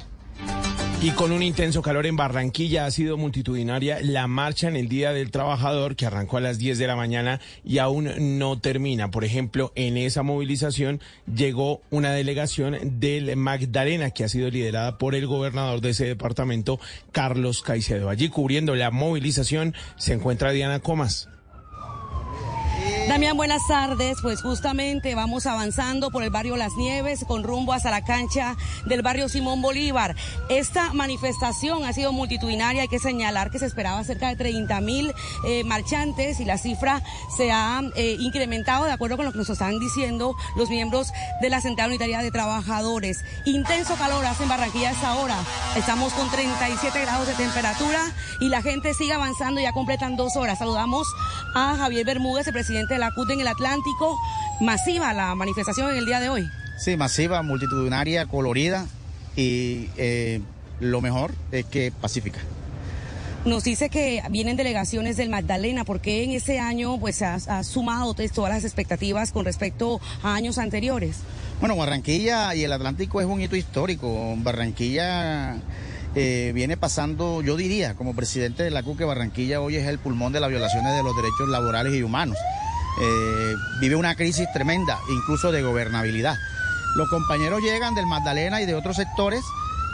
Y 1.02 1.12
con 1.12 1.32
un 1.32 1.42
intenso 1.42 1.82
calor 1.82 2.06
en 2.08 2.18
Barranquilla 2.18 2.86
ha 2.86 2.92
sido 2.92 3.16
multitudinaria 3.16 4.00
la 4.02 4.28
marcha 4.28 4.68
en 4.68 4.76
el 4.76 4.90
Día 4.90 5.14
del 5.14 5.32
Trabajador 5.32 5.96
que 5.96 6.06
arrancó 6.06 6.36
a 6.36 6.42
las 6.42 6.58
10 6.58 6.78
de 6.78 6.88
la 6.88 6.98
mañana 6.98 7.40
y 7.64 7.78
aún 7.78 8.38
no 8.38 8.60
termina. 8.60 9.10
Por 9.10 9.24
ejemplo, 9.24 9.72
en 9.76 9.96
esa 9.96 10.24
movilización 10.24 11.00
llegó 11.34 11.80
una 11.90 12.12
delegación 12.12 13.00
del 13.00 13.38
Magdalena 13.38 14.12
que 14.12 14.26
ha 14.26 14.30
sido 14.30 14.50
liderada 14.50 14.98
por 14.98 15.16
el 15.16 15.26
gobernador 15.26 15.80
de 15.80 15.92
ese 15.92 16.06
departamento, 16.06 16.82
Carlos 17.14 17.62
Caicedo. 17.62 18.10
Allí 18.10 18.28
cubriendo 18.28 18.76
la 18.76 18.92
movilización 18.92 19.76
se 19.96 20.12
encuentra 20.12 20.52
Diana 20.52 20.82
Comas. 20.82 21.30
Damián, 23.10 23.36
buenas 23.36 23.66
tardes. 23.66 24.20
Pues 24.22 24.44
justamente 24.44 25.16
vamos 25.16 25.48
avanzando 25.48 26.12
por 26.12 26.22
el 26.22 26.30
barrio 26.30 26.56
Las 26.58 26.76
Nieves 26.76 27.26
con 27.28 27.42
rumbo 27.42 27.74
hasta 27.74 27.90
la 27.90 28.04
cancha 28.04 28.56
del 28.86 29.02
barrio 29.02 29.28
Simón 29.30 29.64
Bolívar. 29.64 30.16
Esta 30.48 30.94
manifestación 30.94 31.86
ha 31.86 31.94
sido 31.94 32.14
multitudinaria. 32.14 32.84
Hay 32.84 32.88
que 32.88 33.00
señalar 33.00 33.50
que 33.50 33.58
se 33.58 33.66
esperaba 33.66 34.04
cerca 34.04 34.28
de 34.28 34.36
30 34.36 34.80
mil 34.82 35.12
eh, 35.44 35.64
marchantes 35.64 36.40
y 36.40 36.46
la 36.46 36.60
cifra 36.60 37.02
se 37.36 37.52
ha 37.52 37.82
eh, 37.96 38.16
incrementado 38.20 38.86
de 38.86 38.92
acuerdo 38.92 39.18
con 39.18 39.26
lo 39.26 39.32
que 39.32 39.40
nos 39.40 39.50
están 39.50 39.80
diciendo 39.80 40.36
los 40.56 40.70
miembros 40.70 41.12
de 41.42 41.50
la 41.50 41.62
Central 41.62 41.90
Unitaria 41.90 42.22
de 42.22 42.30
Trabajadores. 42.30 43.26
Intenso 43.46 43.96
calor 43.96 44.24
hace 44.24 44.44
en 44.44 44.50
Barranquilla 44.50 44.92
esta 44.92 45.16
hora. 45.16 45.40
Estamos 45.76 46.14
con 46.14 46.30
37 46.30 47.02
grados 47.02 47.26
de 47.26 47.34
temperatura 47.34 48.02
y 48.40 48.50
la 48.50 48.62
gente 48.62 48.94
sigue 48.94 49.14
avanzando. 49.14 49.60
Ya 49.60 49.74
completan 49.74 50.16
dos 50.16 50.36
horas. 50.36 50.60
Saludamos 50.60 51.08
a 51.56 51.76
Javier 51.76 52.06
Bermúdez, 52.06 52.46
el 52.46 52.54
presidente 52.54 52.99
la 53.00 53.12
CUT 53.12 53.32
en 53.32 53.42
el 53.42 53.48
Atlántico. 53.48 54.18
Masiva 54.62 55.14
la 55.14 55.34
manifestación 55.36 55.90
en 55.92 55.98
el 55.98 56.06
día 56.06 56.20
de 56.20 56.30
hoy. 56.30 56.46
Sí, 56.78 56.98
masiva, 56.98 57.42
multitudinaria, 57.42 58.26
colorida 58.26 58.86
y 59.36 59.90
eh, 59.98 60.42
lo 60.80 61.02
mejor 61.02 61.34
es 61.52 61.66
que 61.66 61.92
pacífica. 61.92 62.40
Nos 63.46 63.64
dice 63.64 63.90
que 63.90 64.22
vienen 64.30 64.58
delegaciones 64.58 65.16
del 65.16 65.30
Magdalena, 65.30 65.86
porque 65.86 66.24
en 66.24 66.32
ese 66.32 66.60
año 66.60 67.00
pues 67.00 67.22
ha, 67.22 67.36
ha 67.36 67.64
sumado 67.64 68.14
todas 68.14 68.54
las 68.54 68.66
expectativas 68.66 69.32
con 69.32 69.46
respecto 69.46 70.02
a 70.24 70.36
años 70.36 70.58
anteriores? 70.58 71.18
Bueno, 71.62 71.78
Barranquilla 71.78 72.54
y 72.54 72.64
el 72.64 72.72
Atlántico 72.72 73.22
es 73.22 73.28
un 73.28 73.42
hito 73.42 73.56
histórico. 73.56 74.36
Barranquilla 74.38 75.58
eh, 76.16 76.52
viene 76.54 76.76
pasando, 76.76 77.42
yo 77.42 77.56
diría, 77.56 77.96
como 77.96 78.14
presidente 78.16 78.64
de 78.64 78.72
la 78.72 78.84
CUC, 78.84 79.00
que 79.00 79.06
Barranquilla 79.06 79.62
hoy 79.62 79.78
es 79.78 79.88
el 79.88 80.00
pulmón 80.00 80.34
de 80.34 80.40
las 80.40 80.50
violaciones 80.50 80.96
de 80.96 81.04
los 81.04 81.16
derechos 81.16 81.48
laborales 81.48 81.94
y 81.94 82.04
humanos. 82.04 82.38
Eh, 83.02 83.56
vive 83.80 83.96
una 83.96 84.16
crisis 84.16 84.48
tremenda, 84.54 85.00
incluso 85.10 85.52
de 85.52 85.62
gobernabilidad. 85.62 86.38
Los 86.96 87.10
compañeros 87.10 87.62
llegan 87.62 87.96
del 87.96 88.08
Magdalena 88.08 88.62
y 88.62 88.66
de 88.66 88.76
otros 88.76 88.96
sectores 88.96 89.44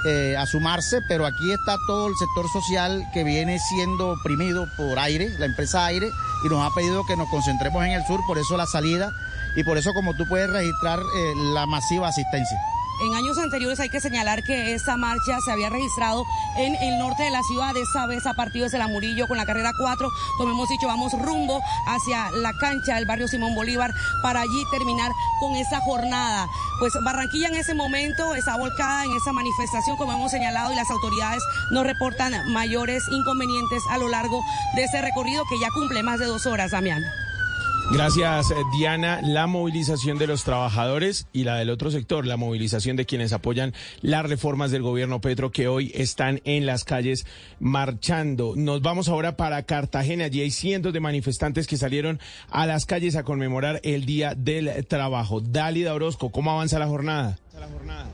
eh, 0.05 0.35
a 0.38 0.45
sumarse, 0.45 1.01
pero 1.07 1.26
aquí 1.26 1.51
está 1.51 1.77
todo 1.88 2.07
el 2.07 2.15
sector 2.15 2.47
social 2.49 3.05
que 3.13 3.23
viene 3.23 3.59
siendo 3.59 4.11
oprimido 4.11 4.67
por 4.77 4.99
aire, 4.99 5.30
la 5.39 5.45
empresa 5.45 5.85
aire, 5.85 6.09
y 6.43 6.47
nos 6.47 6.65
ha 6.65 6.73
pedido 6.73 7.05
que 7.05 7.15
nos 7.15 7.30
concentremos 7.30 7.84
en 7.85 7.91
el 7.91 8.05
sur, 8.05 8.22
por 8.27 8.38
eso 8.38 8.55
la 8.55 8.67
salida 8.67 9.11
y 9.55 9.63
por 9.63 9.77
eso 9.77 9.93
como 9.93 10.15
tú 10.15 10.27
puedes 10.27 10.49
registrar 10.49 10.99
la 11.53 11.65
masiva 11.65 12.07
asistencia. 12.07 12.59
En 13.01 13.13
años 13.13 13.38
anteriores 13.38 13.80
hay 13.81 13.89
que 13.89 13.99
señalar 13.99 14.43
que 14.43 14.73
esta 14.73 14.95
marcha 14.95 15.41
se 15.41 15.51
había 15.51 15.69
registrado 15.69 16.23
en 16.57 16.76
el 16.76 16.97
norte 16.97 17.23
de 17.23 17.30
la 17.30 17.43
ciudad, 17.43 17.76
esa 17.76 18.05
vez 18.05 18.26
a 18.26 18.34
partir 18.34 18.69
de 18.69 18.77
la 18.77 18.88
Murillo 18.88 19.27
con 19.27 19.38
la 19.38 19.45
carrera 19.45 19.73
4. 19.77 20.09
Como 20.38 20.51
hemos 20.51 20.69
dicho, 20.69 20.88
vamos 20.88 21.11
rumbo 21.13 21.61
hacia 21.88 22.31
la 22.31 22.53
cancha 22.53 22.95
del 22.95 23.05
barrio 23.05 23.27
Simón 23.27 23.53
Bolívar 23.53 23.93
para 24.22 24.41
allí 24.41 24.63
terminar 24.72 25.11
con 25.41 25.55
esa 25.55 25.81
jornada. 25.81 26.47
Pues 26.80 26.93
Barranquilla 27.03 27.49
en 27.49 27.55
ese 27.55 27.73
momento 27.73 28.34
está 28.34 28.55
volcada 28.55 29.03
en 29.03 29.11
esa 29.11 29.34
manifestación, 29.34 29.97
como 29.97 30.13
hemos 30.13 30.31
señalado, 30.31 30.72
y 30.72 30.76
las 30.76 30.89
autoridades 30.89 31.43
no 31.72 31.84
reportan 31.84 32.34
mayores 32.53 33.03
inconvenientes 33.11 33.84
a 33.89 33.97
lo 33.97 34.07
largo 34.07 34.41
de 34.76 34.85
ese 34.85 35.01
recorrido 35.01 35.43
que 35.49 35.59
ya 35.59 35.69
cumple 35.72 36.01
más 36.01 36.19
de 36.19 36.26
dos 36.27 36.45
horas, 36.45 36.72
Damián. 36.72 37.03
Gracias, 37.91 38.48
Diana. 38.78 39.22
La 39.22 39.48
movilización 39.48 40.18
de 40.18 40.28
los 40.28 40.44
trabajadores 40.44 41.28
y 41.32 41.44
la 41.44 41.56
del 41.56 41.70
otro 41.70 41.91
sector, 41.91 42.26
la 42.26 42.36
movilización 42.36 42.95
de 42.98 43.06
quienes 43.06 43.32
apoyan 43.32 43.74
las 44.02 44.28
reformas 44.28 44.72
del 44.72 44.82
gobierno 44.82 45.22
Petro 45.22 45.52
que 45.52 45.68
hoy 45.68 45.91
están 45.94 46.41
en 46.45 46.66
las 46.66 46.84
calles 46.84 47.26
marchando. 47.60 48.53
Nos 48.56 48.82
vamos 48.82 49.07
ahora 49.07 49.38
para 49.38 49.64
Cartagena. 49.64 50.26
Allí 50.26 50.41
hay 50.41 50.52
cientos 50.52 50.94
de 50.94 50.99
manifestantes 50.99 51.68
que 51.68 51.78
salieron 51.78 52.20
a 52.49 52.66
las 52.66 52.86
calles 52.86 53.16
a 53.16 53.24
conmemorar 53.24 53.80
el 53.84 54.06
Día 54.06 54.34
del 54.36 54.86
Trabajo. 54.88 55.40
Dálida 55.40 55.94
Orozco, 55.94 56.32
¿cómo 56.32 56.52
avanza 56.52 56.80
la 56.80 56.88
jornada? 56.88 57.38
La 57.57 57.68
jornada. 57.68 58.10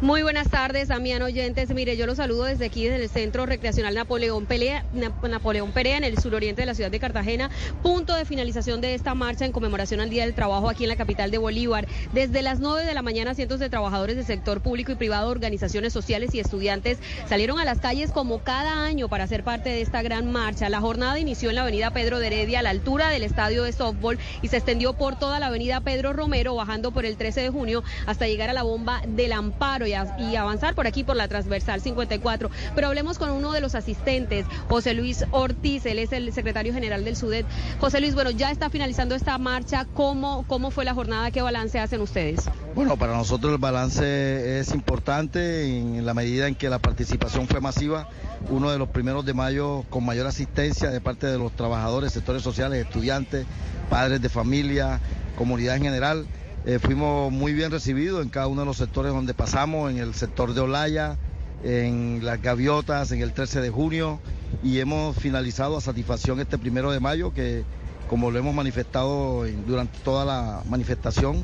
Muy 0.00 0.22
buenas 0.22 0.50
tardes, 0.50 0.88
Damián 0.88 1.22
Oyentes. 1.22 1.70
Mire, 1.70 1.96
yo 1.96 2.06
los 2.06 2.16
saludo 2.16 2.44
desde 2.44 2.66
aquí, 2.66 2.84
desde 2.84 3.04
el 3.04 3.10
Centro 3.10 3.46
Recreacional 3.46 3.94
Napoleón 3.94 4.46
Pelea, 4.46 4.84
Napoleón 4.92 5.72
Perea, 5.72 5.96
en 5.96 6.04
el 6.04 6.18
suroriente 6.18 6.62
de 6.62 6.66
la 6.66 6.74
ciudad 6.74 6.90
de 6.90 6.98
Cartagena. 6.98 7.50
Punto 7.82 8.14
de 8.14 8.24
finalización 8.24 8.80
de 8.80 8.94
esta 8.94 9.14
marcha 9.14 9.44
en 9.44 9.52
conmemoración 9.52 10.00
al 10.00 10.10
Día 10.10 10.24
del 10.24 10.34
Trabajo 10.34 10.68
aquí 10.68 10.84
en 10.84 10.88
la 10.88 10.96
capital 10.96 11.30
de 11.30 11.38
Bolívar. 11.38 11.86
Desde 12.12 12.42
las 12.42 12.60
9 12.60 12.84
de 12.84 12.94
la 12.94 13.02
mañana, 13.02 13.34
cientos 13.34 13.60
de 13.60 13.68
trabajadores 13.68 14.16
del 14.16 14.24
sector 14.24 14.60
público 14.60 14.92
y 14.92 14.94
privado, 14.94 15.30
organizaciones 15.30 15.92
sociales 15.92 16.34
y 16.34 16.40
estudiantes 16.40 16.98
salieron 17.28 17.58
a 17.58 17.64
las 17.64 17.78
calles 17.78 18.10
como 18.10 18.40
cada 18.40 18.84
año 18.84 19.08
para 19.08 19.26
ser 19.26 19.44
parte 19.44 19.70
de 19.70 19.82
esta 19.82 20.02
gran 20.02 20.32
marcha. 20.32 20.68
La 20.68 20.80
jornada 20.80 21.18
inició 21.18 21.50
en 21.50 21.56
la 21.56 21.62
avenida 21.62 21.92
Pedro 21.92 22.18
de 22.18 22.28
Heredia, 22.28 22.60
a 22.60 22.62
la 22.62 22.70
altura 22.70 23.10
del 23.10 23.22
estadio 23.22 23.64
de 23.64 23.72
softball, 23.72 24.18
y 24.42 24.48
se 24.48 24.56
extendió 24.56 24.94
por 24.94 25.18
toda 25.18 25.38
la 25.40 25.46
avenida 25.46 25.80
Pedro 25.80 26.12
Romero, 26.12 26.54
bajando 26.54 26.90
por 26.90 27.04
el 27.04 27.16
13 27.16 27.42
de 27.42 27.50
junio 27.50 27.84
hasta 28.06 28.26
llegar 28.26 28.50
a 28.50 28.54
la 28.54 28.62
bomba 28.62 29.02
del 29.06 29.32
Amparo 29.32 29.73
y, 29.82 30.36
avanzar 30.36 30.74
por 30.74 30.86
aquí 30.86 31.04
por 31.04 31.16
la 31.16 31.28
transversal 31.28 31.80
54. 31.80 32.50
Pero 32.74 32.86
hablemos 32.86 33.18
con 33.18 33.30
uno 33.30 33.52
de 33.52 33.60
los 33.60 33.74
asistentes, 33.74 34.46
José 34.68 34.94
Luis 34.94 35.24
Ortiz, 35.32 35.84
él 35.86 35.98
es 35.98 36.12
el 36.12 36.32
secretario 36.32 36.72
general 36.72 37.04
del 37.04 37.16
SUDET. 37.16 37.46
José 37.80 38.00
Luis, 38.00 38.14
bueno, 38.14 38.30
ya 38.30 38.50
está 38.50 38.70
finalizando 38.70 39.14
esta 39.14 39.36
marcha. 39.38 39.86
¿Cómo, 39.94 40.44
cómo 40.46 40.70
fue 40.70 40.84
la 40.84 40.94
jornada? 40.94 41.30
¿Qué 41.30 41.42
balance 41.42 41.78
hacen 41.78 42.00
ustedes? 42.00 42.48
Bueno, 42.74 42.96
para 42.96 43.16
nosotros 43.16 43.52
el 43.52 43.58
balance 43.58 44.60
es 44.60 44.72
importante 44.72 45.64
en 45.66 46.04
la 46.06 46.14
medida 46.14 46.46
en 46.46 46.54
que 46.54 46.68
la 46.68 46.78
participación 46.78 47.48
fue 47.48 47.60
masiva. 47.60 48.08
Uno 48.50 48.70
de 48.70 48.78
los 48.78 48.88
primeros 48.88 49.24
de 49.24 49.34
mayo 49.34 49.84
con 49.90 50.04
mayor 50.04 50.26
asistencia 50.26 50.90
de 50.90 51.00
parte 51.00 51.26
de 51.26 51.38
los 51.38 51.52
trabajadores, 51.52 52.12
sectores 52.12 52.42
sociales, 52.42 52.84
estudiantes, 52.84 53.46
padres 53.88 54.20
de 54.20 54.28
familia, 54.28 55.00
comunidad 55.36 55.76
en 55.76 55.82
general. 55.82 56.26
Eh, 56.66 56.78
fuimos 56.78 57.30
muy 57.30 57.52
bien 57.52 57.70
recibidos 57.70 58.22
en 58.22 58.30
cada 58.30 58.46
uno 58.46 58.62
de 58.62 58.66
los 58.66 58.78
sectores 58.78 59.12
donde 59.12 59.34
pasamos, 59.34 59.90
en 59.90 59.98
el 59.98 60.14
sector 60.14 60.54
de 60.54 60.62
Olaya, 60.62 61.18
en 61.62 62.20
las 62.22 62.40
Gaviotas, 62.40 63.12
en 63.12 63.20
el 63.20 63.32
13 63.32 63.60
de 63.60 63.70
junio 63.70 64.18
y 64.62 64.78
hemos 64.78 65.16
finalizado 65.16 65.76
a 65.76 65.80
satisfacción 65.80 66.40
este 66.40 66.56
primero 66.56 66.90
de 66.90 67.00
mayo 67.00 67.34
que 67.34 67.64
como 68.08 68.30
lo 68.30 68.38
hemos 68.38 68.54
manifestado 68.54 69.44
durante 69.66 69.98
toda 70.00 70.24
la 70.24 70.62
manifestación, 70.68 71.42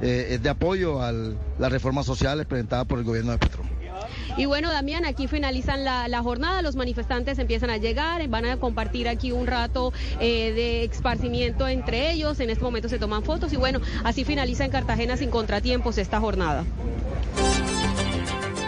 eh, 0.00 0.28
es 0.30 0.42
de 0.42 0.50
apoyo 0.50 1.02
a 1.02 1.12
las 1.12 1.72
reformas 1.72 2.06
sociales 2.06 2.46
presentadas 2.46 2.86
por 2.86 2.98
el 2.98 3.04
gobierno 3.04 3.32
de 3.32 3.38
Petro. 3.38 3.62
Y 4.36 4.46
bueno, 4.46 4.70
Damián, 4.70 5.04
aquí 5.04 5.28
finalizan 5.28 5.84
la, 5.84 6.22
jornada, 6.22 6.62
los 6.62 6.76
manifestantes 6.76 7.38
empiezan 7.38 7.70
a 7.70 7.76
llegar, 7.76 8.26
van 8.28 8.46
a 8.46 8.56
compartir 8.56 9.08
aquí 9.08 9.32
un 9.32 9.46
rato 9.46 9.92
eh, 10.20 10.52
de 10.52 10.84
esparcimiento 10.84 11.68
entre 11.68 12.10
ellos, 12.10 12.40
en 12.40 12.50
este 12.50 12.64
momento 12.64 12.88
se 12.88 12.98
toman 12.98 13.22
fotos 13.22 13.52
y 13.52 13.56
bueno, 13.56 13.80
así 14.02 14.24
finaliza 14.24 14.64
en 14.64 14.70
Cartagena 14.70 15.16
sin 15.16 15.30
contratiempos 15.30 15.98
esta 15.98 16.20
jornada. 16.20 16.64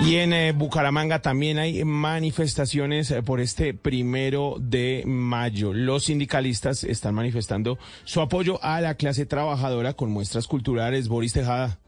Y 0.00 0.16
en 0.16 0.32
eh, 0.34 0.52
Bucaramanga 0.52 1.22
también 1.22 1.58
hay 1.58 1.82
manifestaciones 1.84 3.10
eh, 3.10 3.22
por 3.22 3.40
este 3.40 3.72
primero 3.72 4.56
de 4.60 5.02
mayo. 5.06 5.72
Los 5.72 6.04
sindicalistas 6.04 6.84
están 6.84 7.14
manifestando 7.14 7.78
su 8.04 8.20
apoyo 8.20 8.62
a 8.62 8.80
la 8.82 8.94
clase 8.96 9.24
trabajadora 9.24 9.94
con 9.94 10.10
muestras 10.10 10.46
culturales. 10.46 11.08
Boris 11.08 11.32
Tejada. 11.32 11.78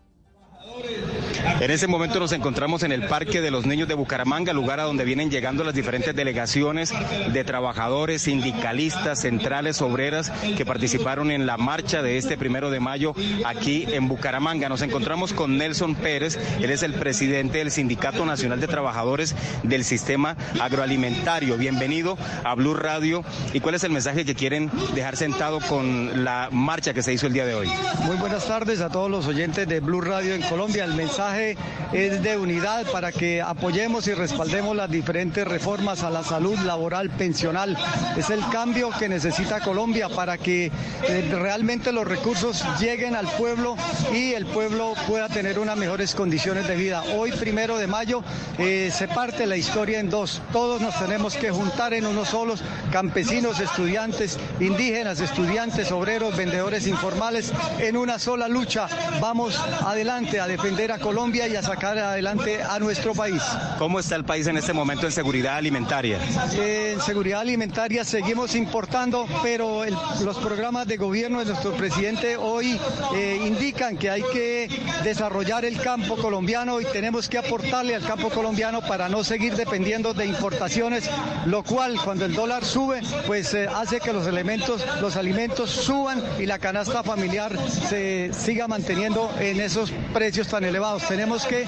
En 1.61 1.71
ese 1.71 1.87
momento 1.87 2.19
nos 2.19 2.33
encontramos 2.33 2.83
en 2.83 2.93
el 2.93 3.07
Parque 3.07 3.41
de 3.41 3.51
los 3.51 3.67
Niños 3.67 3.89
de 3.89 3.95
Bucaramanga, 3.95 4.53
lugar 4.53 4.81
a 4.81 4.85
donde 4.85 5.05
vienen 5.05 5.31
llegando 5.31 5.65
las 5.65 5.75
diferentes 5.75 6.15
delegaciones 6.15 6.93
de 7.33 7.45
trabajadores, 7.45 8.23
sindicalistas, 8.23 9.21
centrales, 9.21 9.81
obreras 9.81 10.31
que 10.57 10.67
participaron 10.67 11.31
en 11.31 11.47
la 11.47 11.57
marcha 11.57 12.03
de 12.03 12.17
este 12.17 12.37
primero 12.37 12.71
de 12.71 12.81
mayo 12.81 13.15
aquí 13.45 13.87
en 13.89 14.09
Bucaramanga. 14.09 14.69
Nos 14.69 14.83
encontramos 14.83 15.33
con 15.33 15.59
Nelson 15.59 15.95
Pérez, 15.95 16.39
él 16.61 16.71
es 16.71 16.83
el 16.83 16.95
presidente 16.95 17.59
del 17.59 17.71
Sindicato 17.71 18.25
Nacional 18.25 18.61
de 18.61 18.69
Trabajadores 18.69 19.35
del 19.63 19.85
Sistema 19.85 20.37
Agroalimentario. 20.61 21.57
Bienvenido 21.57 22.19
a 22.45 22.55
Blue 22.55 22.75
Radio. 22.75 23.25
¿Y 23.53 23.61
cuál 23.61 23.75
es 23.75 23.85
el 23.85 23.93
mensaje 23.93 24.25
que 24.25 24.35
quieren 24.35 24.71
dejar 24.95 25.17
sentado 25.17 25.61
con 25.61 26.25
la 26.25 26.49
marcha 26.51 26.95
que 26.95 27.03
se 27.03 27.13
hizo 27.13 27.27
el 27.27 27.33
día 27.33 27.47
de 27.47 27.55
hoy? 27.55 27.69
Muy 28.05 28.17
buenas 28.17 28.47
tardes 28.47 28.81
a 28.81 28.89
todos 28.89 29.11
los 29.11 29.27
oyentes 29.27 29.69
de 29.69 29.81
Blue 29.81 30.01
Radio 30.01 30.35
en 30.35 30.43
Colombia. 30.43 30.85
El 30.85 30.95
mensaje 30.95 31.28
es 31.37 32.23
de 32.23 32.37
unidad 32.37 32.87
para 32.91 33.13
que 33.13 33.43
apoyemos 33.43 34.07
y 34.09 34.15
respaldemos 34.15 34.75
las 34.77 34.91
diferentes 34.91 35.47
reformas 35.47 36.03
a 36.03 36.11
la 36.11 36.23
salud 36.23 36.59
laboral 36.61 37.11
pensional. 37.11 37.77
Es 38.17 38.31
el 38.31 38.41
cambio 38.51 38.91
que 38.99 39.09
necesita 39.09 39.61
Colombia 39.61 40.09
para 40.09 40.39
que 40.39 40.67
eh, 40.67 41.29
realmente 41.39 41.93
los 41.93 42.07
recursos 42.07 42.65
lleguen 42.81 43.15
al 43.15 43.27
pueblo 43.27 43.77
y 44.13 44.33
el 44.33 44.47
pueblo 44.47 44.95
pueda 45.07 45.29
tener 45.29 45.59
unas 45.59 45.77
mejores 45.77 46.15
condiciones 46.15 46.67
de 46.67 46.77
vida. 46.77 47.03
Hoy, 47.17 47.33
primero 47.33 47.79
de 47.79 47.87
mayo, 47.87 48.23
eh, 48.59 48.91
se 48.93 49.09
parte 49.09 49.47
la 49.47 49.57
historia 49.57 50.01
en 50.01 50.11
dos. 50.11 50.41
Todos 50.53 50.81
nos 50.81 50.99
tenemos 50.99 51.35
que 51.37 51.51
juntar 51.51 51.93
en 51.95 52.07
unos 52.07 52.29
solos, 52.29 52.63
campesinos, 52.91 53.61
estudiantes, 53.61 54.39
indígenas, 54.61 55.21
estudiantes, 55.21 55.93
obreros, 55.93 56.37
vendedores 56.37 56.87
informales, 56.87 57.53
en 57.79 57.97
una 57.97 58.19
sola 58.19 58.49
lucha. 58.49 58.89
Vamos 59.21 59.59
adelante 59.59 60.41
a 60.41 60.47
defender 60.47 60.93
a 60.93 60.99
Colombia 60.99 61.18
y 61.27 61.57
a 61.57 61.63
sacar 61.63 61.99
adelante 61.99 62.63
a 62.63 62.79
nuestro 62.79 63.13
país. 63.13 63.43
¿Cómo 63.77 63.99
está 63.99 64.15
el 64.15 64.25
país 64.25 64.47
en 64.47 64.57
este 64.57 64.73
momento 64.73 65.05
en 65.05 65.11
seguridad 65.11 65.57
alimentaria? 65.57 66.21
En 66.55 67.01
seguridad 67.01 67.41
alimentaria 67.41 68.05
seguimos 68.05 68.55
importando, 68.55 69.27
pero 69.43 69.83
los 70.23 70.39
programas 70.39 70.87
de 70.87 70.97
gobierno 70.97 71.41
de 71.41 71.47
nuestro 71.47 71.73
presidente 71.73 72.37
hoy 72.37 72.79
eh, 73.17 73.43
indican 73.45 73.97
que 73.97 74.11
hay 74.11 74.23
que 74.33 74.69
desarrollar 75.03 75.65
el 75.65 75.81
campo 75.81 76.17
colombiano 76.17 76.81
y 76.81 76.85
tenemos 76.85 77.29
que 77.29 77.39
aportarle 77.39 77.97
al 77.97 78.05
campo 78.05 78.31
colombiano 78.31 78.81
para 78.81 79.09
no 79.09 79.25
seguir 79.25 79.57
dependiendo 79.57 80.15
de 80.15 80.25
importaciones, 80.25 81.11
lo 81.47 81.65
cual 81.65 81.99
cuando 82.05 82.27
el 82.27 82.35
dólar 82.35 82.65
sube, 82.65 83.01
pues 83.27 83.55
eh, 83.55 83.67
hace 83.67 83.99
que 83.99 84.13
los 84.13 84.29
elementos, 84.29 84.87
los 85.01 85.17
alimentos 85.17 85.69
suban 85.69 86.23
y 86.39 86.47
la 86.47 86.61
canasta 86.61 87.03
familiar 87.03 87.59
se 87.69 88.31
siga 88.33 88.69
manteniendo 88.69 89.33
en 89.41 89.61
esos 89.61 89.91
precios 90.15 90.47
tan 90.47 90.63
elevados. 90.63 91.08
Tenemos 91.09 91.47
que 91.47 91.65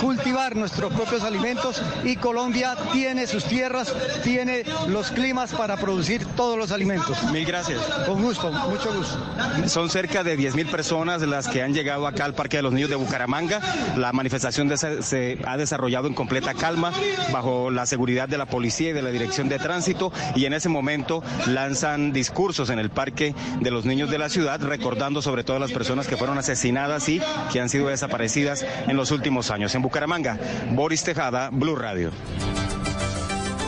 cultivar 0.00 0.56
nuestros 0.56 0.92
propios 0.92 1.22
alimentos 1.22 1.82
y 2.04 2.16
Colombia 2.16 2.76
tiene 2.92 3.26
sus 3.26 3.44
tierras, 3.44 3.94
tiene 4.24 4.64
los 4.88 5.10
climas 5.10 5.52
para 5.52 5.76
producir 5.76 6.24
todos 6.36 6.56
los 6.56 6.72
alimentos. 6.72 7.22
Mil 7.30 7.44
gracias. 7.44 7.80
Con 8.06 8.22
gusto, 8.22 8.50
mucho 8.50 8.92
gusto. 8.94 9.18
Son 9.68 9.90
cerca 9.90 10.24
de 10.24 10.36
10 10.36 10.54
mil 10.54 10.66
personas 10.66 11.22
las 11.22 11.48
que 11.48 11.62
han 11.62 11.74
llegado 11.74 12.06
acá 12.06 12.24
al 12.24 12.34
Parque 12.34 12.56
de 12.56 12.62
los 12.62 12.72
Niños 12.72 12.90
de 12.90 12.96
Bucaramanga. 12.96 13.60
La 13.96 14.12
manifestación 14.12 14.70
se 14.78 15.38
ha 15.44 15.56
desarrollado 15.56 16.08
en 16.08 16.14
completa 16.14 16.54
calma, 16.54 16.92
bajo 17.32 17.70
la 17.70 17.86
seguridad 17.86 18.28
de 18.28 18.38
la 18.38 18.46
policía 18.46 18.90
y 18.90 18.92
de 18.92 19.02
la 19.02 19.10
Dirección 19.10 19.48
de 19.48 19.58
Tránsito, 19.58 20.12
y 20.34 20.46
en 20.46 20.54
ese 20.54 20.68
momento 20.68 21.22
lanzan 21.46 22.12
discursos 22.12 22.70
en 22.70 22.78
el 22.78 22.90
Parque 22.90 23.34
de 23.60 23.70
los 23.70 23.84
Niños 23.84 24.10
de 24.10 24.18
la 24.18 24.28
ciudad, 24.28 24.60
recordando 24.60 25.22
sobre 25.22 25.44
todo 25.44 25.58
las 25.58 25.72
personas 25.72 26.06
que 26.06 26.16
fueron 26.16 26.38
asesinadas 26.38 27.08
y 27.08 27.20
que 27.52 27.60
han 27.60 27.68
sido 27.68 27.88
desaparecidas 27.88 28.64
en 28.86 28.96
los 28.96 29.10
últimos 29.10 29.50
años. 29.50 29.74
En 29.74 29.82
Bucaramanga, 29.82 30.38
Boris 30.72 31.02
Tejada, 31.04 31.50
Blue 31.50 31.76
Radio. 31.76 32.10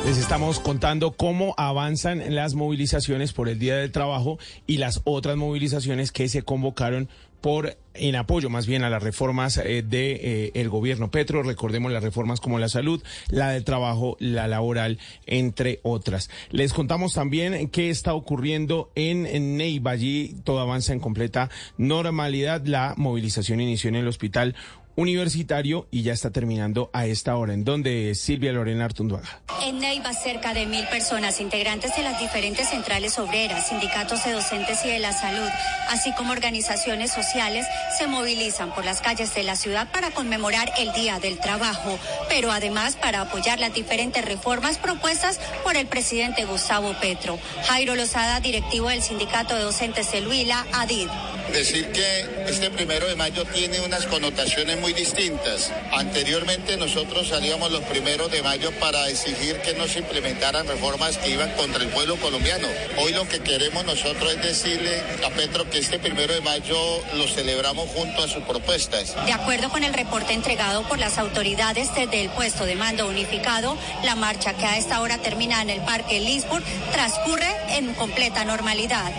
Les 0.06 0.16
estamos 0.16 0.60
contando 0.60 1.12
cómo 1.12 1.54
avanzan 1.58 2.34
las 2.34 2.54
movilizaciones 2.54 3.32
por 3.32 3.48
el 3.48 3.58
Día 3.58 3.76
del 3.76 3.92
Trabajo 3.92 4.38
y 4.66 4.78
las 4.78 5.02
otras 5.04 5.36
movilizaciones 5.36 6.10
que 6.10 6.28
se 6.28 6.42
convocaron 6.42 7.08
por 7.40 7.76
en 7.94 8.16
apoyo 8.16 8.50
más 8.50 8.66
bien 8.66 8.82
a 8.82 8.90
las 8.90 9.02
reformas 9.02 9.56
eh, 9.58 9.82
de 9.82 10.12
eh, 10.12 10.50
el 10.54 10.68
gobierno 10.68 11.10
Petro, 11.10 11.42
recordemos 11.42 11.92
las 11.92 12.02
reformas 12.02 12.40
como 12.40 12.58
la 12.58 12.68
salud, 12.68 13.02
la 13.28 13.50
del 13.50 13.64
trabajo, 13.64 14.16
la 14.20 14.48
laboral, 14.48 14.98
entre 15.26 15.80
otras. 15.82 16.30
Les 16.50 16.72
contamos 16.72 17.14
también 17.14 17.68
qué 17.68 17.90
está 17.90 18.14
ocurriendo 18.14 18.90
en, 18.94 19.26
en 19.26 19.56
Neiva, 19.56 19.92
allí 19.92 20.36
todo 20.44 20.60
avanza 20.60 20.92
en 20.92 21.00
completa 21.00 21.50
normalidad, 21.78 22.64
la 22.64 22.94
movilización 22.96 23.60
inició 23.60 23.88
en 23.88 23.96
el 23.96 24.08
hospital 24.08 24.54
universitario 24.96 25.86
y 25.90 26.02
ya 26.02 26.12
está 26.12 26.30
terminando 26.30 26.90
a 26.92 27.06
esta 27.06 27.36
hora. 27.36 27.54
¿En 27.54 27.64
donde 27.64 28.14
Silvia 28.14 28.52
Lorena 28.52 28.84
Artunduaga? 28.84 29.40
En 29.62 29.78
Neiva, 29.78 30.12
cerca 30.12 30.54
de 30.54 30.66
mil 30.66 30.86
personas, 30.88 31.40
integrantes 31.40 31.96
de 31.96 32.02
las 32.02 32.18
diferentes 32.18 32.68
centrales 32.68 33.18
obreras, 33.18 33.68
sindicatos 33.68 34.24
de 34.24 34.32
docentes 34.32 34.84
y 34.84 34.88
de 34.88 34.98
la 34.98 35.12
salud, 35.12 35.48
así 35.88 36.12
como 36.14 36.32
organizaciones 36.32 37.12
sociales, 37.12 37.66
se 37.98 38.06
movilizan 38.06 38.74
por 38.74 38.84
las 38.84 39.00
calles 39.00 39.34
de 39.34 39.42
la 39.42 39.56
ciudad 39.56 39.90
para 39.92 40.10
conmemorar 40.10 40.72
el 40.78 40.92
Día 40.92 41.18
del 41.18 41.38
Trabajo, 41.38 41.98
pero 42.28 42.50
además 42.50 42.96
para 42.96 43.22
apoyar 43.22 43.60
las 43.60 43.74
diferentes 43.74 44.24
reformas 44.24 44.78
propuestas 44.78 45.40
por 45.62 45.76
el 45.76 45.86
presidente 45.86 46.44
Gustavo 46.44 46.94
Petro. 47.00 47.38
Jairo 47.66 47.94
Lozada, 47.94 48.40
directivo 48.40 48.88
del 48.88 49.02
sindicato 49.02 49.54
de 49.54 49.62
docentes 49.62 50.10
de 50.12 50.20
Luila, 50.20 50.66
ADID. 50.72 51.08
Decir 51.52 51.90
que 51.90 52.46
este 52.48 52.70
primero 52.70 53.08
de 53.08 53.16
mayo 53.16 53.44
tiene 53.46 53.80
unas 53.80 54.06
connotaciones 54.06 54.80
muy 54.80 54.89
distintas. 54.92 55.72
Anteriormente 55.92 56.76
nosotros 56.76 57.28
salíamos 57.28 57.70
los 57.70 57.82
primeros 57.84 58.30
de 58.30 58.42
mayo 58.42 58.70
para 58.80 59.08
exigir 59.08 59.60
que 59.60 59.74
no 59.74 59.86
se 59.86 60.00
implementaran 60.00 60.66
reformas 60.66 61.18
que 61.18 61.30
iban 61.30 61.50
contra 61.52 61.82
el 61.82 61.88
pueblo 61.90 62.16
colombiano. 62.16 62.68
Hoy 62.98 63.12
lo 63.12 63.28
que 63.28 63.40
queremos 63.40 63.84
nosotros 63.84 64.32
es 64.32 64.42
decirle 64.42 65.02
a 65.26 65.30
Petro 65.30 65.68
que 65.68 65.78
este 65.78 65.98
primero 65.98 66.34
de 66.34 66.40
mayo 66.40 66.76
lo 67.14 67.26
celebramos 67.28 67.88
junto 67.90 68.22
a 68.22 68.28
sus 68.28 68.42
propuestas. 68.44 69.14
De 69.26 69.32
acuerdo 69.32 69.70
con 69.70 69.84
el 69.84 69.94
reporte 69.94 70.32
entregado 70.32 70.82
por 70.88 70.98
las 70.98 71.18
autoridades 71.18 71.94
desde 71.94 72.22
el 72.22 72.30
puesto 72.30 72.64
de 72.64 72.76
mando 72.76 73.08
unificado, 73.08 73.76
la 74.04 74.14
marcha 74.14 74.54
que 74.54 74.66
a 74.66 74.76
esta 74.76 75.00
hora 75.00 75.18
termina 75.18 75.62
en 75.62 75.70
el 75.70 75.80
Parque 75.82 76.20
Lisburg 76.20 76.64
transcurre 76.92 77.50
en 77.76 77.94
completa 77.94 78.44
normalidad. 78.44 79.12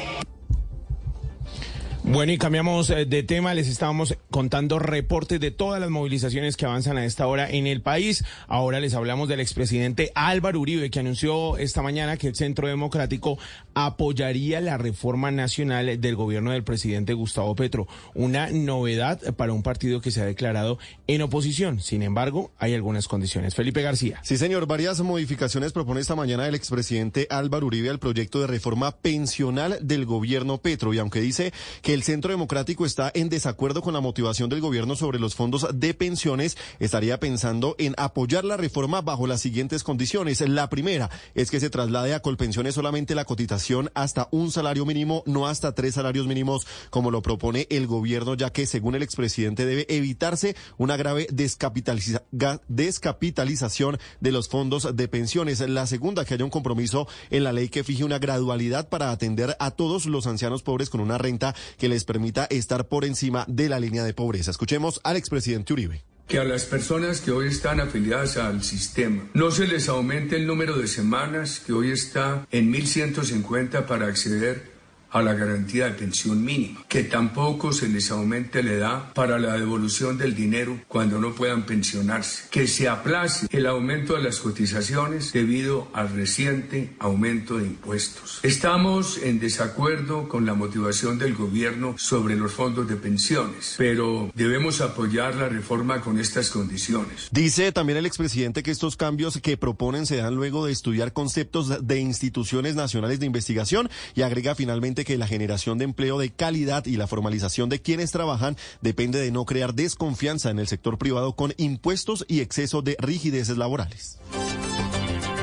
Bueno, 2.11 2.33
y 2.33 2.37
cambiamos 2.37 2.89
eh, 2.89 3.05
de 3.05 3.23
tema. 3.23 3.53
Les 3.53 3.69
estábamos 3.69 4.17
contando 4.29 4.79
reportes 4.79 5.39
de 5.39 5.49
todas 5.49 5.79
las 5.79 5.89
movilizaciones 5.89 6.57
que 6.57 6.65
avanzan 6.65 6.97
a 6.97 7.05
esta 7.05 7.25
hora 7.25 7.49
en 7.49 7.67
el 7.67 7.81
país. 7.81 8.25
Ahora 8.47 8.81
les 8.81 8.95
hablamos 8.95 9.29
del 9.29 9.39
expresidente 9.39 10.11
Álvaro 10.13 10.59
Uribe, 10.59 10.89
que 10.89 10.99
anunció 10.99 11.55
esta 11.55 11.81
mañana 11.81 12.17
que 12.17 12.27
el 12.27 12.35
Centro 12.35 12.67
Democrático 12.67 13.37
apoyaría 13.75 14.59
la 14.59 14.77
reforma 14.77 15.31
nacional 15.31 16.01
del 16.01 16.15
gobierno 16.17 16.51
del 16.51 16.65
presidente 16.65 17.13
Gustavo 17.13 17.55
Petro. 17.55 17.87
Una 18.13 18.49
novedad 18.49 19.33
para 19.35 19.53
un 19.53 19.63
partido 19.63 20.01
que 20.01 20.11
se 20.11 20.21
ha 20.21 20.25
declarado 20.25 20.79
en 21.07 21.21
oposición. 21.21 21.79
Sin 21.79 22.03
embargo, 22.03 22.51
hay 22.57 22.73
algunas 22.73 23.07
condiciones. 23.07 23.55
Felipe 23.55 23.83
García. 23.83 24.19
Sí, 24.21 24.35
señor. 24.35 24.67
Varias 24.67 24.99
modificaciones 24.99 25.71
propone 25.71 26.01
esta 26.01 26.15
mañana 26.15 26.45
el 26.45 26.55
expresidente 26.55 27.27
Álvaro 27.29 27.67
Uribe 27.67 27.89
al 27.89 27.99
proyecto 27.99 28.41
de 28.41 28.47
reforma 28.47 28.97
pensional 28.97 29.79
del 29.81 30.05
gobierno 30.05 30.57
Petro. 30.57 30.93
Y 30.93 30.99
aunque 30.99 31.21
dice 31.21 31.53
que 31.81 31.93
el 31.93 32.00
el 32.01 32.05
Centro 32.05 32.31
Democrático 32.31 32.83
está 32.83 33.11
en 33.13 33.29
desacuerdo 33.29 33.83
con 33.83 33.93
la 33.93 34.01
motivación 34.01 34.49
del 34.49 34.59
gobierno 34.59 34.95
sobre 34.95 35.19
los 35.19 35.35
fondos 35.35 35.67
de 35.71 35.93
pensiones, 35.93 36.57
estaría 36.79 37.19
pensando 37.19 37.75
en 37.77 37.93
apoyar 37.95 38.43
la 38.43 38.57
reforma 38.57 39.01
bajo 39.01 39.27
las 39.27 39.39
siguientes 39.39 39.83
condiciones. 39.83 40.41
La 40.41 40.67
primera 40.67 41.11
es 41.35 41.51
que 41.51 41.59
se 41.59 41.69
traslade 41.69 42.15
a 42.15 42.19
Colpensiones 42.19 42.73
solamente 42.73 43.13
la 43.13 43.25
cotización 43.25 43.91
hasta 43.93 44.29
un 44.31 44.49
salario 44.49 44.83
mínimo, 44.83 45.21
no 45.27 45.45
hasta 45.45 45.75
tres 45.75 45.93
salarios 45.93 46.25
mínimos, 46.25 46.65
como 46.89 47.11
lo 47.11 47.21
propone 47.21 47.67
el 47.69 47.85
gobierno, 47.85 48.33
ya 48.33 48.49
que 48.49 48.65
según 48.65 48.95
el 48.95 49.03
expresidente 49.03 49.67
debe 49.67 49.85
evitarse 49.87 50.55
una 50.79 50.97
grave 50.97 51.27
descapitalización 51.29 53.99
de 54.21 54.31
los 54.31 54.49
fondos 54.49 54.95
de 54.95 55.07
pensiones. 55.07 55.59
La 55.59 55.85
segunda, 55.85 56.25
que 56.25 56.33
haya 56.33 56.45
un 56.45 56.49
compromiso 56.49 57.07
en 57.29 57.43
la 57.43 57.53
ley 57.53 57.69
que 57.69 57.83
fije 57.83 58.03
una 58.03 58.17
gradualidad 58.17 58.89
para 58.89 59.11
atender 59.11 59.55
a 59.59 59.69
todos 59.69 60.07
los 60.07 60.25
ancianos 60.25 60.63
pobres 60.63 60.89
con 60.89 60.99
una 60.99 61.19
renta 61.19 61.53
que 61.77 61.90
les 61.91 62.03
permita 62.05 62.45
estar 62.49 62.87
por 62.87 63.05
encima 63.05 63.45
de 63.47 63.69
la 63.69 63.79
línea 63.79 64.03
de 64.03 64.13
pobreza. 64.13 64.49
Escuchemos 64.51 64.99
al 65.03 65.17
expresidente 65.17 65.73
Uribe 65.73 66.03
que 66.31 66.39
a 66.39 66.45
las 66.45 66.63
personas 66.63 67.19
que 67.19 67.31
hoy 67.31 67.49
están 67.49 67.81
afiliadas 67.81 68.37
al 68.37 68.63
sistema 68.63 69.29
no 69.33 69.51
se 69.51 69.67
les 69.67 69.89
aumente 69.89 70.37
el 70.37 70.47
número 70.47 70.77
de 70.77 70.87
semanas 70.87 71.59
que 71.59 71.73
hoy 71.73 71.91
está 71.91 72.47
en 72.51 72.71
1150 72.71 73.85
para 73.85 74.07
acceder 74.07 74.70
a 75.11 75.21
la 75.21 75.33
garantía 75.33 75.85
de 75.85 75.91
pensión 75.91 76.43
mínima, 76.43 76.83
que 76.87 77.03
tampoco 77.03 77.73
se 77.73 77.89
les 77.89 78.11
aumente 78.11 78.63
la 78.63 78.71
edad 78.71 79.13
para 79.13 79.39
la 79.39 79.53
devolución 79.53 80.17
del 80.17 80.35
dinero 80.35 80.79
cuando 80.87 81.19
no 81.19 81.33
puedan 81.33 81.65
pensionarse, 81.65 82.43
que 82.49 82.67
se 82.67 82.87
aplace 82.87 83.47
el 83.51 83.65
aumento 83.65 84.15
de 84.15 84.23
las 84.23 84.39
cotizaciones 84.39 85.33
debido 85.33 85.89
al 85.93 86.09
reciente 86.09 86.95
aumento 86.99 87.57
de 87.57 87.67
impuestos. 87.67 88.39
Estamos 88.43 89.17
en 89.17 89.39
desacuerdo 89.39 90.29
con 90.29 90.45
la 90.45 90.53
motivación 90.53 91.19
del 91.19 91.35
gobierno 91.35 91.95
sobre 91.97 92.35
los 92.35 92.53
fondos 92.53 92.87
de 92.87 92.95
pensiones, 92.95 93.75
pero 93.77 94.31
debemos 94.35 94.81
apoyar 94.81 95.35
la 95.35 95.49
reforma 95.49 96.01
con 96.01 96.19
estas 96.19 96.49
condiciones. 96.49 97.29
Dice 97.31 97.71
también 97.71 97.97
el 97.97 98.05
expresidente 98.05 98.63
que 98.63 98.71
estos 98.71 98.95
cambios 98.95 99.39
que 99.41 99.57
proponen 99.57 100.05
se 100.05 100.17
dan 100.17 100.35
luego 100.35 100.65
de 100.65 100.71
estudiar 100.71 101.13
conceptos 101.13 101.85
de 101.85 101.99
instituciones 101.99 102.75
nacionales 102.75 103.19
de 103.19 103.25
investigación 103.25 103.89
y 104.15 104.21
agrega 104.21 104.55
finalmente 104.55 105.00
que 105.05 105.17
la 105.17 105.27
generación 105.27 105.77
de 105.77 105.85
empleo 105.85 106.17
de 106.17 106.29
calidad 106.29 106.85
y 106.85 106.97
la 106.97 107.07
formalización 107.07 107.69
de 107.69 107.81
quienes 107.81 108.11
trabajan 108.11 108.57
depende 108.81 109.19
de 109.19 109.31
no 109.31 109.45
crear 109.45 109.73
desconfianza 109.73 110.49
en 110.49 110.59
el 110.59 110.67
sector 110.67 110.97
privado 110.97 111.33
con 111.33 111.53
impuestos 111.57 112.25
y 112.27 112.41
exceso 112.41 112.81
de 112.81 112.95
rigideces 112.99 113.57
laborales. 113.57 114.19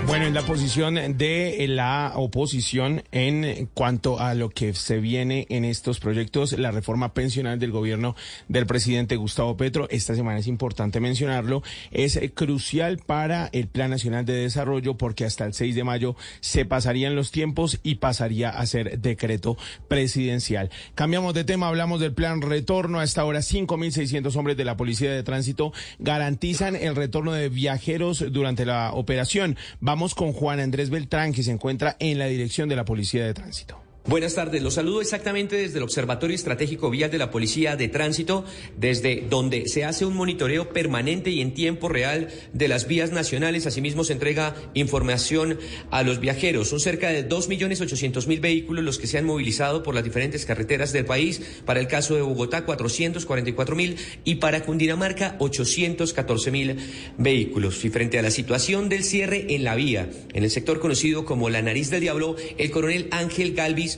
Bueno, 0.09 0.25
en 0.25 0.33
la 0.33 0.41
posición 0.41 0.95
de 1.19 1.67
la 1.69 2.13
oposición 2.17 3.03
en 3.13 3.69
cuanto 3.75 4.19
a 4.19 4.33
lo 4.33 4.49
que 4.49 4.73
se 4.73 5.01
viene 5.01 5.47
en 5.51 5.67
estos 5.67 6.01
proyectos, 6.01 6.59
la 6.59 6.71
reforma 6.71 7.13
pensional 7.13 7.59
del 7.59 7.73
gobierno 7.73 8.17
del 8.49 8.65
presidente 8.65 9.17
Gustavo 9.17 9.59
Petro, 9.59 9.87
esta 9.91 10.15
semana 10.15 10.39
es 10.39 10.47
importante 10.47 10.99
mencionarlo, 10.99 11.63
es 11.91 12.19
crucial 12.35 12.97
para 13.05 13.51
el 13.53 13.69
Plan 13.69 13.91
Nacional 13.91 14.25
de 14.25 14.33
Desarrollo 14.33 14.97
porque 14.97 15.27
hasta 15.27 15.45
el 15.45 15.53
6 15.53 15.75
de 15.75 15.85
mayo 15.85 16.17
se 16.41 16.65
pasarían 16.65 17.15
los 17.15 17.31
tiempos 17.31 17.79
y 17.83 17.97
pasaría 17.97 18.49
a 18.49 18.65
ser 18.65 19.01
decreto 19.01 19.59
presidencial. 19.89 20.71
Cambiamos 20.95 21.35
de 21.35 21.45
tema, 21.45 21.69
hablamos 21.69 22.01
del 22.01 22.15
plan 22.15 22.41
retorno. 22.41 22.99
A 22.99 23.05
esta 23.05 23.27
hora, 23.27 23.41
5.600 23.41 24.35
hombres 24.37 24.57
de 24.57 24.65
la 24.65 24.79
Policía 24.79 25.13
de 25.13 25.23
Tránsito 25.23 25.75
garantizan 25.99 26.77
el 26.77 26.97
retorno 26.97 27.33
de 27.33 27.51
viajeros 27.51 28.25
durante 28.33 28.65
la 28.65 28.93
operación. 28.95 29.59
Vamos 29.81 29.98
con 30.15 30.33
Juan 30.33 30.61
Andrés 30.61 30.91
Beltrán, 30.91 31.33
que 31.33 31.43
se 31.43 31.51
encuentra 31.51 31.97
en 31.99 32.19
la 32.19 32.27
dirección 32.27 32.69
de 32.69 32.77
la 32.77 32.85
Policía 32.85 33.27
de 33.27 33.35
Tránsito. 33.35 33.88
Buenas 34.09 34.35
tardes, 34.35 34.63
los 34.63 34.73
saludo 34.73 35.03
exactamente 35.03 35.55
desde 35.57 35.77
el 35.77 35.83
Observatorio 35.83 36.35
Estratégico 36.35 36.89
Vial 36.89 37.11
de 37.11 37.19
la 37.19 37.31
Policía 37.31 37.77
de 37.77 37.89
Tránsito, 37.89 38.43
desde 38.75 39.27
donde 39.29 39.69
se 39.69 39.85
hace 39.85 40.07
un 40.07 40.17
monitoreo 40.17 40.71
permanente 40.71 41.29
y 41.29 41.43
en 41.43 41.53
tiempo 41.53 41.91
real 41.91 42.29
de 42.55 42.69
las 42.69 42.89
vías 42.89 43.13
nacionales. 43.13 43.67
Asimismo, 43.67 44.05
se 44.05 44.15
entrega 44.15 44.55
información 44.73 45.59
a 45.91 46.03
los 46.05 46.21
viajeros. 46.21 46.69
Son 46.69 46.81
cerca 46.81 47.11
de 47.11 47.29
2.800.000 47.29 48.41
vehículos 48.41 48.83
los 48.83 48.99
que 48.99 49.07
se 49.07 49.19
han 49.19 49.27
movilizado 49.27 49.83
por 49.83 49.95
las 49.95 50.05
diferentes 50.05 50.47
carreteras 50.47 50.95
del 50.95 51.05
país. 51.05 51.43
Para 51.67 51.81
el 51.81 51.87
caso 51.87 52.15
de 52.15 52.23
Bogotá, 52.23 52.65
444.000 52.65 53.97
y 54.25 54.37
para 54.37 54.63
Cundinamarca, 54.63 55.37
814.000 55.39 56.79
vehículos. 57.19 57.85
Y 57.85 57.91
frente 57.91 58.19
a 58.19 58.23
la 58.23 58.31
situación 58.31 58.89
del 58.89 59.05
cierre 59.05 59.55
en 59.55 59.65
la 59.65 59.75
vía, 59.75 60.09
en 60.33 60.45
el 60.45 60.51
sector 60.51 60.81
conocido 60.81 61.27
como 61.27 61.51
la 61.51 61.61
nariz 61.61 61.91
del 61.91 62.01
diablo, 62.01 62.37
el 62.57 62.71
coronel 62.71 63.09
Ángel 63.11 63.53
Galvis 63.53 63.98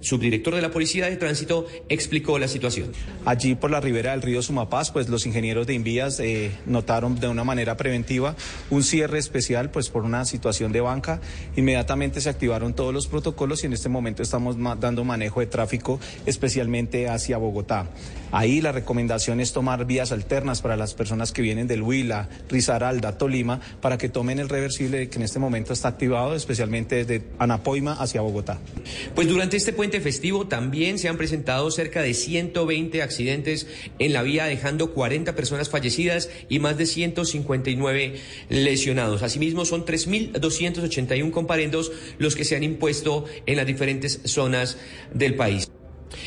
subdirector 0.00 0.54
de 0.54 0.62
la 0.62 0.70
Policía 0.70 1.06
de 1.06 1.16
Tránsito, 1.16 1.66
explicó 1.88 2.38
la 2.38 2.48
situación. 2.48 2.92
Allí 3.24 3.54
por 3.54 3.70
la 3.70 3.80
ribera 3.80 4.12
del 4.12 4.22
río 4.22 4.42
Sumapaz, 4.42 4.90
pues 4.90 5.08
los 5.08 5.26
ingenieros 5.26 5.66
de 5.66 5.74
Invías 5.74 6.20
eh, 6.20 6.50
notaron 6.66 7.18
de 7.20 7.28
una 7.28 7.44
manera 7.44 7.76
preventiva 7.76 8.36
un 8.70 8.82
cierre 8.82 9.18
especial, 9.18 9.70
pues 9.70 9.88
por 9.88 10.04
una 10.04 10.24
situación 10.24 10.72
de 10.72 10.80
banca. 10.80 11.20
Inmediatamente 11.56 12.20
se 12.20 12.30
activaron 12.30 12.74
todos 12.74 12.92
los 12.94 13.06
protocolos 13.06 13.62
y 13.62 13.66
en 13.66 13.72
este 13.72 13.88
momento 13.88 14.22
estamos 14.22 14.56
dando 14.80 15.04
manejo 15.04 15.40
de 15.40 15.46
tráfico, 15.46 16.00
especialmente 16.26 17.08
hacia 17.08 17.38
Bogotá. 17.38 17.88
Ahí 18.32 18.60
la 18.60 18.70
recomendación 18.70 19.40
es 19.40 19.52
tomar 19.52 19.84
vías 19.86 20.12
alternas 20.12 20.62
para 20.62 20.76
las 20.76 20.94
personas 20.94 21.32
que 21.32 21.42
vienen 21.42 21.66
del 21.66 21.82
Huila, 21.82 22.28
Risaralda, 22.48 23.18
Tolima, 23.18 23.60
para 23.80 23.98
que 23.98 24.08
tomen 24.08 24.38
el 24.38 24.48
reversible 24.48 25.08
que 25.08 25.16
en 25.16 25.24
este 25.24 25.40
momento 25.40 25.72
está 25.72 25.88
activado, 25.88 26.34
especialmente 26.34 27.04
desde 27.04 27.24
Anapoima 27.38 27.94
hacia 27.94 28.20
Bogotá. 28.20 28.58
Pues 29.14 29.28
durante 29.28 29.56
este 29.56 29.72
puente 29.72 29.89
festivo 29.98 30.46
también 30.46 30.98
se 30.98 31.08
han 31.08 31.16
presentado 31.16 31.70
cerca 31.70 32.02
de 32.02 32.12
120 32.12 33.00
accidentes 33.00 33.66
en 33.98 34.12
la 34.12 34.22
vía, 34.22 34.44
dejando 34.44 34.92
40 34.92 35.34
personas 35.34 35.70
fallecidas 35.70 36.28
y 36.50 36.58
más 36.58 36.76
de 36.76 36.84
159 36.84 38.14
lesionados. 38.50 39.22
Asimismo, 39.22 39.64
son 39.64 39.86
3.281 39.86 41.30
comparendos 41.30 41.92
los 42.18 42.36
que 42.36 42.44
se 42.44 42.56
han 42.56 42.62
impuesto 42.62 43.24
en 43.46 43.56
las 43.56 43.66
diferentes 43.66 44.20
zonas 44.26 44.76
del 45.14 45.34
país. 45.34 45.70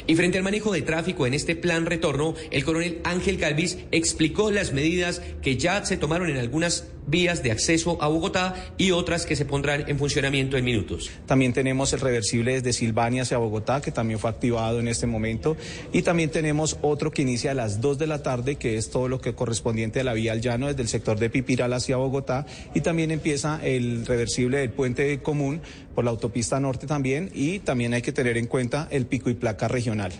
Y 0.08 0.16
frente 0.16 0.38
al 0.38 0.44
manejo 0.44 0.72
de 0.72 0.82
tráfico 0.82 1.28
en 1.28 1.34
este 1.34 1.56
plan 1.56 1.86
retorno, 1.86 2.36
el 2.52 2.64
coronel 2.64 3.02
Ángel 3.04 3.38
Calvis 3.38 3.78
explicó 3.92 4.52
las 4.52 4.74
medidas 4.74 5.22
que 5.42 5.58
ya 5.58 5.86
se 5.86 5.98
tomaron 5.98 6.30
en 6.30 6.38
algunas 6.38 6.88
vías 7.08 7.44
de 7.44 7.52
acceso 7.52 8.02
a 8.02 8.08
Bogotá 8.08 8.56
y 8.78 8.92
otras 8.92 9.26
que 9.26 9.36
se 9.36 9.46
pondrán 9.46 9.86
en 9.88 9.98
funcionamiento 9.98 10.58
en 10.58 10.66
minutos. 10.66 11.10
También 11.26 11.54
tenemos 11.54 11.94
el 11.94 12.00
reversible 12.00 12.54
desde 12.54 12.74
Silvania 12.74 13.24
hacia 13.24 13.38
Bogotá, 13.38 13.82
que 13.82 13.92
también 13.92 14.20
fue 14.20 14.30
activado 14.30 14.80
en 14.80 14.88
este 14.88 15.08
momento. 15.08 15.58
Y 15.92 16.02
también 16.02 16.30
tenemos 16.30 16.78
otro 16.82 17.12
que 17.12 17.22
inicia 17.22 17.52
a 17.52 17.54
las 17.54 17.82
2 17.82 17.98
de 17.98 18.08
la 18.08 18.24
tarde, 18.24 18.56
que 18.56 18.78
es 18.78 18.90
todo 18.90 19.08
lo 19.08 19.22
que 19.22 19.34
correspondiente 19.34 20.00
a 20.00 20.04
la 20.04 20.14
vía 20.14 20.32
al 20.32 20.42
llano 20.42 20.68
desde 20.68 20.82
el 20.82 20.88
sector 20.88 21.20
de 21.20 21.30
Pipiral 21.30 21.74
hacia 21.74 21.98
Bogotá. 21.98 22.46
Y 22.74 22.82
también 22.82 23.12
empieza 23.12 23.60
el 23.64 24.06
reversible 24.06 24.60
del 24.60 24.72
puente 24.72 25.20
común 25.20 25.62
por 25.96 26.06
la 26.06 26.12
autopista 26.12 26.60
norte 26.60 26.88
también. 26.88 27.30
Y 27.34 27.60
también 27.60 27.94
hay 27.94 28.02
que 28.02 28.12
tener 28.12 28.38
en 28.38 28.48
cuenta 28.48 28.88
el 28.92 29.06
pico 29.06 29.30
y 29.30 29.34
placa 29.34 29.68
regional. 29.68 30.14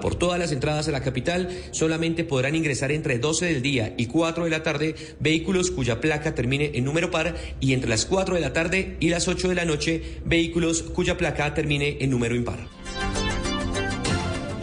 Por 0.00 0.14
todas 0.14 0.38
las 0.38 0.52
entradas 0.52 0.88
a 0.88 0.92
la 0.92 1.02
capital 1.02 1.48
solamente 1.70 2.24
podrán 2.24 2.54
ingresar 2.54 2.92
entre 2.92 3.18
12 3.18 3.46
del 3.46 3.62
día 3.62 3.94
y 3.96 4.06
4 4.06 4.44
de 4.44 4.50
la 4.50 4.62
tarde 4.62 4.94
vehículos 5.20 5.70
cuya 5.70 6.00
placa 6.00 6.34
termine 6.34 6.72
en 6.74 6.84
número 6.84 7.10
par 7.10 7.34
y 7.60 7.72
entre 7.72 7.90
las 7.90 8.06
4 8.06 8.34
de 8.34 8.40
la 8.40 8.52
tarde 8.52 8.96
y 9.00 9.08
las 9.08 9.28
8 9.28 9.48
de 9.48 9.54
la 9.54 9.64
noche 9.64 10.20
vehículos 10.24 10.82
cuya 10.82 11.16
placa 11.16 11.54
termine 11.54 11.98
en 12.00 12.10
número 12.10 12.34
impar. 12.34 12.58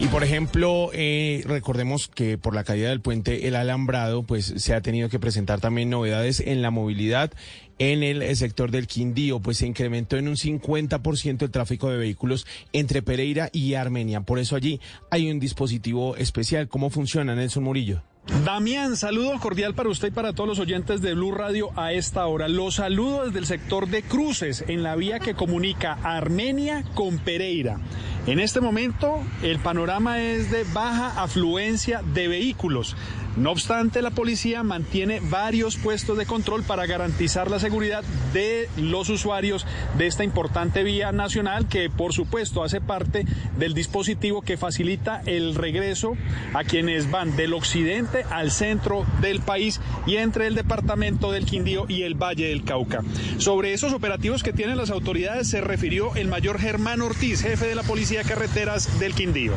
Y 0.00 0.06
por 0.06 0.24
ejemplo, 0.24 0.90
eh, 0.94 1.42
recordemos 1.46 2.08
que 2.08 2.38
por 2.38 2.54
la 2.54 2.64
caída 2.64 2.88
del 2.88 3.02
puente 3.02 3.46
El 3.46 3.54
Alambrado, 3.54 4.22
pues 4.22 4.46
se 4.56 4.72
ha 4.72 4.80
tenido 4.80 5.10
que 5.10 5.18
presentar 5.18 5.60
también 5.60 5.90
novedades 5.90 6.40
en 6.40 6.62
la 6.62 6.70
movilidad 6.70 7.32
en 7.80 8.02
el 8.02 8.36
sector 8.36 8.70
del 8.70 8.86
Quindío, 8.86 9.40
pues 9.40 9.56
se 9.56 9.66
incrementó 9.66 10.18
en 10.18 10.28
un 10.28 10.36
50% 10.36 11.42
el 11.42 11.50
tráfico 11.50 11.88
de 11.90 11.96
vehículos 11.96 12.46
entre 12.74 13.00
Pereira 13.00 13.48
y 13.54 13.72
Armenia. 13.72 14.20
Por 14.20 14.38
eso 14.38 14.54
allí 14.54 14.80
hay 15.10 15.30
un 15.30 15.40
dispositivo 15.40 16.14
especial. 16.16 16.68
¿Cómo 16.68 16.90
funciona, 16.90 17.34
Nelson 17.34 17.64
Murillo? 17.64 18.02
Damián, 18.44 18.96
saludo 18.96 19.38
cordial 19.40 19.74
para 19.74 19.88
usted 19.88 20.08
y 20.08 20.10
para 20.12 20.34
todos 20.34 20.48
los 20.48 20.58
oyentes 20.58 21.00
de 21.00 21.14
Blue 21.14 21.32
Radio 21.32 21.70
a 21.74 21.92
esta 21.92 22.26
hora. 22.26 22.48
Los 22.48 22.74
saludo 22.76 23.24
desde 23.24 23.38
el 23.38 23.46
sector 23.46 23.88
de 23.88 24.02
cruces 24.02 24.62
en 24.68 24.82
la 24.82 24.94
vía 24.94 25.18
que 25.18 25.34
comunica 25.34 25.94
Armenia 26.02 26.84
con 26.94 27.18
Pereira. 27.18 27.80
En 28.26 28.38
este 28.38 28.60
momento 28.60 29.20
el 29.42 29.58
panorama 29.58 30.20
es 30.22 30.50
de 30.50 30.64
baja 30.64 31.22
afluencia 31.22 32.02
de 32.02 32.28
vehículos. 32.28 32.94
No 33.36 33.52
obstante, 33.52 34.02
la 34.02 34.10
policía 34.10 34.62
mantiene 34.62 35.20
varios 35.20 35.76
puestos 35.76 36.18
de 36.18 36.26
control 36.26 36.64
para 36.64 36.86
garantizar 36.86 37.50
la 37.50 37.60
seguridad 37.60 38.02
de 38.32 38.68
los 38.76 39.08
usuarios 39.08 39.66
de 39.96 40.06
esta 40.06 40.24
importante 40.24 40.82
vía 40.82 41.12
nacional 41.12 41.68
que 41.68 41.88
por 41.90 42.12
supuesto 42.12 42.64
hace 42.64 42.80
parte 42.80 43.24
del 43.56 43.72
dispositivo 43.72 44.42
que 44.42 44.56
facilita 44.56 45.22
el 45.26 45.54
regreso 45.54 46.16
a 46.54 46.64
quienes 46.64 47.10
van 47.10 47.36
del 47.36 47.54
occidente 47.54 48.24
al 48.30 48.50
centro 48.50 49.06
del 49.20 49.40
país 49.40 49.80
y 50.06 50.16
entre 50.16 50.46
el 50.46 50.54
departamento 50.54 51.32
del 51.32 51.46
Quindío 51.46 51.86
y 51.88 52.02
el 52.02 52.14
Valle 52.14 52.48
del 52.48 52.64
Cauca. 52.64 53.02
Sobre 53.38 53.72
esos 53.72 53.92
operativos 53.92 54.42
que 54.42 54.52
tienen 54.52 54.76
las 54.76 54.90
autoridades 54.90 55.48
se 55.48 55.60
refirió 55.60 56.14
el 56.16 56.28
mayor 56.28 56.58
Germán 56.58 57.00
Ortiz, 57.00 57.42
jefe 57.42 57.66
de 57.66 57.74
la 57.74 57.82
Policía 57.82 58.24
Carreteras 58.24 58.98
del 58.98 59.14
Quindío. 59.14 59.54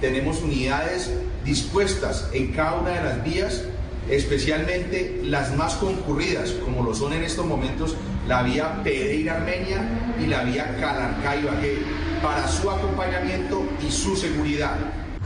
Tenemos 0.00 0.42
unidades 0.42 1.10
dispuestas 1.44 2.28
en 2.32 2.52
cada 2.52 2.74
una 2.74 2.90
de 2.90 3.02
las 3.02 3.24
vías, 3.24 3.64
especialmente 4.10 5.20
las 5.24 5.56
más 5.56 5.74
concurridas, 5.74 6.50
como 6.50 6.82
lo 6.82 6.94
son 6.94 7.12
en 7.12 7.22
estos 7.22 7.46
momentos 7.46 7.96
la 8.26 8.42
vía 8.42 8.82
Pereira-Armenia 8.82 10.14
y 10.22 10.26
la 10.26 10.44
vía 10.44 10.76
Calarcá-Ibagué, 10.80 11.78
para 12.22 12.48
su 12.48 12.70
acompañamiento 12.70 13.64
y 13.86 13.90
su 13.90 14.16
seguridad. 14.16 14.76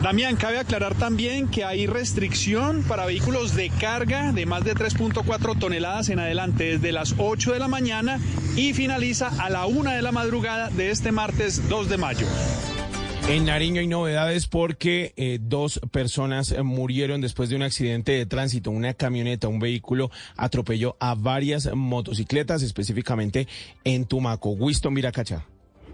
Damián, 0.02 0.36
cabe 0.36 0.58
aclarar 0.58 0.94
también 0.94 1.48
que 1.48 1.62
hay 1.62 1.86
restricción 1.86 2.82
para 2.84 3.04
vehículos 3.04 3.54
de 3.54 3.68
carga 3.68 4.32
de 4.32 4.46
más 4.46 4.64
de 4.64 4.74
3.4 4.74 5.58
toneladas 5.58 6.08
en 6.08 6.18
adelante 6.18 6.64
desde 6.64 6.90
las 6.90 7.14
8 7.18 7.52
de 7.52 7.58
la 7.58 7.68
mañana 7.68 8.18
y 8.56 8.72
finaliza 8.72 9.30
a 9.38 9.50
la 9.50 9.66
1 9.66 9.90
de 9.90 10.00
la 10.00 10.10
madrugada 10.10 10.70
de 10.70 10.90
este 10.90 11.12
martes 11.12 11.68
2 11.68 11.90
de 11.90 11.98
mayo. 11.98 12.26
En 13.30 13.44
Nariño 13.44 13.80
hay 13.80 13.86
novedades 13.86 14.48
porque 14.48 15.14
eh, 15.16 15.38
dos 15.40 15.80
personas 15.92 16.52
murieron 16.64 17.20
después 17.20 17.48
de 17.48 17.54
un 17.54 17.62
accidente 17.62 18.10
de 18.10 18.26
tránsito. 18.26 18.72
Una 18.72 18.92
camioneta, 18.94 19.46
un 19.46 19.60
vehículo 19.60 20.10
atropelló 20.36 20.96
a 20.98 21.14
varias 21.14 21.72
motocicletas, 21.72 22.64
específicamente 22.64 23.46
en 23.84 24.04
Tumaco. 24.04 24.50
Winston 24.50 24.92
Miracacha. 24.92 25.46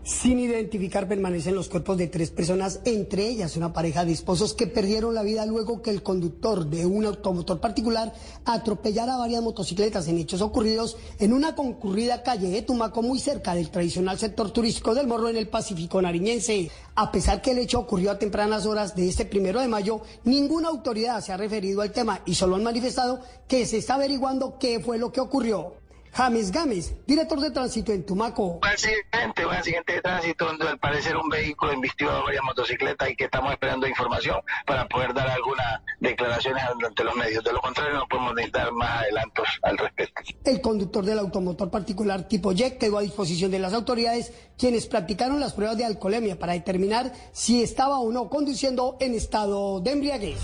Sin 0.06 0.38
identificar 0.38 1.08
permanecen 1.08 1.56
los 1.56 1.68
cuerpos 1.68 1.98
de 1.98 2.06
tres 2.06 2.30
personas, 2.30 2.78
entre 2.84 3.26
ellas 3.26 3.56
una 3.56 3.72
pareja 3.72 4.04
de 4.04 4.12
esposos 4.12 4.54
que 4.54 4.68
perdieron 4.68 5.16
la 5.16 5.24
vida 5.24 5.44
luego 5.46 5.82
que 5.82 5.90
el 5.90 6.04
conductor 6.04 6.64
de 6.64 6.86
un 6.86 7.06
automotor 7.06 7.58
particular 7.58 8.12
atropellara 8.44 9.16
varias 9.16 9.42
motocicletas 9.42 10.06
en 10.06 10.18
hechos 10.18 10.42
ocurridos 10.42 10.96
en 11.18 11.32
una 11.32 11.56
concurrida 11.56 12.22
calle 12.22 12.50
de 12.50 12.62
Tumaco 12.62 13.02
muy 13.02 13.18
cerca 13.18 13.56
del 13.56 13.68
tradicional 13.68 14.16
sector 14.16 14.52
turístico 14.52 14.94
del 14.94 15.08
Morro 15.08 15.28
en 15.28 15.38
el 15.38 15.48
Pacífico 15.48 16.00
nariñense. 16.00 16.70
A 16.94 17.10
pesar 17.10 17.42
que 17.42 17.50
el 17.50 17.58
hecho 17.58 17.80
ocurrió 17.80 18.12
a 18.12 18.18
tempranas 18.20 18.64
horas 18.64 18.94
de 18.94 19.08
este 19.08 19.24
primero 19.24 19.60
de 19.60 19.66
mayo, 19.66 20.02
ninguna 20.22 20.68
autoridad 20.68 21.20
se 21.20 21.32
ha 21.32 21.36
referido 21.36 21.80
al 21.80 21.90
tema 21.90 22.20
y 22.24 22.36
solo 22.36 22.54
han 22.54 22.62
manifestado 22.62 23.18
que 23.48 23.66
se 23.66 23.78
está 23.78 23.94
averiguando 23.94 24.56
qué 24.60 24.78
fue 24.78 24.98
lo 24.98 25.10
que 25.10 25.20
ocurrió. 25.20 25.84
James 26.16 26.51
Gámez, 26.51 26.94
director 27.06 27.38
de 27.38 27.51
tránsito 27.51 27.93
en 27.93 28.06
Tumaco. 28.06 28.59
Un 28.62 28.64
accidente, 28.66 29.44
un 29.44 29.52
accidente 29.52 29.93
de 29.93 30.01
tránsito 30.01 30.47
donde 30.47 30.66
al 30.66 30.78
parecer 30.78 31.14
un 31.14 31.28
vehículo 31.28 31.72
embistió 31.72 32.10
a 32.10 32.22
varias 32.22 32.43
motocicletas 32.43 33.10
y 33.10 33.16
que 33.16 33.24
estamos 33.24 33.52
esperando 33.52 33.86
información 33.86 34.40
para 34.64 34.88
poder 34.88 35.12
dar 35.12 35.28
algunas 35.28 35.82
declaraciones 36.01 36.64
ante 36.64 37.05
los 37.05 37.14
medios. 37.16 37.44
De 37.44 37.52
lo 37.52 37.60
contrario, 37.60 37.97
no 37.98 38.09
podemos 38.09 38.32
dar 38.51 38.72
más 38.72 39.02
adelantos 39.02 39.47
al 39.60 39.76
respecto. 39.76 40.22
El 40.43 40.62
conductor 40.62 41.05
del 41.05 41.18
automotor 41.18 41.70
particular 41.70 42.26
tipo 42.26 42.52
Jet 42.52 42.78
quedó 42.78 42.97
a 42.97 43.02
disposición 43.02 43.51
de 43.51 43.59
las 43.59 43.74
autoridades, 43.74 44.32
quienes 44.56 44.86
practicaron 44.86 45.38
las 45.38 45.52
pruebas 45.52 45.76
de 45.76 45.84
alcoholemia 45.84 46.38
para 46.38 46.55
determinar 46.55 47.12
si 47.32 47.62
estaba 47.62 47.98
o 47.98 48.10
no 48.10 48.30
conduciendo 48.30 48.97
en 49.01 49.12
estado 49.12 49.80
de 49.80 49.93
embriaguez. 49.93 50.38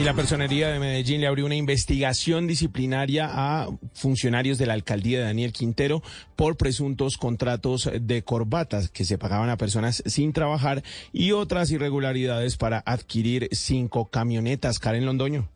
Y 0.00 0.02
la 0.02 0.14
Personería 0.14 0.68
de 0.68 0.78
Medellín 0.78 1.20
le 1.20 1.26
abrió 1.26 1.44
una 1.44 1.56
investigación 1.56 2.46
disciplinaria 2.46 3.28
a 3.30 3.68
funcionarios 3.92 4.56
de 4.56 4.64
la 4.64 4.72
alcaldía 4.72 5.18
de 5.18 5.24
Daniel 5.26 5.52
Quintero 5.52 6.02
por 6.36 6.56
presuntos 6.56 7.18
contratos 7.18 7.90
de 8.00 8.22
corbatas 8.22 8.88
que 8.88 9.04
se 9.04 9.18
pagaban 9.18 9.50
a 9.50 9.58
personas 9.58 10.02
sin 10.06 10.32
trabajar 10.32 10.82
y 11.12 11.32
otras 11.32 11.70
irregularidades 11.70 12.56
para 12.56 12.82
adquirir 12.86 13.50
cinco 13.52 14.06
camionetas. 14.06 14.78
Karen 14.78 15.04
Londoño. 15.04 15.50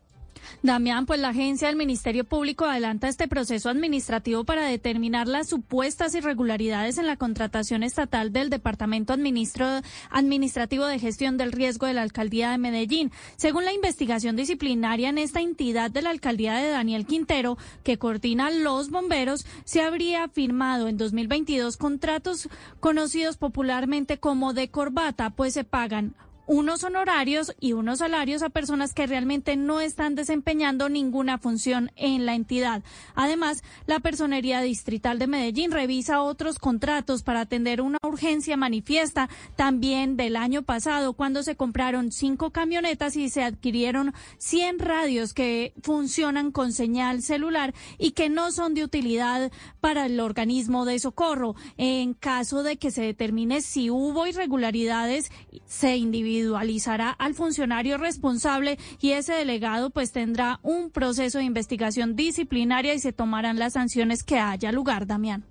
Damián, 0.62 1.07
pues 1.07 1.21
la 1.21 1.31
agencia 1.31 1.69
del 1.69 1.77
Ministerio 1.77 2.25
Público 2.25 2.65
adelanta 2.65 3.09
este 3.09 3.29
proceso 3.29 3.69
administrativo 3.69 4.45
para 4.45 4.66
determinar 4.66 5.29
las 5.29 5.49
supuestas 5.49 6.15
irregularidades 6.15 6.99
en 6.99 7.07
la 7.07 7.16
contratación 7.16 7.83
estatal 7.83 8.33
del 8.33 8.51
Departamento 8.51 9.12
Administrativo 9.12 10.87
de 10.87 10.99
Gestión 10.99 11.37
del 11.37 11.53
Riesgo 11.53 11.87
de 11.87 11.95
la 11.95 12.03
Alcaldía 12.03 12.51
de 12.51 12.59
Medellín. 12.59 13.12
Según 13.37 13.65
la 13.65 13.73
investigación 13.73 14.37
disciplinaria 14.37 15.09
en 15.09 15.19
esta 15.19 15.41
entidad 15.41 15.91
de 15.91 16.03
la 16.03 16.11
Alcaldía 16.11 16.55
de 16.55 16.71
Daniel 16.71 17.07
Quintero, 17.07 17.59
que 17.83 17.99
coordina 17.99 18.51
los 18.51 18.91
bomberos, 18.91 19.47
se 19.65 19.83
habría 19.83 20.29
firmado 20.29 20.89
en 20.89 20.97
2022 20.97 21.77
contratos 21.77 22.49
conocidos 22.81 23.37
popularmente 23.37 24.19
como 24.19 24.55
de 24.55 24.69
corbata, 24.69 25.31
pues 25.31 25.55
se 25.55 25.65
pagan 25.65 26.15
unos 26.47 26.85
honorarios 26.85 27.55
y 27.59 27.73
unos 27.73 28.01
salarios 28.01 28.43
a 28.43 28.51
personas 28.51 28.93
que 28.93 29.07
realmente 29.07 29.57
no 29.57 29.81
están 29.81 30.15
desempeñando 30.15 30.89
ninguna 30.89 31.39
función 31.39 31.91
en 31.97 32.27
la 32.27 32.35
entidad. 32.35 32.83
Además, 33.15 33.62
la 33.87 34.01
Personería 34.01 34.61
Distrital 34.61 35.19
de 35.19 35.27
Medellín 35.27 35.71
revisa 35.71 36.23
otros 36.23 36.59
contratos 36.59 37.23
para 37.23 37.41
atender 37.41 37.81
una 37.81 37.99
urgencia 38.03 38.57
manifiesta 38.57 39.29
también 39.57 40.16
del 40.16 40.37
año 40.37 40.62
pasado, 40.62 41.15
cuando 41.15 41.43
se 41.43 41.57
compraron 41.57 42.12
cinco 42.12 42.51
camionetas 42.51 43.16
y 43.16 43.29
se 43.31 43.43
adquirieron 43.43 44.12
100 44.39 44.79
radios 44.79 45.33
que 45.33 45.73
funcionan 45.83 46.51
con 46.51 46.73
señal 46.73 47.23
celular 47.23 47.75
y 47.99 48.12
que 48.12 48.29
no 48.29 48.53
son 48.53 48.75
de 48.75 48.85
utilidad 48.85 49.51
para 49.81 50.07
el 50.07 50.21
organismo 50.21 50.85
de 50.85 50.99
socorro. 50.99 51.55
En 51.79 52.15
caso 52.15 52.62
de 52.62 52.77
que 52.77 52.91
se 52.91 53.03
determine 53.03 53.61
si 53.61 53.91
hubo 53.91 54.27
irregularidades, 54.27 55.31
se 55.66 55.97
individualizará 55.97 56.34
individualizará 56.35 57.11
al 57.11 57.35
funcionario 57.35 57.97
responsable 57.98 58.78
y 59.01 59.12
ese 59.12 59.35
delegado 59.35 59.90
pues 59.90 60.12
tendrá 60.12 60.59
un 60.62 60.90
proceso 60.90 61.39
de 61.39 61.44
investigación 61.44 62.16
disciplinaria 62.16 62.94
y 62.94 62.98
se 62.98 63.12
tomarán 63.12 63.59
las 63.59 63.74
sanciones 63.74 64.24
que 64.24 64.39
haya 64.39 64.73
lugar, 64.73 65.06
Damián. 65.06 65.44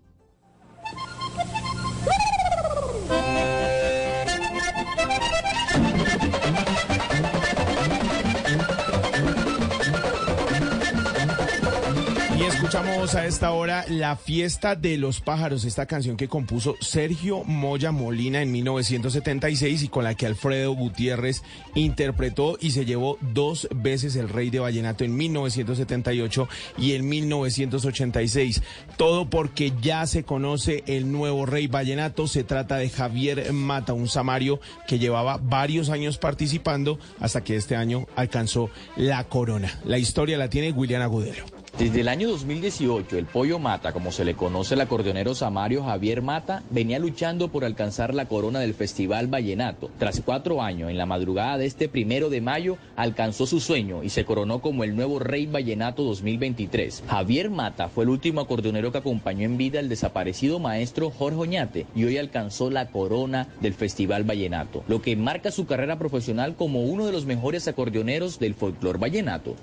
Escuchamos 12.63 13.13
a 13.15 13.25
esta 13.25 13.51
hora 13.51 13.83
La 13.89 14.15
Fiesta 14.15 14.77
de 14.77 14.97
los 14.97 15.19
Pájaros, 15.19 15.65
esta 15.65 15.85
canción 15.85 16.15
que 16.15 16.29
compuso 16.29 16.77
Sergio 16.79 17.43
Moya 17.43 17.91
Molina 17.91 18.41
en 18.41 18.53
1976 18.53 19.83
y 19.83 19.89
con 19.89 20.05
la 20.05 20.15
que 20.15 20.27
Alfredo 20.27 20.71
Gutiérrez 20.71 21.43
interpretó 21.75 22.57
y 22.61 22.71
se 22.71 22.85
llevó 22.85 23.17
dos 23.19 23.67
veces 23.75 24.15
el 24.15 24.29
Rey 24.29 24.49
de 24.49 24.61
Vallenato 24.61 25.03
en 25.03 25.13
1978 25.13 26.47
y 26.77 26.93
en 26.93 27.09
1986. 27.09 28.63
Todo 28.95 29.29
porque 29.29 29.73
ya 29.81 30.07
se 30.07 30.23
conoce 30.23 30.85
el 30.87 31.11
nuevo 31.11 31.45
Rey 31.45 31.67
Vallenato. 31.67 32.27
Se 32.27 32.45
trata 32.45 32.77
de 32.77 32.89
Javier 32.89 33.51
Mata, 33.51 33.91
un 33.91 34.07
samario 34.07 34.61
que 34.87 34.99
llevaba 34.99 35.37
varios 35.37 35.89
años 35.89 36.17
participando 36.17 36.97
hasta 37.19 37.43
que 37.43 37.57
este 37.57 37.75
año 37.75 38.07
alcanzó 38.15 38.69
la 38.95 39.25
corona. 39.25 39.81
La 39.83 39.97
historia 39.97 40.37
la 40.37 40.49
tiene 40.49 40.71
William 40.71 41.01
Agudelo. 41.01 41.52
Desde 41.77 42.01
el 42.01 42.07
año 42.07 42.29
2018, 42.29 43.17
el 43.17 43.25
Pollo 43.25 43.57
Mata, 43.57 43.93
como 43.93 44.11
se 44.11 44.23
le 44.23 44.35
conoce 44.35 44.75
el 44.75 44.81
acordeonero 44.81 45.33
samario 45.33 45.83
Javier 45.83 46.21
Mata, 46.21 46.61
venía 46.69 46.99
luchando 46.99 47.47
por 47.47 47.65
alcanzar 47.65 48.13
la 48.13 48.27
corona 48.27 48.59
del 48.59 48.75
Festival 48.75 49.25
Vallenato. 49.25 49.89
Tras 49.97 50.21
cuatro 50.21 50.61
años, 50.61 50.91
en 50.91 50.99
la 50.99 51.07
madrugada 51.07 51.57
de 51.57 51.65
este 51.65 51.89
primero 51.89 52.29
de 52.29 52.41
mayo, 52.41 52.77
alcanzó 52.95 53.47
su 53.47 53.59
sueño 53.59 54.03
y 54.03 54.09
se 54.09 54.23
coronó 54.23 54.61
como 54.61 54.83
el 54.83 54.95
nuevo 54.95 55.17
Rey 55.17 55.47
Vallenato 55.47 56.03
2023. 56.03 57.05
Javier 57.07 57.49
Mata 57.49 57.89
fue 57.89 58.03
el 58.03 58.11
último 58.11 58.41
acordeonero 58.41 58.91
que 58.91 58.99
acompañó 58.99 59.43
en 59.43 59.57
vida 59.57 59.79
al 59.79 59.89
desaparecido 59.89 60.59
maestro 60.59 61.09
Jorge 61.09 61.39
Oñate 61.39 61.87
y 61.95 62.03
hoy 62.03 62.19
alcanzó 62.19 62.69
la 62.69 62.89
corona 62.91 63.47
del 63.61 63.73
Festival 63.73 64.25
Vallenato, 64.25 64.83
lo 64.87 65.01
que 65.01 65.15
marca 65.15 65.49
su 65.49 65.65
carrera 65.65 65.97
profesional 65.97 66.55
como 66.55 66.83
uno 66.83 67.07
de 67.07 67.11
los 67.13 67.25
mejores 67.25 67.67
acordeoneros 67.67 68.37
del 68.37 68.53
folclor 68.53 68.99
vallenato. 68.99 69.55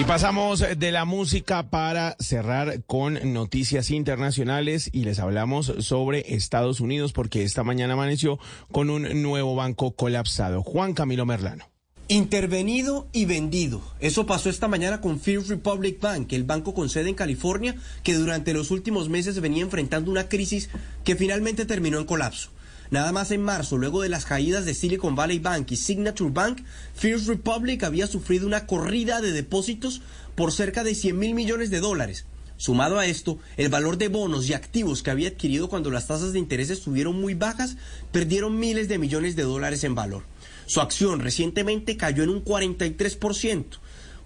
Y 0.00 0.04
pasamos 0.04 0.64
de 0.78 0.92
la 0.92 1.04
música 1.04 1.68
para 1.68 2.16
cerrar 2.18 2.84
con 2.84 3.34
noticias 3.34 3.90
internacionales 3.90 4.88
y 4.92 5.04
les 5.04 5.18
hablamos 5.18 5.74
sobre 5.80 6.34
Estados 6.34 6.80
Unidos 6.80 7.12
porque 7.12 7.42
esta 7.42 7.64
mañana 7.64 7.92
amaneció 7.92 8.38
con 8.72 8.88
un 8.88 9.22
nuevo 9.22 9.54
banco 9.54 9.90
colapsado. 9.90 10.62
Juan 10.62 10.94
Camilo 10.94 11.26
Merlano. 11.26 11.66
Intervenido 12.12 13.06
y 13.12 13.24
vendido. 13.24 13.80
Eso 14.00 14.26
pasó 14.26 14.50
esta 14.50 14.66
mañana 14.66 15.00
con 15.00 15.20
First 15.20 15.48
Republic 15.48 16.00
Bank, 16.00 16.32
el 16.32 16.42
banco 16.42 16.74
con 16.74 16.88
sede 16.88 17.08
en 17.08 17.14
California, 17.14 17.76
que 18.02 18.14
durante 18.14 18.52
los 18.52 18.72
últimos 18.72 19.08
meses 19.08 19.40
venía 19.40 19.62
enfrentando 19.62 20.10
una 20.10 20.28
crisis 20.28 20.70
que 21.04 21.14
finalmente 21.14 21.66
terminó 21.66 22.00
en 22.00 22.06
colapso. 22.06 22.50
Nada 22.90 23.12
más 23.12 23.30
en 23.30 23.42
marzo, 23.42 23.78
luego 23.78 24.02
de 24.02 24.08
las 24.08 24.24
caídas 24.24 24.64
de 24.64 24.74
Silicon 24.74 25.14
Valley 25.14 25.38
Bank 25.38 25.70
y 25.70 25.76
Signature 25.76 26.32
Bank, 26.32 26.64
First 26.96 27.28
Republic 27.28 27.84
había 27.84 28.08
sufrido 28.08 28.44
una 28.44 28.66
corrida 28.66 29.20
de 29.20 29.30
depósitos 29.30 30.02
por 30.34 30.50
cerca 30.50 30.82
de 30.82 30.96
100 30.96 31.16
mil 31.16 31.34
millones 31.34 31.70
de 31.70 31.78
dólares. 31.78 32.24
Sumado 32.56 32.98
a 32.98 33.06
esto, 33.06 33.38
el 33.56 33.68
valor 33.68 33.98
de 33.98 34.08
bonos 34.08 34.48
y 34.48 34.54
activos 34.54 35.04
que 35.04 35.12
había 35.12 35.28
adquirido 35.28 35.68
cuando 35.68 35.92
las 35.92 36.08
tasas 36.08 36.32
de 36.32 36.40
interés 36.40 36.70
estuvieron 36.70 37.20
muy 37.20 37.34
bajas, 37.34 37.76
perdieron 38.10 38.58
miles 38.58 38.88
de 38.88 38.98
millones 38.98 39.36
de 39.36 39.44
dólares 39.44 39.84
en 39.84 39.94
valor. 39.94 40.24
Su 40.70 40.80
acción 40.80 41.18
recientemente 41.18 41.96
cayó 41.96 42.22
en 42.22 42.28
un 42.28 42.44
43%. 42.44 43.64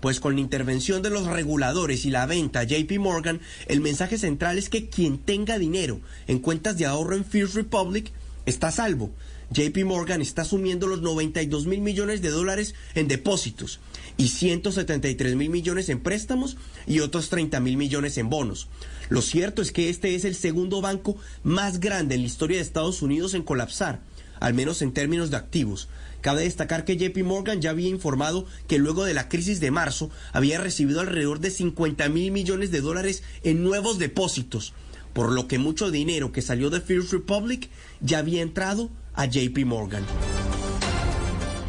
pues 0.01 0.21
con 0.21 0.35
la 0.35 0.43
intervención 0.43 1.01
de 1.01 1.09
los 1.09 1.27
reguladores 1.27 2.05
y 2.05 2.11
la 2.11 2.27
venta 2.27 2.65
JP 2.65 2.99
Morgan, 2.99 3.41
el 3.67 3.81
mensaje 3.81 4.19
central 4.19 4.59
es 4.59 4.69
que 4.69 4.91
quien 4.91 5.17
tenga 5.17 5.59
dinero 5.59 6.03
en 6.27 6.41
cuentas 6.41 6.77
de 6.77 6.85
ahorro 6.85 7.17
en 7.17 7.25
First 7.25 7.55
Republic 7.55 8.13
está 8.45 8.71
salvo. 8.71 9.11
JP 9.53 9.87
Morgan 9.87 10.21
está 10.21 10.43
asumiendo 10.43 10.87
los 10.87 11.01
92 11.01 11.67
mil 11.67 11.81
millones 11.81 12.21
de 12.21 12.29
dólares 12.29 12.75
en 12.95 13.09
depósitos 13.09 13.81
y 14.19 14.29
173 14.29 15.37
mil 15.37 15.49
millones 15.49 15.89
en 15.89 16.01
préstamos 16.01 16.59
y 16.87 17.01
otros 17.01 17.31
30 17.31 17.59
mil 17.61 17.79
millones 17.79 18.19
en 18.19 18.29
bonos. 18.29 18.69
Lo 19.09 19.23
cierto 19.23 19.63
es 19.63 19.73
que 19.73 19.89
este 19.89 20.15
es 20.15 20.27
el 20.27 20.35
segundo 20.35 20.83
banco 20.83 21.17
más 21.43 21.81
grande 21.81 22.17
en 22.17 22.21
la 22.21 22.27
historia 22.27 22.59
de 22.59 22.65
Estados 22.65 23.01
Unidos 23.01 23.33
en 23.33 23.45
colapsar, 23.45 24.03
al 24.41 24.53
menos 24.53 24.83
en 24.83 24.93
términos 24.93 25.31
de 25.31 25.39
activos. 25.39 25.89
Cabe 26.25 26.45
destacar 26.45 26.87
que 26.87 26.97
JP 26.97 27.23
Morgan 27.23 27.61
ya 27.61 27.69
había 27.69 27.91
informado 27.91 28.47
que 28.67 28.79
luego 28.79 29.05
de 29.05 29.13
la 29.13 29.29
crisis 29.29 29.61
de 29.61 29.71
marzo 29.71 30.09
había 30.33 30.59
recibido 30.59 31.03
alrededor 31.03 31.39
de 31.39 31.51
50 31.51 32.09
mil 32.09 32.33
millones 32.33 32.71
de 32.71 32.81
dólares 32.81 33.23
en 33.43 33.63
nuevos 33.63 33.99
depósitos, 33.99 34.73
por 35.13 35.31
lo 35.33 35.49
que 35.49 35.59
mucho 35.59 35.91
dinero 35.91 36.33
que 36.33 36.41
salió 36.41 36.71
de 36.71 36.81
First 36.81 37.13
Republic 37.13 37.69
ya 38.01 38.21
había 38.21 38.41
entrado 38.41 38.89
a 39.13 39.27
JP 39.27 39.67
Morgan. 39.67 40.07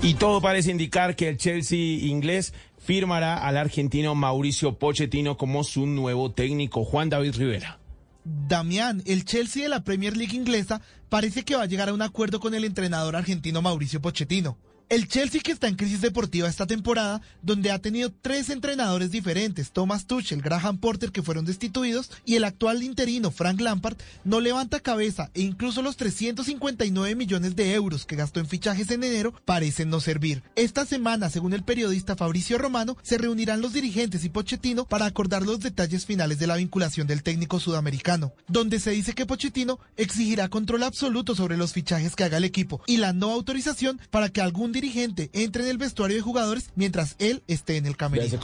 Y 0.01 0.13
todo 0.13 0.39
parece 0.39 0.71
indicar 0.71 1.17
que 1.17 1.27
el 1.27 1.35
Chelsea 1.35 1.77
inglés 2.07 2.53
firmará 2.77 3.45
al 3.45 3.57
argentino 3.57 4.15
Mauricio 4.15 4.79
Pochettino 4.79 5.35
como 5.35 5.65
su 5.65 5.85
nuevo 5.85 6.31
técnico, 6.31 6.85
Juan 6.85 7.09
David 7.09 7.35
Rivera. 7.35 7.79
Damián, 8.25 9.03
el 9.05 9.23
Chelsea 9.23 9.63
de 9.63 9.69
la 9.69 9.83
Premier 9.83 10.17
League 10.17 10.35
inglesa 10.35 10.81
parece 11.09 11.43
que 11.43 11.55
va 11.55 11.61
a 11.61 11.67
llegar 11.67 11.89
a 11.89 11.93
un 11.93 12.01
acuerdo 12.01 12.39
con 12.39 12.55
el 12.55 12.65
entrenador 12.65 13.15
argentino 13.15 13.61
Mauricio 13.61 14.01
Pochettino. 14.01 14.57
El 14.87 15.07
Chelsea 15.07 15.41
que 15.41 15.51
está 15.51 15.67
en 15.67 15.77
crisis 15.77 16.01
deportiva 16.01 16.47
esta 16.47 16.67
temporada, 16.67 17.19
donde 17.41 17.71
ha 17.71 17.79
tenido 17.79 18.13
tres 18.21 18.51
entrenadores 18.51 19.09
diferentes, 19.09 19.71
Thomas 19.71 20.05
Tuchel, 20.05 20.43
Graham 20.43 20.77
Porter, 20.77 21.11
que 21.11 21.23
fueron 21.23 21.43
destituidos, 21.43 22.11
y 22.23 22.35
el 22.35 22.43
actual 22.43 22.83
interino 22.83 23.31
Frank 23.31 23.61
Lampard, 23.61 23.97
no 24.23 24.39
levanta 24.39 24.79
cabeza 24.79 25.31
e 25.33 25.41
incluso 25.41 25.81
los 25.81 25.97
359 25.97 27.15
millones 27.15 27.55
de 27.55 27.73
euros 27.73 28.05
que 28.05 28.15
gastó 28.15 28.39
en 28.39 28.47
fichajes 28.47 28.91
en 28.91 29.03
enero 29.03 29.33
parecen 29.43 29.89
no 29.89 29.99
servir. 29.99 30.43
Esta 30.55 30.85
semana, 30.85 31.31
según 31.31 31.53
el 31.53 31.63
periodista 31.63 32.15
Fabricio 32.15 32.59
Romano, 32.59 32.95
se 33.01 33.17
reunirán 33.17 33.61
los 33.61 33.73
dirigentes 33.73 34.23
y 34.23 34.29
Pochettino 34.29 34.85
para 34.85 35.07
acordar 35.07 35.41
los 35.41 35.61
detalles 35.61 36.05
finales 36.05 36.37
de 36.37 36.45
la 36.45 36.57
vinculación 36.57 37.07
del 37.07 37.23
técnico 37.23 37.59
sudamericano, 37.59 38.33
donde 38.47 38.79
se 38.79 38.91
dice 38.91 39.13
que 39.13 39.25
Pochettino 39.25 39.79
exigirá 39.97 40.47
control 40.49 40.83
absoluto 40.83 41.33
sobre 41.33 41.57
los 41.57 41.73
fichajes 41.73 42.15
que 42.15 42.23
haga 42.23 42.37
el 42.37 42.43
equipo 42.43 42.83
y 42.85 42.97
la 42.97 43.13
no 43.13 43.31
autorización 43.31 43.99
para 44.11 44.29
que 44.29 44.41
algún 44.41 44.74
dirigente 44.75 45.29
entre 45.33 45.63
en 45.63 45.69
el 45.69 45.77
vestuario 45.77 46.17
de 46.17 46.21
jugadores 46.21 46.69
mientras 46.75 47.15
él 47.17 47.41
esté 47.47 47.77
en 47.77 47.87
el 47.87 47.97
camerino. 47.97 48.39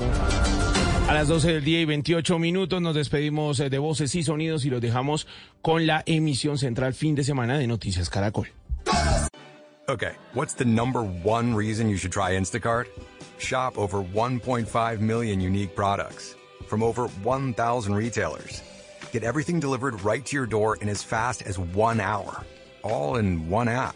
A 1.08 1.14
las 1.14 1.28
12 1.28 1.54
del 1.54 1.64
día 1.64 1.82
y 1.82 1.86
28 1.86 2.40
minutos 2.40 2.82
nos 2.82 2.96
despedimos 2.96 3.60
eh, 3.60 3.70
de 3.70 3.78
voces 3.78 4.16
y 4.16 4.24
sonidos 4.24 4.64
y 4.64 4.70
los 4.70 4.80
dejamos 4.80 5.28
con 5.62 5.86
la 5.86 6.04
emisión 6.06 6.58
central 6.58 6.94
fin 6.94 7.16
de 7.16 7.24
semana 7.24 7.58
de 7.58 7.68
Noticias 7.68 8.10
Caracol. 8.10 8.48
Okay, 9.90 10.14
what's 10.34 10.54
the 10.56 10.64
number 10.64 11.02
one 11.02 11.54
reason 11.54 11.90
you 11.90 11.98
should 11.98 12.14
try 12.14 12.32
Instacart? 12.38 12.86
Shop 13.40 13.78
over 13.78 13.98
1.5 14.02 15.00
million 15.02 15.42
unique 15.42 15.76
products 15.76 16.38
from 16.68 16.82
over 16.82 17.08
1,000 17.24 17.94
retailers. 17.94 18.62
Get 19.12 19.24
everything 19.24 19.60
delivered 19.60 20.02
right 20.06 20.26
to 20.28 20.38
your 20.38 20.46
door 20.46 20.78
in 20.78 20.88
as 20.88 21.04
fast 21.04 21.42
as 21.42 21.60
one 21.60 22.00
hour, 22.00 22.46
all 22.84 23.18
in 23.18 23.50
one 23.50 23.68
app 23.68 23.96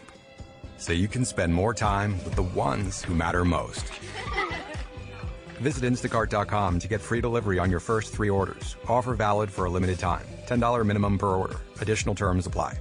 so 0.78 0.92
you 0.92 1.08
can 1.08 1.24
spend 1.24 1.54
more 1.54 1.74
time 1.74 2.12
with 2.24 2.34
the 2.34 2.42
ones 2.42 3.02
who 3.02 3.14
matter 3.14 3.44
most. 3.44 3.84
Visit 5.60 5.84
instacart.com 5.84 6.78
to 6.80 6.88
get 6.88 7.00
free 7.00 7.20
delivery 7.20 7.58
on 7.58 7.70
your 7.70 7.80
first 7.80 8.12
three 8.12 8.30
orders. 8.30 8.76
Offer 8.88 9.14
valid 9.14 9.50
for 9.50 9.64
a 9.64 9.70
limited 9.70 9.98
time. 9.98 10.26
$10 10.46 10.86
minimum 10.86 11.18
per 11.18 11.28
order. 11.28 11.56
Additional 11.80 12.14
terms 12.14 12.46
apply. 12.46 12.78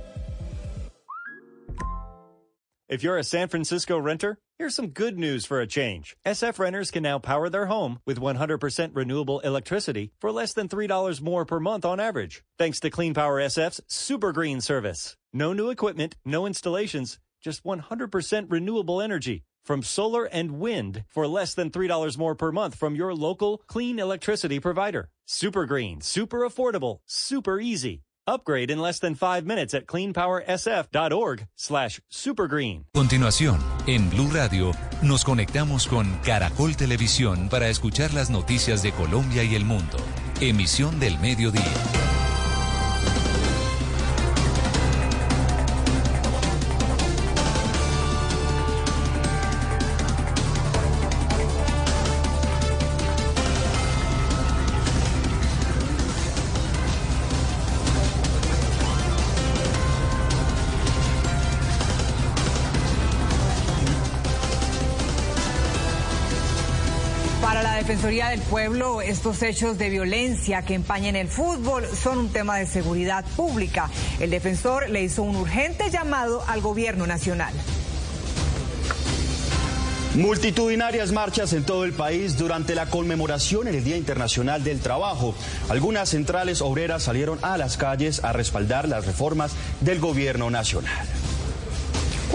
If 2.87 3.01
you're 3.01 3.17
a 3.17 3.23
San 3.23 3.47
Francisco 3.47 3.97
renter, 3.97 4.37
here's 4.59 4.75
some 4.75 4.89
good 4.89 5.17
news 5.17 5.43
for 5.43 5.59
a 5.59 5.65
change. 5.65 6.15
SF 6.23 6.59
renters 6.59 6.91
can 6.91 7.01
now 7.01 7.17
power 7.17 7.49
their 7.49 7.65
home 7.65 7.99
with 8.05 8.19
100% 8.19 8.91
renewable 8.93 9.39
electricity 9.39 10.11
for 10.21 10.31
less 10.31 10.53
than 10.53 10.69
$3 10.69 11.19
more 11.19 11.45
per 11.45 11.59
month 11.59 11.83
on 11.83 11.99
average, 11.99 12.43
thanks 12.59 12.79
to 12.81 12.91
Clean 12.91 13.15
Power 13.15 13.41
SF's 13.41 13.81
Super 13.87 14.31
Green 14.31 14.61
service. 14.61 15.17
No 15.33 15.51
new 15.51 15.71
equipment, 15.71 16.15
no 16.23 16.45
installations 16.45 17.17
just 17.45 17.63
100% 17.63 18.47
renewable 18.49 18.99
energy 18.99 19.43
from 19.63 19.83
solar 19.83 20.25
and 20.25 20.59
wind 20.59 21.03
for 21.07 21.27
less 21.27 21.53
than 21.53 21.69
$3 21.69 22.17
more 22.17 22.35
per 22.35 22.51
month 22.51 22.73
from 22.73 22.95
your 22.95 23.13
local 23.13 23.61
clean 23.67 23.99
electricity 23.99 24.59
provider. 24.59 25.09
Super 25.27 25.65
green, 25.67 26.01
super 26.01 26.39
affordable, 26.39 26.97
super 27.05 27.59
easy. 27.59 28.01
Upgrade 28.27 28.71
in 28.71 28.79
less 28.79 28.97
than 28.97 29.13
five 29.13 29.45
minutes 29.45 29.75
at 29.75 29.85
cleanpowersf.org 29.85 31.45
slash 31.55 31.99
supergreen. 32.09 32.85
Continuación, 32.95 33.59
en 33.85 34.09
Blue 34.09 34.29
Radio, 34.33 34.71
nos 35.03 35.23
conectamos 35.23 35.85
con 35.85 36.07
Caracol 36.23 36.75
Televisión 36.75 37.49
para 37.49 37.69
escuchar 37.69 38.15
las 38.15 38.31
noticias 38.31 38.81
de 38.81 38.91
Colombia 38.93 39.43
y 39.43 39.53
el 39.53 39.65
mundo. 39.65 39.97
Emisión 40.41 40.99
del 40.99 41.19
mediodía. 41.19 42.14
Del 68.35 68.43
Pueblo, 68.49 69.01
estos 69.01 69.41
hechos 69.43 69.77
de 69.77 69.89
violencia 69.89 70.63
que 70.63 70.73
empañan 70.73 71.15
el 71.15 71.29
fútbol 71.29 71.85
son 71.87 72.17
un 72.17 72.33
tema 72.33 72.57
de 72.57 72.65
seguridad 72.65 73.23
pública. 73.37 73.89
El 74.19 74.29
defensor 74.29 74.89
le 74.89 75.03
hizo 75.03 75.23
un 75.23 75.37
urgente 75.37 75.89
llamado 75.89 76.43
al 76.45 76.59
gobierno 76.59 77.07
nacional. 77.07 77.53
Multitudinarias 80.15 81.13
marchas 81.13 81.53
en 81.53 81.63
todo 81.63 81.85
el 81.85 81.93
país 81.93 82.37
durante 82.37 82.75
la 82.75 82.87
conmemoración 82.87 83.69
en 83.69 83.75
el 83.75 83.85
Día 83.85 83.95
Internacional 83.95 84.65
del 84.65 84.81
Trabajo. 84.81 85.33
Algunas 85.69 86.09
centrales 86.09 86.61
obreras 86.61 87.03
salieron 87.03 87.39
a 87.41 87.57
las 87.57 87.77
calles 87.77 88.21
a 88.21 88.33
respaldar 88.33 88.89
las 88.89 89.05
reformas 89.05 89.53
del 89.79 89.99
gobierno 89.99 90.49
nacional. 90.49 91.07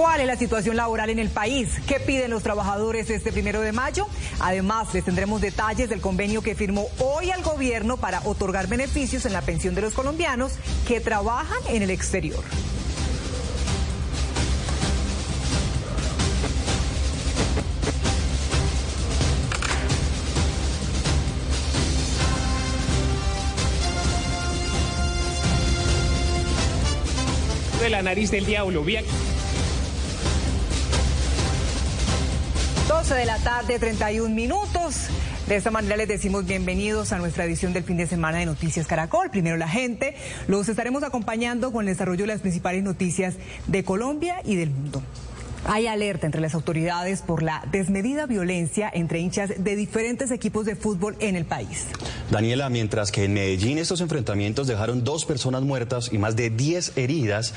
¿Cuál 0.00 0.22
es 0.22 0.26
la 0.26 0.36
situación 0.36 0.76
laboral 0.76 1.10
en 1.10 1.18
el 1.18 1.28
país? 1.28 1.68
¿Qué 1.86 2.00
piden 2.00 2.30
los 2.30 2.42
trabajadores 2.42 3.10
este 3.10 3.32
primero 3.32 3.60
de 3.60 3.72
mayo? 3.72 4.06
Además, 4.40 4.94
les 4.94 5.04
tendremos 5.04 5.42
detalles 5.42 5.90
del 5.90 6.00
convenio 6.00 6.40
que 6.40 6.54
firmó 6.54 6.88
hoy 7.00 7.30
el 7.30 7.42
gobierno 7.42 7.98
para 7.98 8.22
otorgar 8.24 8.66
beneficios 8.66 9.26
en 9.26 9.34
la 9.34 9.42
pensión 9.42 9.74
de 9.74 9.82
los 9.82 9.92
colombianos 9.92 10.52
que 10.88 11.00
trabajan 11.00 11.58
en 11.68 11.82
el 11.82 11.90
exterior. 11.90 12.42
de 27.82 27.90
la 27.90 28.02
nariz 28.02 28.30
del 28.30 28.46
diablo. 28.46 28.82
Bien. 28.82 29.04
12 33.00 33.14
de 33.14 33.24
la 33.24 33.38
tarde, 33.38 33.78
31 33.78 34.34
minutos. 34.34 35.06
De 35.48 35.56
esta 35.56 35.70
manera 35.70 35.96
les 35.96 36.06
decimos 36.06 36.44
bienvenidos 36.44 37.12
a 37.12 37.18
nuestra 37.18 37.46
edición 37.46 37.72
del 37.72 37.82
fin 37.82 37.96
de 37.96 38.06
semana 38.06 38.36
de 38.36 38.44
Noticias 38.44 38.86
Caracol. 38.86 39.30
Primero 39.30 39.56
la 39.56 39.68
gente, 39.68 40.14
los 40.48 40.68
estaremos 40.68 41.02
acompañando 41.02 41.72
con 41.72 41.88
el 41.88 41.94
desarrollo 41.94 42.24
de 42.24 42.26
las 42.26 42.42
principales 42.42 42.82
noticias 42.82 43.36
de 43.68 43.84
Colombia 43.84 44.42
y 44.44 44.56
del 44.56 44.68
mundo. 44.68 45.02
Hay 45.72 45.86
alerta 45.86 46.26
entre 46.26 46.40
las 46.40 46.54
autoridades 46.54 47.22
por 47.22 47.44
la 47.44 47.62
desmedida 47.70 48.26
violencia 48.26 48.90
entre 48.92 49.20
hinchas 49.20 49.52
de 49.56 49.76
diferentes 49.76 50.32
equipos 50.32 50.66
de 50.66 50.74
fútbol 50.74 51.14
en 51.20 51.36
el 51.36 51.44
país. 51.44 51.86
Daniela, 52.28 52.68
mientras 52.68 53.12
que 53.12 53.22
en 53.22 53.34
Medellín 53.34 53.78
estos 53.78 54.00
enfrentamientos 54.00 54.66
dejaron 54.66 55.04
dos 55.04 55.24
personas 55.24 55.62
muertas 55.62 56.12
y 56.12 56.18
más 56.18 56.34
de 56.34 56.50
10 56.50 56.96
heridas, 56.96 57.54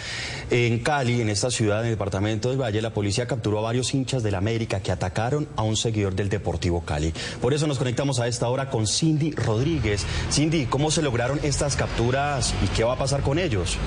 en 0.51 0.77
Cali, 0.83 1.21
en 1.21 1.29
esta 1.29 1.49
ciudad 1.49 1.81
del 1.81 1.89
departamento 1.89 2.49
del 2.49 2.61
Valle, 2.61 2.83
la 2.83 2.93
policía 2.93 3.25
capturó 3.25 3.57
a 3.57 3.61
varios 3.63 3.91
hinchas 3.95 4.21
del 4.21 4.35
América 4.35 4.79
que 4.79 4.91
atacaron 4.91 5.47
a 5.55 5.63
un 5.63 5.75
seguidor 5.75 6.13
del 6.13 6.29
Deportivo 6.29 6.81
Cali. 6.81 7.15
Por 7.41 7.55
eso 7.55 7.65
nos 7.65 7.79
conectamos 7.79 8.19
a 8.19 8.27
esta 8.27 8.47
hora 8.47 8.69
con 8.69 8.85
Cindy 8.85 9.31
Rodríguez. 9.31 10.05
Cindy, 10.31 10.67
¿cómo 10.67 10.91
se 10.91 11.01
lograron 11.01 11.39
estas 11.41 11.75
capturas 11.75 12.53
y 12.63 12.67
qué 12.75 12.83
va 12.83 12.93
a 12.93 12.97
pasar 12.99 13.21
con 13.21 13.39
ellos? 13.39 13.79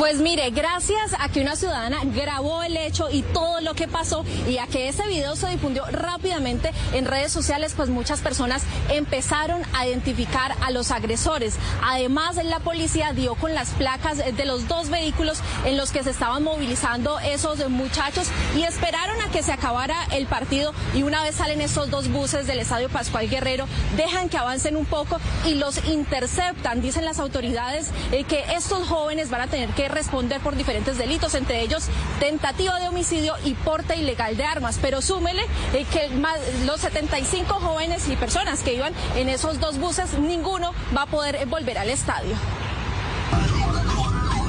Pues 0.00 0.18
mire, 0.18 0.48
gracias 0.48 1.14
a 1.18 1.28
que 1.28 1.42
una 1.42 1.56
ciudadana 1.56 1.98
grabó 2.04 2.62
el 2.62 2.78
hecho 2.78 3.10
y 3.10 3.20
todo 3.20 3.60
lo 3.60 3.74
que 3.74 3.86
pasó 3.86 4.24
y 4.48 4.56
a 4.56 4.66
que 4.66 4.88
ese 4.88 5.06
video 5.06 5.36
se 5.36 5.50
difundió 5.50 5.84
rápidamente 5.92 6.72
en 6.94 7.04
redes 7.04 7.30
sociales, 7.30 7.74
pues 7.76 7.90
muchas 7.90 8.22
personas 8.22 8.62
empezaron 8.88 9.60
a 9.74 9.86
identificar 9.86 10.54
a 10.62 10.70
los 10.70 10.90
agresores. 10.90 11.56
Además, 11.82 12.36
la 12.42 12.60
policía 12.60 13.12
dio 13.12 13.34
con 13.34 13.52
las 13.52 13.72
placas 13.72 14.16
de 14.16 14.44
los 14.46 14.68
dos 14.68 14.88
vehículos 14.88 15.40
en 15.66 15.76
los 15.76 15.90
que 15.90 16.02
se 16.02 16.08
estaban 16.08 16.44
movilizando 16.44 17.20
esos 17.20 17.68
muchachos 17.68 18.28
y 18.56 18.62
esperaron 18.62 19.20
a 19.20 19.30
que 19.30 19.42
se 19.42 19.52
acabara 19.52 20.06
el 20.12 20.26
partido 20.26 20.72
y 20.94 21.02
una 21.02 21.22
vez 21.24 21.34
salen 21.34 21.60
esos 21.60 21.90
dos 21.90 22.08
buses 22.08 22.46
del 22.46 22.60
Estadio 22.60 22.88
Pascual 22.88 23.28
Guerrero, 23.28 23.66
dejan 23.98 24.30
que 24.30 24.38
avancen 24.38 24.78
un 24.78 24.86
poco 24.86 25.20
y 25.46 25.56
los 25.56 25.84
interceptan. 25.84 26.80
Dicen 26.80 27.04
las 27.04 27.18
autoridades 27.18 27.90
eh, 28.12 28.24
que 28.24 28.42
estos 28.54 28.88
jóvenes 28.88 29.28
van 29.28 29.42
a 29.42 29.46
tener 29.46 29.68
que 29.74 29.89
responder 29.90 30.40
por 30.40 30.56
diferentes 30.56 30.98
delitos, 30.98 31.34
entre 31.34 31.60
ellos 31.62 31.84
tentativa 32.18 32.78
de 32.80 32.88
homicidio 32.88 33.34
y 33.44 33.54
porte 33.54 33.96
ilegal 33.96 34.36
de 34.36 34.44
armas. 34.44 34.78
Pero 34.80 35.02
súmele 35.02 35.42
eh, 35.72 35.86
que 35.92 36.10
los 36.66 36.80
75 36.80 37.54
jóvenes 37.54 38.08
y 38.08 38.16
personas 38.16 38.62
que 38.62 38.74
iban 38.74 38.92
en 39.16 39.28
esos 39.28 39.60
dos 39.60 39.78
buses, 39.78 40.18
ninguno 40.18 40.72
va 40.96 41.02
a 41.02 41.06
poder 41.06 41.46
volver 41.46 41.78
al 41.78 41.90
estadio. 41.90 42.36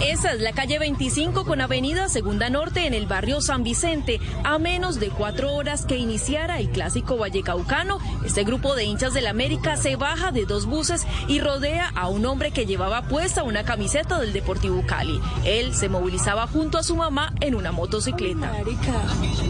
Esa 0.03 0.33
es 0.33 0.41
la 0.41 0.51
calle 0.51 0.79
25 0.79 1.45
con 1.45 1.61
Avenida 1.61 2.09
Segunda 2.09 2.49
Norte 2.49 2.87
en 2.87 2.95
el 2.95 3.05
barrio 3.05 3.39
San 3.39 3.63
Vicente. 3.63 4.19
A 4.43 4.57
menos 4.57 4.99
de 4.99 5.09
cuatro 5.09 5.53
horas 5.53 5.85
que 5.85 5.95
iniciara 5.95 6.59
el 6.59 6.71
clásico 6.71 7.17
Vallecaucano, 7.17 7.99
este 8.25 8.43
grupo 8.43 8.73
de 8.75 8.83
hinchas 8.83 9.13
del 9.13 9.27
América 9.27 9.77
se 9.77 9.95
baja 9.97 10.31
de 10.31 10.45
dos 10.45 10.65
buses 10.65 11.05
y 11.27 11.39
rodea 11.39 11.91
a 11.95 12.07
un 12.07 12.25
hombre 12.25 12.49
que 12.49 12.65
llevaba 12.65 13.03
puesta 13.03 13.43
una 13.43 13.63
camiseta 13.63 14.19
del 14.19 14.33
Deportivo 14.33 14.83
Cali. 14.87 15.19
Él 15.45 15.75
se 15.75 15.87
movilizaba 15.87 16.47
junto 16.47 16.79
a 16.79 16.83
su 16.83 16.95
mamá 16.95 17.33
en 17.39 17.53
una 17.53 17.71
motocicleta. 17.71 18.53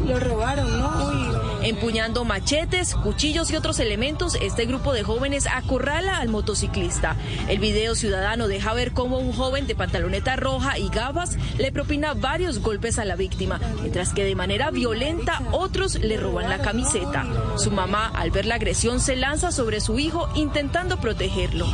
lo 0.06 0.20
robaron, 0.20 0.80
¿no? 0.80 1.42
Empuñando 1.64 2.26
machetes, 2.26 2.96
cuchillos 2.96 3.52
y 3.52 3.56
otros 3.56 3.80
elementos, 3.80 4.36
este 4.42 4.66
grupo 4.66 4.94
de 4.94 5.04
jóvenes 5.04 5.48
acorrala 5.48 6.18
al 6.18 6.28
motociclista. 6.28 7.16
El 7.48 7.60
video 7.60 7.94
ciudadano 7.94 8.48
deja 8.48 8.74
ver 8.74 8.94
cómo 8.94 9.20
un 9.20 9.32
joven 9.32 9.68
de 9.68 9.76
pantaloneta 9.76 10.36
roja 10.42 10.78
y 10.78 10.90
gafas 10.90 11.38
le 11.58 11.72
propina 11.72 12.14
varios 12.14 12.60
golpes 12.60 13.00
a 13.00 13.06
la 13.06 13.16
víctima, 13.16 13.62
mientras 13.80 14.14
que 14.14 14.26
de 14.26 14.36
manera 14.36 14.72
violenta 14.72 15.42
otros 15.52 15.96
le 15.96 16.18
roban 16.18 16.50
la 16.50 16.60
camiseta. 16.60 17.26
Su 17.58 17.72
mamá, 17.72 18.12
al 18.14 18.32
ver 18.32 18.46
la 18.46 18.56
agresión, 18.56 19.00
se 19.00 19.16
lanza 19.16 19.54
sobre 19.54 19.80
su 19.80 20.00
hijo 20.00 20.30
intentando 20.36 21.00
protegerlo. 21.00 21.68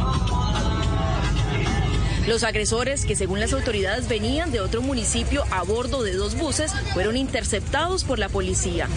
Los 2.27 2.44
agresores, 2.44 3.06
que 3.06 3.15
según 3.15 3.39
las 3.39 3.53
autoridades 3.53 4.10
venían 4.10 4.52
de 4.52 4.60
otro 4.60 4.81
municipio 4.81 5.45
a 5.49 5.64
bordo 5.64 6.03
de 6.03 6.14
dos 6.14 6.35
buses, 6.35 6.73
fueron 6.94 7.15
interceptados 7.15 8.03
por 8.03 8.19
la 8.19 8.27
policía. 8.27 8.89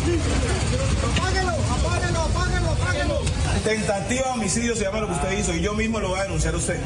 Tentativa 3.65 4.25
de 4.25 4.33
homicidio 4.33 4.75
se 4.75 4.83
llama 4.83 5.01
lo 5.01 5.07
que 5.07 5.13
usted 5.13 5.39
hizo 5.39 5.55
y 5.55 5.61
yo 5.61 5.75
mismo 5.75 6.01
lo 6.01 6.09
voy 6.09 6.19
a 6.19 6.23
denunciar 6.25 6.55
a 6.55 6.57
usted. 6.57 6.81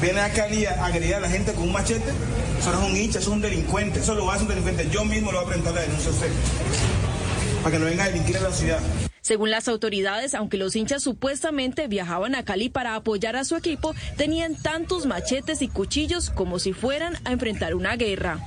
Viene 0.00 0.20
a 0.20 0.32
Cali 0.32 0.64
a 0.64 0.86
agredir 0.86 1.14
a 1.14 1.20
la 1.20 1.28
gente 1.28 1.52
con 1.52 1.64
un 1.64 1.72
machete, 1.72 2.10
eso 2.58 2.72
no 2.72 2.80
es 2.80 2.90
un 2.90 2.96
hincha, 2.96 3.18
eso 3.18 3.30
es 3.30 3.36
un 3.36 3.42
delincuente, 3.42 4.00
eso 4.00 4.14
lo 4.14 4.24
va 4.24 4.32
a 4.32 4.36
hacer 4.36 4.48
un 4.48 4.54
delincuente. 4.54 4.88
Yo 4.90 5.04
mismo 5.04 5.30
lo 5.30 5.38
voy 5.38 5.44
a 5.44 5.48
presentar 5.48 5.74
la 5.74 5.82
denuncia 5.82 6.08
a 6.10 6.14
usted, 6.14 6.30
para 7.62 7.72
que 7.72 7.78
no 7.78 7.84
venga 7.84 8.04
a 8.04 8.06
delinquir 8.08 8.36
en 8.36 8.42
la 8.42 8.50
ciudad. 8.50 8.80
Según 9.22 9.50
las 9.50 9.68
autoridades, 9.68 10.34
aunque 10.34 10.56
los 10.56 10.74
hinchas 10.76 11.02
supuestamente 11.02 11.88
viajaban 11.88 12.34
a 12.34 12.44
Cali 12.44 12.70
para 12.70 12.94
apoyar 12.94 13.36
a 13.36 13.44
su 13.44 13.54
equipo, 13.54 13.94
tenían 14.16 14.54
tantos 14.56 15.04
machetes 15.04 15.60
y 15.60 15.68
cuchillos 15.68 16.30
como 16.30 16.58
si 16.58 16.72
fueran 16.72 17.14
a 17.24 17.32
enfrentar 17.32 17.74
una 17.74 17.96
guerra. 17.96 18.38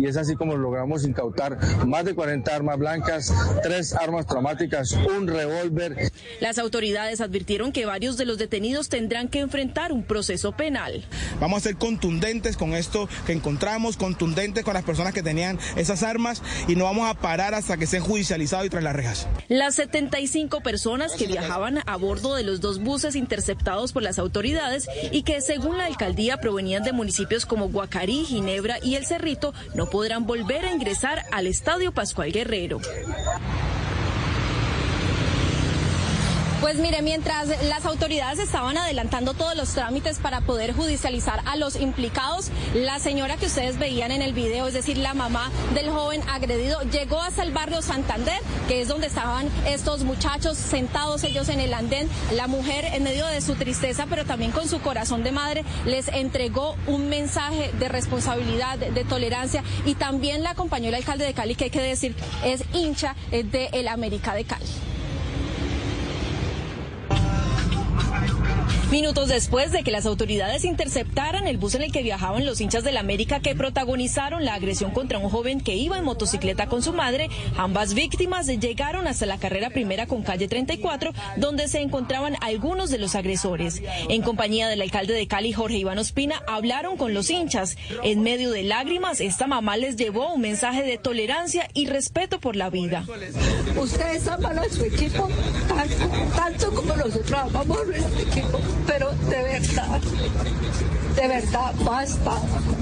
Y 0.00 0.06
es 0.06 0.16
así 0.16 0.34
como 0.34 0.56
logramos 0.56 1.04
incautar 1.04 1.58
más 1.86 2.04
de 2.04 2.14
40 2.14 2.54
armas 2.54 2.78
blancas, 2.78 3.32
tres 3.62 3.92
armas 3.94 4.26
traumáticas, 4.26 4.92
un 4.92 5.28
revólver. 5.28 6.10
Las 6.40 6.58
autoridades 6.58 7.20
advirtieron 7.20 7.72
que 7.72 7.86
varios 7.86 8.16
de 8.16 8.24
los 8.24 8.38
detenidos 8.38 8.88
tendrán 8.88 9.28
que 9.28 9.40
enfrentar 9.40 9.92
un 9.92 10.02
proceso 10.02 10.52
penal. 10.52 11.04
Vamos 11.40 11.58
a 11.58 11.60
ser 11.60 11.76
contundentes 11.76 12.56
con 12.56 12.74
esto 12.74 13.08
que 13.26 13.32
encontramos, 13.32 13.96
contundentes 13.96 14.64
con 14.64 14.74
las 14.74 14.84
personas 14.84 15.12
que 15.12 15.22
tenían 15.22 15.58
esas 15.76 16.02
armas 16.02 16.42
y 16.66 16.74
no 16.74 16.84
vamos 16.84 17.08
a 17.08 17.14
parar 17.14 17.54
hasta 17.54 17.76
que 17.76 17.86
sean 17.86 18.02
judicializados 18.02 18.66
y 18.66 18.70
tras 18.70 18.82
las 18.82 18.96
rejas. 18.96 19.28
Las 19.48 19.76
70 19.76 20.15
cinco 20.26 20.60
personas 20.60 21.14
que 21.14 21.26
viajaban 21.26 21.80
a 21.84 21.96
bordo 21.96 22.34
de 22.34 22.42
los 22.42 22.60
dos 22.60 22.78
buses 22.78 23.16
interceptados 23.16 23.92
por 23.92 24.02
las 24.02 24.18
autoridades 24.18 24.88
y 25.12 25.22
que 25.22 25.40
según 25.40 25.76
la 25.78 25.86
alcaldía 25.86 26.38
provenían 26.38 26.82
de 26.84 26.92
municipios 26.92 27.44
como 27.44 27.68
Guacarí, 27.68 28.24
Ginebra 28.24 28.78
y 28.82 28.94
El 28.94 29.04
Cerrito 29.04 29.52
no 29.74 29.90
podrán 29.90 30.26
volver 30.26 30.64
a 30.64 30.72
ingresar 30.72 31.24
al 31.32 31.46
Estadio 31.46 31.92
Pascual 31.92 32.32
Guerrero. 32.32 32.80
Pues 36.60 36.78
mire, 36.78 37.02
mientras 37.02 37.48
las 37.64 37.84
autoridades 37.84 38.38
estaban 38.38 38.78
adelantando 38.78 39.34
todos 39.34 39.54
los 39.54 39.74
trámites 39.74 40.18
para 40.18 40.40
poder 40.40 40.72
judicializar 40.72 41.42
a 41.44 41.54
los 41.56 41.76
implicados, 41.76 42.50
la 42.74 42.98
señora 42.98 43.36
que 43.36 43.46
ustedes 43.46 43.78
veían 43.78 44.10
en 44.10 44.22
el 44.22 44.32
video, 44.32 44.66
es 44.66 44.72
decir, 44.72 44.96
la 44.96 45.12
mamá 45.12 45.50
del 45.74 45.90
joven 45.90 46.22
agredido, 46.28 46.80
llegó 46.90 47.20
hasta 47.20 47.42
el 47.42 47.52
barrio 47.52 47.82
Santander, 47.82 48.40
que 48.68 48.80
es 48.80 48.88
donde 48.88 49.06
estaban 49.06 49.48
estos 49.66 50.02
muchachos 50.04 50.56
sentados 50.56 51.24
ellos 51.24 51.50
en 51.50 51.60
el 51.60 51.74
andén. 51.74 52.08
La 52.34 52.46
mujer, 52.46 52.86
en 52.86 53.04
medio 53.04 53.26
de 53.26 53.42
su 53.42 53.54
tristeza, 53.54 54.06
pero 54.08 54.24
también 54.24 54.50
con 54.50 54.66
su 54.66 54.80
corazón 54.80 55.22
de 55.24 55.32
madre, 55.32 55.64
les 55.84 56.08
entregó 56.08 56.74
un 56.86 57.10
mensaje 57.10 57.70
de 57.78 57.88
responsabilidad, 57.88 58.78
de, 58.78 59.04
tolerancia 59.04 59.62
y 59.84 59.94
también 59.94 60.42
la 60.42 60.50
acompañó 60.50 60.88
el 60.88 60.94
alcalde 60.94 61.26
de 61.26 61.34
Cali, 61.34 61.54
que 61.54 61.64
hay 61.64 61.70
que 61.70 61.82
decir 61.82 62.16
es 62.44 62.64
hincha 62.72 63.14
de 63.30 63.68
el 63.72 63.88
América 63.88 64.34
de 64.34 64.44
Cali. 64.44 64.95
Minutos 68.90 69.28
después 69.28 69.72
de 69.72 69.82
que 69.82 69.90
las 69.90 70.06
autoridades 70.06 70.64
interceptaran 70.64 71.48
el 71.48 71.58
bus 71.58 71.74
en 71.74 71.82
el 71.82 71.90
que 71.90 72.04
viajaban 72.04 72.46
los 72.46 72.60
hinchas 72.60 72.84
del 72.84 72.96
América 72.98 73.40
que 73.40 73.56
protagonizaron 73.56 74.44
la 74.44 74.54
agresión 74.54 74.92
contra 74.92 75.18
un 75.18 75.28
joven 75.28 75.60
que 75.60 75.74
iba 75.74 75.98
en 75.98 76.04
motocicleta 76.04 76.68
con 76.68 76.84
su 76.84 76.92
madre, 76.92 77.28
ambas 77.56 77.94
víctimas 77.94 78.46
llegaron 78.46 79.08
hasta 79.08 79.26
la 79.26 79.38
carrera 79.38 79.70
primera 79.70 80.06
con 80.06 80.22
calle 80.22 80.46
34, 80.46 81.12
donde 81.36 81.66
se 81.66 81.80
encontraban 81.80 82.36
algunos 82.40 82.88
de 82.90 82.98
los 82.98 83.16
agresores. 83.16 83.82
En 84.08 84.22
compañía 84.22 84.68
del 84.68 84.80
alcalde 84.80 85.14
de 85.14 85.26
Cali, 85.26 85.52
Jorge 85.52 85.78
Iván 85.78 85.98
Ospina, 85.98 86.40
hablaron 86.46 86.96
con 86.96 87.12
los 87.12 87.28
hinchas. 87.28 87.76
En 88.04 88.22
medio 88.22 88.52
de 88.52 88.62
lágrimas, 88.62 89.20
esta 89.20 89.48
mamá 89.48 89.76
les 89.76 89.96
llevó 89.96 90.32
un 90.32 90.40
mensaje 90.40 90.84
de 90.84 90.96
tolerancia 90.96 91.68
y 91.74 91.86
respeto 91.86 92.38
por 92.38 92.54
la 92.54 92.70
vida. 92.70 93.04
Ustedes 93.76 94.28
aman 94.28 94.60
a 94.60 94.68
su 94.68 94.84
equipo 94.84 95.28
tanto, 96.36 96.72
como 96.72 96.94
nosotros 96.94 97.32
amamos 97.32 97.78
a 97.80 97.84
nuestro 97.84 98.20
equipo 98.20 98.60
pero 98.86 99.10
de 99.28 99.42
verdad, 99.42 100.00
de 101.16 101.28
verdad, 101.28 101.74
basta, 101.84 102.32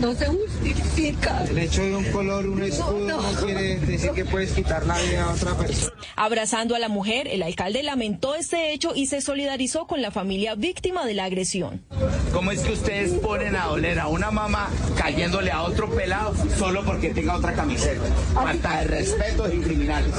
no 0.00 0.14
se 0.14 0.26
justifica. 0.26 1.44
El 1.44 1.58
hecho 1.58 1.82
de 1.82 1.96
un 1.96 2.04
color, 2.06 2.46
un 2.48 2.62
escudo, 2.62 3.06
no, 3.06 3.22
quiere 3.44 3.78
decir 3.78 4.10
que 4.10 4.24
puedes 4.24 4.52
quitar 4.52 4.84
la 4.86 4.98
vida 4.98 5.24
a 5.24 5.32
otra 5.32 5.56
persona. 5.56 5.92
Abrazando 6.16 6.74
a 6.74 6.78
la 6.78 6.88
mujer, 6.88 7.28
el 7.28 7.42
alcalde 7.42 7.82
lamentó 7.82 8.34
este 8.34 8.72
hecho 8.72 8.92
y 8.94 9.06
se 9.06 9.20
solidarizó 9.20 9.86
con 9.86 10.02
la 10.02 10.10
familia 10.10 10.54
víctima 10.56 11.06
de 11.06 11.14
la 11.14 11.24
agresión. 11.24 11.84
¿Cómo 12.32 12.50
es 12.50 12.60
que 12.62 12.72
ustedes 12.72 13.12
ponen 13.12 13.54
a 13.54 13.66
doler 13.66 14.00
a 14.00 14.08
una 14.08 14.30
mamá 14.30 14.68
cayéndole 14.96 15.52
a 15.52 15.62
otro 15.62 15.88
pelado 15.90 16.34
solo 16.58 16.84
porque 16.84 17.10
tenga 17.10 17.36
otra 17.36 17.52
camiseta? 17.52 18.02
Falta 18.34 18.80
de 18.80 18.84
respeto 18.86 19.52
y 19.52 19.60
criminales. 19.60 20.12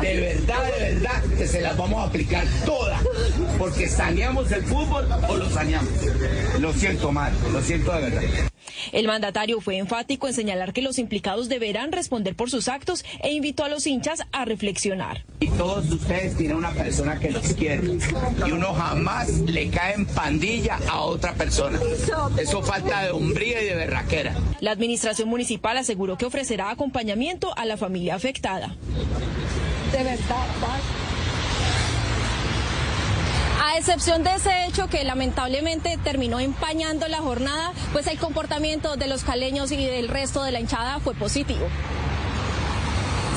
De 0.00 0.20
verdad, 0.20 0.64
de 0.64 0.94
verdad, 0.94 1.22
que 1.36 1.46
se 1.46 1.60
las 1.60 1.76
vamos 1.76 2.02
a 2.02 2.06
aplicar 2.08 2.46
todas, 2.64 3.02
porque 3.58 3.88
saneamos 3.88 4.50
el 4.52 4.62
fútbol 4.64 5.06
o 5.28 5.36
lo 5.36 5.48
saneamos. 5.50 5.90
Lo 6.60 6.72
siento 6.72 7.12
mal, 7.12 7.32
lo 7.52 7.60
siento 7.62 7.92
de 7.92 8.10
verdad. 8.10 8.50
El 8.92 9.06
mandatario 9.06 9.60
fue 9.60 9.78
enfático 9.78 10.26
en 10.26 10.34
señalar 10.34 10.72
que 10.72 10.82
los 10.82 10.98
implicados 10.98 11.48
deberán 11.48 11.92
responder 11.92 12.34
por 12.34 12.50
sus 12.50 12.68
actos 12.68 13.04
e 13.22 13.32
invitó 13.32 13.64
a 13.64 13.68
los 13.68 13.86
hinchas 13.86 14.22
a 14.32 14.44
reflexionar. 14.44 15.24
Y 15.40 15.48
todos 15.50 15.90
ustedes 15.90 16.36
tienen 16.36 16.56
una 16.56 16.70
persona 16.70 17.18
que 17.18 17.30
los 17.30 17.52
quiere 17.54 17.98
y 18.46 18.52
uno 18.52 18.72
jamás 18.74 19.28
le 19.40 19.68
cae 19.70 19.94
en 19.94 20.06
pandilla 20.06 20.78
a 20.88 21.00
otra 21.02 21.34
persona. 21.34 21.78
Eso 22.38 22.62
falta 22.62 23.04
de 23.04 23.10
hombría 23.10 23.62
y 23.62 23.66
de 23.66 23.74
berraquera. 23.74 24.34
La 24.60 24.72
administración 24.72 25.28
municipal 25.28 25.76
aseguró 25.76 26.16
que 26.16 26.26
ofrecerá 26.26 26.70
acompañamiento 26.70 27.56
a 27.56 27.64
la 27.64 27.76
familia 27.76 28.14
afectada. 28.14 28.76
De 29.92 30.04
verdad, 30.04 30.46
a 33.60 33.76
excepción 33.76 34.24
de 34.24 34.34
ese 34.34 34.66
hecho 34.66 34.88
que 34.88 35.04
lamentablemente 35.04 35.98
terminó 36.02 36.40
empañando 36.40 37.06
la 37.08 37.18
jornada, 37.18 37.72
pues 37.92 38.06
el 38.06 38.18
comportamiento 38.18 38.96
de 38.96 39.06
los 39.06 39.22
caleños 39.22 39.70
y 39.70 39.76
del 39.76 40.08
resto 40.08 40.42
de 40.42 40.50
la 40.50 40.60
hinchada 40.60 40.98
fue 40.98 41.14
positivo. 41.14 41.66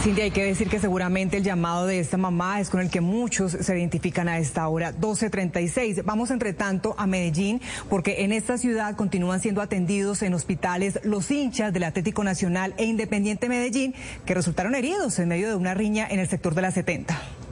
Cindy, 0.02 0.22
hay 0.22 0.32
que 0.32 0.44
decir 0.44 0.70
que 0.70 0.80
seguramente 0.80 1.38
el 1.38 1.44
llamado 1.44 1.88
de 1.88 2.00
esta 2.00 2.18
mamá 2.18 2.60
es 2.60 2.70
con 2.70 2.82
el 2.82 2.90
que 2.90 3.00
muchos 3.00 3.52
se 3.52 3.78
identifican 3.78 4.28
a 4.28 4.38
esta 4.38 4.68
hora, 4.68 4.94
12.36. 4.94 6.04
Vamos 6.04 6.30
entre 6.32 6.54
tanto 6.54 6.96
a 6.98 7.08
Medellín, 7.08 7.62
porque 7.90 8.24
en 8.24 8.34
esta 8.34 8.58
ciudad 8.58 8.96
continúan 8.96 9.40
siendo 9.40 9.62
atendidos 9.62 10.22
en 10.22 10.34
hospitales 10.34 11.00
los 11.04 11.32
hinchas 11.32 11.72
del 11.72 11.84
Atlético 11.84 12.24
Nacional 12.24 12.74
e 12.78 12.86
Independiente 12.86 13.48
Medellín 13.48 13.94
que 14.26 14.34
resultaron 14.34 14.76
heridos 14.76 15.20
en 15.20 15.30
medio 15.30 15.48
de 15.48 15.56
una 15.56 15.74
riña 15.74 16.08
en 16.10 16.20
el 16.20 16.28
sector 16.28 16.54
de 16.54 16.62
la 16.64 16.72
70. 16.72 17.43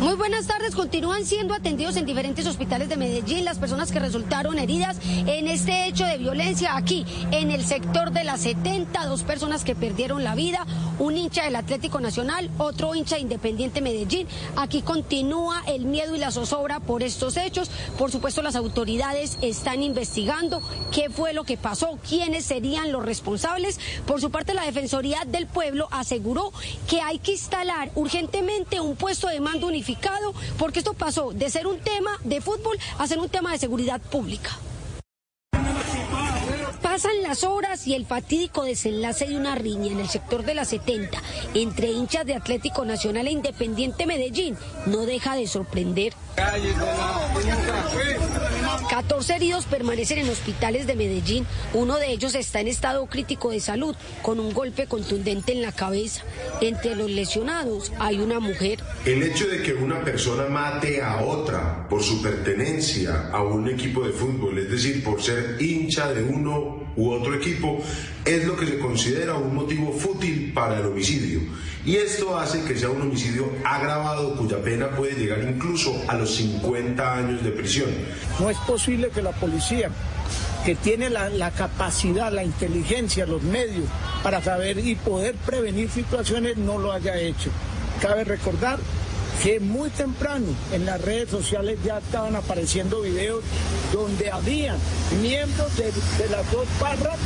Muy 0.00 0.14
buenas 0.14 0.46
tardes. 0.46 0.74
Continúan 0.74 1.26
siendo 1.26 1.52
atendidos 1.52 1.94
en 1.96 2.06
diferentes 2.06 2.46
hospitales 2.46 2.88
de 2.88 2.96
Medellín 2.96 3.44
las 3.44 3.58
personas 3.58 3.92
que 3.92 3.98
resultaron 3.98 4.58
heridas 4.58 4.96
en 5.04 5.46
este 5.46 5.86
hecho 5.86 6.06
de 6.06 6.16
violencia 6.16 6.74
aquí, 6.74 7.04
en 7.32 7.50
el 7.50 7.66
sector 7.66 8.10
de 8.10 8.24
la 8.24 8.38
70. 8.38 9.04
Dos 9.04 9.24
personas 9.24 9.62
que 9.62 9.74
perdieron 9.74 10.24
la 10.24 10.34
vida, 10.34 10.66
un 10.98 11.18
hincha 11.18 11.44
del 11.44 11.54
Atlético 11.54 12.00
Nacional, 12.00 12.48
otro 12.56 12.94
hincha 12.94 13.16
de 13.16 13.20
Independiente 13.20 13.82
Medellín. 13.82 14.26
Aquí 14.56 14.80
continúa 14.80 15.62
el 15.66 15.84
miedo 15.84 16.16
y 16.16 16.18
la 16.18 16.30
zozobra 16.30 16.80
por 16.80 17.02
estos 17.02 17.36
hechos. 17.36 17.70
Por 17.98 18.10
supuesto, 18.10 18.40
las 18.40 18.56
autoridades 18.56 19.36
están 19.42 19.82
investigando 19.82 20.62
qué 20.92 21.10
fue 21.10 21.34
lo 21.34 21.44
que 21.44 21.58
pasó, 21.58 21.98
quiénes 22.08 22.46
serían 22.46 22.90
los 22.90 23.04
responsables. 23.04 23.78
Por 24.06 24.22
su 24.22 24.30
parte, 24.30 24.54
la 24.54 24.64
Defensoría 24.64 25.24
del 25.26 25.46
Pueblo 25.46 25.88
aseguró 25.90 26.54
que 26.88 27.02
hay 27.02 27.18
que 27.18 27.32
instalar 27.32 27.90
urgentemente 27.96 28.80
un 28.80 28.96
puesto 28.96 29.28
de 29.28 29.40
mando 29.40 29.66
unificado 29.66 29.89
porque 30.58 30.80
esto 30.80 30.94
pasó 30.94 31.32
de 31.32 31.50
ser 31.50 31.66
un 31.66 31.78
tema 31.78 32.10
de 32.24 32.40
fútbol 32.40 32.78
a 32.98 33.06
ser 33.06 33.18
un 33.18 33.28
tema 33.28 33.52
de 33.52 33.58
seguridad 33.58 34.00
pública. 34.00 34.50
Pasan 36.82 37.22
las 37.22 37.44
horas 37.44 37.86
y 37.86 37.94
el 37.94 38.04
fatídico 38.04 38.64
desenlace 38.64 39.26
de 39.26 39.36
una 39.36 39.54
riña 39.54 39.92
en 39.92 40.00
el 40.00 40.08
sector 40.08 40.44
de 40.44 40.54
la 40.54 40.64
70 40.64 41.22
entre 41.54 41.90
hinchas 41.90 42.26
de 42.26 42.34
Atlético 42.34 42.84
Nacional 42.84 43.28
e 43.28 43.30
Independiente 43.30 44.06
Medellín 44.06 44.56
no 44.86 45.06
deja 45.06 45.36
de 45.36 45.46
sorprender. 45.46 46.14
14 48.88 49.36
heridos 49.36 49.66
permanecen 49.66 50.18
en 50.18 50.28
hospitales 50.28 50.86
de 50.86 50.96
Medellín. 50.96 51.46
Uno 51.74 51.96
de 51.98 52.10
ellos 52.10 52.34
está 52.34 52.60
en 52.60 52.68
estado 52.68 53.06
crítico 53.06 53.50
de 53.50 53.60
salud, 53.60 53.94
con 54.22 54.40
un 54.40 54.52
golpe 54.52 54.86
contundente 54.86 55.52
en 55.52 55.62
la 55.62 55.72
cabeza. 55.72 56.22
Entre 56.60 56.94
los 56.94 57.10
lesionados 57.10 57.92
hay 57.98 58.18
una 58.18 58.40
mujer. 58.40 58.80
El 59.04 59.22
hecho 59.22 59.46
de 59.46 59.62
que 59.62 59.74
una 59.74 60.02
persona 60.02 60.46
mate 60.46 61.02
a 61.02 61.22
otra 61.22 61.88
por 61.88 62.02
su 62.02 62.20
pertenencia 62.22 63.30
a 63.32 63.42
un 63.42 63.68
equipo 63.68 64.04
de 64.04 64.12
fútbol, 64.12 64.58
es 64.58 64.70
decir, 64.70 65.02
por 65.04 65.22
ser 65.22 65.56
hincha 65.60 66.12
de 66.12 66.22
uno 66.22 66.92
u 66.96 67.10
otro 67.10 67.34
equipo, 67.34 67.82
es 68.24 68.44
lo 68.44 68.56
que 68.56 68.66
se 68.66 68.78
considera 68.78 69.34
un 69.34 69.54
motivo 69.54 69.92
fútil 69.92 70.52
para 70.52 70.78
el 70.80 70.86
homicidio. 70.86 71.40
Y 71.90 71.96
esto 71.96 72.38
hace 72.38 72.62
que 72.62 72.78
sea 72.78 72.88
un 72.88 73.02
homicidio 73.02 73.50
agravado 73.64 74.36
cuya 74.36 74.62
pena 74.62 74.90
puede 74.90 75.14
llegar 75.14 75.42
incluso 75.42 75.92
a 76.06 76.14
los 76.14 76.36
50 76.36 77.16
años 77.16 77.42
de 77.42 77.50
prisión. 77.50 77.90
No 78.38 78.48
es 78.48 78.56
posible 78.58 79.08
que 79.08 79.20
la 79.20 79.32
policía, 79.32 79.90
que 80.64 80.76
tiene 80.76 81.10
la, 81.10 81.50
capacidad, 81.50 82.32
la 82.32 82.44
inteligencia, 82.44 83.26
los 83.26 83.42
medios 83.42 83.86
para 84.22 84.40
saber 84.40 84.78
y 84.78 84.94
poder 84.94 85.34
prevenir 85.34 85.90
situaciones, 85.90 86.56
no 86.58 86.78
lo 86.78 86.92
haya 86.92 87.18
hecho. 87.18 87.50
Cabe 88.00 88.22
recordar 88.22 88.78
que 89.42 89.58
muy 89.58 89.90
temprano 89.90 90.46
en 90.72 90.86
las 90.86 91.00
redes 91.00 91.28
sociales 91.30 91.76
ya 91.84 91.98
estaban 91.98 92.36
apareciendo 92.36 93.00
videos 93.00 93.42
donde 93.92 94.30
había 94.30 94.76
miembros 95.20 95.76
de, 95.76 95.86
de, 95.86 96.30
las 96.30 96.48
dos 96.52 96.68
barras, 96.80 97.18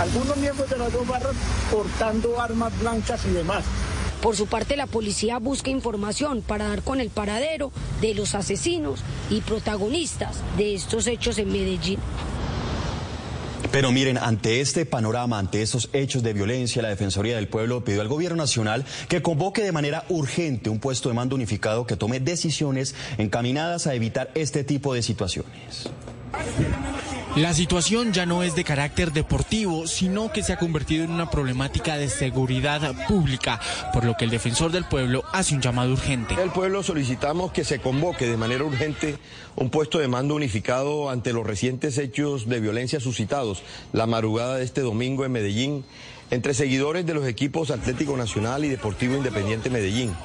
algunos 0.00 0.38
miembros 0.38 0.70
de 0.70 0.78
las 0.78 0.90
dos 0.90 1.06
barras 1.06 1.34
portando 1.70 2.40
armas 2.40 2.72
blancas 2.80 3.20
y 3.26 3.32
demás. 3.34 3.62
Por 4.20 4.36
su 4.36 4.46
parte, 4.46 4.76
la 4.76 4.86
policía 4.86 5.38
busca 5.38 5.70
información 5.70 6.42
para 6.42 6.68
dar 6.68 6.82
con 6.82 7.00
el 7.00 7.10
paradero 7.10 7.70
de 8.00 8.14
los 8.14 8.34
asesinos 8.34 9.00
y 9.30 9.40
protagonistas 9.40 10.38
de 10.56 10.74
estos 10.74 11.06
hechos 11.06 11.38
en 11.38 11.52
Medellín. 11.52 11.98
Pero 13.70 13.92
miren, 13.92 14.16
ante 14.16 14.60
este 14.60 14.86
panorama, 14.86 15.38
ante 15.38 15.60
estos 15.60 15.90
hechos 15.92 16.22
de 16.22 16.32
violencia, 16.32 16.82
la 16.82 16.88
Defensoría 16.88 17.36
del 17.36 17.48
Pueblo 17.48 17.84
pidió 17.84 18.00
al 18.00 18.08
Gobierno 18.08 18.36
Nacional 18.36 18.84
que 19.08 19.22
convoque 19.22 19.62
de 19.62 19.72
manera 19.72 20.04
urgente 20.08 20.70
un 20.70 20.78
puesto 20.78 21.08
de 21.08 21.14
mando 21.14 21.34
unificado 21.34 21.86
que 21.86 21.96
tome 21.96 22.20
decisiones 22.20 22.94
encaminadas 23.18 23.86
a 23.86 23.94
evitar 23.94 24.30
este 24.34 24.64
tipo 24.64 24.94
de 24.94 25.02
situaciones. 25.02 25.90
La 27.36 27.52
situación 27.52 28.14
ya 28.14 28.24
no 28.24 28.42
es 28.42 28.54
de 28.54 28.64
carácter 28.64 29.12
deportivo, 29.12 29.86
sino 29.86 30.32
que 30.32 30.42
se 30.42 30.54
ha 30.54 30.58
convertido 30.58 31.04
en 31.04 31.10
una 31.10 31.28
problemática 31.28 31.98
de 31.98 32.08
seguridad 32.08 32.80
pública, 33.06 33.60
por 33.92 34.06
lo 34.06 34.16
que 34.16 34.24
el 34.24 34.30
defensor 34.30 34.72
del 34.72 34.86
pueblo 34.86 35.22
hace 35.34 35.54
un 35.54 35.60
llamado 35.60 35.92
urgente. 35.92 36.34
El 36.42 36.50
pueblo 36.50 36.82
solicitamos 36.82 37.52
que 37.52 37.64
se 37.64 37.78
convoque 37.78 38.26
de 38.26 38.38
manera 38.38 38.64
urgente 38.64 39.18
un 39.54 39.68
puesto 39.68 39.98
de 39.98 40.08
mando 40.08 40.34
unificado 40.34 41.10
ante 41.10 41.34
los 41.34 41.46
recientes 41.46 41.98
hechos 41.98 42.48
de 42.48 42.58
violencia 42.58 43.00
suscitados 43.00 43.62
la 43.92 44.06
madrugada 44.06 44.56
de 44.56 44.64
este 44.64 44.80
domingo 44.80 45.26
en 45.26 45.32
Medellín 45.32 45.84
entre 46.30 46.54
seguidores 46.54 47.04
de 47.04 47.12
los 47.12 47.26
equipos 47.26 47.70
Atlético 47.70 48.16
Nacional 48.16 48.64
y 48.64 48.68
Deportivo 48.68 49.14
Independiente 49.14 49.68
Medellín. 49.68 50.16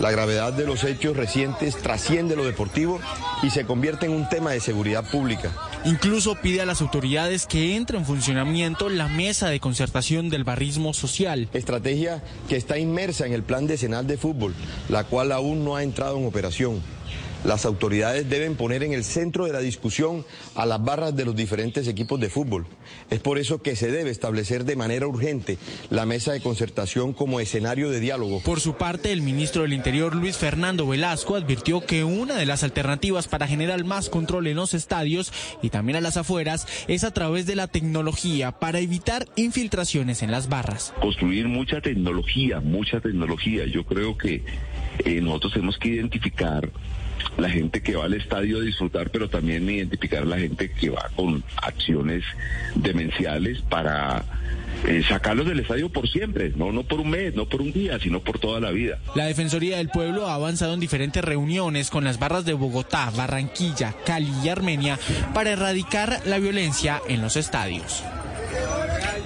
La 0.00 0.10
gravedad 0.10 0.54
de 0.54 0.66
los 0.66 0.82
hechos 0.84 1.14
recientes 1.14 1.76
trasciende 1.76 2.36
lo 2.36 2.44
deportivo 2.44 3.00
y 3.42 3.50
se 3.50 3.66
convierte 3.66 4.06
en 4.06 4.12
un 4.12 4.30
tema 4.30 4.52
de 4.52 4.60
seguridad 4.60 5.04
pública. 5.10 5.52
Incluso 5.84 6.34
pide 6.36 6.62
a 6.62 6.66
las 6.66 6.80
autoridades 6.80 7.46
que 7.46 7.76
entre 7.76 7.98
en 7.98 8.06
funcionamiento 8.06 8.88
la 8.88 9.06
mesa 9.06 9.50
de 9.50 9.60
concertación 9.60 10.30
del 10.30 10.42
barrismo 10.42 10.94
social. 10.94 11.48
Estrategia 11.52 12.22
que 12.48 12.56
está 12.56 12.78
inmersa 12.78 13.26
en 13.26 13.34
el 13.34 13.42
plan 13.42 13.66
decenal 13.66 14.06
de 14.06 14.16
fútbol, 14.16 14.54
la 14.88 15.04
cual 15.04 15.30
aún 15.30 15.62
no 15.62 15.76
ha 15.76 15.82
entrado 15.82 16.16
en 16.16 16.26
operación. 16.26 16.80
Las 17.44 17.66
autoridades 17.66 18.28
deben 18.28 18.56
poner 18.56 18.82
en 18.82 18.94
el 18.94 19.04
centro 19.04 19.44
de 19.44 19.52
la 19.52 19.60
discusión 19.60 20.24
a 20.54 20.64
las 20.64 20.82
barras 20.82 21.14
de 21.14 21.26
los 21.26 21.36
diferentes 21.36 21.86
equipos 21.88 22.18
de 22.18 22.30
fútbol. 22.30 22.66
Es 23.10 23.20
por 23.20 23.38
eso 23.38 23.60
que 23.60 23.76
se 23.76 23.90
debe 23.90 24.10
establecer 24.10 24.64
de 24.64 24.76
manera 24.76 25.06
urgente 25.06 25.58
la 25.90 26.06
mesa 26.06 26.32
de 26.32 26.40
concertación 26.40 27.12
como 27.12 27.40
escenario 27.40 27.90
de 27.90 28.00
diálogo. 28.00 28.40
Por 28.40 28.60
su 28.60 28.76
parte, 28.76 29.12
el 29.12 29.20
ministro 29.20 29.62
del 29.62 29.74
Interior, 29.74 30.14
Luis 30.14 30.38
Fernando 30.38 30.86
Velasco, 30.86 31.36
advirtió 31.36 31.82
que 31.84 32.02
una 32.02 32.36
de 32.36 32.46
las 32.46 32.62
alternativas 32.62 33.28
para 33.28 33.46
generar 33.46 33.84
más 33.84 34.08
control 34.08 34.46
en 34.46 34.56
los 34.56 34.72
estadios 34.72 35.32
y 35.60 35.68
también 35.68 35.96
a 35.96 36.00
las 36.00 36.16
afueras 36.16 36.66
es 36.88 37.04
a 37.04 37.12
través 37.12 37.44
de 37.44 37.56
la 37.56 37.68
tecnología 37.68 38.52
para 38.52 38.78
evitar 38.78 39.28
infiltraciones 39.36 40.22
en 40.22 40.30
las 40.30 40.48
barras. 40.48 40.94
Construir 41.00 41.48
mucha 41.48 41.82
tecnología, 41.82 42.60
mucha 42.60 43.00
tecnología. 43.00 43.66
Yo 43.66 43.84
creo 43.84 44.16
que 44.16 44.42
eh, 45.04 45.20
nosotros 45.20 45.52
tenemos 45.52 45.78
que 45.78 45.88
identificar 45.88 46.70
la 47.36 47.50
gente 47.50 47.82
que 47.82 47.96
va 47.96 48.04
al 48.04 48.14
estadio 48.14 48.58
a 48.58 48.60
disfrutar, 48.60 49.10
pero 49.10 49.28
también 49.28 49.68
identificar 49.68 50.22
a 50.22 50.26
la 50.26 50.38
gente 50.38 50.70
que 50.70 50.90
va 50.90 51.10
con 51.16 51.42
acciones 51.56 52.24
demenciales 52.74 53.60
para 53.62 54.24
eh, 54.86 55.02
sacarlos 55.08 55.46
del 55.46 55.60
estadio 55.60 55.88
por 55.88 56.08
siempre, 56.08 56.52
no, 56.56 56.70
no 56.72 56.82
por 56.82 57.00
un 57.00 57.10
mes, 57.10 57.34
no 57.34 57.46
por 57.46 57.62
un 57.62 57.72
día, 57.72 57.98
sino 57.98 58.20
por 58.20 58.38
toda 58.38 58.60
la 58.60 58.70
vida. 58.70 58.98
La 59.14 59.26
Defensoría 59.26 59.78
del 59.78 59.88
Pueblo 59.88 60.28
ha 60.28 60.34
avanzado 60.34 60.74
en 60.74 60.80
diferentes 60.80 61.24
reuniones 61.24 61.90
con 61.90 62.04
las 62.04 62.18
barras 62.18 62.44
de 62.44 62.52
Bogotá, 62.52 63.10
Barranquilla, 63.16 63.94
Cali 64.04 64.32
y 64.44 64.48
Armenia 64.48 64.98
para 65.32 65.52
erradicar 65.52 66.20
la 66.26 66.38
violencia 66.38 67.00
en 67.08 67.22
los 67.22 67.36
estadios. 67.36 68.04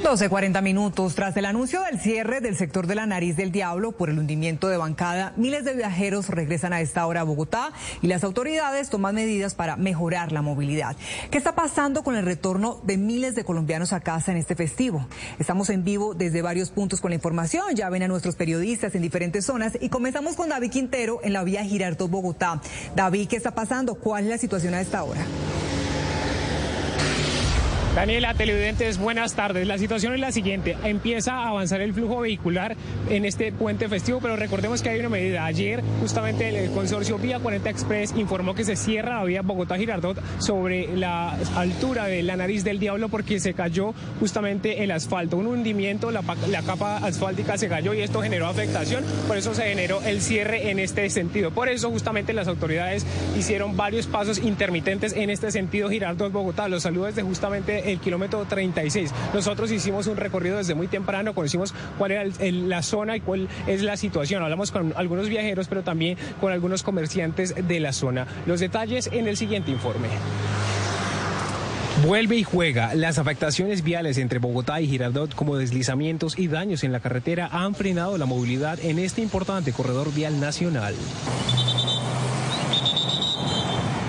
12.40 0.09 0.63
minutos. 0.63 1.15
Tras 1.15 1.37
el 1.37 1.45
anuncio 1.45 1.83
del 1.83 2.01
cierre 2.01 2.41
del 2.41 2.57
sector 2.57 2.87
de 2.87 2.95
la 2.95 3.05
nariz 3.05 3.37
del 3.37 3.53
diablo 3.53 3.93
por 3.93 4.09
el 4.09 4.19
hundimiento 4.19 4.69
de 4.69 4.79
bancada, 4.79 5.35
miles 5.37 5.67
de 5.67 5.75
viajeros 5.75 6.31
regresan 6.31 6.73
a 6.73 6.81
esta 6.81 7.05
hora 7.07 7.21
a 7.21 7.25
Bogotá 7.25 7.73
y 8.01 8.07
las 8.07 8.25
autoridades 8.25 8.89
toman 8.89 9.17
medidas 9.17 9.55
para 9.55 9.77
mejorar 9.77 10.33
la 10.33 10.41
movilidad. 10.41 10.97
¿Qué 11.31 11.37
está 11.37 11.55
pasando 11.55 12.03
con 12.03 12.17
el 12.17 12.25
retorno 12.25 12.81
de 12.85 12.97
miles 12.97 13.35
de 13.35 13.45
colombianos 13.45 13.93
a 13.93 14.01
casa 14.01 14.33
en 14.33 14.39
este 14.39 14.55
festivo? 14.55 15.07
Estamos 15.39 15.69
en 15.69 15.85
vivo 15.85 16.15
desde 16.15 16.41
varios 16.41 16.71
puntos 16.71 17.03
con 17.03 17.11
la 17.11 17.17
información. 17.17 17.75
Ya 17.75 17.91
ven 17.91 18.05
a 18.05 18.09
nuestros 18.09 18.35
periodistas 18.35 18.95
en 18.95 19.03
diferentes 19.03 19.45
zonas 19.45 19.77
y 19.79 19.91
comenzamos 19.91 20.37
con 20.37 20.49
David 20.49 20.71
Quintero 20.71 21.21
en 21.23 21.35
la 21.35 21.45
vía 21.45 21.63
Girardot 21.65 22.11
Bogotá. 22.11 22.63
David, 22.97 23.29
¿qué 23.29 23.37
está 23.37 23.51
pasando? 23.51 23.97
¿Cuál 23.97 24.25
es 24.25 24.31
la 24.31 24.39
situación 24.39 24.73
a 24.73 24.81
esta 24.81 25.03
hora? 25.03 25.21
Daniela, 27.95 28.33
televidentes, 28.35 28.97
buenas 28.99 29.35
tardes. 29.35 29.67
La 29.67 29.77
situación 29.77 30.15
es 30.15 30.21
la 30.21 30.31
siguiente. 30.31 30.77
Empieza 30.85 31.35
a 31.35 31.49
avanzar 31.49 31.81
el 31.81 31.93
flujo 31.93 32.21
vehicular 32.21 32.77
en 33.11 33.25
este 33.25 33.51
puente 33.51 33.89
festivo, 33.89 34.21
pero 34.21 34.37
recordemos 34.37 34.83
que 34.83 34.91
hay 34.91 35.01
una 35.01 35.09
medida. 35.09 35.45
Ayer, 35.45 35.83
justamente, 36.01 36.49
el 36.49 36.71
consorcio 36.71 37.19
Vía 37.19 37.41
40 37.41 37.69
Express 37.69 38.15
informó 38.17 38.55
que 38.55 38.65
se 38.65 38.77
cierra 38.77 39.17
la 39.17 39.25
vía 39.25 39.43
Bogotá-Girardot 39.43 40.21
sobre 40.39 40.97
la 40.97 41.37
altura 41.57 42.07
de 42.07 42.23
la 42.23 42.37
nariz 42.37 42.63
del 42.63 42.79
diablo 42.79 43.09
porque 43.09 43.41
se 43.41 43.55
cayó 43.55 43.95
justamente 44.21 44.85
el 44.85 44.93
asfalto. 44.93 45.37
Un 45.37 45.49
hundimiento, 45.49 46.13
la, 46.13 46.23
la 46.49 46.63
capa 46.63 46.99
asfáltica 46.99 47.59
se 47.59 47.69
cayó 47.69 47.95
y 47.95 48.03
esto 48.03 48.23
generó 48.23 48.47
afectación. 48.47 49.03
Por 49.27 49.37
eso 49.37 49.55
se 49.55 49.65
generó 49.65 50.01
el 50.03 50.21
cierre 50.21 50.71
en 50.71 50.79
este 50.79 51.11
sentido. 51.11 51.51
Por 51.51 51.69
eso, 51.69 51.91
justamente, 51.91 52.33
las 52.33 52.47
autoridades 52.47 53.05
hicieron 53.37 53.77
varios 53.77 54.07
pasos 54.07 54.39
intermitentes 54.39 55.15
en 55.15 55.31
este 55.31 55.51
sentido 55.51 55.91
Girardot-Bogotá. 55.91 56.69
Los 56.69 56.85
saludos 56.85 57.17
de 57.17 57.23
justamente 57.23 57.78
el 57.87 58.01
kilómetro 58.01 58.45
36. 58.45 59.13
Nosotros 59.35 59.71
hicimos 59.71 60.07
un 60.07 60.17
recorrido 60.17 60.59
desde 60.59 60.75
muy 60.75 60.89
temprano, 60.89 61.35
conocimos 61.35 61.75
cuál 61.97 62.13
era 62.13 62.25
la 62.41 62.83
zona 62.83 63.17
y 63.17 63.21
cuál 63.21 63.49
es 63.67 63.83
la 63.83 63.97
situación. 63.97 64.43
Hablamos 64.43 64.71
con 64.71 64.93
algunos 64.97 65.29
viajeros, 65.29 65.69
pero 65.69 65.83
también 65.83 66.17
con 66.41 66.53
algunos 66.53 66.83
comerciantes 66.83 67.55
de 67.67 67.81
la 67.81 67.93
zona. 67.93 68.27
Los 68.47 68.61
detalles 68.61 69.09
en 69.13 69.29
el 69.29 69.37
siguiente 69.37 69.71
informe. 69.71 70.09
Vuelve 72.07 72.37
y 72.37 72.45
juega. 72.45 72.95
Las 72.95 73.19
afectaciones 73.19 73.83
viales 73.83 74.19
entre 74.19 74.39
Bogotá 74.39 74.81
y 74.81 74.87
Girardot 74.87 75.35
como 75.35 75.57
deslizamientos 75.57 76.39
y 76.39 76.47
daños 76.47 76.85
en 76.85 76.93
la 76.93 77.01
carretera 77.01 77.49
han 77.51 77.75
frenado 77.75 78.17
la 78.19 78.27
movilidad 78.27 78.79
en 78.81 79.01
este 79.01 79.21
importante 79.21 79.73
corredor 79.73 80.15
vial 80.15 80.39
nacional. 80.39 80.95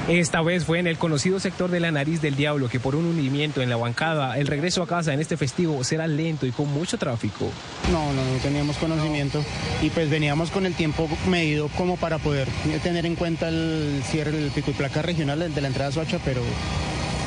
Esta 0.09 0.41
vez 0.41 0.65
fue 0.65 0.79
en 0.79 0.87
el 0.87 0.97
conocido 0.97 1.39
sector 1.39 1.69
de 1.69 1.79
la 1.79 1.91
nariz 1.91 2.19
del 2.19 2.35
diablo 2.35 2.67
que 2.67 2.79
por 2.79 2.95
un 2.95 3.05
hundimiento 3.05 3.61
en 3.61 3.69
la 3.69 3.77
bancada, 3.77 4.39
el 4.39 4.47
regreso 4.47 4.81
a 4.81 4.87
casa 4.87 5.13
en 5.13 5.19
este 5.19 5.37
festivo 5.37 5.83
será 5.83 6.07
lento 6.07 6.47
y 6.47 6.51
con 6.51 6.67
mucho 6.73 6.97
tráfico. 6.97 7.51
No, 7.91 8.11
no, 8.13 8.25
no 8.25 8.39
teníamos 8.41 8.77
conocimiento 8.77 9.45
y 9.83 9.91
pues 9.91 10.09
veníamos 10.09 10.49
con 10.49 10.65
el 10.65 10.73
tiempo 10.73 11.07
medido 11.27 11.67
como 11.77 11.95
para 11.95 12.17
poder 12.17 12.47
tener 12.81 13.05
en 13.05 13.13
cuenta 13.13 13.49
el 13.49 14.01
cierre 14.03 14.31
del 14.31 14.49
pico 14.49 14.71
y 14.71 14.73
placa 14.73 15.03
regional 15.03 15.53
de 15.53 15.61
la 15.61 15.67
entrada 15.67 15.91
a 15.91 15.93
Soacha, 15.93 16.17
pero 16.25 16.41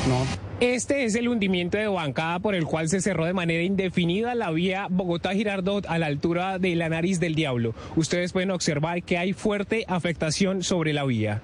no. 0.09 0.25
Este 0.59 1.05
es 1.05 1.15
el 1.15 1.29
hundimiento 1.29 1.77
de 1.77 1.87
bancada 1.87 2.39
por 2.39 2.53
el 2.53 2.65
cual 2.65 2.89
se 2.89 2.99
cerró 2.99 3.23
de 3.23 3.33
manera 3.33 3.63
indefinida 3.63 4.35
la 4.35 4.51
vía 4.51 4.87
Bogotá-Girardot 4.89 5.85
a 5.87 5.99
la 5.99 6.07
altura 6.07 6.59
de 6.59 6.75
la 6.75 6.89
nariz 6.89 7.21
del 7.21 7.33
diablo. 7.33 7.75
Ustedes 7.95 8.33
pueden 8.33 8.51
observar 8.51 9.03
que 9.03 9.17
hay 9.17 9.31
fuerte 9.31 9.85
afectación 9.87 10.63
sobre 10.63 10.91
la 10.91 11.05
vía. 11.05 11.41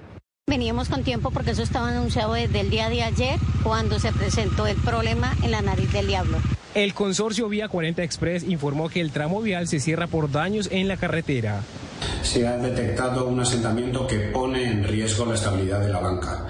Veníamos 0.50 0.88
con 0.88 1.04
tiempo 1.04 1.30
porque 1.30 1.52
eso 1.52 1.62
estaba 1.62 1.90
anunciado 1.90 2.34
desde 2.34 2.58
el 2.58 2.70
día 2.70 2.88
de 2.88 3.04
ayer 3.04 3.38
cuando 3.62 4.00
se 4.00 4.10
presentó 4.10 4.66
el 4.66 4.76
problema 4.78 5.32
en 5.44 5.52
la 5.52 5.62
nariz 5.62 5.92
del 5.92 6.08
diablo. 6.08 6.38
El 6.74 6.92
consorcio 6.92 7.48
Vía 7.48 7.68
40 7.68 8.02
Express 8.02 8.42
informó 8.42 8.88
que 8.88 9.00
el 9.00 9.12
tramo 9.12 9.40
vial 9.42 9.68
se 9.68 9.78
cierra 9.78 10.08
por 10.08 10.32
daños 10.32 10.68
en 10.72 10.88
la 10.88 10.96
carretera. 10.96 11.62
Se 12.22 12.48
ha 12.48 12.56
detectado 12.56 13.28
un 13.28 13.38
asentamiento 13.38 14.08
que 14.08 14.18
pone 14.18 14.64
en 14.64 14.82
riesgo 14.82 15.24
la 15.24 15.36
estabilidad 15.36 15.82
de 15.82 15.92
la 15.92 16.00
banca. 16.00 16.48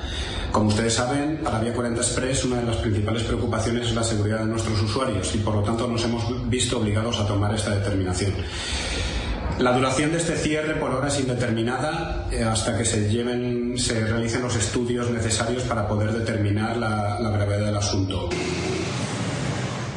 Como 0.50 0.70
ustedes 0.70 0.94
saben, 0.94 1.40
para 1.44 1.60
Vía 1.60 1.74
40 1.74 2.00
Express 2.00 2.46
una 2.46 2.56
de 2.56 2.68
las 2.68 2.76
principales 2.76 3.22
preocupaciones 3.24 3.88
es 3.88 3.94
la 3.94 4.02
seguridad 4.02 4.38
de 4.38 4.46
nuestros 4.46 4.80
usuarios 4.80 5.34
y 5.34 5.38
por 5.38 5.56
lo 5.56 5.62
tanto 5.62 5.86
nos 5.86 6.02
hemos 6.04 6.48
visto 6.48 6.78
obligados 6.78 7.20
a 7.20 7.26
tomar 7.26 7.54
esta 7.54 7.74
determinación. 7.74 8.32
La 9.60 9.72
duración 9.72 10.10
de 10.10 10.16
este 10.16 10.36
cierre 10.36 10.74
por 10.76 10.90
ahora 10.90 11.08
es 11.08 11.20
indeterminada 11.20 12.26
eh, 12.32 12.42
hasta 12.42 12.78
que 12.78 12.84
se 12.86 13.10
lleven, 13.10 13.76
se 13.76 14.06
realicen 14.06 14.40
los 14.40 14.56
estudios 14.56 15.10
necesarios 15.10 15.64
para 15.64 15.86
poder 15.86 16.12
determinar 16.12 16.78
la, 16.78 17.20
la 17.20 17.30
gravedad 17.30 17.66
del 17.66 17.76
asunto. 17.76 18.30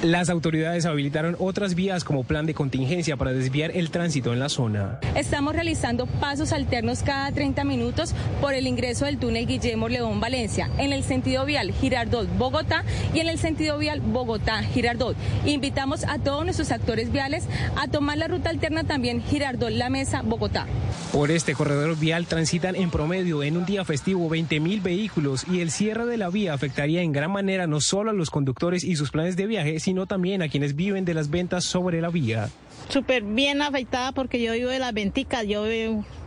Las 0.04 0.30
autoridades 0.30 0.86
habilitaron 0.86 1.38
otras 1.40 1.76
vías 1.76 2.04
como 2.04 2.26
plan 2.26 2.46
de 2.46 2.54
contingencia 2.54 3.16
para 3.16 3.32
desviar 3.32 3.72
el 3.74 3.90
tránsito 3.90 4.34
en 4.34 4.40
la 4.40 4.50
zona. 4.50 5.00
Estamos 5.16 5.56
realizando 5.56 6.08
pasos 6.08 6.52
alternos 6.52 7.04
cada 7.04 7.32
30 7.32 7.64
minutos 7.64 8.14
por 8.42 8.54
el 8.54 8.68
ingreso 8.68 9.06
del 9.06 9.18
túnel 9.18 9.48
Guillermo 9.48 9.88
León 9.88 10.20
Valencia 10.20 10.70
en 10.78 10.92
el 10.92 11.06
sentido 11.06 11.46
vial 11.46 11.72
Girardot 11.72 12.28
Bogotá 12.38 12.84
y 13.14 13.22
en 13.22 13.30
el 13.30 13.40
sentido 13.40 13.78
vial 13.78 14.02
Bogotá 14.02 14.62
Girardot. 14.62 15.16
Invitamos 15.46 16.04
a 16.04 16.20
todos 16.20 16.44
nuestros 16.44 16.74
actores 16.74 17.10
viales 17.10 17.48
a 17.78 17.88
tomar 17.88 18.18
la 18.18 18.28
ruta 18.28 18.50
alterna 18.50 18.84
también 18.84 19.24
Girardot 19.24 19.72
La 19.72 19.90
Mesa 19.90 20.22
Bogotá. 20.22 20.68
Por 21.14 21.32
este 21.32 21.54
corredor 21.54 21.98
vial 21.98 22.26
transitan 22.26 22.76
en 22.76 22.90
promedio 22.90 23.42
en 23.44 23.56
un 23.56 23.66
día 23.66 23.86
festivo 23.86 24.28
20 24.28 24.60
mil 24.60 24.82
vehículos 24.82 25.46
y 25.50 25.62
el 25.62 25.72
cierre 25.72 26.06
de 26.08 26.18
la 26.18 26.30
vía 26.30 26.54
afectaría 26.54 27.04
en 27.04 27.14
gran 27.14 27.32
manera 27.32 27.68
no 27.68 27.80
solo 27.80 28.10
a 28.10 28.14
los 28.14 28.32
conductores 28.32 28.84
y 28.84 28.96
sus 28.96 29.12
planes 29.12 29.38
de 29.38 29.46
viaje, 29.46 29.80
sino 29.80 29.93
sino 29.94 30.08
también 30.08 30.42
a 30.42 30.50
quienes 30.50 30.76
viven 30.76 31.06
de 31.06 31.14
las 31.14 31.30
ventas 31.30 31.66
sobre 31.66 32.02
la 32.02 32.10
vía. 32.10 32.50
Súper 32.90 33.22
bien 33.22 33.62
afectada 33.62 34.12
porque 34.12 34.42
yo 34.42 34.54
vivo 34.54 34.72
de 34.72 34.80
las 34.80 34.92
venticas, 34.92 35.46
yo 35.46 35.68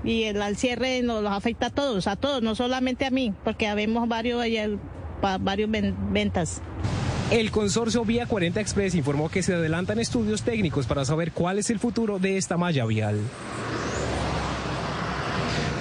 y 0.04 0.22
el 0.22 0.56
cierre 0.56 1.02
nos 1.02 1.26
afecta 1.26 1.66
a 1.66 1.70
todos, 1.70 2.06
a 2.06 2.14
todos, 2.14 2.44
no 2.44 2.54
solamente 2.54 3.06
a 3.06 3.10
mí, 3.10 3.34
porque 3.42 3.66
habemos 3.66 4.08
varios, 4.08 4.46
varios 5.40 5.68
ventas. 6.12 6.62
El 7.32 7.50
consorcio 7.50 8.04
Vía 8.04 8.26
40 8.26 8.60
Express 8.60 8.94
informó 8.94 9.28
que 9.30 9.42
se 9.42 9.54
adelantan 9.54 9.98
estudios 9.98 10.42
técnicos 10.42 10.86
para 10.86 11.04
saber 11.04 11.32
cuál 11.32 11.58
es 11.58 11.68
el 11.70 11.80
futuro 11.80 12.20
de 12.20 12.36
esta 12.36 12.56
malla 12.56 12.86
vial. 12.86 13.18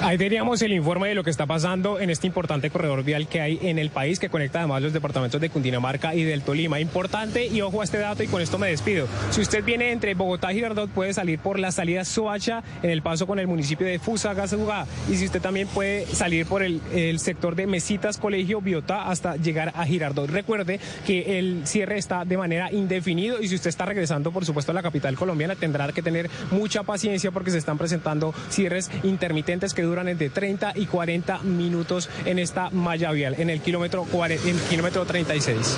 Ahí 0.01 0.17
teníamos 0.19 0.61
el 0.61 0.71
informe 0.73 1.07
de 1.07 1.15
lo 1.15 1.23
que 1.23 1.31
está 1.31 1.47
pasando 1.47 1.99
en 1.99 2.11
este 2.11 2.27
importante 2.27 2.69
corredor 2.69 3.03
vial 3.03 3.27
que 3.27 3.41
hay 3.41 3.59
en 3.63 3.79
el 3.79 3.89
país 3.89 4.19
que 4.19 4.29
conecta 4.29 4.59
además 4.59 4.83
los 4.83 4.93
departamentos 4.93 5.41
de 5.41 5.49
Cundinamarca 5.49 6.13
y 6.13 6.23
del 6.23 6.43
Tolima. 6.43 6.79
Importante 6.79 7.47
y 7.47 7.61
ojo 7.61 7.81
a 7.81 7.85
este 7.85 7.97
dato 7.97 8.21
y 8.21 8.27
con 8.27 8.41
esto 8.41 8.59
me 8.59 8.67
despido. 8.67 9.07
Si 9.31 9.41
usted 9.41 9.63
viene 9.63 9.91
entre 9.91 10.13
Bogotá 10.13 10.51
y 10.51 10.55
Girardot 10.57 10.91
puede 10.91 11.13
salir 11.13 11.39
por 11.39 11.57
la 11.57 11.71
salida 11.71 12.05
Soacha 12.05 12.61
en 12.83 12.91
el 12.91 13.01
paso 13.01 13.25
con 13.25 13.39
el 13.39 13.47
municipio 13.47 13.87
de 13.87 13.97
Fusagasugá 13.97 14.85
y 15.09 15.15
si 15.15 15.25
usted 15.25 15.41
también 15.41 15.67
puede 15.67 16.05
salir 16.05 16.45
por 16.45 16.61
el, 16.61 16.81
el 16.93 17.17
sector 17.19 17.55
de 17.55 17.65
Mesitas 17.65 18.17
Colegio 18.17 18.61
Biotá 18.61 19.09
hasta 19.09 19.37
llegar 19.37 19.71
a 19.75 19.85
Girardot. 19.85 20.29
Recuerde 20.29 20.79
que 21.07 21.39
el 21.39 21.65
cierre 21.65 21.97
está 21.97 22.25
de 22.25 22.37
manera 22.37 22.71
indefinido 22.71 23.41
y 23.41 23.47
si 23.47 23.55
usted 23.55 23.69
está 23.69 23.85
regresando 23.85 24.31
por 24.31 24.45
supuesto 24.45 24.71
a 24.71 24.75
la 24.75 24.83
capital 24.83 25.15
colombiana 25.15 25.55
tendrá 25.55 25.91
que 25.91 26.03
tener 26.03 26.29
mucha 26.51 26.83
paciencia 26.83 27.31
porque 27.31 27.49
se 27.49 27.57
están 27.57 27.77
presentando 27.77 28.33
cierres 28.49 28.91
intermitentes 29.03 29.73
que 29.73 29.81
duran 29.81 29.94
duran 29.95 30.09
entre 30.09 30.29
30 30.29 30.73
y 30.75 30.87
40 30.87 31.39
minutos 31.43 32.09
en 32.25 32.37
esta 32.37 32.69
malla 32.69 33.13
vial, 33.13 33.35
en 33.37 33.49
el 33.49 33.61
kilómetro, 33.61 34.05
en 34.25 34.31
el 34.31 34.61
kilómetro 34.69 35.05
36. 35.05 35.77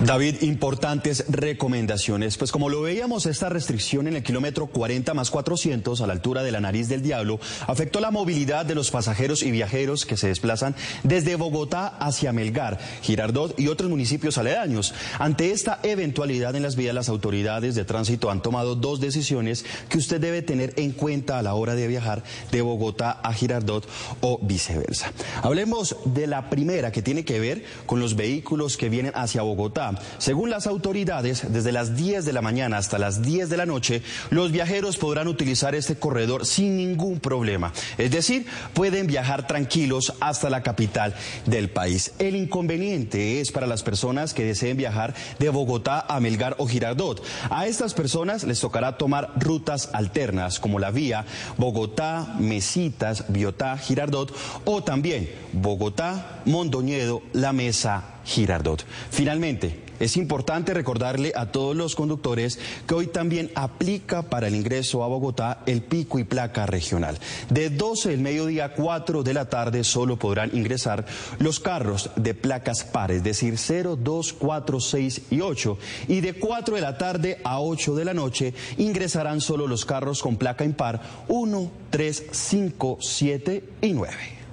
David, 0.00 0.42
importantes 0.42 1.24
recomendaciones. 1.28 2.36
Pues 2.36 2.52
como 2.52 2.68
lo 2.68 2.82
veíamos, 2.82 3.24
esta 3.26 3.48
restricción 3.48 4.06
en 4.06 4.16
el 4.16 4.22
kilómetro 4.22 4.66
40 4.66 5.14
más 5.14 5.30
400 5.30 6.00
a 6.00 6.06
la 6.06 6.12
altura 6.12 6.42
de 6.42 6.52
la 6.52 6.60
nariz 6.60 6.88
del 6.88 7.00
diablo 7.00 7.40
afectó 7.66 8.00
la 8.00 8.10
movilidad 8.10 8.66
de 8.66 8.74
los 8.74 8.90
pasajeros 8.90 9.42
y 9.42 9.50
viajeros 9.50 10.04
que 10.04 10.18
se 10.18 10.26
desplazan 10.28 10.74
desde 11.04 11.36
Bogotá 11.36 11.86
hacia 11.86 12.32
Melgar, 12.32 12.78
Girardot 13.02 13.58
y 13.58 13.68
otros 13.68 13.88
municipios 13.88 14.36
aledaños. 14.36 14.94
Ante 15.18 15.52
esta 15.52 15.78
eventualidad 15.82 16.54
en 16.54 16.64
las 16.64 16.76
vías, 16.76 16.94
las 16.94 17.08
autoridades 17.08 17.74
de 17.74 17.84
tránsito 17.84 18.30
han 18.30 18.42
tomado 18.42 18.74
dos 18.74 19.00
decisiones 19.00 19.64
que 19.88 19.98
usted 19.98 20.20
debe 20.20 20.42
tener 20.42 20.74
en 20.76 20.90
cuenta 20.90 21.38
a 21.38 21.42
la 21.42 21.54
hora 21.54 21.74
de 21.76 21.86
viajar 21.86 22.24
de 22.50 22.62
Bogotá 22.62 23.12
a 23.22 23.32
Girardot 23.32 23.88
o 24.20 24.38
viceversa. 24.42 25.12
Hablemos 25.42 25.96
de 26.04 26.26
la 26.26 26.50
primera 26.50 26.92
que 26.92 27.00
tiene 27.00 27.24
que 27.24 27.40
ver 27.40 27.64
con 27.86 28.00
los 28.00 28.16
vehículos 28.16 28.76
que 28.76 28.88
vienen 28.88 29.12
hacia 29.14 29.42
Bogotá. 29.42 29.83
Según 30.18 30.50
las 30.50 30.66
autoridades, 30.66 31.52
desde 31.52 31.72
las 31.72 31.96
10 31.96 32.24
de 32.24 32.32
la 32.32 32.42
mañana 32.42 32.78
hasta 32.78 32.98
las 32.98 33.22
10 33.22 33.48
de 33.48 33.56
la 33.56 33.66
noche, 33.66 34.02
los 34.30 34.52
viajeros 34.52 34.96
podrán 34.96 35.28
utilizar 35.28 35.74
este 35.74 35.96
corredor 35.96 36.46
sin 36.46 36.76
ningún 36.76 37.20
problema. 37.20 37.72
Es 37.98 38.10
decir, 38.10 38.46
pueden 38.72 39.06
viajar 39.06 39.46
tranquilos 39.46 40.14
hasta 40.20 40.50
la 40.50 40.62
capital 40.62 41.14
del 41.46 41.70
país. 41.70 42.12
El 42.18 42.36
inconveniente 42.36 43.40
es 43.40 43.52
para 43.52 43.66
las 43.66 43.82
personas 43.82 44.34
que 44.34 44.44
deseen 44.44 44.76
viajar 44.76 45.14
de 45.38 45.48
Bogotá 45.50 46.04
a 46.08 46.20
Melgar 46.20 46.56
o 46.58 46.66
Girardot. 46.66 47.22
A 47.50 47.66
estas 47.66 47.94
personas 47.94 48.44
les 48.44 48.60
tocará 48.60 48.96
tomar 48.98 49.32
rutas 49.36 49.90
alternas 49.92 50.60
como 50.60 50.78
la 50.78 50.90
vía 50.90 51.24
Bogotá, 51.56 52.34
Mesitas, 52.38 53.24
Biotá, 53.28 53.76
Girardot 53.76 54.34
o 54.64 54.82
también 54.82 55.30
Bogotá, 55.52 56.42
Mondoñedo, 56.44 57.22
La 57.32 57.52
Mesa, 57.52 58.13
Girardot. 58.24 58.84
Finalmente, 59.10 59.84
es 60.00 60.16
importante 60.16 60.74
recordarle 60.74 61.32
a 61.36 61.52
todos 61.52 61.76
los 61.76 61.94
conductores 61.94 62.58
que 62.86 62.94
hoy 62.94 63.06
también 63.06 63.50
aplica 63.54 64.22
para 64.22 64.48
el 64.48 64.56
ingreso 64.56 65.04
a 65.04 65.08
Bogotá 65.08 65.62
el 65.66 65.82
pico 65.82 66.18
y 66.18 66.24
placa 66.24 66.66
regional. 66.66 67.18
De 67.48 67.70
12 67.70 68.10
del 68.10 68.20
mediodía 68.20 68.66
a 68.66 68.72
4 68.72 69.22
de 69.22 69.34
la 69.34 69.48
tarde 69.48 69.84
solo 69.84 70.18
podrán 70.18 70.50
ingresar 70.54 71.06
los 71.38 71.60
carros 71.60 72.10
de 72.16 72.34
placas 72.34 72.82
pares, 72.84 73.18
es 73.18 73.24
decir, 73.24 73.56
0, 73.56 73.96
2, 73.96 74.32
4, 74.32 74.80
6 74.80 75.22
y 75.30 75.40
8. 75.40 75.78
Y 76.08 76.20
de 76.20 76.34
4 76.34 76.74
de 76.74 76.80
la 76.80 76.98
tarde 76.98 77.40
a 77.44 77.60
8 77.60 77.94
de 77.94 78.04
la 78.04 78.14
noche 78.14 78.52
ingresarán 78.78 79.40
solo 79.40 79.66
los 79.68 79.84
carros 79.84 80.22
con 80.22 80.36
placa 80.36 80.64
impar 80.64 81.00
1, 81.28 81.70
3, 81.90 82.24
5, 82.32 82.98
7 83.00 83.64
y 83.80 83.92
9. 83.92 84.43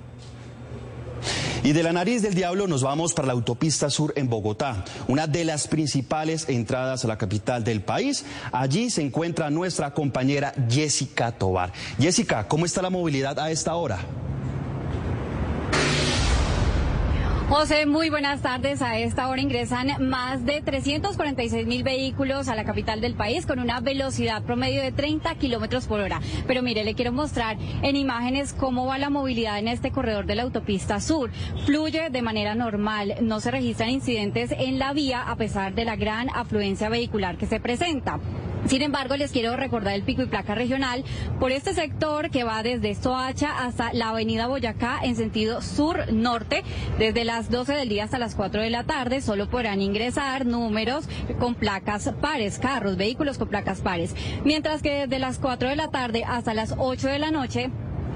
Y 1.63 1.73
de 1.73 1.83
la 1.83 1.93
nariz 1.93 2.21
del 2.21 2.33
diablo 2.33 2.67
nos 2.67 2.83
vamos 2.83 3.13
para 3.13 3.27
la 3.27 3.33
autopista 3.33 3.89
sur 3.89 4.13
en 4.15 4.29
Bogotá, 4.29 4.83
una 5.07 5.27
de 5.27 5.45
las 5.45 5.67
principales 5.67 6.49
entradas 6.49 7.05
a 7.05 7.07
la 7.07 7.17
capital 7.17 7.63
del 7.63 7.81
país. 7.81 8.25
Allí 8.51 8.89
se 8.89 9.01
encuentra 9.01 9.49
nuestra 9.49 9.93
compañera 9.93 10.53
Jessica 10.69 11.31
Tobar. 11.31 11.71
Jessica, 11.99 12.47
¿cómo 12.47 12.65
está 12.65 12.81
la 12.81 12.89
movilidad 12.89 13.39
a 13.39 13.51
esta 13.51 13.75
hora? 13.75 13.99
José, 17.51 17.85
muy 17.85 18.09
buenas 18.09 18.41
tardes. 18.41 18.81
A 18.81 18.97
esta 18.97 19.27
hora 19.27 19.41
ingresan 19.41 20.07
más 20.07 20.45
de 20.45 20.61
346 20.61 21.67
mil 21.67 21.83
vehículos 21.83 22.47
a 22.47 22.55
la 22.55 22.63
capital 22.63 23.01
del 23.01 23.13
país 23.13 23.45
con 23.45 23.59
una 23.59 23.81
velocidad 23.81 24.41
promedio 24.41 24.81
de 24.81 24.93
30 24.93 25.35
kilómetros 25.35 25.85
por 25.85 25.99
hora. 25.99 26.21
Pero 26.47 26.61
mire, 26.61 26.85
le 26.85 26.95
quiero 26.95 27.11
mostrar 27.11 27.57
en 27.81 27.97
imágenes 27.97 28.53
cómo 28.53 28.85
va 28.85 28.97
la 28.97 29.09
movilidad 29.09 29.59
en 29.59 29.67
este 29.67 29.91
corredor 29.91 30.27
de 30.27 30.35
la 30.35 30.43
autopista 30.43 31.01
sur. 31.01 31.29
Fluye 31.65 32.09
de 32.09 32.21
manera 32.21 32.55
normal, 32.55 33.15
no 33.21 33.41
se 33.41 33.51
registran 33.51 33.89
incidentes 33.89 34.53
en 34.57 34.79
la 34.79 34.93
vía 34.93 35.21
a 35.21 35.35
pesar 35.35 35.75
de 35.75 35.83
la 35.83 35.97
gran 35.97 36.29
afluencia 36.33 36.87
vehicular 36.87 37.35
que 37.35 37.47
se 37.47 37.59
presenta. 37.59 38.17
Sin 38.67 38.81
embargo, 38.81 39.17
les 39.17 39.31
quiero 39.31 39.55
recordar 39.55 39.93
el 39.93 40.03
pico 40.03 40.21
y 40.21 40.27
placa 40.27 40.55
regional 40.55 41.03
por 41.39 41.51
este 41.51 41.73
sector 41.73 42.29
que 42.29 42.43
va 42.43 42.63
desde 42.63 42.95
Soacha 42.95 43.65
hasta 43.65 43.91
la 43.93 44.09
avenida 44.09 44.47
Boyacá 44.47 44.99
en 45.03 45.15
sentido 45.15 45.61
sur-norte. 45.61 46.63
Desde 46.99 47.25
las 47.25 47.49
12 47.49 47.73
del 47.73 47.89
día 47.89 48.03
hasta 48.03 48.19
las 48.19 48.35
4 48.35 48.61
de 48.61 48.69
la 48.69 48.83
tarde 48.83 49.21
solo 49.21 49.49
podrán 49.49 49.81
ingresar 49.81 50.45
números 50.45 51.05
con 51.39 51.55
placas 51.55 52.11
pares, 52.21 52.59
carros, 52.59 52.97
vehículos 52.97 53.37
con 53.37 53.49
placas 53.49 53.81
pares. 53.81 54.15
Mientras 54.45 54.81
que 54.81 55.01
desde 55.01 55.19
las 55.19 55.39
4 55.39 55.69
de 55.69 55.75
la 55.75 55.89
tarde 55.89 56.23
hasta 56.25 56.53
las 56.53 56.75
8 56.77 57.07
de 57.07 57.19
la 57.19 57.31
noche 57.31 57.71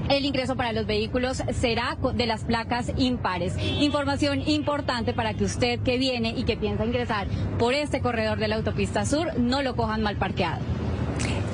el 0.09 0.25
ingreso 0.25 0.55
para 0.55 0.73
los 0.73 0.85
vehículos 0.85 1.43
será 1.53 1.97
de 2.13 2.25
las 2.25 2.43
placas 2.43 2.91
impares. 2.97 3.53
Información 3.79 4.41
importante 4.47 5.13
para 5.13 5.33
que 5.33 5.43
usted 5.43 5.79
que 5.79 5.97
viene 5.97 6.29
y 6.29 6.43
que 6.43 6.57
piensa 6.57 6.85
ingresar 6.85 7.27
por 7.57 7.73
este 7.73 8.01
corredor 8.01 8.39
de 8.39 8.47
la 8.47 8.55
autopista 8.55 9.05
sur 9.05 9.37
no 9.39 9.61
lo 9.61 9.75
cojan 9.75 10.01
mal 10.01 10.17
parqueado. 10.17 10.61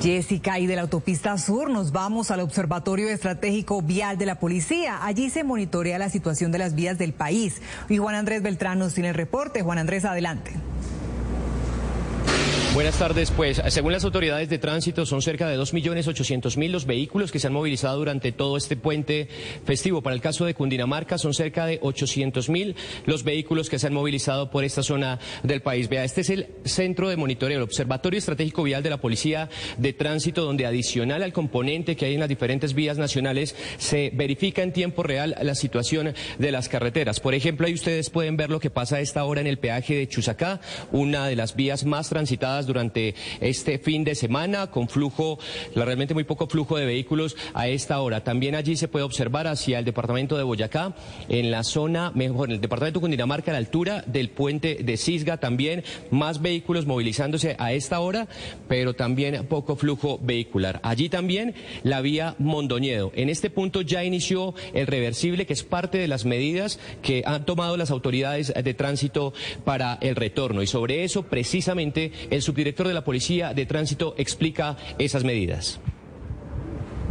Jessica, 0.02 0.58
y 0.58 0.66
de 0.66 0.74
la 0.74 0.82
autopista 0.82 1.38
sur 1.38 1.70
nos 1.70 1.92
vamos 1.92 2.32
al 2.32 2.40
Observatorio 2.40 3.08
Estratégico 3.08 3.82
Vial 3.82 4.18
de 4.18 4.26
la 4.26 4.40
Policía. 4.40 4.98
Allí 5.04 5.30
se 5.30 5.44
monitorea 5.44 5.96
la 5.96 6.08
situación 6.08 6.50
de 6.50 6.58
las 6.58 6.74
vías 6.74 6.98
del 6.98 7.12
país. 7.12 7.62
Y 7.88 7.98
Juan 7.98 8.16
Andrés 8.16 8.42
Beltrán 8.42 8.80
nos 8.80 8.94
tiene 8.94 9.10
el 9.10 9.14
reporte. 9.14 9.62
Juan 9.62 9.78
Andrés, 9.78 10.04
adelante. 10.04 10.54
Buenas 12.74 12.98
tardes. 12.98 13.30
Pues 13.30 13.60
según 13.68 13.92
las 13.92 14.02
autoridades 14.02 14.48
de 14.48 14.58
tránsito 14.58 15.04
son 15.04 15.20
cerca 15.20 15.46
de 15.46 15.58
2.800.000 15.58 16.70
los 16.70 16.86
vehículos 16.86 17.30
que 17.30 17.38
se 17.38 17.48
han 17.48 17.52
movilizado 17.52 17.98
durante 17.98 18.32
todo 18.32 18.56
este 18.56 18.78
puente 18.78 19.28
festivo. 19.66 20.00
Para 20.00 20.16
el 20.16 20.22
caso 20.22 20.46
de 20.46 20.54
Cundinamarca 20.54 21.18
son 21.18 21.34
cerca 21.34 21.66
de 21.66 21.78
800.000 21.82 22.74
los 23.04 23.24
vehículos 23.24 23.68
que 23.68 23.78
se 23.78 23.88
han 23.88 23.92
movilizado 23.92 24.50
por 24.50 24.64
esta 24.64 24.82
zona 24.82 25.18
del 25.42 25.60
país. 25.60 25.90
Vea, 25.90 26.02
este 26.02 26.22
es 26.22 26.30
el 26.30 26.46
centro 26.64 27.10
de 27.10 27.18
monitoreo, 27.18 27.58
el 27.58 27.62
Observatorio 27.62 28.16
Estratégico 28.16 28.62
Vial 28.62 28.82
de 28.82 28.88
la 28.88 29.02
Policía 29.02 29.50
de 29.76 29.92
Tránsito, 29.92 30.42
donde 30.42 30.64
adicional 30.64 31.22
al 31.22 31.34
componente 31.34 31.94
que 31.94 32.06
hay 32.06 32.14
en 32.14 32.20
las 32.20 32.30
diferentes 32.30 32.72
vías 32.72 32.96
nacionales 32.96 33.54
se 33.76 34.10
verifica 34.14 34.62
en 34.62 34.72
tiempo 34.72 35.02
real 35.02 35.36
la 35.42 35.54
situación 35.54 36.14
de 36.38 36.52
las 36.52 36.70
carreteras. 36.70 37.20
Por 37.20 37.34
ejemplo, 37.34 37.66
ahí 37.66 37.74
ustedes 37.74 38.08
pueden 38.08 38.38
ver 38.38 38.48
lo 38.48 38.60
que 38.60 38.70
pasa 38.70 38.96
a 38.96 39.00
esta 39.00 39.24
hora 39.24 39.42
en 39.42 39.46
el 39.46 39.58
peaje 39.58 39.94
de 39.94 40.08
Chusacá, 40.08 40.62
una 40.90 41.26
de 41.26 41.36
las 41.36 41.54
vías 41.54 41.84
más 41.84 42.08
transitadas 42.08 42.61
durante 42.66 43.14
este 43.40 43.78
fin 43.78 44.04
de 44.04 44.14
semana, 44.14 44.68
con 44.68 44.88
flujo, 44.88 45.38
realmente 45.74 46.14
muy 46.14 46.24
poco 46.24 46.46
flujo 46.46 46.76
de 46.76 46.86
vehículos 46.86 47.36
a 47.54 47.68
esta 47.68 48.00
hora. 48.00 48.24
También 48.24 48.54
allí 48.54 48.76
se 48.76 48.88
puede 48.88 49.04
observar 49.04 49.46
hacia 49.46 49.78
el 49.78 49.84
departamento 49.84 50.36
de 50.36 50.42
Boyacá, 50.42 50.94
en 51.28 51.50
la 51.50 51.64
zona, 51.64 52.10
mejor, 52.14 52.48
en 52.48 52.56
el 52.56 52.60
departamento 52.60 52.98
de 52.98 53.02
Cundinamarca, 53.02 53.50
a 53.50 53.54
la 53.54 53.58
altura 53.58 54.04
del 54.06 54.30
puente 54.30 54.78
de 54.82 54.96
Cisga, 54.96 55.38
también 55.38 55.84
más 56.10 56.42
vehículos 56.42 56.86
movilizándose 56.86 57.56
a 57.58 57.72
esta 57.72 58.00
hora, 58.00 58.28
pero 58.68 58.94
también 58.94 59.46
poco 59.46 59.76
flujo 59.76 60.18
vehicular. 60.22 60.80
Allí 60.82 61.08
también 61.08 61.54
la 61.82 62.00
vía 62.00 62.34
Mondoñedo. 62.38 63.12
En 63.14 63.28
este 63.28 63.50
punto 63.50 63.82
ya 63.82 64.04
inició 64.04 64.54
el 64.74 64.86
reversible, 64.86 65.46
que 65.46 65.52
es 65.52 65.62
parte 65.62 65.98
de 65.98 66.08
las 66.08 66.24
medidas 66.24 66.78
que 67.02 67.22
han 67.26 67.44
tomado 67.44 67.76
las 67.76 67.90
autoridades 67.90 68.52
de 68.54 68.74
tránsito 68.74 69.32
para 69.64 69.98
el 70.00 70.16
retorno. 70.16 70.62
Y 70.62 70.66
sobre 70.66 71.04
eso, 71.04 71.24
precisamente, 71.24 72.12
el 72.30 72.42
subdirector 72.52 72.86
de 72.86 72.92
la 72.92 73.02
Policía 73.02 73.54
de 73.54 73.64
Tránsito 73.64 74.14
explica 74.18 74.76
esas 74.98 75.24
medidas. 75.24 75.80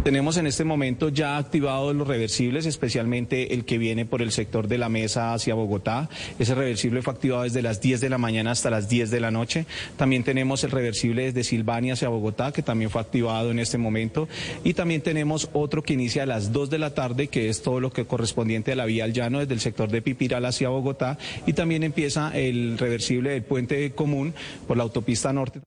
Tenemos 0.04 0.38
en 0.38 0.48
este 0.48 0.64
momento 0.64 1.10
ya 1.10 1.38
activados 1.38 1.96
los 1.96 2.08
reversibles, 2.08 2.66
especialmente 2.66 3.54
el 3.54 3.66
que 3.66 3.78
viene 3.78 4.04
por 4.04 4.24
el 4.24 4.32
sector 4.32 4.68
de 4.68 4.80
la 4.80 4.90
mesa 4.90 5.32
hacia 5.32 5.54
Bogotá. 5.54 6.10
Ese 6.40 6.56
reversible 6.56 7.04
fue 7.04 7.14
activado 7.14 7.44
desde 7.44 7.62
las 7.62 7.82
10 7.82 8.02
de 8.02 8.10
la 8.10 8.18
mañana 8.18 8.50
hasta 8.50 8.72
las 8.72 8.90
10 8.90 9.12
de 9.12 9.20
la 9.20 9.30
noche. 9.30 9.68
También 9.98 10.24
tenemos 10.24 10.64
el 10.64 10.72
reversible 10.72 11.26
desde 11.26 11.44
Silvania 11.44 11.94
hacia 11.94 12.10
Bogotá, 12.10 12.52
que 12.52 12.64
también 12.64 12.90
fue 12.90 13.00
activado 13.00 13.52
en 13.52 13.60
este 13.60 13.78
momento. 13.78 14.28
Y 14.64 14.74
también 14.74 15.02
tenemos 15.02 15.50
otro 15.54 15.84
que 15.84 15.94
inicia 15.94 16.24
a 16.24 16.26
las 16.26 16.52
2 16.52 16.72
de 16.72 16.80
la 16.80 16.96
tarde, 16.96 17.28
que 17.28 17.50
es 17.50 17.62
todo 17.62 17.80
lo 17.80 17.92
que 17.92 18.06
correspondiente 18.06 18.72
a 18.72 18.76
la 18.76 18.86
vía 18.86 19.04
al 19.04 19.14
llano 19.14 19.38
desde 19.38 19.54
el 19.54 19.60
sector 19.60 19.92
de 19.92 20.02
Pipiral 20.02 20.46
hacia 20.46 20.70
Bogotá. 20.70 21.20
Y 21.46 21.54
también 21.54 21.84
empieza 21.84 22.36
el 22.36 22.80
reversible 22.80 23.30
del 23.30 23.44
puente 23.44 23.92
común 23.92 24.34
por 24.68 24.78
la 24.78 24.84
autopista 24.84 25.32
norte. 25.32 25.62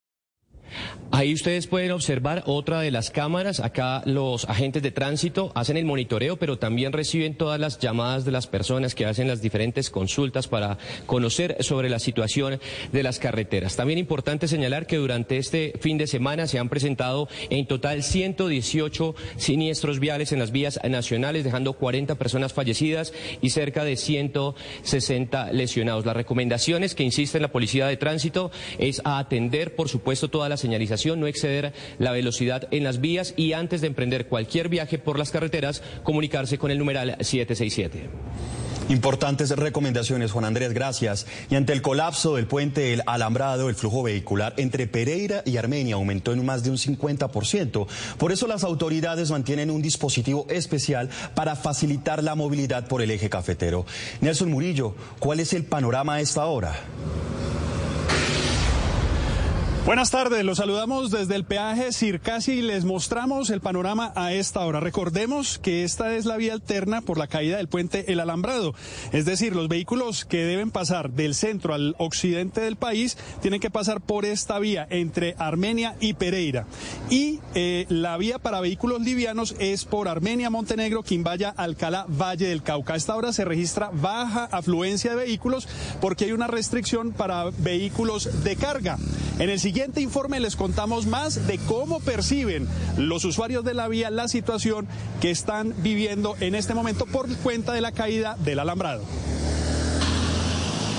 Ahí 1.10 1.32
ustedes 1.32 1.68
pueden 1.68 1.92
observar 1.92 2.42
otra 2.46 2.80
de 2.80 2.90
las 2.90 3.10
cámaras. 3.10 3.60
Acá 3.60 4.02
los 4.04 4.48
agentes 4.48 4.82
de 4.82 4.90
tránsito 4.90 5.52
hacen 5.54 5.76
el 5.76 5.84
monitoreo, 5.84 6.36
pero 6.36 6.58
también 6.58 6.92
reciben 6.92 7.36
todas 7.36 7.60
las 7.60 7.78
llamadas 7.78 8.24
de 8.24 8.32
las 8.32 8.48
personas 8.48 8.96
que 8.96 9.06
hacen 9.06 9.28
las 9.28 9.40
diferentes 9.40 9.90
consultas 9.90 10.48
para 10.48 10.76
conocer 11.06 11.56
sobre 11.60 11.88
la 11.88 12.00
situación 12.00 12.58
de 12.90 13.02
las 13.04 13.20
carreteras. 13.20 13.76
También 13.76 14.00
importante 14.00 14.48
señalar 14.48 14.86
que 14.86 14.96
durante 14.96 15.38
este 15.38 15.74
fin 15.80 15.98
de 15.98 16.08
semana 16.08 16.48
se 16.48 16.58
han 16.58 16.68
presentado 16.68 17.28
en 17.48 17.66
total 17.66 18.02
118 18.02 19.14
siniestros 19.36 20.00
viales 20.00 20.32
en 20.32 20.40
las 20.40 20.50
vías 20.50 20.80
nacionales, 20.88 21.44
dejando 21.44 21.74
40 21.74 22.16
personas 22.16 22.52
fallecidas 22.52 23.12
y 23.40 23.50
cerca 23.50 23.84
de 23.84 23.96
160 23.96 25.52
lesionados. 25.52 26.06
Las 26.06 26.16
recomendaciones 26.16 26.96
que 26.96 27.04
insiste 27.04 27.38
la 27.38 27.52
Policía 27.52 27.86
de 27.86 27.96
Tránsito 27.96 28.50
es 28.78 29.00
a 29.04 29.18
atender, 29.18 29.76
por 29.76 29.88
supuesto, 29.88 30.28
todas 30.28 30.50
las 30.50 30.63
señalización, 30.64 31.20
no 31.20 31.26
exceder 31.26 31.74
la 31.98 32.12
velocidad 32.12 32.66
en 32.70 32.84
las 32.84 33.00
vías 33.00 33.34
y 33.36 33.52
antes 33.52 33.82
de 33.82 33.88
emprender 33.88 34.26
cualquier 34.26 34.68
viaje 34.70 34.98
por 34.98 35.18
las 35.18 35.30
carreteras, 35.30 35.82
comunicarse 36.02 36.58
con 36.58 36.70
el 36.70 36.78
numeral 36.78 37.16
767. 37.20 38.08
Importantes 38.88 39.48
recomendaciones, 39.50 40.30
Juan 40.32 40.44
Andrés, 40.44 40.74
gracias. 40.74 41.26
Y 41.48 41.54
ante 41.54 41.72
el 41.72 41.80
colapso 41.80 42.36
del 42.36 42.46
puente 42.46 42.92
El 42.92 43.02
Alambrado, 43.06 43.70
el 43.70 43.74
flujo 43.74 44.02
vehicular 44.02 44.52
entre 44.58 44.86
Pereira 44.86 45.42
y 45.46 45.56
Armenia 45.56 45.94
aumentó 45.94 46.32
en 46.32 46.44
más 46.44 46.62
de 46.64 46.70
un 46.70 46.76
50%. 46.76 47.86
Por 48.18 48.32
eso 48.32 48.46
las 48.46 48.62
autoridades 48.62 49.30
mantienen 49.30 49.70
un 49.70 49.80
dispositivo 49.80 50.46
especial 50.50 51.08
para 51.34 51.56
facilitar 51.56 52.22
la 52.22 52.34
movilidad 52.34 52.86
por 52.86 53.00
el 53.00 53.10
eje 53.10 53.30
cafetero. 53.30 53.86
Nelson 54.20 54.50
Murillo, 54.50 54.94
¿cuál 55.18 55.40
es 55.40 55.54
el 55.54 55.64
panorama 55.64 56.14
a 56.14 56.20
esta 56.20 56.44
hora? 56.44 56.74
Buenas 59.86 60.10
tardes, 60.10 60.46
los 60.46 60.56
saludamos 60.56 61.10
desde 61.10 61.36
el 61.36 61.44
peaje 61.44 61.92
Circasi 61.92 62.52
y 62.52 62.62
les 62.62 62.86
mostramos 62.86 63.50
el 63.50 63.60
panorama 63.60 64.14
a 64.16 64.32
esta 64.32 64.60
hora. 64.60 64.80
Recordemos 64.80 65.58
que 65.58 65.84
esta 65.84 66.16
es 66.16 66.24
la 66.24 66.38
vía 66.38 66.54
alterna 66.54 67.02
por 67.02 67.18
la 67.18 67.26
caída 67.26 67.58
del 67.58 67.68
puente 67.68 68.10
El 68.10 68.20
Alambrado. 68.20 68.74
Es 69.12 69.26
decir, 69.26 69.54
los 69.54 69.68
vehículos 69.68 70.24
que 70.24 70.46
deben 70.46 70.70
pasar 70.70 71.10
del 71.10 71.34
centro 71.34 71.74
al 71.74 71.96
occidente 71.98 72.62
del 72.62 72.76
país 72.76 73.18
tienen 73.42 73.60
que 73.60 73.68
pasar 73.68 74.00
por 74.00 74.24
esta 74.24 74.58
vía 74.58 74.86
entre 74.88 75.34
Armenia 75.36 75.96
y 76.00 76.14
Pereira. 76.14 76.64
Y 77.10 77.40
eh, 77.54 77.84
la 77.90 78.16
vía 78.16 78.38
para 78.38 78.62
vehículos 78.62 79.02
livianos 79.02 79.54
es 79.58 79.84
por 79.84 80.08
Armenia, 80.08 80.48
Montenegro, 80.48 81.02
Quimbaya, 81.02 81.50
Alcalá, 81.58 82.06
Valle 82.08 82.48
del 82.48 82.62
Cauca. 82.62 82.94
A 82.94 82.96
esta 82.96 83.16
hora 83.16 83.34
se 83.34 83.44
registra 83.44 83.90
baja 83.92 84.48
afluencia 84.50 85.10
de 85.10 85.24
vehículos 85.24 85.68
porque 86.00 86.24
hay 86.24 86.32
una 86.32 86.46
restricción 86.46 87.12
para 87.12 87.50
vehículos 87.58 88.44
de 88.44 88.56
carga. 88.56 88.96
En 89.38 89.50
el 89.50 89.60
siguiente 89.60 89.73
informe 89.96 90.40
les 90.40 90.56
contamos 90.56 91.06
más 91.06 91.46
de 91.46 91.58
cómo 91.58 92.00
perciben 92.00 92.68
los 92.96 93.24
usuarios 93.24 93.64
de 93.64 93.74
la 93.74 93.88
vía 93.88 94.10
la 94.10 94.28
situación 94.28 94.86
que 95.20 95.30
están 95.30 95.74
viviendo 95.78 96.36
en 96.40 96.54
este 96.54 96.74
momento 96.74 97.06
por 97.06 97.28
cuenta 97.38 97.72
de 97.72 97.80
la 97.80 97.92
caída 97.92 98.36
del 98.38 98.58
alambrado. 98.60 99.02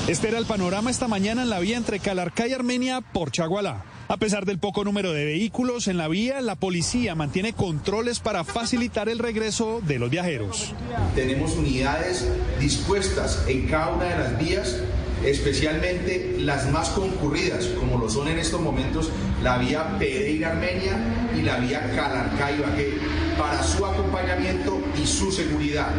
Este 0.07 0.27
era 0.27 0.37
el 0.37 0.45
panorama 0.45 0.91
esta 0.91 1.07
mañana 1.07 1.43
en 1.43 1.49
la 1.49 1.59
vía 1.59 1.77
entre 1.77 1.99
Calarcá 1.99 2.47
y 2.47 2.53
Armenia 2.53 3.01
por 3.01 3.31
Chagualá. 3.31 3.83
A 4.07 4.17
pesar 4.17 4.45
del 4.45 4.59
poco 4.59 4.83
número 4.83 5.13
de 5.13 5.25
vehículos 5.25 5.87
en 5.87 5.97
la 5.97 6.07
vía, 6.07 6.39
la 6.41 6.55
policía 6.55 7.15
mantiene 7.15 7.53
controles 7.53 8.19
para 8.19 8.43
facilitar 8.43 9.09
el 9.09 9.17
regreso 9.17 9.81
de 9.81 9.97
los 9.97 10.11
viajeros. 10.11 10.73
Tenemos 11.15 11.55
unidades 11.55 12.27
dispuestas 12.59 13.43
en 13.47 13.65
cada 13.65 13.95
una 13.95 14.05
de 14.05 14.17
las 14.17 14.37
vías 14.37 14.79
especialmente 15.25 16.35
las 16.39 16.71
más 16.71 16.89
concurridas, 16.89 17.65
como 17.79 17.97
lo 17.97 18.09
son 18.09 18.27
en 18.27 18.39
estos 18.39 18.61
momentos 18.61 19.09
la 19.43 19.57
vía 19.57 19.97
Pereira-Armenia 19.97 21.31
y 21.37 21.41
la 21.41 21.57
vía 21.57 21.91
Calarcá-Ibagué, 21.95 22.99
para 23.37 23.63
su 23.63 23.85
acompañamiento 23.85 24.79
y 25.01 25.05
su 25.05 25.31
seguridad. 25.31 25.91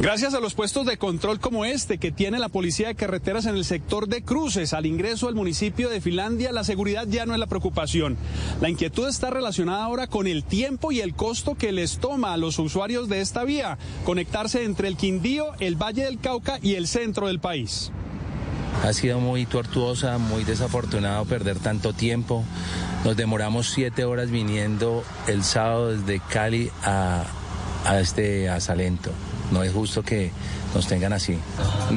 Gracias 0.00 0.32
a 0.34 0.38
los 0.38 0.54
puestos 0.54 0.86
de 0.86 0.96
control 0.96 1.40
como 1.40 1.64
este 1.64 1.98
que 1.98 2.12
tiene 2.12 2.38
la 2.38 2.48
Policía 2.48 2.86
de 2.86 2.94
Carreteras 2.94 3.46
en 3.46 3.56
el 3.56 3.64
sector 3.64 4.06
de 4.06 4.22
cruces 4.22 4.72
al 4.72 4.86
ingreso 4.86 5.26
al 5.26 5.34
municipio 5.34 5.88
de 5.88 6.00
Finlandia, 6.00 6.52
la 6.52 6.62
seguridad 6.62 7.08
ya 7.08 7.26
no 7.26 7.32
es 7.32 7.40
la 7.40 7.48
preocupación. 7.48 8.16
La 8.60 8.68
inquietud 8.68 9.08
está 9.08 9.30
relacionada 9.30 9.82
ahora 9.82 10.06
con 10.06 10.28
el 10.28 10.44
tiempo 10.44 10.92
y 10.92 11.00
el 11.00 11.14
costo 11.14 11.56
que 11.56 11.72
les 11.72 11.98
toma 11.98 12.32
a 12.32 12.36
los 12.36 12.60
usuarios 12.60 13.08
de 13.08 13.20
esta 13.20 13.42
vía 13.42 13.76
conectarse 14.04 14.62
entre 14.62 14.86
el 14.86 14.96
Quindío, 14.96 15.46
el 15.58 15.74
Valle 15.74 16.04
del 16.04 16.20
Cauca 16.20 16.60
y 16.62 16.74
el 16.74 16.86
centro 16.86 17.26
del 17.26 17.40
país. 17.40 17.90
Ha 18.84 18.92
sido 18.92 19.20
muy 19.20 19.46
tortuosa, 19.46 20.18
muy 20.18 20.44
desafortunado 20.44 21.24
perder 21.24 21.58
tanto 21.58 21.92
tiempo. 21.92 22.44
Nos 23.04 23.16
demoramos 23.16 23.70
siete 23.70 24.04
horas 24.04 24.30
viniendo 24.30 25.04
el 25.26 25.44
sábado 25.44 25.88
desde 25.88 26.20
Cali 26.20 26.70
a, 26.84 27.24
a 27.84 28.00
este 28.00 28.48
a 28.48 28.60
Salento. 28.60 29.10
No 29.50 29.62
es 29.62 29.72
justo 29.72 30.02
que 30.02 30.30
nos 30.74 30.86
tengan 30.86 31.12
así. 31.12 31.38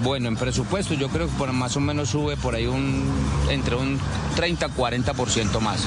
Bueno, 0.04 0.28
en 0.28 0.38
presupuesto 0.38 0.94
yo 0.94 1.10
creo 1.10 1.28
que 1.28 1.34
por 1.34 1.52
más 1.52 1.76
o 1.76 1.80
menos 1.80 2.10
sube 2.10 2.38
por 2.38 2.56
ahí 2.56 2.68
un 2.68 3.10
entre 3.50 3.76
un 3.76 4.00
30-40% 4.38 5.60
más. 5.60 5.86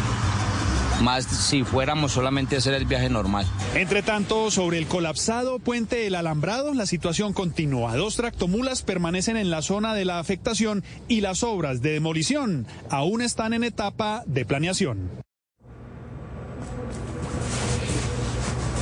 Más 1.03 1.25
si 1.25 1.65
fuéramos 1.65 2.13
solamente 2.13 2.55
a 2.55 2.59
hacer 2.59 2.75
el 2.75 2.87
viaje 2.87 3.11
normal. 3.11 3.47
Entre 3.75 4.03
tanto, 4.03 4.51
sobre 4.51 4.79
el 4.79 4.87
colapsado 4.87 5.59
puente 5.59 6.07
El 6.07 6.15
Alambrado, 6.15 6.73
la 6.75 6.87
situación 6.87 7.33
continúa. 7.33 7.97
Dos 7.97 8.17
tractomulas 8.17 8.83
permanecen 8.83 9.37
en 9.37 9.51
la 9.51 9.63
zona 9.63 9.95
de 9.95 10.05
la 10.05 10.19
afectación 10.19 10.85
y 11.09 11.21
las 11.21 11.43
obras 11.43 11.83
de 11.83 11.93
demolición 11.93 12.67
aún 12.91 13.23
están 13.23 13.53
en 13.53 13.65
etapa 13.65 14.23
de 14.27 14.45
planeación. 14.45 15.25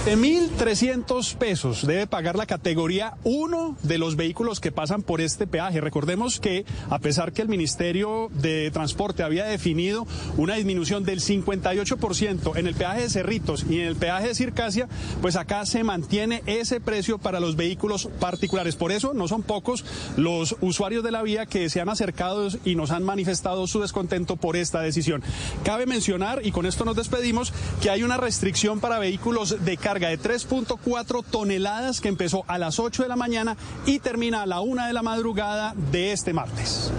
De 0.04 0.18
1.300 0.18 1.36
pesos 1.36 1.86
debe 1.86 2.08
pagar 2.08 2.34
la 2.34 2.46
categoría 2.46 3.14
1 3.22 3.76
de 3.84 3.98
los 3.98 4.16
vehículos 4.16 4.58
que 4.58 4.72
pasan 4.72 5.02
por 5.02 5.20
este 5.20 5.46
peaje. 5.46 5.80
Recordemos 5.80 6.40
que 6.40 6.64
a 6.90 6.98
pesar 6.98 7.32
que 7.32 7.40
el 7.40 7.48
Ministerio 7.48 8.28
de 8.34 8.72
Transporte 8.72 9.22
había 9.22 9.44
definido 9.44 10.04
una 10.36 10.56
disminución 10.56 11.04
del 11.04 11.20
58% 11.20 12.56
en 12.56 12.66
el 12.66 12.74
peaje 12.74 13.02
de 13.02 13.10
Cerritos 13.10 13.64
y 13.70 13.78
en 13.78 13.86
el 13.86 13.94
peaje 13.94 14.26
de 14.26 14.34
Circasia, 14.34 14.88
pues 15.20 15.36
acá 15.36 15.64
se 15.66 15.84
mantiene 15.84 16.42
ese 16.46 16.80
precio 16.80 17.18
para 17.18 17.38
los 17.38 17.54
vehículos 17.54 18.08
particulares. 18.18 18.74
Por 18.74 18.90
eso 18.90 19.14
no 19.14 19.28
son 19.28 19.44
pocos 19.44 19.84
los 20.16 20.56
usuarios 20.60 21.04
de 21.04 21.12
la 21.12 21.22
vía 21.22 21.46
que 21.46 21.70
se 21.70 21.80
han 21.80 21.88
acercado 21.88 22.48
y 22.64 22.74
nos 22.74 22.90
han 22.90 23.04
manifestado 23.04 23.68
su 23.68 23.80
descontento 23.80 24.34
por 24.34 24.56
esta 24.56 24.80
decisión. 24.80 25.22
Cabe 25.62 25.86
mencionar, 25.86 26.40
y 26.44 26.50
con 26.50 26.66
esto 26.66 26.84
nos 26.84 26.96
despedimos, 26.96 27.52
que 27.80 27.90
hay 27.90 28.02
una 28.02 28.16
restricción 28.16 28.80
para 28.80 28.98
vehículos 28.98 29.64
de 29.64 29.76
carga 29.76 29.91
carga 29.92 30.08
de 30.08 30.18
3.4 30.18 31.22
toneladas 31.30 32.00
que 32.00 32.08
empezó 32.08 32.44
a 32.48 32.56
las 32.56 32.78
8 32.78 33.02
de 33.02 33.10
la 33.10 33.16
mañana 33.16 33.58
y 33.84 33.98
termina 33.98 34.40
a 34.40 34.46
la 34.46 34.62
1 34.62 34.86
de 34.86 34.92
la 34.94 35.02
madrugada 35.02 35.74
de 35.90 36.12
este 36.12 36.32
martes. 36.32 36.90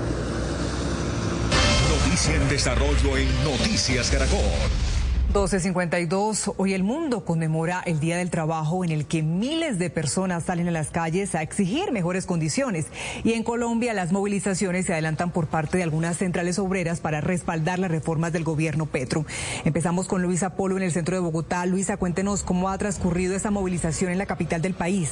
Noticia 1.90 2.36
en 2.36 2.50
desarrollo 2.50 3.18
en 3.18 3.44
Noticias 3.44 4.12
Caracol. 4.12 4.38
1252. 5.34 6.52
Hoy 6.58 6.74
el 6.76 6.84
mundo 6.84 7.26
conmemora 7.26 7.82
el 7.88 8.00
Día 8.00 8.18
del 8.18 8.30
Trabajo 8.30 8.86
en 8.86 8.92
el 8.92 9.08
que 9.08 9.24
miles 9.24 9.80
de 9.80 9.90
personas 9.90 10.44
salen 10.44 10.68
a 10.68 10.72
las 10.72 10.92
calles 10.92 11.34
a 11.34 11.42
exigir 11.42 11.92
mejores 11.92 12.28
condiciones. 12.28 12.86
Y 13.24 13.34
en 13.34 13.42
Colombia 13.42 13.96
las 13.96 14.12
movilizaciones 14.12 14.86
se 14.86 14.94
adelantan 14.94 15.32
por 15.32 15.48
parte 15.48 15.78
de 15.78 15.84
algunas 15.84 16.18
centrales 16.18 16.60
obreras 16.60 17.00
para 17.00 17.20
respaldar 17.20 17.80
las 17.80 17.90
reformas 17.90 18.32
del 18.32 18.44
gobierno 18.44 18.86
Petro. 18.86 19.26
Empezamos 19.66 20.08
con 20.08 20.22
Luisa 20.22 20.52
Polo 20.52 20.78
en 20.78 20.84
el 20.84 20.92
centro 20.92 21.16
de 21.16 21.24
Bogotá. 21.24 21.66
Luisa, 21.66 21.98
cuéntenos 21.98 22.44
cómo 22.44 22.70
ha 22.70 22.78
transcurrido 22.78 23.36
esa 23.36 23.50
movilización 23.50 24.12
en 24.12 24.20
la 24.20 24.28
capital 24.28 24.62
del 24.62 24.76
país. 24.76 25.10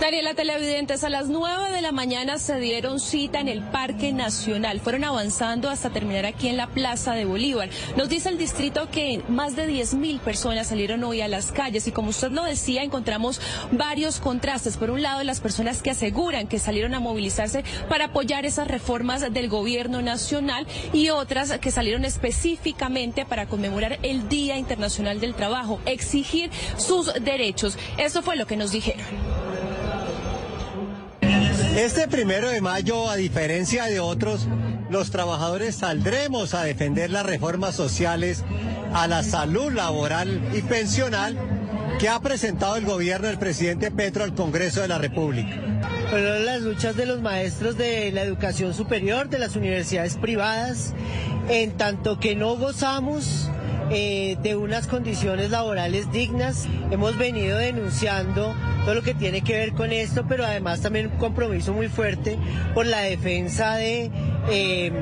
Daniela 0.00 0.32
Televidentes, 0.34 1.02
a 1.02 1.08
las 1.08 1.26
9 1.26 1.72
de 1.72 1.80
la 1.80 1.90
mañana 1.90 2.38
se 2.38 2.60
dieron 2.60 3.00
cita 3.00 3.40
en 3.40 3.48
el 3.48 3.62
Parque 3.62 4.12
Nacional. 4.12 4.78
Fueron 4.78 5.02
avanzando 5.02 5.68
hasta 5.68 5.90
terminar 5.90 6.24
aquí 6.24 6.46
en 6.46 6.56
la 6.56 6.68
Plaza 6.68 7.14
de 7.14 7.24
Bolívar. 7.24 7.68
Nos 7.96 8.08
dice 8.08 8.28
el 8.28 8.38
distrito 8.38 8.88
que 8.92 9.22
más 9.28 9.56
de 9.56 9.66
10 9.66 9.94
mil 9.94 10.20
personas 10.20 10.68
salieron 10.68 11.02
hoy 11.02 11.20
a 11.20 11.26
las 11.26 11.50
calles 11.50 11.88
y 11.88 11.92
como 11.92 12.10
usted 12.10 12.30
lo 12.30 12.44
decía, 12.44 12.84
encontramos 12.84 13.40
varios 13.72 14.20
contrastes. 14.20 14.76
Por 14.76 14.90
un 14.90 15.02
lado, 15.02 15.24
las 15.24 15.40
personas 15.40 15.82
que 15.82 15.90
aseguran 15.90 16.46
que 16.46 16.60
salieron 16.60 16.94
a 16.94 17.00
movilizarse 17.00 17.64
para 17.88 18.06
apoyar 18.06 18.46
esas 18.46 18.68
reformas 18.68 19.32
del 19.32 19.48
gobierno 19.48 20.00
nacional 20.00 20.68
y 20.92 21.08
otras 21.08 21.58
que 21.58 21.72
salieron 21.72 22.04
específicamente 22.04 23.26
para 23.26 23.46
conmemorar 23.46 23.98
el 24.04 24.28
Día 24.28 24.58
Internacional 24.58 25.18
del 25.18 25.34
Trabajo, 25.34 25.80
exigir 25.86 26.52
sus 26.76 27.12
derechos. 27.14 27.76
Eso 27.96 28.22
fue 28.22 28.36
lo 28.36 28.46
que 28.46 28.56
nos 28.56 28.70
dijeron. 28.70 29.04
Este 31.78 32.08
primero 32.08 32.48
de 32.50 32.60
mayo, 32.60 33.08
a 33.08 33.14
diferencia 33.14 33.84
de 33.84 34.00
otros, 34.00 34.48
los 34.90 35.12
trabajadores 35.12 35.76
saldremos 35.76 36.52
a 36.54 36.64
defender 36.64 37.08
las 37.08 37.24
reformas 37.24 37.76
sociales 37.76 38.42
a 38.92 39.06
la 39.06 39.22
salud 39.22 39.72
laboral 39.72 40.42
y 40.52 40.62
pensional 40.62 41.38
que 41.98 42.08
ha 42.08 42.20
presentado 42.20 42.76
el 42.76 42.84
gobierno 42.84 43.28
del 43.28 43.38
presidente 43.38 43.90
Petro 43.90 44.24
al 44.24 44.34
Congreso 44.34 44.80
de 44.80 44.88
la 44.88 44.98
República. 44.98 45.56
Pero 46.10 46.38
las 46.38 46.62
luchas 46.62 46.96
de 46.96 47.06
los 47.06 47.20
maestros 47.20 47.76
de 47.76 48.12
la 48.12 48.22
educación 48.22 48.72
superior, 48.74 49.28
de 49.28 49.38
las 49.38 49.56
universidades 49.56 50.16
privadas, 50.16 50.94
en 51.48 51.72
tanto 51.76 52.18
que 52.18 52.36
no 52.36 52.56
gozamos 52.56 53.50
eh, 53.90 54.36
de 54.42 54.54
unas 54.54 54.86
condiciones 54.86 55.50
laborales 55.50 56.10
dignas. 56.12 56.66
Hemos 56.90 57.16
venido 57.16 57.56
denunciando 57.56 58.54
todo 58.84 58.94
lo 58.94 59.02
que 59.02 59.14
tiene 59.14 59.42
que 59.42 59.54
ver 59.54 59.72
con 59.72 59.92
esto, 59.92 60.26
pero 60.28 60.44
además 60.44 60.80
también 60.80 61.06
un 61.06 61.18
compromiso 61.18 61.72
muy 61.72 61.88
fuerte 61.88 62.38
por 62.74 62.86
la 62.86 63.00
defensa 63.00 63.76
de, 63.76 64.10
eh, 64.50 64.92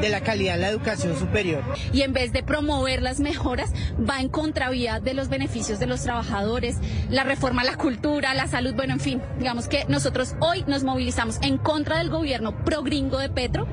de 0.00 0.08
la 0.08 0.20
calidad 0.20 0.54
de 0.54 0.60
la 0.60 0.68
educación 0.68 1.18
superior. 1.18 1.62
Y 1.92 2.02
en 2.02 2.12
vez 2.12 2.32
de 2.32 2.42
promover 2.42 3.02
las 3.02 3.20
mejoras, 3.20 3.72
va 3.98 4.20
en 4.20 4.28
contravía 4.28 5.00
de 5.00 5.14
los 5.14 5.28
beneficios 5.28 5.78
de 5.78 5.86
los 5.86 6.02
trabajadores, 6.02 6.76
la 7.08 7.24
reforma 7.24 7.62
a 7.62 7.64
la 7.64 7.76
cultura, 7.76 8.34
la 8.34 8.48
salud, 8.48 8.74
bueno, 8.74 8.94
en 8.94 9.00
fin, 9.00 9.22
digamos 9.38 9.68
que 9.68 9.84
nosotros 9.88 10.34
hoy 10.40 10.64
nos 10.66 10.84
movilizamos 10.84 11.38
en 11.42 11.58
contra 11.58 11.98
del 11.98 12.10
gobierno 12.10 12.64
progringo 12.64 13.18
de 13.18 13.28
Petro. 13.28 13.66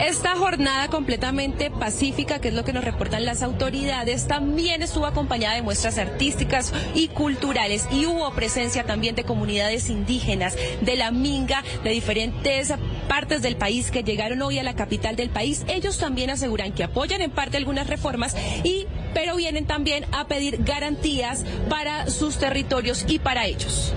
Esta 0.00 0.34
jornada 0.34 0.88
completamente 0.88 1.70
pacífica, 1.70 2.40
que 2.40 2.48
es 2.48 2.54
lo 2.54 2.64
que 2.64 2.72
nos 2.72 2.84
reportan 2.84 3.26
las 3.26 3.42
autoridades, 3.42 4.26
también 4.26 4.82
estuvo 4.82 5.04
acompañada 5.04 5.56
de 5.56 5.62
muestras 5.62 5.98
artísticas 5.98 6.72
y 6.94 7.08
culturales 7.08 7.86
y 7.92 8.06
hubo 8.06 8.32
presencia 8.32 8.84
también 8.84 9.14
de 9.14 9.24
comunidades 9.24 9.90
indígenas, 9.90 10.56
de 10.80 10.96
la 10.96 11.10
Minga, 11.10 11.62
de 11.84 11.90
diferentes 11.90 12.72
partes 13.08 13.42
del 13.42 13.56
país 13.56 13.90
que 13.90 14.02
llegaron 14.02 14.40
hoy 14.40 14.58
a 14.58 14.62
la 14.62 14.74
capital 14.74 15.16
del 15.16 15.28
país. 15.28 15.64
Ellos 15.68 15.98
también 15.98 16.30
aseguran 16.30 16.72
que 16.72 16.84
apoyan 16.84 17.20
en 17.20 17.30
parte 17.30 17.58
algunas 17.58 17.86
reformas 17.86 18.34
y 18.64 18.86
pero 19.12 19.36
vienen 19.36 19.66
también 19.66 20.06
a 20.12 20.26
pedir 20.26 20.64
garantías 20.64 21.44
para 21.68 22.08
sus 22.08 22.38
territorios 22.38 23.04
y 23.06 23.18
para 23.18 23.44
ellos. 23.44 23.92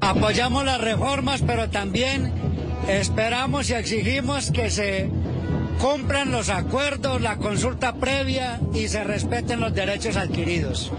Apoyamos 0.00 0.64
las 0.64 0.80
reformas, 0.80 1.42
pero 1.46 1.68
también 1.68 2.43
Esperamos 2.88 3.70
y 3.70 3.72
exigimos 3.72 4.50
que 4.50 4.68
se 4.68 5.08
cumplan 5.80 6.30
los 6.30 6.50
acuerdos, 6.50 7.20
la 7.22 7.38
consulta 7.38 7.94
previa 7.94 8.60
y 8.74 8.88
se 8.88 9.02
respeten 9.02 9.60
los 9.60 9.74
derechos 9.74 10.16
adquiridos. 10.16 10.92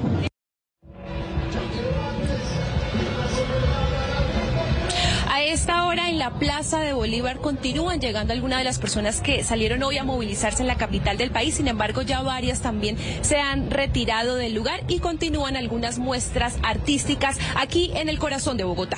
A 5.29 5.43
esta 5.43 5.85
hora 5.85 6.09
en 6.09 6.17
la 6.17 6.31
Plaza 6.39 6.79
de 6.79 6.93
Bolívar 6.93 7.37
continúan 7.37 8.01
llegando 8.01 8.33
algunas 8.33 8.57
de 8.59 8.65
las 8.65 8.79
personas 8.79 9.21
que 9.21 9.43
salieron 9.43 9.83
hoy 9.83 9.99
a 9.99 10.03
movilizarse 10.03 10.63
en 10.63 10.67
la 10.67 10.77
capital 10.77 11.17
del 11.17 11.29
país. 11.29 11.55
Sin 11.55 11.67
embargo, 11.67 12.01
ya 12.01 12.21
varias 12.21 12.61
también 12.61 12.97
se 13.21 13.37
han 13.37 13.69
retirado 13.69 14.37
del 14.37 14.55
lugar 14.55 14.81
y 14.87 14.99
continúan 14.99 15.55
algunas 15.55 15.99
muestras 15.99 16.57
artísticas 16.63 17.37
aquí 17.55 17.91
en 17.95 18.09
el 18.09 18.17
corazón 18.17 18.57
de 18.57 18.63
Bogotá. 18.63 18.97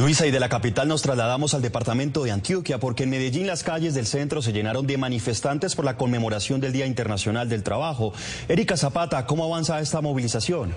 Luisa, 0.00 0.28
y 0.28 0.30
de 0.30 0.38
la 0.38 0.48
capital 0.48 0.86
nos 0.86 1.02
trasladamos 1.02 1.54
al 1.54 1.62
departamento 1.62 2.22
de 2.22 2.30
Antioquia 2.30 2.78
porque 2.78 3.02
en 3.02 3.10
Medellín 3.10 3.48
las 3.48 3.64
calles 3.64 3.94
del 3.94 4.06
centro 4.06 4.40
se 4.42 4.52
llenaron 4.52 4.86
de 4.86 4.96
manifestantes 4.96 5.74
por 5.74 5.84
la 5.84 5.96
conmemoración 5.96 6.60
del 6.60 6.72
Día 6.72 6.86
Internacional 6.86 7.48
del 7.48 7.64
Trabajo. 7.64 8.12
Erika 8.48 8.76
Zapata, 8.76 9.26
¿cómo 9.26 9.44
avanza 9.44 9.80
esta 9.80 10.00
movilización? 10.00 10.72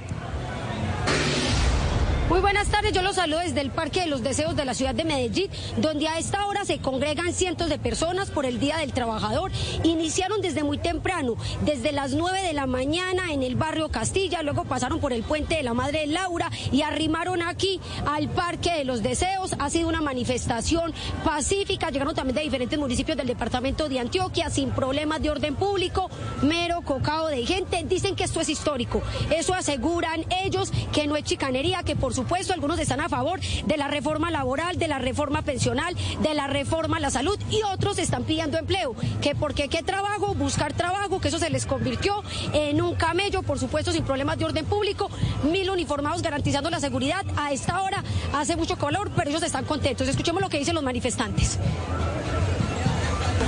Muy 2.31 2.39
buenas 2.39 2.69
tardes, 2.69 2.93
yo 2.93 3.01
los 3.01 3.17
saludo 3.17 3.39
desde 3.39 3.59
el 3.59 3.71
Parque 3.71 3.99
de 3.99 4.07
los 4.07 4.23
Deseos 4.23 4.55
de 4.55 4.63
la 4.63 4.73
ciudad 4.73 4.95
de 4.95 5.03
Medellín, 5.03 5.51
donde 5.75 6.07
a 6.07 6.17
esta 6.17 6.45
hora 6.45 6.63
se 6.63 6.77
congregan 6.77 7.33
cientos 7.33 7.67
de 7.67 7.77
personas 7.77 8.31
por 8.31 8.45
el 8.45 8.57
Día 8.57 8.77
del 8.77 8.93
Trabajador. 8.93 9.51
Iniciaron 9.83 10.39
desde 10.39 10.63
muy 10.63 10.77
temprano, 10.77 11.35
desde 11.65 11.91
las 11.91 12.13
9 12.13 12.41
de 12.41 12.53
la 12.53 12.67
mañana 12.67 13.33
en 13.33 13.43
el 13.43 13.57
barrio 13.57 13.89
Castilla, 13.89 14.43
luego 14.43 14.63
pasaron 14.63 15.01
por 15.01 15.11
el 15.11 15.23
puente 15.23 15.55
de 15.55 15.63
la 15.63 15.73
Madre 15.73 16.07
Laura 16.07 16.49
y 16.71 16.83
arrimaron 16.83 17.41
aquí 17.41 17.81
al 18.05 18.29
Parque 18.29 18.77
de 18.77 18.85
los 18.85 19.03
Deseos. 19.03 19.53
Ha 19.59 19.69
sido 19.69 19.89
una 19.89 19.99
manifestación 19.99 20.93
pacífica, 21.25 21.89
llegaron 21.89 22.15
también 22.15 22.37
de 22.37 22.43
diferentes 22.43 22.79
municipios 22.79 23.17
del 23.17 23.27
departamento 23.27 23.89
de 23.89 23.99
Antioquia 23.99 24.49
sin 24.49 24.69
problemas 24.69 25.21
de 25.21 25.31
orden 25.31 25.55
público, 25.55 26.09
mero 26.43 26.79
cocao 26.79 27.27
de 27.27 27.45
gente. 27.45 27.83
Dicen 27.83 28.15
que 28.15 28.23
esto 28.23 28.39
es 28.39 28.47
histórico, 28.47 29.01
eso 29.35 29.53
aseguran 29.53 30.23
ellos 30.45 30.71
que 30.93 31.07
no 31.07 31.17
es 31.17 31.25
chicanería, 31.25 31.83
que 31.83 31.97
por 31.97 32.13
supuesto 32.21 32.53
algunos 32.53 32.79
están 32.79 33.01
a 33.01 33.09
favor 33.09 33.39
de 33.39 33.77
la 33.77 33.87
reforma 33.87 34.29
laboral, 34.29 34.77
de 34.77 34.87
la 34.87 34.99
reforma 34.99 35.41
pensional, 35.41 35.95
de 36.21 36.33
la 36.35 36.45
reforma 36.45 36.97
a 36.97 36.99
la 36.99 37.09
salud 37.09 37.39
y 37.49 37.63
otros 37.63 37.97
están 37.97 38.25
pidiendo 38.25 38.59
empleo. 38.59 38.95
Que 39.21 39.33
porque 39.33 39.69
qué 39.69 39.81
trabajo, 39.81 40.35
buscar 40.35 40.73
trabajo, 40.73 41.19
que 41.19 41.29
eso 41.29 41.39
se 41.39 41.49
les 41.49 41.65
convirtió 41.65 42.23
en 42.53 42.79
un 42.79 42.93
camello, 42.93 43.41
por 43.41 43.57
supuesto 43.57 43.91
sin 43.91 44.03
problemas 44.03 44.37
de 44.37 44.45
orden 44.45 44.65
público, 44.65 45.09
mil 45.51 45.69
uniformados 45.71 46.21
garantizando 46.21 46.69
la 46.69 46.79
seguridad. 46.79 47.25
A 47.37 47.51
esta 47.53 47.81
hora 47.81 48.03
hace 48.33 48.55
mucho 48.55 48.75
calor, 48.75 49.09
pero 49.15 49.31
ellos 49.31 49.41
están 49.41 49.65
contentos. 49.65 50.07
Escuchemos 50.07 50.43
lo 50.43 50.49
que 50.49 50.59
dicen 50.59 50.75
los 50.75 50.83
manifestantes. 50.83 51.57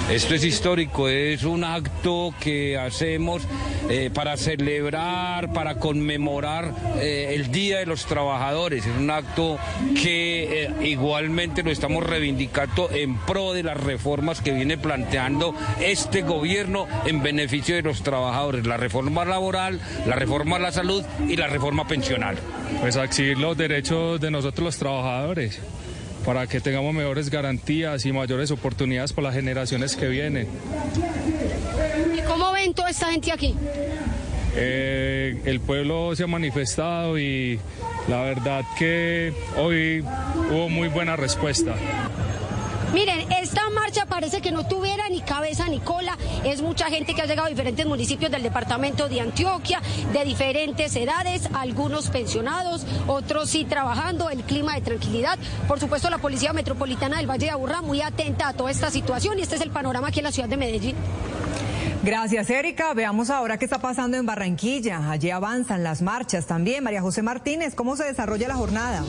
Esto 0.10 0.36
es 0.36 0.44
histórico, 0.44 1.08
es 1.08 1.44
un 1.44 1.64
acto 1.64 2.36
que 2.40 2.78
hacemos 2.78 3.48
eh, 3.90 4.12
para 4.14 4.36
celebrar, 4.36 5.54
para 5.54 5.76
conmemorar 5.76 6.74
eh, 6.98 7.32
el 7.34 7.52
Día 7.52 7.80
de 7.80 7.86
los 7.86 8.06
Trabajadores. 8.06 8.86
Es 8.86 8.96
un 8.96 9.10
acto 9.10 9.58
que 9.96 10.66
eh, 10.66 10.74
igualmente 10.84 11.64
lo 11.64 11.72
estamos 11.72 12.06
reivindicando 12.06 12.92
en 12.92 13.18
pro 13.18 13.54
de 13.54 13.64
las 13.64 13.78
reformas 13.78 14.42
que 14.42 14.52
viene 14.52 14.78
planteando 14.78 15.56
este 15.80 16.22
gobierno 16.22 16.86
en 17.06 17.24
beneficio 17.24 17.76
de 17.76 17.82
los 17.82 18.04
trabajadores. 18.04 18.68
La 18.68 18.78
reforma 18.78 19.24
laboral, 19.24 19.80
la 20.06 20.16
reforma 20.16 20.58
a 20.58 20.60
la 20.60 20.72
salud 20.74 21.04
y 21.28 21.38
la 21.38 21.48
reforma 21.48 21.88
pensional. 21.88 22.38
Pues 22.82 22.98
exigir 22.98 23.40
los 23.40 23.58
derechos 23.58 24.20
de 24.20 24.30
nosotros 24.30 24.66
los 24.66 24.78
trabajadores 24.78 25.60
para 26.26 26.48
que 26.48 26.62
tengamos 26.62 26.94
mejores 26.94 27.30
garantías 27.30 28.06
y 28.06 28.12
mayores 28.12 28.52
oportunidades 28.52 29.14
para 29.14 29.28
las 29.28 29.36
generaciones 29.36 29.96
que 29.96 30.08
vienen. 30.08 30.48
¿Y 32.18 32.22
cómo 32.22 32.52
ven 32.52 32.74
toda 32.74 32.90
esta 32.90 33.12
gente 33.12 33.32
aquí? 33.32 33.56
Eh, 34.56 35.42
el 35.46 35.60
pueblo 35.60 36.16
se 36.16 36.24
ha 36.24 36.28
manifestado 36.28 37.18
y 37.18 37.60
la 38.08 38.22
verdad 38.22 38.64
que 38.78 39.34
hoy 39.58 40.04
hubo 40.52 40.70
muy 40.70 40.90
buena 40.90 41.16
respuesta. 41.16 41.76
Miren, 42.94 43.32
esta 43.32 43.68
marcha 43.72 44.06
parece 44.06 44.40
que 44.40 44.52
no 44.52 44.68
tuviera 44.68 45.10
ni 45.10 45.20
cabeza 45.22 45.68
ni 45.68 45.80
cola. 45.80 46.16
Es 46.44 46.62
mucha 46.62 46.86
gente 46.86 47.16
que 47.16 47.24
ha 47.24 47.26
llegado 47.26 47.48
a 47.48 47.50
diferentes 47.50 47.88
municipios 47.88 48.30
del 48.30 48.44
departamento 48.44 49.10
de 49.10 49.20
Antioquia, 49.20 49.82
de 50.14 50.24
diferentes 50.24 50.96
edades, 50.96 51.50
algunos 51.54 52.10
pensionados, 52.10 52.86
otros 53.08 53.50
sí 53.50 53.66
trabajando, 53.66 54.30
el 54.30 54.44
clima 54.44 54.76
de 54.76 54.82
tranquilidad. 54.82 55.40
Por 55.68 55.80
supuesto, 55.80 56.12
la 56.12 56.20
Policía 56.20 56.54
Metropolitana 56.54 57.18
del 57.18 57.28
Valle 57.28 57.48
de 57.48 57.52
Aburrá 57.52 57.82
muy 57.82 58.02
atenta 58.02 58.50
a 58.50 58.54
toda 58.54 58.70
esta 58.70 58.92
situación 58.92 59.40
y 59.40 59.42
este 59.42 59.56
es 59.56 59.62
el 59.62 59.72
panorama 59.72 60.10
aquí 60.10 60.20
en 60.20 60.26
la 60.26 60.32
ciudad 60.32 60.48
de 60.48 60.58
Medellín. 60.58 60.96
Gracias, 62.04 62.50
Erika. 62.52 62.94
Veamos 62.94 63.32
ahora 63.32 63.58
qué 63.58 63.66
está 63.66 63.80
pasando 63.80 64.18
en 64.18 64.26
Barranquilla. 64.28 65.10
Allí 65.10 65.32
avanzan 65.32 65.84
las 65.84 66.04
marchas 66.04 66.46
también. 66.46 66.84
María 66.84 67.02
José 67.02 67.24
Martínez, 67.24 67.74
¿cómo 67.74 67.96
se 67.96 68.04
desarrolla 68.04 68.48
la 68.50 68.56
jornada? 68.56 69.04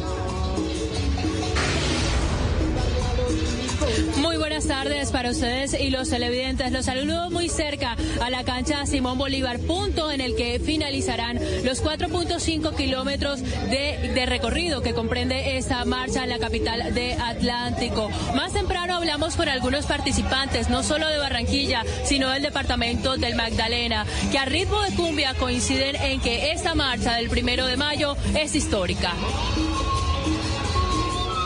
Muy 4.17 4.37
buenas 4.37 4.67
tardes 4.67 5.11
para 5.11 5.31
ustedes 5.31 5.75
y 5.79 5.91
los 5.91 6.09
televidentes. 6.11 6.73
Los 6.73 6.87
saludo 6.87 7.31
muy 7.31 7.49
cerca 7.49 7.97
a 8.21 8.31
la 8.31 8.45
cancha 8.45 8.87
Simón 8.87 9.19
Bolívar, 9.19 9.59
punto 9.61 10.11
en 10.11 10.21
el 10.21 10.37
que 10.37 10.61
finalizarán 10.61 11.39
los 11.65 11.83
4.5 11.83 12.75
kilómetros 12.77 13.41
de, 13.43 14.13
de, 14.15 14.27
recorrido 14.27 14.83
que 14.83 14.95
comprende 14.95 15.57
esta 15.57 15.85
marcha 15.85 16.25
en 16.25 16.31
la 16.31 16.39
capital 16.39 16.95
de 16.95 17.15
Atlántico. 17.15 18.11
Más 18.35 18.53
temprano 18.53 18.95
hablamos 18.95 19.37
con 19.37 19.49
algunos 19.49 19.87
participantes, 19.87 20.71
no 20.71 20.83
solo 20.83 21.09
de 21.09 21.19
Barranquilla, 21.19 21.83
sino 22.05 22.31
del 22.31 22.43
departamento 22.43 23.17
del 23.17 23.35
Magdalena, 23.35 24.07
que 24.31 24.39
a 24.39 24.45
ritmo 24.45 24.81
de 24.83 24.95
cumbia 24.95 25.35
coinciden 25.35 25.97
en 25.97 26.21
que 26.21 26.53
esta 26.53 26.75
marcha 26.75 27.15
del 27.15 27.29
primero 27.29 27.67
de 27.67 27.77
mayo 27.77 28.17
es 28.35 28.55
histórica. 28.55 29.13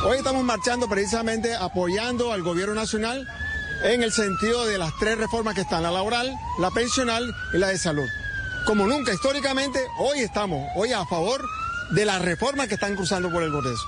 Hoy 0.08 0.16
estamos 0.16 0.42
marchando 0.42 0.88
precisamente 0.88 1.54
apoyando 1.54 2.32
al 2.32 2.42
gobierno 2.42 2.74
nacional 2.74 3.28
en 3.84 4.02
el 4.02 4.10
sentido 4.10 4.64
de 4.64 4.78
las 4.78 4.90
tres 4.98 5.18
reformas 5.18 5.54
que 5.54 5.60
están, 5.60 5.82
la 5.82 5.90
laboral, 5.90 6.34
la 6.58 6.70
pensional 6.70 7.30
y 7.52 7.58
la 7.58 7.68
de 7.68 7.76
salud. 7.76 8.08
Como 8.64 8.86
nunca, 8.86 9.12
históricamente, 9.12 9.78
hoy 9.98 10.20
estamos, 10.20 10.66
hoy 10.76 10.92
a 10.92 11.04
favor 11.04 11.44
de 11.90 12.06
las 12.06 12.22
reformas 12.22 12.68
que 12.68 12.76
están 12.76 12.96
cruzando 12.96 13.30
por 13.30 13.42
el 13.42 13.52
Congreso. 13.52 13.84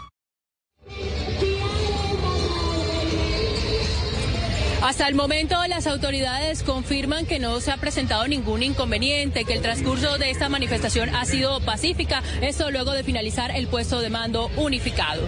Hasta 4.82 5.08
el 5.08 5.15
momento 5.15 5.57
las 5.68 5.86
autoridades 5.86 6.62
confirman 6.62 7.24
que 7.24 7.39
no 7.39 7.60
se 7.60 7.70
ha 7.70 7.78
presentado 7.78 8.28
ningún 8.28 8.62
inconveniente, 8.62 9.47
que 9.47 9.55
el 9.55 9.62
transcurso 9.62 10.18
de 10.18 10.31
esta 10.31 10.50
manifestación 10.50 11.15
ha 11.15 11.24
sido 11.24 11.65
pacífica, 11.65 12.23
esto 12.42 12.70
luego 12.70 12.92
de 12.92 13.05
finalizar 13.05 13.50
el 13.57 13.68
puesto 13.68 14.00
de 14.00 14.10
mando 14.10 14.50
unificado. 14.58 15.23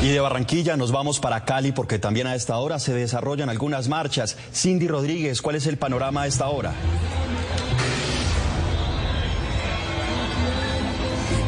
Y 0.00 0.10
de 0.10 0.20
Barranquilla 0.20 0.76
nos 0.76 0.92
vamos 0.92 1.18
para 1.18 1.44
Cali 1.44 1.72
porque 1.72 1.98
también 1.98 2.28
a 2.28 2.36
esta 2.36 2.56
hora 2.58 2.78
se 2.78 2.94
desarrollan 2.94 3.50
algunas 3.50 3.88
marchas. 3.88 4.36
Cindy 4.54 4.86
Rodríguez, 4.86 5.42
¿cuál 5.42 5.56
es 5.56 5.66
el 5.66 5.76
panorama 5.76 6.22
a 6.22 6.26
esta 6.28 6.46
hora? 6.48 6.72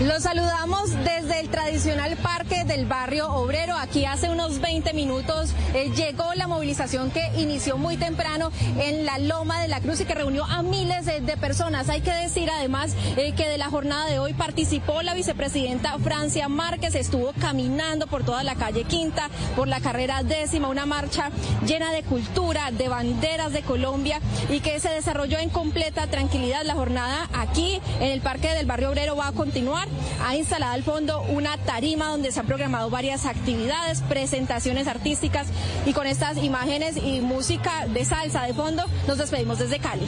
Los 0.01 0.23
saludamos 0.23 0.93
desde 1.05 1.41
el 1.41 1.51
tradicional 1.51 2.17
parque 2.17 2.65
del 2.65 2.87
barrio 2.87 3.31
obrero. 3.35 3.77
Aquí 3.77 4.07
hace 4.07 4.31
unos 4.31 4.59
20 4.59 4.95
minutos 4.95 5.51
eh, 5.75 5.93
llegó 5.95 6.33
la 6.37 6.49
movilización 6.49 7.11
que 7.11 7.31
inició 7.37 7.77
muy 7.77 7.99
temprano 7.99 8.51
en 8.79 9.05
la 9.05 9.19
Loma 9.19 9.61
de 9.61 9.69
la 9.69 9.83
Cruz 9.83 10.01
y 10.01 10.07
que 10.07 10.15
reunió 10.15 10.47
a 10.47 10.63
miles 10.63 11.05
de, 11.05 11.21
de 11.21 11.37
personas. 11.37 11.91
Hay 11.91 12.01
que 12.01 12.15
decir 12.15 12.49
además 12.51 12.95
eh, 13.19 13.35
que 13.37 13.47
de 13.47 13.59
la 13.59 13.69
jornada 13.69 14.07
de 14.07 14.19
hoy 14.19 14.33
participó 14.33 15.03
la 15.03 15.13
vicepresidenta 15.13 15.99
Francia 15.99 16.49
Márquez. 16.49 16.95
Estuvo 16.95 17.35
caminando 17.39 18.07
por 18.07 18.25
toda 18.25 18.43
la 18.43 18.55
calle 18.55 18.85
Quinta, 18.85 19.29
por 19.55 19.69
la 19.69 19.81
carrera 19.81 20.23
décima, 20.23 20.69
una 20.69 20.87
marcha 20.87 21.31
llena 21.67 21.93
de 21.93 22.05
cultura, 22.05 22.71
de 22.71 22.89
banderas 22.89 23.53
de 23.53 23.61
Colombia 23.61 24.19
y 24.49 24.61
que 24.61 24.81
se 24.81 24.89
desarrolló 24.89 25.39
en 25.39 25.51
completa 25.51 26.07
tranquilidad. 26.07 26.63
La 26.65 26.75
jornada 26.75 27.29
aquí 27.35 27.83
en 28.01 28.13
el 28.13 28.23
parque 28.23 28.49
del 28.55 28.65
barrio 28.65 28.89
obrero 28.89 29.15
va 29.15 29.29
a 29.29 29.33
continuar 29.33 29.90
ha 30.25 30.37
instalado 30.37 30.73
al 30.73 30.83
fondo 30.83 31.23
una 31.23 31.57
tarima 31.59 32.09
donde 32.09 32.33
se 32.33 32.41
han 32.41 32.47
programado 32.47 32.91
varias 32.91 33.27
actividades, 33.27 34.03
presentaciones 34.03 34.87
artísticas 34.87 35.49
y 35.87 35.93
con 35.93 36.07
estas 36.07 36.39
imágenes 36.39 36.97
y 36.97 37.21
música 37.21 37.87
de 37.87 38.05
salsa 38.05 38.43
de 38.45 38.55
fondo 38.55 38.85
nos 39.07 39.19
despedimos 39.19 39.59
desde 39.59 39.79
Cali. 39.79 40.07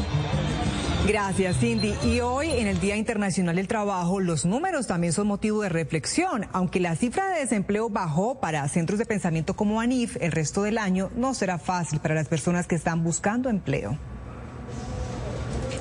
Gracias, 1.07 1.59
Cindy. 1.59 1.94
Y 2.05 2.20
hoy, 2.20 2.51
en 2.51 2.69
el 2.69 2.78
Día 2.78 2.94
Internacional 2.94 3.57
del 3.57 3.67
Trabajo, 3.67 4.20
los 4.20 4.44
números 4.44 4.86
también 4.86 5.12
son 5.12 5.27
motivo 5.27 5.62
de 5.62 5.69
reflexión. 5.69 6.47
Aunque 6.52 6.78
la 6.78 6.94
cifra 6.94 7.28
de 7.28 7.41
desempleo 7.41 7.91
bajó 7.91 8.39
para 8.39 8.69
centros 8.69 9.01
de 9.01 9.05
pensamiento 9.05 9.55
como 9.55 9.81
ANIF 9.81 10.17
el 10.20 10.31
resto 10.31 10.62
del 10.62 10.78
año, 10.78 11.11
no 11.17 11.35
será 11.35 11.59
fácil 11.59 11.99
para 11.99 12.15
las 12.15 12.28
personas 12.28 12.69
que 12.69 12.77
están 12.77 13.02
buscando 13.02 13.51
empleo. 13.51 13.99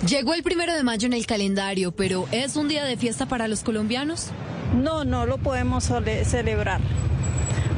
Llegó 0.08 0.34
el 0.34 0.42
primero 0.42 0.74
de 0.74 0.84
mayo 0.84 1.06
en 1.06 1.14
el 1.14 1.28
calendario, 1.28 1.92
pero 1.92 2.28
¿es 2.32 2.56
un 2.56 2.68
día 2.68 2.84
de 2.86 2.98
fiesta 2.98 3.28
para 3.28 3.48
los 3.48 3.62
colombianos? 3.62 4.30
No, 4.76 5.06
no 5.06 5.28
lo 5.28 5.38
podemos 5.38 5.92
celebrar 6.26 6.82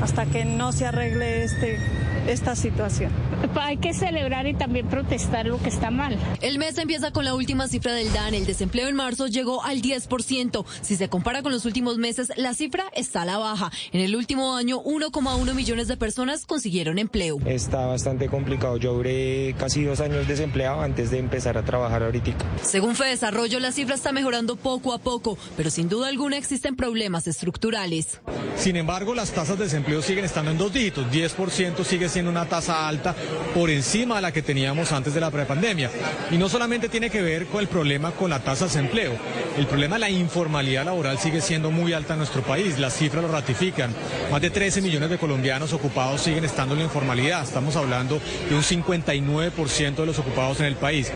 hasta 0.02 0.26
que 0.26 0.46
no 0.46 0.72
se 0.72 0.86
arregle 0.86 1.44
este 1.44 1.80
esta 2.28 2.56
situación. 2.56 3.12
Hay 3.62 3.78
que 3.78 3.94
celebrar 3.94 4.48
y 4.48 4.54
también 4.54 4.88
protestar 4.88 5.46
lo 5.46 5.62
que 5.62 5.70
está 5.70 5.92
mal. 5.92 6.18
El 6.42 6.58
mes 6.60 6.78
empieza 6.78 7.12
con 7.12 7.26
la 7.26 7.36
última 7.36 7.68
cifra 7.68 7.94
del 7.94 8.12
DAN. 8.12 8.34
El 8.34 8.46
desempleo 8.46 8.88
en 8.88 8.96
marzo 8.96 9.28
llegó 9.28 9.64
al 9.64 9.82
10%. 9.82 10.66
Si 10.82 10.96
se 10.96 11.10
compara 11.10 11.44
con 11.44 11.52
los 11.52 11.66
últimos 11.66 11.98
meses, 11.98 12.32
la 12.36 12.54
cifra 12.54 12.86
está 12.94 13.22
a 13.22 13.26
la 13.26 13.38
baja. 13.38 13.72
En 13.92 14.02
el 14.02 14.16
último 14.16 14.56
año, 14.56 14.82
1,1 14.82 15.54
millones 15.54 15.88
de 15.88 15.98
personas 15.98 16.46
consiguieron 16.46 17.00
empleo. 17.00 17.40
Está 17.46 17.86
bastante 17.86 18.28
complicado. 18.28 18.78
Yo 18.78 18.94
duré 18.94 19.56
casi 19.58 19.84
dos 19.84 20.00
años 20.00 20.28
desempleado 20.28 20.82
antes 20.82 21.12
de 21.12 21.20
empezar 21.20 21.58
a 21.58 21.64
trabajar 21.64 22.04
ahorita. 22.04 22.24
Según 22.62 22.96
Desarrollo, 23.04 23.60
la 23.60 23.72
cifra 23.72 23.96
está 23.96 24.12
mejorando 24.12 24.56
poco 24.56 24.94
a 24.94 24.98
poco, 24.98 25.38
pero 25.58 25.70
sin 25.70 25.90
duda 25.90 26.08
alguna 26.08 26.38
existen 26.38 26.76
problemas 26.76 27.28
estructurales. 27.28 28.20
Sin 28.58 28.76
embargo, 28.76 29.14
las 29.14 29.32
tasas 29.32 29.58
de 29.58 29.66
desempleo 29.66 30.02
siguen 30.02 30.26
estando 30.26 30.52
en 30.52 30.58
dos 30.58 30.74
dígitos. 30.74 31.06
10% 31.12 31.84
sigue 31.84 32.08
siendo 32.10 32.32
una 32.32 32.46
tasa 32.46 32.88
alta 32.88 33.16
por 33.54 33.70
encima 33.70 34.16
de 34.16 34.22
la 34.22 34.32
que 34.32 34.42
teníamos 34.42 34.92
antes 34.92 35.14
de 35.14 35.20
la 35.22 35.32
prepandemia. 35.32 35.90
Y 36.32 36.38
no 36.38 36.50
solamente 36.50 36.90
tiene 36.90 37.10
que 37.10 37.22
ver 37.22 37.48
con 37.48 37.62
el 37.62 37.68
problema 37.68 38.12
con 38.12 38.30
la 38.30 38.40
tasa 38.40 38.66
de 38.66 38.72
desempleo, 38.72 39.14
el 39.58 39.68
problema 39.68 39.96
de 39.96 40.02
la 40.02 40.10
informalidad 40.10 40.86
laboral 40.86 41.20
sigue 41.20 41.42
siendo 41.42 41.72
muy 41.72 41.94
alta 41.94 42.14
en 42.14 42.20
nuestro 42.20 42.42
país, 42.42 42.80
las 42.80 42.96
cifras 42.98 43.24
lo 43.24 43.32
ratifican. 43.32 43.94
Más 44.32 44.42
de 44.42 44.50
13 44.50 44.82
millones 44.82 45.10
de 45.10 45.18
colombianos 45.18 45.74
ocupados 45.74 46.22
siguen 46.22 46.46
estando 46.46 46.74
en 46.74 46.80
la 46.80 46.86
informalidad, 46.86 47.44
estamos 47.44 47.76
hablando 47.76 48.20
de 48.50 48.56
un 48.56 48.64
59% 48.64 49.96
de 49.96 50.06
los 50.06 50.20
ocupados 50.20 50.60
en 50.60 50.66
el 50.66 50.76
país. 50.76 51.12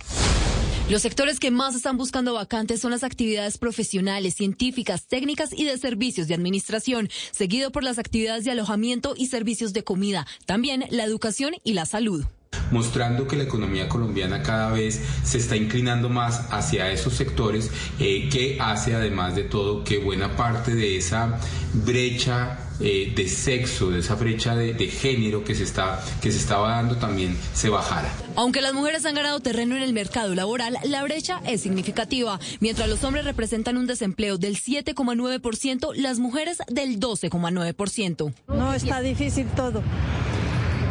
Los 0.90 1.02
sectores 1.02 1.42
que 1.42 1.52
más 1.52 1.76
están 1.76 1.98
buscando 1.98 2.34
vacantes 2.34 2.80
son 2.80 2.92
las 2.92 3.04
actividades 3.04 3.58
profesionales, 3.58 4.36
científicas, 4.36 5.06
técnicas 5.08 5.52
y 5.52 5.66
de 5.66 5.78
servicios 5.78 6.30
de 6.30 6.34
administración, 6.34 7.10
seguido 7.32 7.74
por 7.74 7.84
las 7.84 8.00
actividades 8.00 8.46
de 8.46 8.52
alojamiento 8.52 9.14
y 9.18 9.28
servicios 9.28 9.74
de 9.74 9.84
comida, 9.84 10.26
también 10.46 10.86
la 10.90 11.04
educación 11.04 11.56
y 11.66 11.74
la 11.74 11.86
salud. 11.86 12.24
Mostrando 12.72 13.28
que 13.28 13.36
la 13.36 13.44
economía 13.44 13.90
colombiana 13.90 14.42
cada 14.44 14.72
vez 14.72 15.02
se 15.26 15.40
está 15.40 15.58
inclinando 15.58 16.08
más 16.08 16.48
hacia 16.52 16.90
esos 16.90 17.16
sectores, 17.16 17.70
eh, 18.00 18.30
que 18.32 18.58
hace 18.62 18.96
además 18.96 19.36
de 19.36 19.44
todo 19.44 19.84
que 19.84 19.98
buena 19.98 20.38
parte 20.38 20.74
de 20.74 20.96
esa 20.96 21.38
brecha 21.74 22.67
eh, 22.80 23.14
de 23.16 23.28
sexo, 23.28 23.90
de 23.90 24.00
esa 24.00 24.16
brecha 24.16 24.56
de, 24.56 24.74
género 24.88 25.44
que 25.44 25.56
se, 25.56 25.64
está, 25.64 26.04
que 26.22 26.32
se 26.32 26.38
estaba 26.38 26.70
dando 26.70 26.98
también 26.98 27.38
se 27.54 27.70
bajara. 27.70 28.12
Aunque 28.36 28.62
las 28.62 28.74
mujeres 28.74 29.06
han 29.06 29.16
ganado 29.16 29.40
terreno 29.40 29.76
en 29.76 29.84
el 29.84 29.94
mercado 29.94 30.36
laboral, 30.36 30.78
la 30.84 31.04
brecha 31.04 31.42
es 31.46 31.62
significativa. 31.62 32.40
Mientras 32.60 32.88
los 32.88 33.04
hombres 33.04 33.26
representan 33.26 33.78
un 33.78 33.88
desempleo 33.88 34.38
del 34.38 34.56
7,9%, 34.58 35.94
las 35.96 36.20
mujeres 36.20 36.60
del 36.68 37.00
12,9%. 37.00 38.34
No, 38.48 38.74
está 38.74 39.02
difícil 39.02 39.48
todo. 39.56 39.82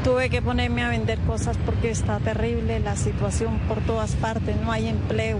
Tuve 0.05 0.31
que 0.31 0.41
ponerme 0.41 0.85
a 0.85 0.89
vender 0.89 1.19
cosas 1.21 1.57
porque 1.67 1.91
está 1.91 2.19
terrible 2.21 2.79
la 2.79 2.97
situación 2.97 3.59
por 3.67 3.85
todas 3.87 4.13
partes, 4.13 4.55
no 4.61 4.71
hay 4.71 4.87
empleo, 4.87 5.39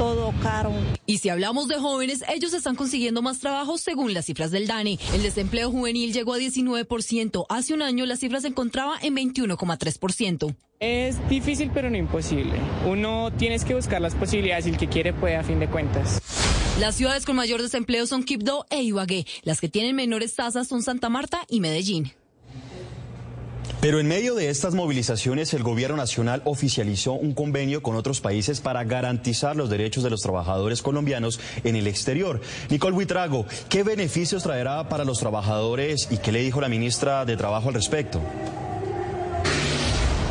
todo 0.00 0.32
caro. 0.42 0.72
Y 1.04 1.18
si 1.18 1.28
hablamos 1.28 1.68
de 1.68 1.76
jóvenes, 1.78 2.24
ellos 2.26 2.54
están 2.54 2.74
consiguiendo 2.74 3.20
más 3.20 3.38
trabajo 3.38 3.76
según 3.76 4.14
las 4.14 4.24
cifras 4.24 4.50
del 4.50 4.66
DANE. 4.66 4.98
El 5.12 5.22
desempleo 5.22 5.70
juvenil 5.70 6.14
llegó 6.14 6.32
a 6.32 6.38
19%. 6.38 7.44
Hace 7.50 7.74
un 7.74 7.82
año 7.82 8.06
la 8.06 8.16
cifra 8.16 8.40
se 8.40 8.48
encontraba 8.48 8.94
en 9.02 9.14
21,3%. 9.14 10.56
Es 10.80 11.28
difícil 11.28 11.70
pero 11.74 11.90
no 11.90 11.98
imposible. 11.98 12.54
Uno 12.86 13.30
tiene 13.36 13.58
que 13.58 13.74
buscar 13.74 14.00
las 14.00 14.14
posibilidades 14.14 14.66
y 14.66 14.70
el 14.70 14.78
que 14.78 14.88
quiere 14.88 15.12
puede 15.12 15.36
a 15.36 15.44
fin 15.44 15.60
de 15.60 15.68
cuentas. 15.68 16.22
Las 16.80 16.94
ciudades 16.94 17.26
con 17.26 17.36
mayor 17.36 17.60
desempleo 17.60 18.06
son 18.06 18.22
Quibdó 18.22 18.64
e 18.70 18.82
Ibagué. 18.82 19.26
Las 19.42 19.60
que 19.60 19.68
tienen 19.68 19.94
menores 19.94 20.34
tasas 20.34 20.66
son 20.66 20.82
Santa 20.82 21.10
Marta 21.10 21.44
y 21.50 21.60
Medellín. 21.60 22.14
Pero 23.80 23.98
en 23.98 24.08
medio 24.08 24.34
de 24.34 24.50
estas 24.50 24.74
movilizaciones, 24.74 25.54
el 25.54 25.62
gobierno 25.62 25.96
nacional 25.96 26.42
oficializó 26.44 27.14
un 27.14 27.32
convenio 27.32 27.82
con 27.82 27.96
otros 27.96 28.20
países 28.20 28.60
para 28.60 28.84
garantizar 28.84 29.56
los 29.56 29.70
derechos 29.70 30.04
de 30.04 30.10
los 30.10 30.20
trabajadores 30.20 30.82
colombianos 30.82 31.40
en 31.64 31.76
el 31.76 31.86
exterior. 31.86 32.40
Nicole 32.68 32.96
Huitrago, 32.96 33.46
¿qué 33.68 33.82
beneficios 33.82 34.42
traerá 34.42 34.88
para 34.88 35.04
los 35.04 35.18
trabajadores 35.18 36.08
y 36.10 36.18
qué 36.18 36.32
le 36.32 36.42
dijo 36.42 36.60
la 36.60 36.68
ministra 36.68 37.24
de 37.24 37.36
Trabajo 37.36 37.68
al 37.68 37.74
respecto? 37.74 38.20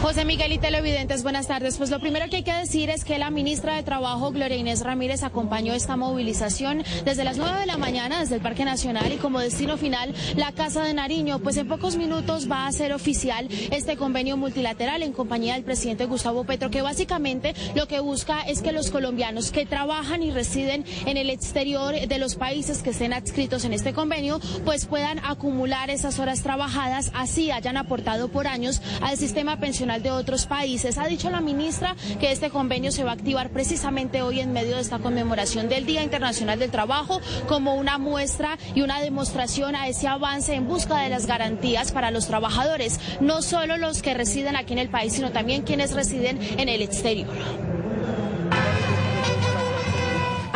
José 0.01 0.23
Miguel 0.23 0.53
y 0.53 0.57
Televidentes, 0.59 1.23
buenas 1.23 1.47
tardes. 1.47 1.77
Pues 1.77 1.89
lo 1.89 1.99
primero 1.99 2.29
que 2.29 2.37
hay 2.37 2.43
que 2.43 2.53
decir 2.53 2.89
es 2.89 3.03
que 3.03 3.19
la 3.19 3.29
ministra 3.29 3.75
de 3.75 3.83
Trabajo, 3.83 4.31
Gloria 4.31 4.55
Inés 4.55 4.79
Ramírez, 4.79 5.23
acompañó 5.23 5.73
esta 5.73 5.97
movilización 5.97 6.83
desde 7.03 7.25
las 7.25 7.35
9 7.35 7.59
de 7.59 7.65
la 7.65 7.75
mañana 7.75 8.21
desde 8.21 8.35
el 8.35 8.41
Parque 8.41 8.63
Nacional 8.63 9.11
y 9.11 9.17
como 9.17 9.41
destino 9.41 9.75
final 9.75 10.15
la 10.37 10.53
Casa 10.53 10.85
de 10.85 10.93
Nariño. 10.93 11.39
Pues 11.39 11.57
en 11.57 11.67
pocos 11.67 11.97
minutos 11.97 12.49
va 12.49 12.65
a 12.65 12.71
ser 12.71 12.93
oficial 12.93 13.49
este 13.71 13.97
convenio 13.97 14.37
multilateral 14.37 15.03
en 15.03 15.11
compañía 15.11 15.55
del 15.55 15.65
presidente 15.65 16.05
Gustavo 16.05 16.45
Petro, 16.45 16.71
que 16.71 16.81
básicamente 16.81 17.53
lo 17.75 17.89
que 17.89 17.99
busca 17.99 18.41
es 18.43 18.61
que 18.61 18.71
los 18.71 18.91
colombianos 18.91 19.51
que 19.51 19.65
trabajan 19.65 20.23
y 20.23 20.31
residen 20.31 20.85
en 21.07 21.17
el 21.17 21.29
exterior 21.29 21.93
de 21.93 22.19
los 22.19 22.35
países 22.35 22.83
que 22.83 22.91
estén 22.91 23.11
adscritos 23.11 23.65
en 23.65 23.73
este 23.73 23.91
convenio, 23.91 24.39
pues 24.63 24.85
puedan 24.85 25.19
acumular 25.25 25.89
esas 25.89 26.19
horas 26.19 26.41
trabajadas, 26.41 27.11
así 27.13 27.51
hayan 27.51 27.75
aportado 27.75 28.29
por 28.29 28.47
años 28.47 28.81
al 29.01 29.17
sistema 29.17 29.59
pensional 29.59 29.88
de 29.97 30.11
otros 30.11 30.45
países. 30.45 30.99
Ha 30.99 31.07
dicho 31.07 31.31
la 31.31 31.41
ministra 31.41 31.95
que 32.19 32.31
este 32.31 32.51
convenio 32.51 32.91
se 32.91 33.03
va 33.03 33.11
a 33.11 33.13
activar 33.15 33.49
precisamente 33.49 34.21
hoy 34.21 34.39
en 34.39 34.53
medio 34.53 34.75
de 34.75 34.81
esta 34.81 34.99
conmemoración 34.99 35.67
del 35.67 35.87
Día 35.87 36.03
Internacional 36.03 36.59
del 36.59 36.69
Trabajo 36.69 37.19
como 37.47 37.73
una 37.73 37.97
muestra 37.97 38.59
y 38.75 38.81
una 38.81 39.01
demostración 39.01 39.75
a 39.75 39.87
ese 39.87 40.07
avance 40.07 40.53
en 40.53 40.67
busca 40.67 41.01
de 41.01 41.09
las 41.09 41.25
garantías 41.25 41.91
para 41.91 42.11
los 42.11 42.27
trabajadores, 42.27 42.99
no 43.19 43.41
solo 43.41 43.77
los 43.77 44.03
que 44.03 44.13
residen 44.13 44.55
aquí 44.55 44.73
en 44.73 44.79
el 44.79 44.89
país, 44.89 45.13
sino 45.13 45.31
también 45.31 45.63
quienes 45.63 45.93
residen 45.93 46.39
en 46.59 46.69
el 46.69 46.83
exterior. 46.83 47.33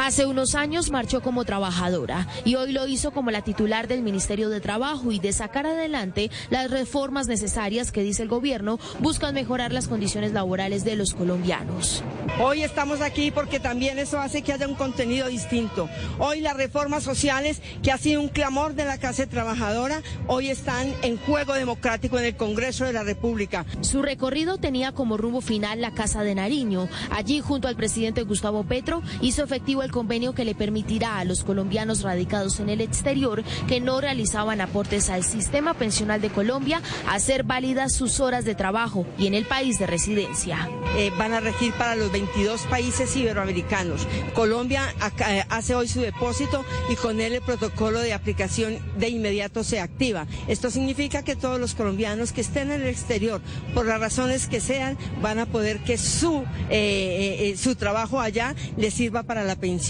Hace 0.03 0.25
unos 0.25 0.53
años 0.53 0.91
marchó 0.91 1.21
como 1.21 1.45
trabajadora 1.45 2.27
y 2.43 2.55
hoy 2.55 2.73
lo 2.73 2.85
hizo 2.87 3.11
como 3.11 3.31
la 3.31 3.41
titular 3.41 3.87
del 3.87 4.01
Ministerio 4.01 4.49
de 4.49 4.59
Trabajo 4.59 5.13
y 5.13 5.19
de 5.19 5.31
sacar 5.31 5.65
adelante 5.65 6.29
las 6.49 6.69
reformas 6.69 7.29
necesarias 7.29 7.93
que 7.93 8.03
dice 8.03 8.23
el 8.23 8.27
gobierno 8.27 8.81
buscan 8.99 9.33
mejorar 9.33 9.71
las 9.71 9.87
condiciones 9.87 10.33
laborales 10.33 10.83
de 10.83 10.97
los 10.97 11.13
colombianos. 11.13 12.03
Hoy 12.41 12.63
estamos 12.63 12.99
aquí 12.99 13.31
porque 13.31 13.61
también 13.61 13.97
eso 13.97 14.19
hace 14.19 14.41
que 14.41 14.51
haya 14.51 14.67
un 14.67 14.75
contenido 14.75 15.29
distinto. 15.29 15.87
Hoy 16.19 16.41
las 16.41 16.57
reformas 16.57 17.03
sociales, 17.03 17.61
que 17.81 17.93
ha 17.93 17.97
sido 17.97 18.19
un 18.19 18.27
clamor 18.27 18.73
de 18.73 18.83
la 18.83 18.97
clase 18.97 19.25
trabajadora, 19.25 20.01
hoy 20.27 20.49
están 20.49 20.93
en 21.03 21.15
juego 21.15 21.53
democrático 21.53 22.19
en 22.19 22.25
el 22.25 22.35
Congreso 22.35 22.83
de 22.83 22.91
la 22.91 23.03
República. 23.03 23.65
Su 23.79 24.01
recorrido 24.01 24.57
tenía 24.57 24.91
como 24.91 25.15
rumbo 25.15 25.39
final 25.39 25.79
la 25.79 25.93
Casa 25.93 26.23
de 26.23 26.35
Nariño. 26.35 26.89
Allí, 27.09 27.39
junto 27.39 27.69
al 27.69 27.77
presidente 27.77 28.23
Gustavo 28.23 28.65
Petro, 28.65 29.01
hizo 29.21 29.45
efectivo 29.45 29.81
el 29.81 29.92
convenio 29.93 30.33
que 30.33 30.43
le 30.43 30.55
permitirá 30.55 31.19
a 31.19 31.23
los 31.23 31.43
colombianos 31.43 32.01
radicados 32.01 32.59
en 32.59 32.67
el 32.67 32.81
exterior 32.81 33.43
que 33.67 33.79
no 33.79 34.01
realizaban 34.01 34.59
aportes 34.59 35.09
al 35.09 35.23
sistema 35.23 35.75
pensional 35.75 36.19
de 36.19 36.31
Colombia 36.31 36.81
hacer 37.07 37.43
válidas 37.43 37.93
sus 37.93 38.19
horas 38.19 38.43
de 38.43 38.55
trabajo 38.55 39.05
y 39.17 39.27
en 39.27 39.35
el 39.35 39.45
país 39.45 39.77
de 39.77 39.85
residencia. 39.85 40.67
Eh, 40.97 41.11
van 41.17 41.33
a 41.33 41.39
regir 41.39 41.73
para 41.73 41.95
los 41.95 42.11
22 42.11 42.61
países 42.63 43.15
iberoamericanos. 43.15 44.07
Colombia 44.33 44.93
eh, 45.29 45.45
hace 45.49 45.75
hoy 45.75 45.87
su 45.87 46.01
depósito 46.01 46.65
y 46.89 46.95
con 46.95 47.21
él 47.21 47.33
el 47.33 47.41
protocolo 47.41 47.99
de 47.99 48.13
aplicación 48.13 48.79
de 48.97 49.09
inmediato 49.09 49.63
se 49.63 49.79
activa. 49.79 50.25
Esto 50.47 50.71
significa 50.71 51.23
que 51.23 51.35
todos 51.35 51.59
los 51.59 51.75
colombianos 51.75 52.31
que 52.31 52.41
estén 52.41 52.71
en 52.71 52.81
el 52.81 52.87
exterior, 52.87 53.41
por 53.75 53.85
las 53.85 53.99
razones 53.99 54.47
que 54.47 54.59
sean, 54.59 54.97
van 55.21 55.37
a 55.37 55.45
poder 55.45 55.79
que 55.83 55.99
su, 55.99 56.43
eh, 56.71 57.55
su 57.57 57.75
trabajo 57.75 58.19
allá 58.19 58.55
les 58.75 58.95
sirva 58.95 59.21
para 59.21 59.43
la 59.43 59.55
pensión 59.55 59.82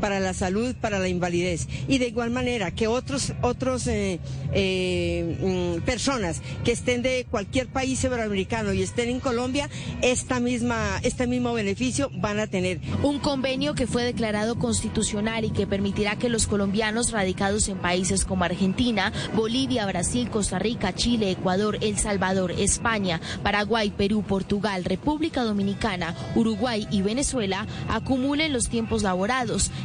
para 0.00 0.20
la 0.20 0.34
salud, 0.34 0.74
para 0.80 1.00
la 1.00 1.08
invalidez. 1.08 1.66
Y 1.88 1.98
de 1.98 2.08
igual 2.08 2.30
manera 2.30 2.70
que 2.70 2.86
otros, 2.86 3.32
otros 3.42 3.88
eh, 3.88 4.20
eh, 4.52 5.76
mm, 5.78 5.82
personas 5.84 6.42
que 6.64 6.70
estén 6.70 7.02
de 7.02 7.26
cualquier 7.28 7.66
país 7.66 8.04
iberoamericano 8.04 8.72
y 8.72 8.82
estén 8.82 9.08
en 9.08 9.18
Colombia, 9.18 9.68
esta 10.00 10.38
misma, 10.38 11.00
este 11.02 11.26
mismo 11.26 11.52
beneficio 11.54 12.08
van 12.14 12.38
a 12.38 12.46
tener. 12.46 12.80
Un 13.02 13.18
convenio 13.18 13.74
que 13.74 13.88
fue 13.88 14.04
declarado 14.04 14.58
constitucional 14.58 15.44
y 15.44 15.50
que 15.50 15.66
permitirá 15.66 16.16
que 16.16 16.28
los 16.28 16.46
colombianos 16.46 17.10
radicados 17.10 17.68
en 17.68 17.78
países 17.78 18.24
como 18.24 18.44
Argentina, 18.44 19.12
Bolivia, 19.34 19.86
Brasil, 19.86 20.30
Costa 20.30 20.60
Rica, 20.60 20.94
Chile, 20.94 21.32
Ecuador, 21.32 21.78
El 21.80 21.98
Salvador, 21.98 22.52
España, 22.52 23.20
Paraguay, 23.42 23.90
Perú, 23.90 24.22
Portugal, 24.22 24.84
República 24.84 25.42
Dominicana, 25.42 26.14
Uruguay 26.36 26.86
y 26.92 27.02
Venezuela 27.02 27.66
acumulen 27.88 28.52
los 28.52 28.68
tiempos 28.68 29.02
laborales 29.02 29.31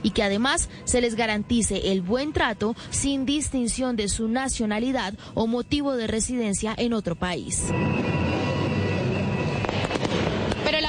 y 0.03 0.11
que 0.11 0.23
además 0.23 0.69
se 0.85 1.01
les 1.01 1.15
garantice 1.15 1.91
el 1.91 2.01
buen 2.01 2.33
trato 2.33 2.75
sin 2.89 3.25
distinción 3.25 3.95
de 3.95 4.09
su 4.09 4.27
nacionalidad 4.27 5.13
o 5.33 5.47
motivo 5.47 5.95
de 5.95 6.07
residencia 6.07 6.73
en 6.77 6.93
otro 6.93 7.15
país. 7.15 7.63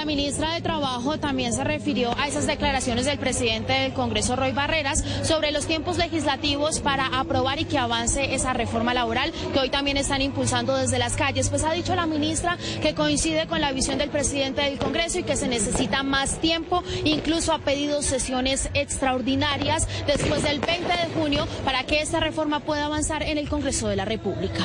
Ministra 0.09 0.55
de 0.55 0.62
Trabajo 0.62 1.19
también 1.19 1.53
se 1.53 1.62
refirió 1.65 2.17
a 2.19 2.28
esas 2.28 2.47
declaraciones 2.47 3.05
del 3.05 3.19
presidente 3.19 3.75
del 3.75 3.93
Congreso, 3.93 4.37
Roy 4.37 4.53
Barreras, 4.53 5.05
sobre 5.23 5.53
los 5.53 5.67
tiempos 5.67 5.99
legislativos 5.99 6.81
para 6.81 7.09
aprobar 7.09 7.61
y 7.61 7.67
que 7.67 7.77
avance 7.77 8.35
esa 8.35 8.55
reforma 8.55 8.95
laboral 8.95 9.35
que 9.53 9.59
hoy 9.59 9.69
también 9.69 9.99
están 9.99 10.23
impulsando 10.23 10.75
desde 10.75 10.99
las 10.99 11.15
calles. 11.15 11.51
Pues 11.51 11.62
ha 11.62 11.73
dicho 11.73 11.95
la 11.95 12.07
ministra 12.07 12.57
que 12.81 12.95
coincide 12.95 13.47
con 13.49 13.61
la 13.61 13.70
visión 13.73 13.99
del 13.99 14.09
presidente 14.09 14.62
del 14.62 14.78
Congreso 14.78 15.19
y 15.19 15.25
que 15.25 15.37
se 15.37 15.47
necesita 15.47 16.03
más 16.03 16.41
tiempo. 16.41 16.83
Incluso 17.05 17.53
ha 17.53 17.59
pedido 17.59 18.01
sesiones 18.01 18.70
extraordinarias 18.73 19.87
después 20.07 20.43
del 20.43 20.61
20 20.61 20.89
de 20.89 21.20
junio 21.20 21.47
para 21.67 21.85
que 21.85 22.01
esta 22.01 22.19
reforma 22.19 22.61
pueda 22.61 22.87
avanzar 22.87 23.23
en 23.23 23.37
el 23.37 23.51
Congreso 23.51 23.89
de 23.89 23.97
la 23.97 24.07
República 24.07 24.65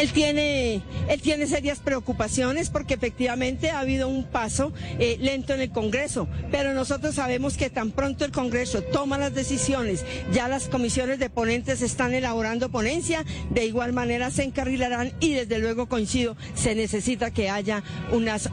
Él 0.00 0.12
tiene, 0.12 0.80
él 1.08 1.20
tiene 1.20 1.46
serias 1.46 1.80
preocupaciones 1.80 2.70
porque 2.70 2.94
efectivamente 2.94 3.68
ha 3.68 3.80
habido 3.80 4.08
un 4.08 4.24
paso 4.24 4.72
eh, 4.98 5.18
lento 5.20 5.52
en 5.52 5.60
el 5.60 5.72
Congreso, 5.72 6.26
pero 6.50 6.72
nosotros 6.72 7.16
sabemos 7.16 7.58
que 7.58 7.68
tan 7.68 7.90
pronto 7.90 8.24
el 8.24 8.32
Congreso 8.32 8.80
toma 8.80 9.18
las 9.18 9.34
decisiones, 9.34 10.06
ya 10.32 10.48
las 10.48 10.68
comisiones 10.68 11.18
de 11.18 11.28
ponentes 11.28 11.82
están 11.82 12.14
elaborando 12.14 12.70
ponencia, 12.70 13.26
de 13.50 13.66
igual 13.66 13.92
manera 13.92 14.30
se 14.30 14.44
encarrilarán 14.44 15.12
y 15.20 15.34
desde 15.34 15.58
luego 15.58 15.86
coincido, 15.86 16.34
se 16.54 16.74
necesita 16.74 17.30
que 17.30 17.50
haya 17.50 17.82
unas 18.10 18.48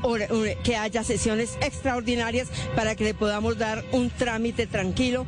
que 0.66 0.76
haya 0.76 1.06
sesiones 1.06 1.58
extraordinarias 1.62 2.50
para 2.76 2.96
que 2.96 3.06
le 3.06 3.14
podamos 3.14 3.58
dar 3.58 3.86
un 3.94 4.10
trámite 4.10 4.68
tranquilo. 4.68 5.26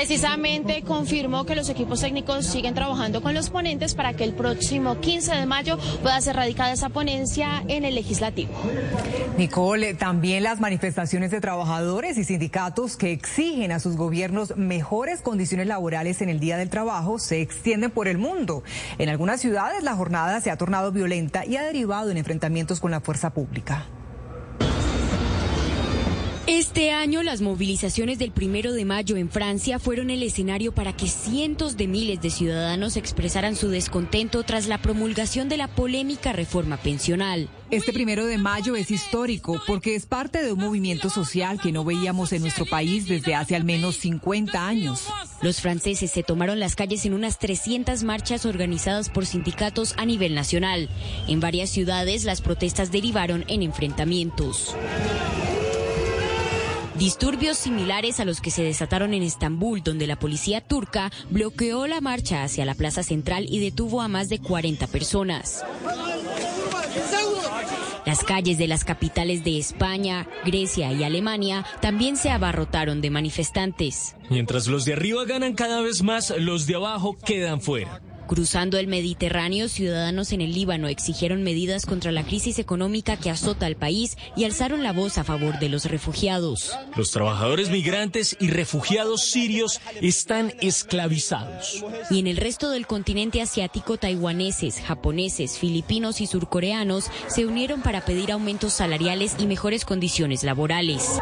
Precisamente 0.00 0.80
confirmó 0.80 1.44
que 1.44 1.54
los 1.54 1.68
equipos 1.68 2.00
técnicos 2.00 2.46
siguen 2.46 2.72
trabajando 2.72 3.20
con 3.20 3.34
los 3.34 3.50
ponentes 3.50 3.94
para 3.94 4.14
que 4.14 4.24
el 4.24 4.32
próximo 4.32 4.98
15 4.98 5.34
de 5.34 5.44
mayo 5.44 5.76
pueda 6.00 6.18
ser 6.22 6.36
radicada 6.36 6.72
esa 6.72 6.88
ponencia 6.88 7.62
en 7.68 7.84
el 7.84 7.96
legislativo. 7.96 8.50
Nicole, 9.36 9.92
también 9.92 10.42
las 10.42 10.58
manifestaciones 10.58 11.30
de 11.30 11.42
trabajadores 11.42 12.16
y 12.16 12.24
sindicatos 12.24 12.96
que 12.96 13.12
exigen 13.12 13.72
a 13.72 13.78
sus 13.78 13.96
gobiernos 13.96 14.56
mejores 14.56 15.20
condiciones 15.20 15.66
laborales 15.66 16.22
en 16.22 16.30
el 16.30 16.40
Día 16.40 16.56
del 16.56 16.70
Trabajo 16.70 17.18
se 17.18 17.42
extienden 17.42 17.90
por 17.90 18.08
el 18.08 18.16
mundo. 18.16 18.62
En 18.96 19.10
algunas 19.10 19.42
ciudades 19.42 19.82
la 19.82 19.96
jornada 19.96 20.40
se 20.40 20.50
ha 20.50 20.56
tornado 20.56 20.92
violenta 20.92 21.44
y 21.44 21.58
ha 21.58 21.62
derivado 21.62 22.10
en 22.10 22.16
enfrentamientos 22.16 22.80
con 22.80 22.90
la 22.90 23.00
fuerza 23.02 23.34
pública. 23.34 23.84
Este 26.50 26.90
año 26.90 27.22
las 27.22 27.42
movilizaciones 27.42 28.18
del 28.18 28.32
primero 28.32 28.72
de 28.72 28.84
mayo 28.84 29.16
en 29.16 29.30
Francia 29.30 29.78
fueron 29.78 30.10
el 30.10 30.24
escenario 30.24 30.74
para 30.74 30.92
que 30.92 31.06
cientos 31.06 31.76
de 31.76 31.86
miles 31.86 32.20
de 32.22 32.30
ciudadanos 32.30 32.96
expresaran 32.96 33.54
su 33.54 33.68
descontento 33.68 34.42
tras 34.42 34.66
la 34.66 34.82
promulgación 34.82 35.48
de 35.48 35.56
la 35.56 35.68
polémica 35.68 36.32
reforma 36.32 36.76
pensional. 36.76 37.48
Este 37.70 37.92
primero 37.92 38.26
de 38.26 38.36
mayo 38.36 38.74
es 38.74 38.90
histórico 38.90 39.62
porque 39.64 39.94
es 39.94 40.06
parte 40.06 40.42
de 40.42 40.50
un 40.50 40.58
movimiento 40.58 41.08
social 41.08 41.60
que 41.60 41.70
no 41.70 41.84
veíamos 41.84 42.32
en 42.32 42.42
nuestro 42.42 42.66
país 42.66 43.06
desde 43.06 43.36
hace 43.36 43.54
al 43.54 43.62
menos 43.62 43.94
50 43.98 44.66
años. 44.66 45.06
Los 45.42 45.60
franceses 45.60 46.10
se 46.10 46.24
tomaron 46.24 46.58
las 46.58 46.74
calles 46.74 47.06
en 47.06 47.14
unas 47.14 47.38
300 47.38 48.02
marchas 48.02 48.44
organizadas 48.44 49.08
por 49.08 49.24
sindicatos 49.24 49.94
a 49.98 50.04
nivel 50.04 50.34
nacional. 50.34 50.90
En 51.28 51.38
varias 51.38 51.70
ciudades 51.70 52.24
las 52.24 52.40
protestas 52.40 52.90
derivaron 52.90 53.44
en 53.46 53.62
enfrentamientos. 53.62 54.74
Disturbios 57.00 57.56
similares 57.56 58.20
a 58.20 58.26
los 58.26 58.42
que 58.42 58.50
se 58.50 58.62
desataron 58.62 59.14
en 59.14 59.22
Estambul, 59.22 59.82
donde 59.82 60.06
la 60.06 60.18
policía 60.18 60.60
turca 60.60 61.10
bloqueó 61.30 61.86
la 61.86 62.02
marcha 62.02 62.42
hacia 62.42 62.66
la 62.66 62.74
plaza 62.74 63.02
central 63.02 63.46
y 63.48 63.58
detuvo 63.58 64.02
a 64.02 64.08
más 64.08 64.28
de 64.28 64.38
40 64.38 64.86
personas. 64.86 65.64
Las 68.04 68.22
calles 68.22 68.58
de 68.58 68.68
las 68.68 68.84
capitales 68.84 69.44
de 69.44 69.58
España, 69.58 70.28
Grecia 70.44 70.92
y 70.92 71.02
Alemania 71.02 71.64
también 71.80 72.18
se 72.18 72.28
abarrotaron 72.28 73.00
de 73.00 73.08
manifestantes. 73.08 74.14
Mientras 74.28 74.66
los 74.66 74.84
de 74.84 74.92
arriba 74.92 75.24
ganan 75.24 75.54
cada 75.54 75.80
vez 75.80 76.02
más, 76.02 76.34
los 76.38 76.66
de 76.66 76.74
abajo 76.74 77.16
quedan 77.16 77.62
fuera. 77.62 78.02
Cruzando 78.30 78.78
el 78.78 78.86
Mediterráneo, 78.86 79.68
ciudadanos 79.68 80.30
en 80.30 80.40
el 80.40 80.54
Líbano 80.54 80.86
exigieron 80.86 81.42
medidas 81.42 81.84
contra 81.84 82.12
la 82.12 82.22
crisis 82.22 82.60
económica 82.60 83.16
que 83.16 83.28
azota 83.28 83.66
al 83.66 83.74
país 83.74 84.16
y 84.36 84.44
alzaron 84.44 84.84
la 84.84 84.92
voz 84.92 85.18
a 85.18 85.24
favor 85.24 85.58
de 85.58 85.68
los 85.68 85.86
refugiados. 85.86 86.70
Los 86.94 87.10
trabajadores 87.10 87.70
migrantes 87.70 88.36
y 88.38 88.46
refugiados 88.46 89.24
sirios 89.24 89.80
están 90.00 90.54
esclavizados. 90.60 91.84
Y 92.08 92.20
en 92.20 92.28
el 92.28 92.36
resto 92.36 92.70
del 92.70 92.86
continente 92.86 93.42
asiático, 93.42 93.96
taiwaneses, 93.96 94.80
japoneses, 94.80 95.58
filipinos 95.58 96.20
y 96.20 96.28
surcoreanos 96.28 97.10
se 97.26 97.46
unieron 97.46 97.82
para 97.82 98.04
pedir 98.04 98.30
aumentos 98.30 98.74
salariales 98.74 99.34
y 99.40 99.46
mejores 99.46 99.84
condiciones 99.84 100.44
laborales. 100.44 101.18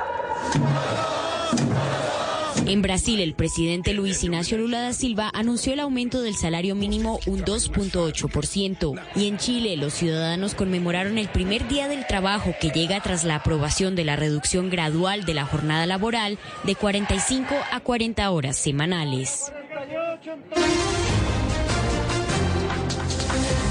En 2.67 2.83
Brasil, 2.83 3.21
el 3.21 3.35
presidente 3.35 3.95
Luis 3.95 4.23
Ignacio 4.23 4.59
Lula 4.59 4.83
da 4.83 4.93
Silva 4.93 5.31
anunció 5.33 5.73
el 5.73 5.81
aumento 5.81 6.21
del 6.21 6.35
salario 6.35 6.75
mínimo 6.75 7.19
un 7.27 7.45
2.8%. 7.45 9.01
Y 9.17 9.29
en 9.29 9.39
Chile, 9.39 9.77
los 9.77 9.95
ciudadanos 9.95 10.55
conmemoraron 10.55 11.19
el 11.19 11.29
primer 11.29 11.67
día 11.69 11.89
del 11.89 12.07
trabajo 12.07 12.55
que 12.61 12.71
llega 12.71 13.01
tras 13.01 13.25
la 13.25 13.37
aprobación 13.37 13.97
de 13.97 14.05
la 14.05 14.17
reducción 14.17 14.71
gradual 14.71 15.25
de 15.25 15.35
la 15.35 15.47
jornada 15.47 15.87
laboral 15.87 16.39
de 16.65 16.75
45 16.75 17.55
a 17.73 17.81
40 17.81 18.31
horas 18.31 18.57
semanales. 18.57 19.53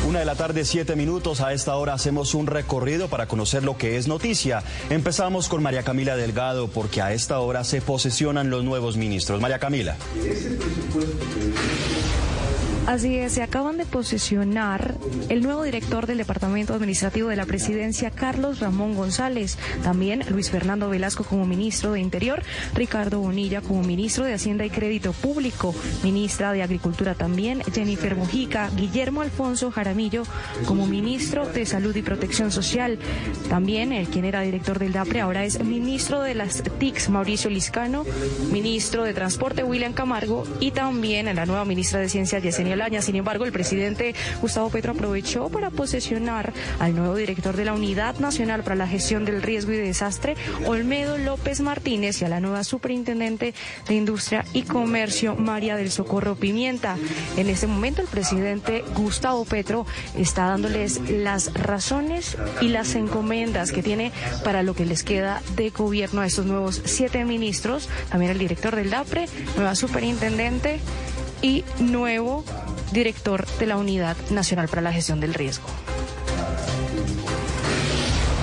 Una 0.07 0.19
de 0.19 0.25
la 0.25 0.35
tarde, 0.35 0.63
siete 0.63 0.95
minutos. 0.95 1.41
A 1.41 1.51
esta 1.51 1.75
hora 1.75 1.93
hacemos 1.93 2.33
un 2.33 2.47
recorrido 2.47 3.09
para 3.09 3.27
conocer 3.27 3.65
lo 3.65 3.77
que 3.77 3.97
es 3.97 4.07
noticia. 4.07 4.63
Empezamos 4.89 5.49
con 5.49 5.61
María 5.61 5.83
Camila 5.83 6.15
Delgado, 6.15 6.69
porque 6.69 7.01
a 7.01 7.11
esta 7.11 7.39
hora 7.39 7.65
se 7.65 7.81
posesionan 7.81 8.49
los 8.49 8.63
nuevos 8.63 8.95
ministros. 8.95 9.41
María 9.41 9.59
Camila. 9.59 9.97
Así 12.87 13.17
es, 13.17 13.33
se 13.33 13.43
acaban 13.43 13.77
de 13.77 13.85
posesionar 13.85 14.95
el 15.27 15.43
nuevo 15.43 15.63
director 15.63 16.07
del 16.07 16.19
Departamento 16.19 16.73
Administrativo 16.73 17.27
de 17.27 17.35
la 17.35 17.45
Presidencia, 17.45 18.11
Carlos 18.11 18.61
Ramón 18.61 18.95
González, 18.95 19.57
también 19.83 20.23
Luis 20.29 20.49
Fernando 20.49 20.89
Velasco 20.89 21.25
como 21.25 21.45
ministro 21.45 21.91
de 21.91 21.99
Interior, 21.99 22.43
Ricardo 22.73 23.19
Bonilla 23.19 23.59
como 23.61 23.83
ministro 23.83 24.23
de 24.23 24.33
Hacienda 24.33 24.63
y 24.63 24.69
Crédito 24.69 25.11
Público, 25.11 25.75
ministra 26.01 26.53
de 26.53 26.63
Agricultura 26.63 27.13
también, 27.13 27.61
Jennifer 27.73 28.15
Mujica, 28.15 28.69
Guillermo 28.69 29.21
Alfonso 29.21 29.69
Jaramillo 29.69 30.23
como 30.65 30.87
ministro 30.87 31.45
de 31.45 31.65
Salud 31.65 31.93
y 31.93 32.01
Protección 32.01 32.51
Social, 32.51 32.99
también 33.49 33.91
el 33.91 34.07
quien 34.07 34.23
era 34.23 34.39
director 34.39 34.79
del 34.79 34.93
DAPRE 34.93 35.19
ahora 35.19 35.43
es 35.43 35.61
ministro 35.61 36.21
de 36.21 36.35
las 36.35 36.63
TICS, 36.63 37.09
Mauricio 37.09 37.49
Liscano, 37.49 38.05
ministro 38.49 39.03
de 39.03 39.13
Transporte, 39.13 39.65
William 39.65 39.91
Camargo, 39.91 40.45
y 40.61 40.71
también 40.71 41.25
la 41.35 41.45
nueva 41.45 41.65
ministra 41.65 41.99
de 41.99 42.07
Ciencia, 42.07 42.39
Yesenia 42.39 42.76
sin 43.01 43.15
embargo, 43.15 43.45
el 43.45 43.51
presidente 43.51 44.15
Gustavo 44.41 44.69
Petro 44.69 44.91
aprovechó 44.93 45.49
para 45.49 45.69
posesionar 45.69 46.53
al 46.79 46.95
nuevo 46.95 47.15
director 47.15 47.55
de 47.55 47.65
la 47.65 47.73
Unidad 47.73 48.19
Nacional 48.19 48.63
para 48.63 48.75
la 48.75 48.87
Gestión 48.87 49.25
del 49.25 49.41
Riesgo 49.41 49.71
y 49.73 49.77
Desastre, 49.77 50.35
Olmedo 50.65 51.17
López 51.17 51.61
Martínez, 51.61 52.21
y 52.21 52.25
a 52.25 52.29
la 52.29 52.39
nueva 52.39 52.63
superintendente 52.63 53.53
de 53.87 53.95
Industria 53.95 54.45
y 54.53 54.63
Comercio, 54.63 55.35
María 55.35 55.75
del 55.75 55.91
Socorro 55.91 56.35
Pimienta. 56.35 56.97
En 57.35 57.49
este 57.49 57.67
momento, 57.67 58.01
el 58.01 58.07
presidente 58.07 58.83
Gustavo 58.95 59.43
Petro 59.45 59.85
está 60.15 60.45
dándoles 60.45 60.99
las 61.09 61.53
razones 61.53 62.37
y 62.61 62.69
las 62.69 62.95
encomendas 62.95 63.71
que 63.71 63.83
tiene 63.83 64.11
para 64.43 64.63
lo 64.63 64.73
que 64.73 64.85
les 64.85 65.03
queda 65.03 65.41
de 65.55 65.69
gobierno 65.71 66.21
a 66.21 66.25
estos 66.25 66.45
nuevos 66.45 66.81
siete 66.85 67.23
ministros, 67.25 67.89
también 68.09 68.31
el 68.31 68.39
director 68.39 68.75
del 68.75 68.89
DAPRE, 68.89 69.27
nueva 69.55 69.75
superintendente 69.75 70.79
y 71.41 71.63
nuevo 71.79 72.43
director 72.91 73.45
de 73.59 73.65
la 73.65 73.77
Unidad 73.77 74.17
Nacional 74.29 74.67
para 74.67 74.81
la 74.81 74.93
Gestión 74.93 75.19
del 75.19 75.33
Riesgo. 75.33 75.67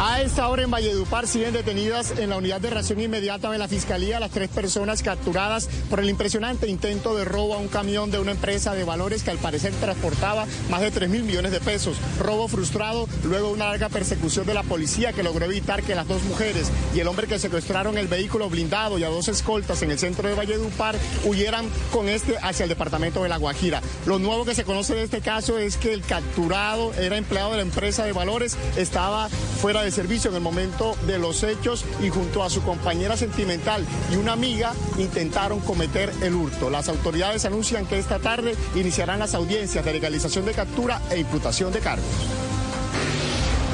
A 0.06 0.20
esta 0.20 0.46
hora 0.48 0.62
en 0.62 0.70
Valledupar 0.70 1.26
siguen 1.26 1.54
detenidas 1.54 2.10
en 2.18 2.28
la 2.28 2.36
unidad 2.36 2.60
de 2.60 2.68
reacción 2.68 3.00
inmediata 3.00 3.50
de 3.50 3.56
la 3.56 3.68
Fiscalía 3.68 4.20
las 4.20 4.32
tres 4.32 4.50
personas 4.50 5.02
capturadas 5.02 5.66
por 5.88 5.98
el 5.98 6.10
impresionante 6.10 6.68
intento 6.68 7.16
de 7.16 7.24
robo 7.24 7.54
a 7.54 7.56
un 7.56 7.68
camión 7.68 8.10
de 8.10 8.18
una 8.18 8.32
empresa 8.32 8.74
de 8.74 8.84
valores 8.84 9.22
que 9.22 9.30
al 9.30 9.38
parecer 9.38 9.72
transportaba 9.80 10.44
más 10.68 10.82
de 10.82 10.90
3 10.90 11.08
mil 11.08 11.22
millones 11.22 11.52
de 11.52 11.60
pesos. 11.60 11.96
Robo 12.20 12.48
frustrado 12.48 13.08
luego 13.24 13.48
de 13.48 13.54
una 13.54 13.68
larga 13.68 13.88
persecución 13.88 14.44
de 14.44 14.52
la 14.52 14.62
policía 14.62 15.14
que 15.14 15.22
logró 15.22 15.46
evitar 15.46 15.82
que 15.82 15.94
las 15.94 16.06
dos 16.06 16.22
mujeres 16.24 16.70
y 16.94 17.00
el 17.00 17.08
hombre 17.08 17.26
que 17.26 17.38
secuestraron 17.38 17.96
el 17.96 18.06
vehículo 18.06 18.50
blindado 18.50 18.98
y 18.98 19.04
a 19.04 19.08
dos 19.08 19.28
escoltas 19.28 19.80
en 19.80 19.90
el 19.90 19.98
centro 19.98 20.28
de 20.28 20.34
Valledupar 20.34 20.96
huyeran 21.24 21.64
con 21.90 22.10
este 22.10 22.36
hacia 22.42 22.64
el 22.64 22.68
departamento 22.68 23.22
de 23.22 23.30
La 23.30 23.38
Guajira. 23.38 23.80
Lo 24.04 24.18
nuevo 24.18 24.44
que 24.44 24.54
se 24.54 24.64
conoce 24.64 24.94
de 24.96 25.04
este 25.04 25.22
caso 25.22 25.56
es 25.56 25.78
que 25.78 25.94
el 25.94 26.02
capturado 26.02 26.92
era 26.92 27.16
empleado 27.16 27.52
de 27.52 27.56
la 27.56 27.62
empresa 27.62 28.04
de 28.04 28.12
valores, 28.12 28.58
estaba 28.76 29.30
fuera 29.62 29.82
de 29.82 29.93
servicio 29.94 30.30
en 30.30 30.36
el 30.36 30.42
momento 30.42 30.96
de 31.06 31.18
los 31.18 31.42
hechos 31.42 31.84
y 32.02 32.10
junto 32.10 32.42
a 32.42 32.50
su 32.50 32.62
compañera 32.62 33.16
sentimental 33.16 33.86
y 34.12 34.16
una 34.16 34.32
amiga 34.32 34.72
intentaron 34.98 35.60
cometer 35.60 36.12
el 36.22 36.34
hurto. 36.34 36.68
Las 36.68 36.88
autoridades 36.88 37.44
anuncian 37.44 37.86
que 37.86 37.98
esta 37.98 38.18
tarde 38.18 38.56
iniciarán 38.74 39.20
las 39.20 39.34
audiencias 39.34 39.84
de 39.84 39.92
legalización 39.92 40.44
de 40.44 40.52
captura 40.52 41.00
e 41.10 41.18
imputación 41.18 41.72
de 41.72 41.80
cargos. 41.80 42.04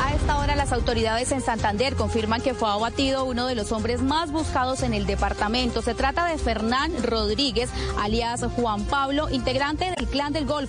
A 0.02 0.14
esta 0.14 0.38
hora 0.38 0.56
las 0.56 0.72
autoridades 0.72 1.32
en 1.32 1.40
Santander 1.40 1.94
confirman 1.94 2.40
que 2.40 2.54
fue 2.54 2.68
abatido 2.68 3.24
uno 3.24 3.46
de 3.46 3.54
los 3.54 3.72
hombres 3.72 4.02
más 4.02 4.30
buscados 4.30 4.82
en 4.82 4.94
el 4.94 5.06
departamento. 5.06 5.82
Se 5.82 5.94
trata 5.94 6.26
de 6.26 6.38
Fernán 6.38 6.92
Rodríguez, 7.02 7.70
alias 7.98 8.44
Juan 8.56 8.84
Pablo, 8.84 9.28
integrante 9.30 9.92
del 9.96 10.06
Clan 10.08 10.32
del 10.32 10.46
Golfo. 10.46 10.68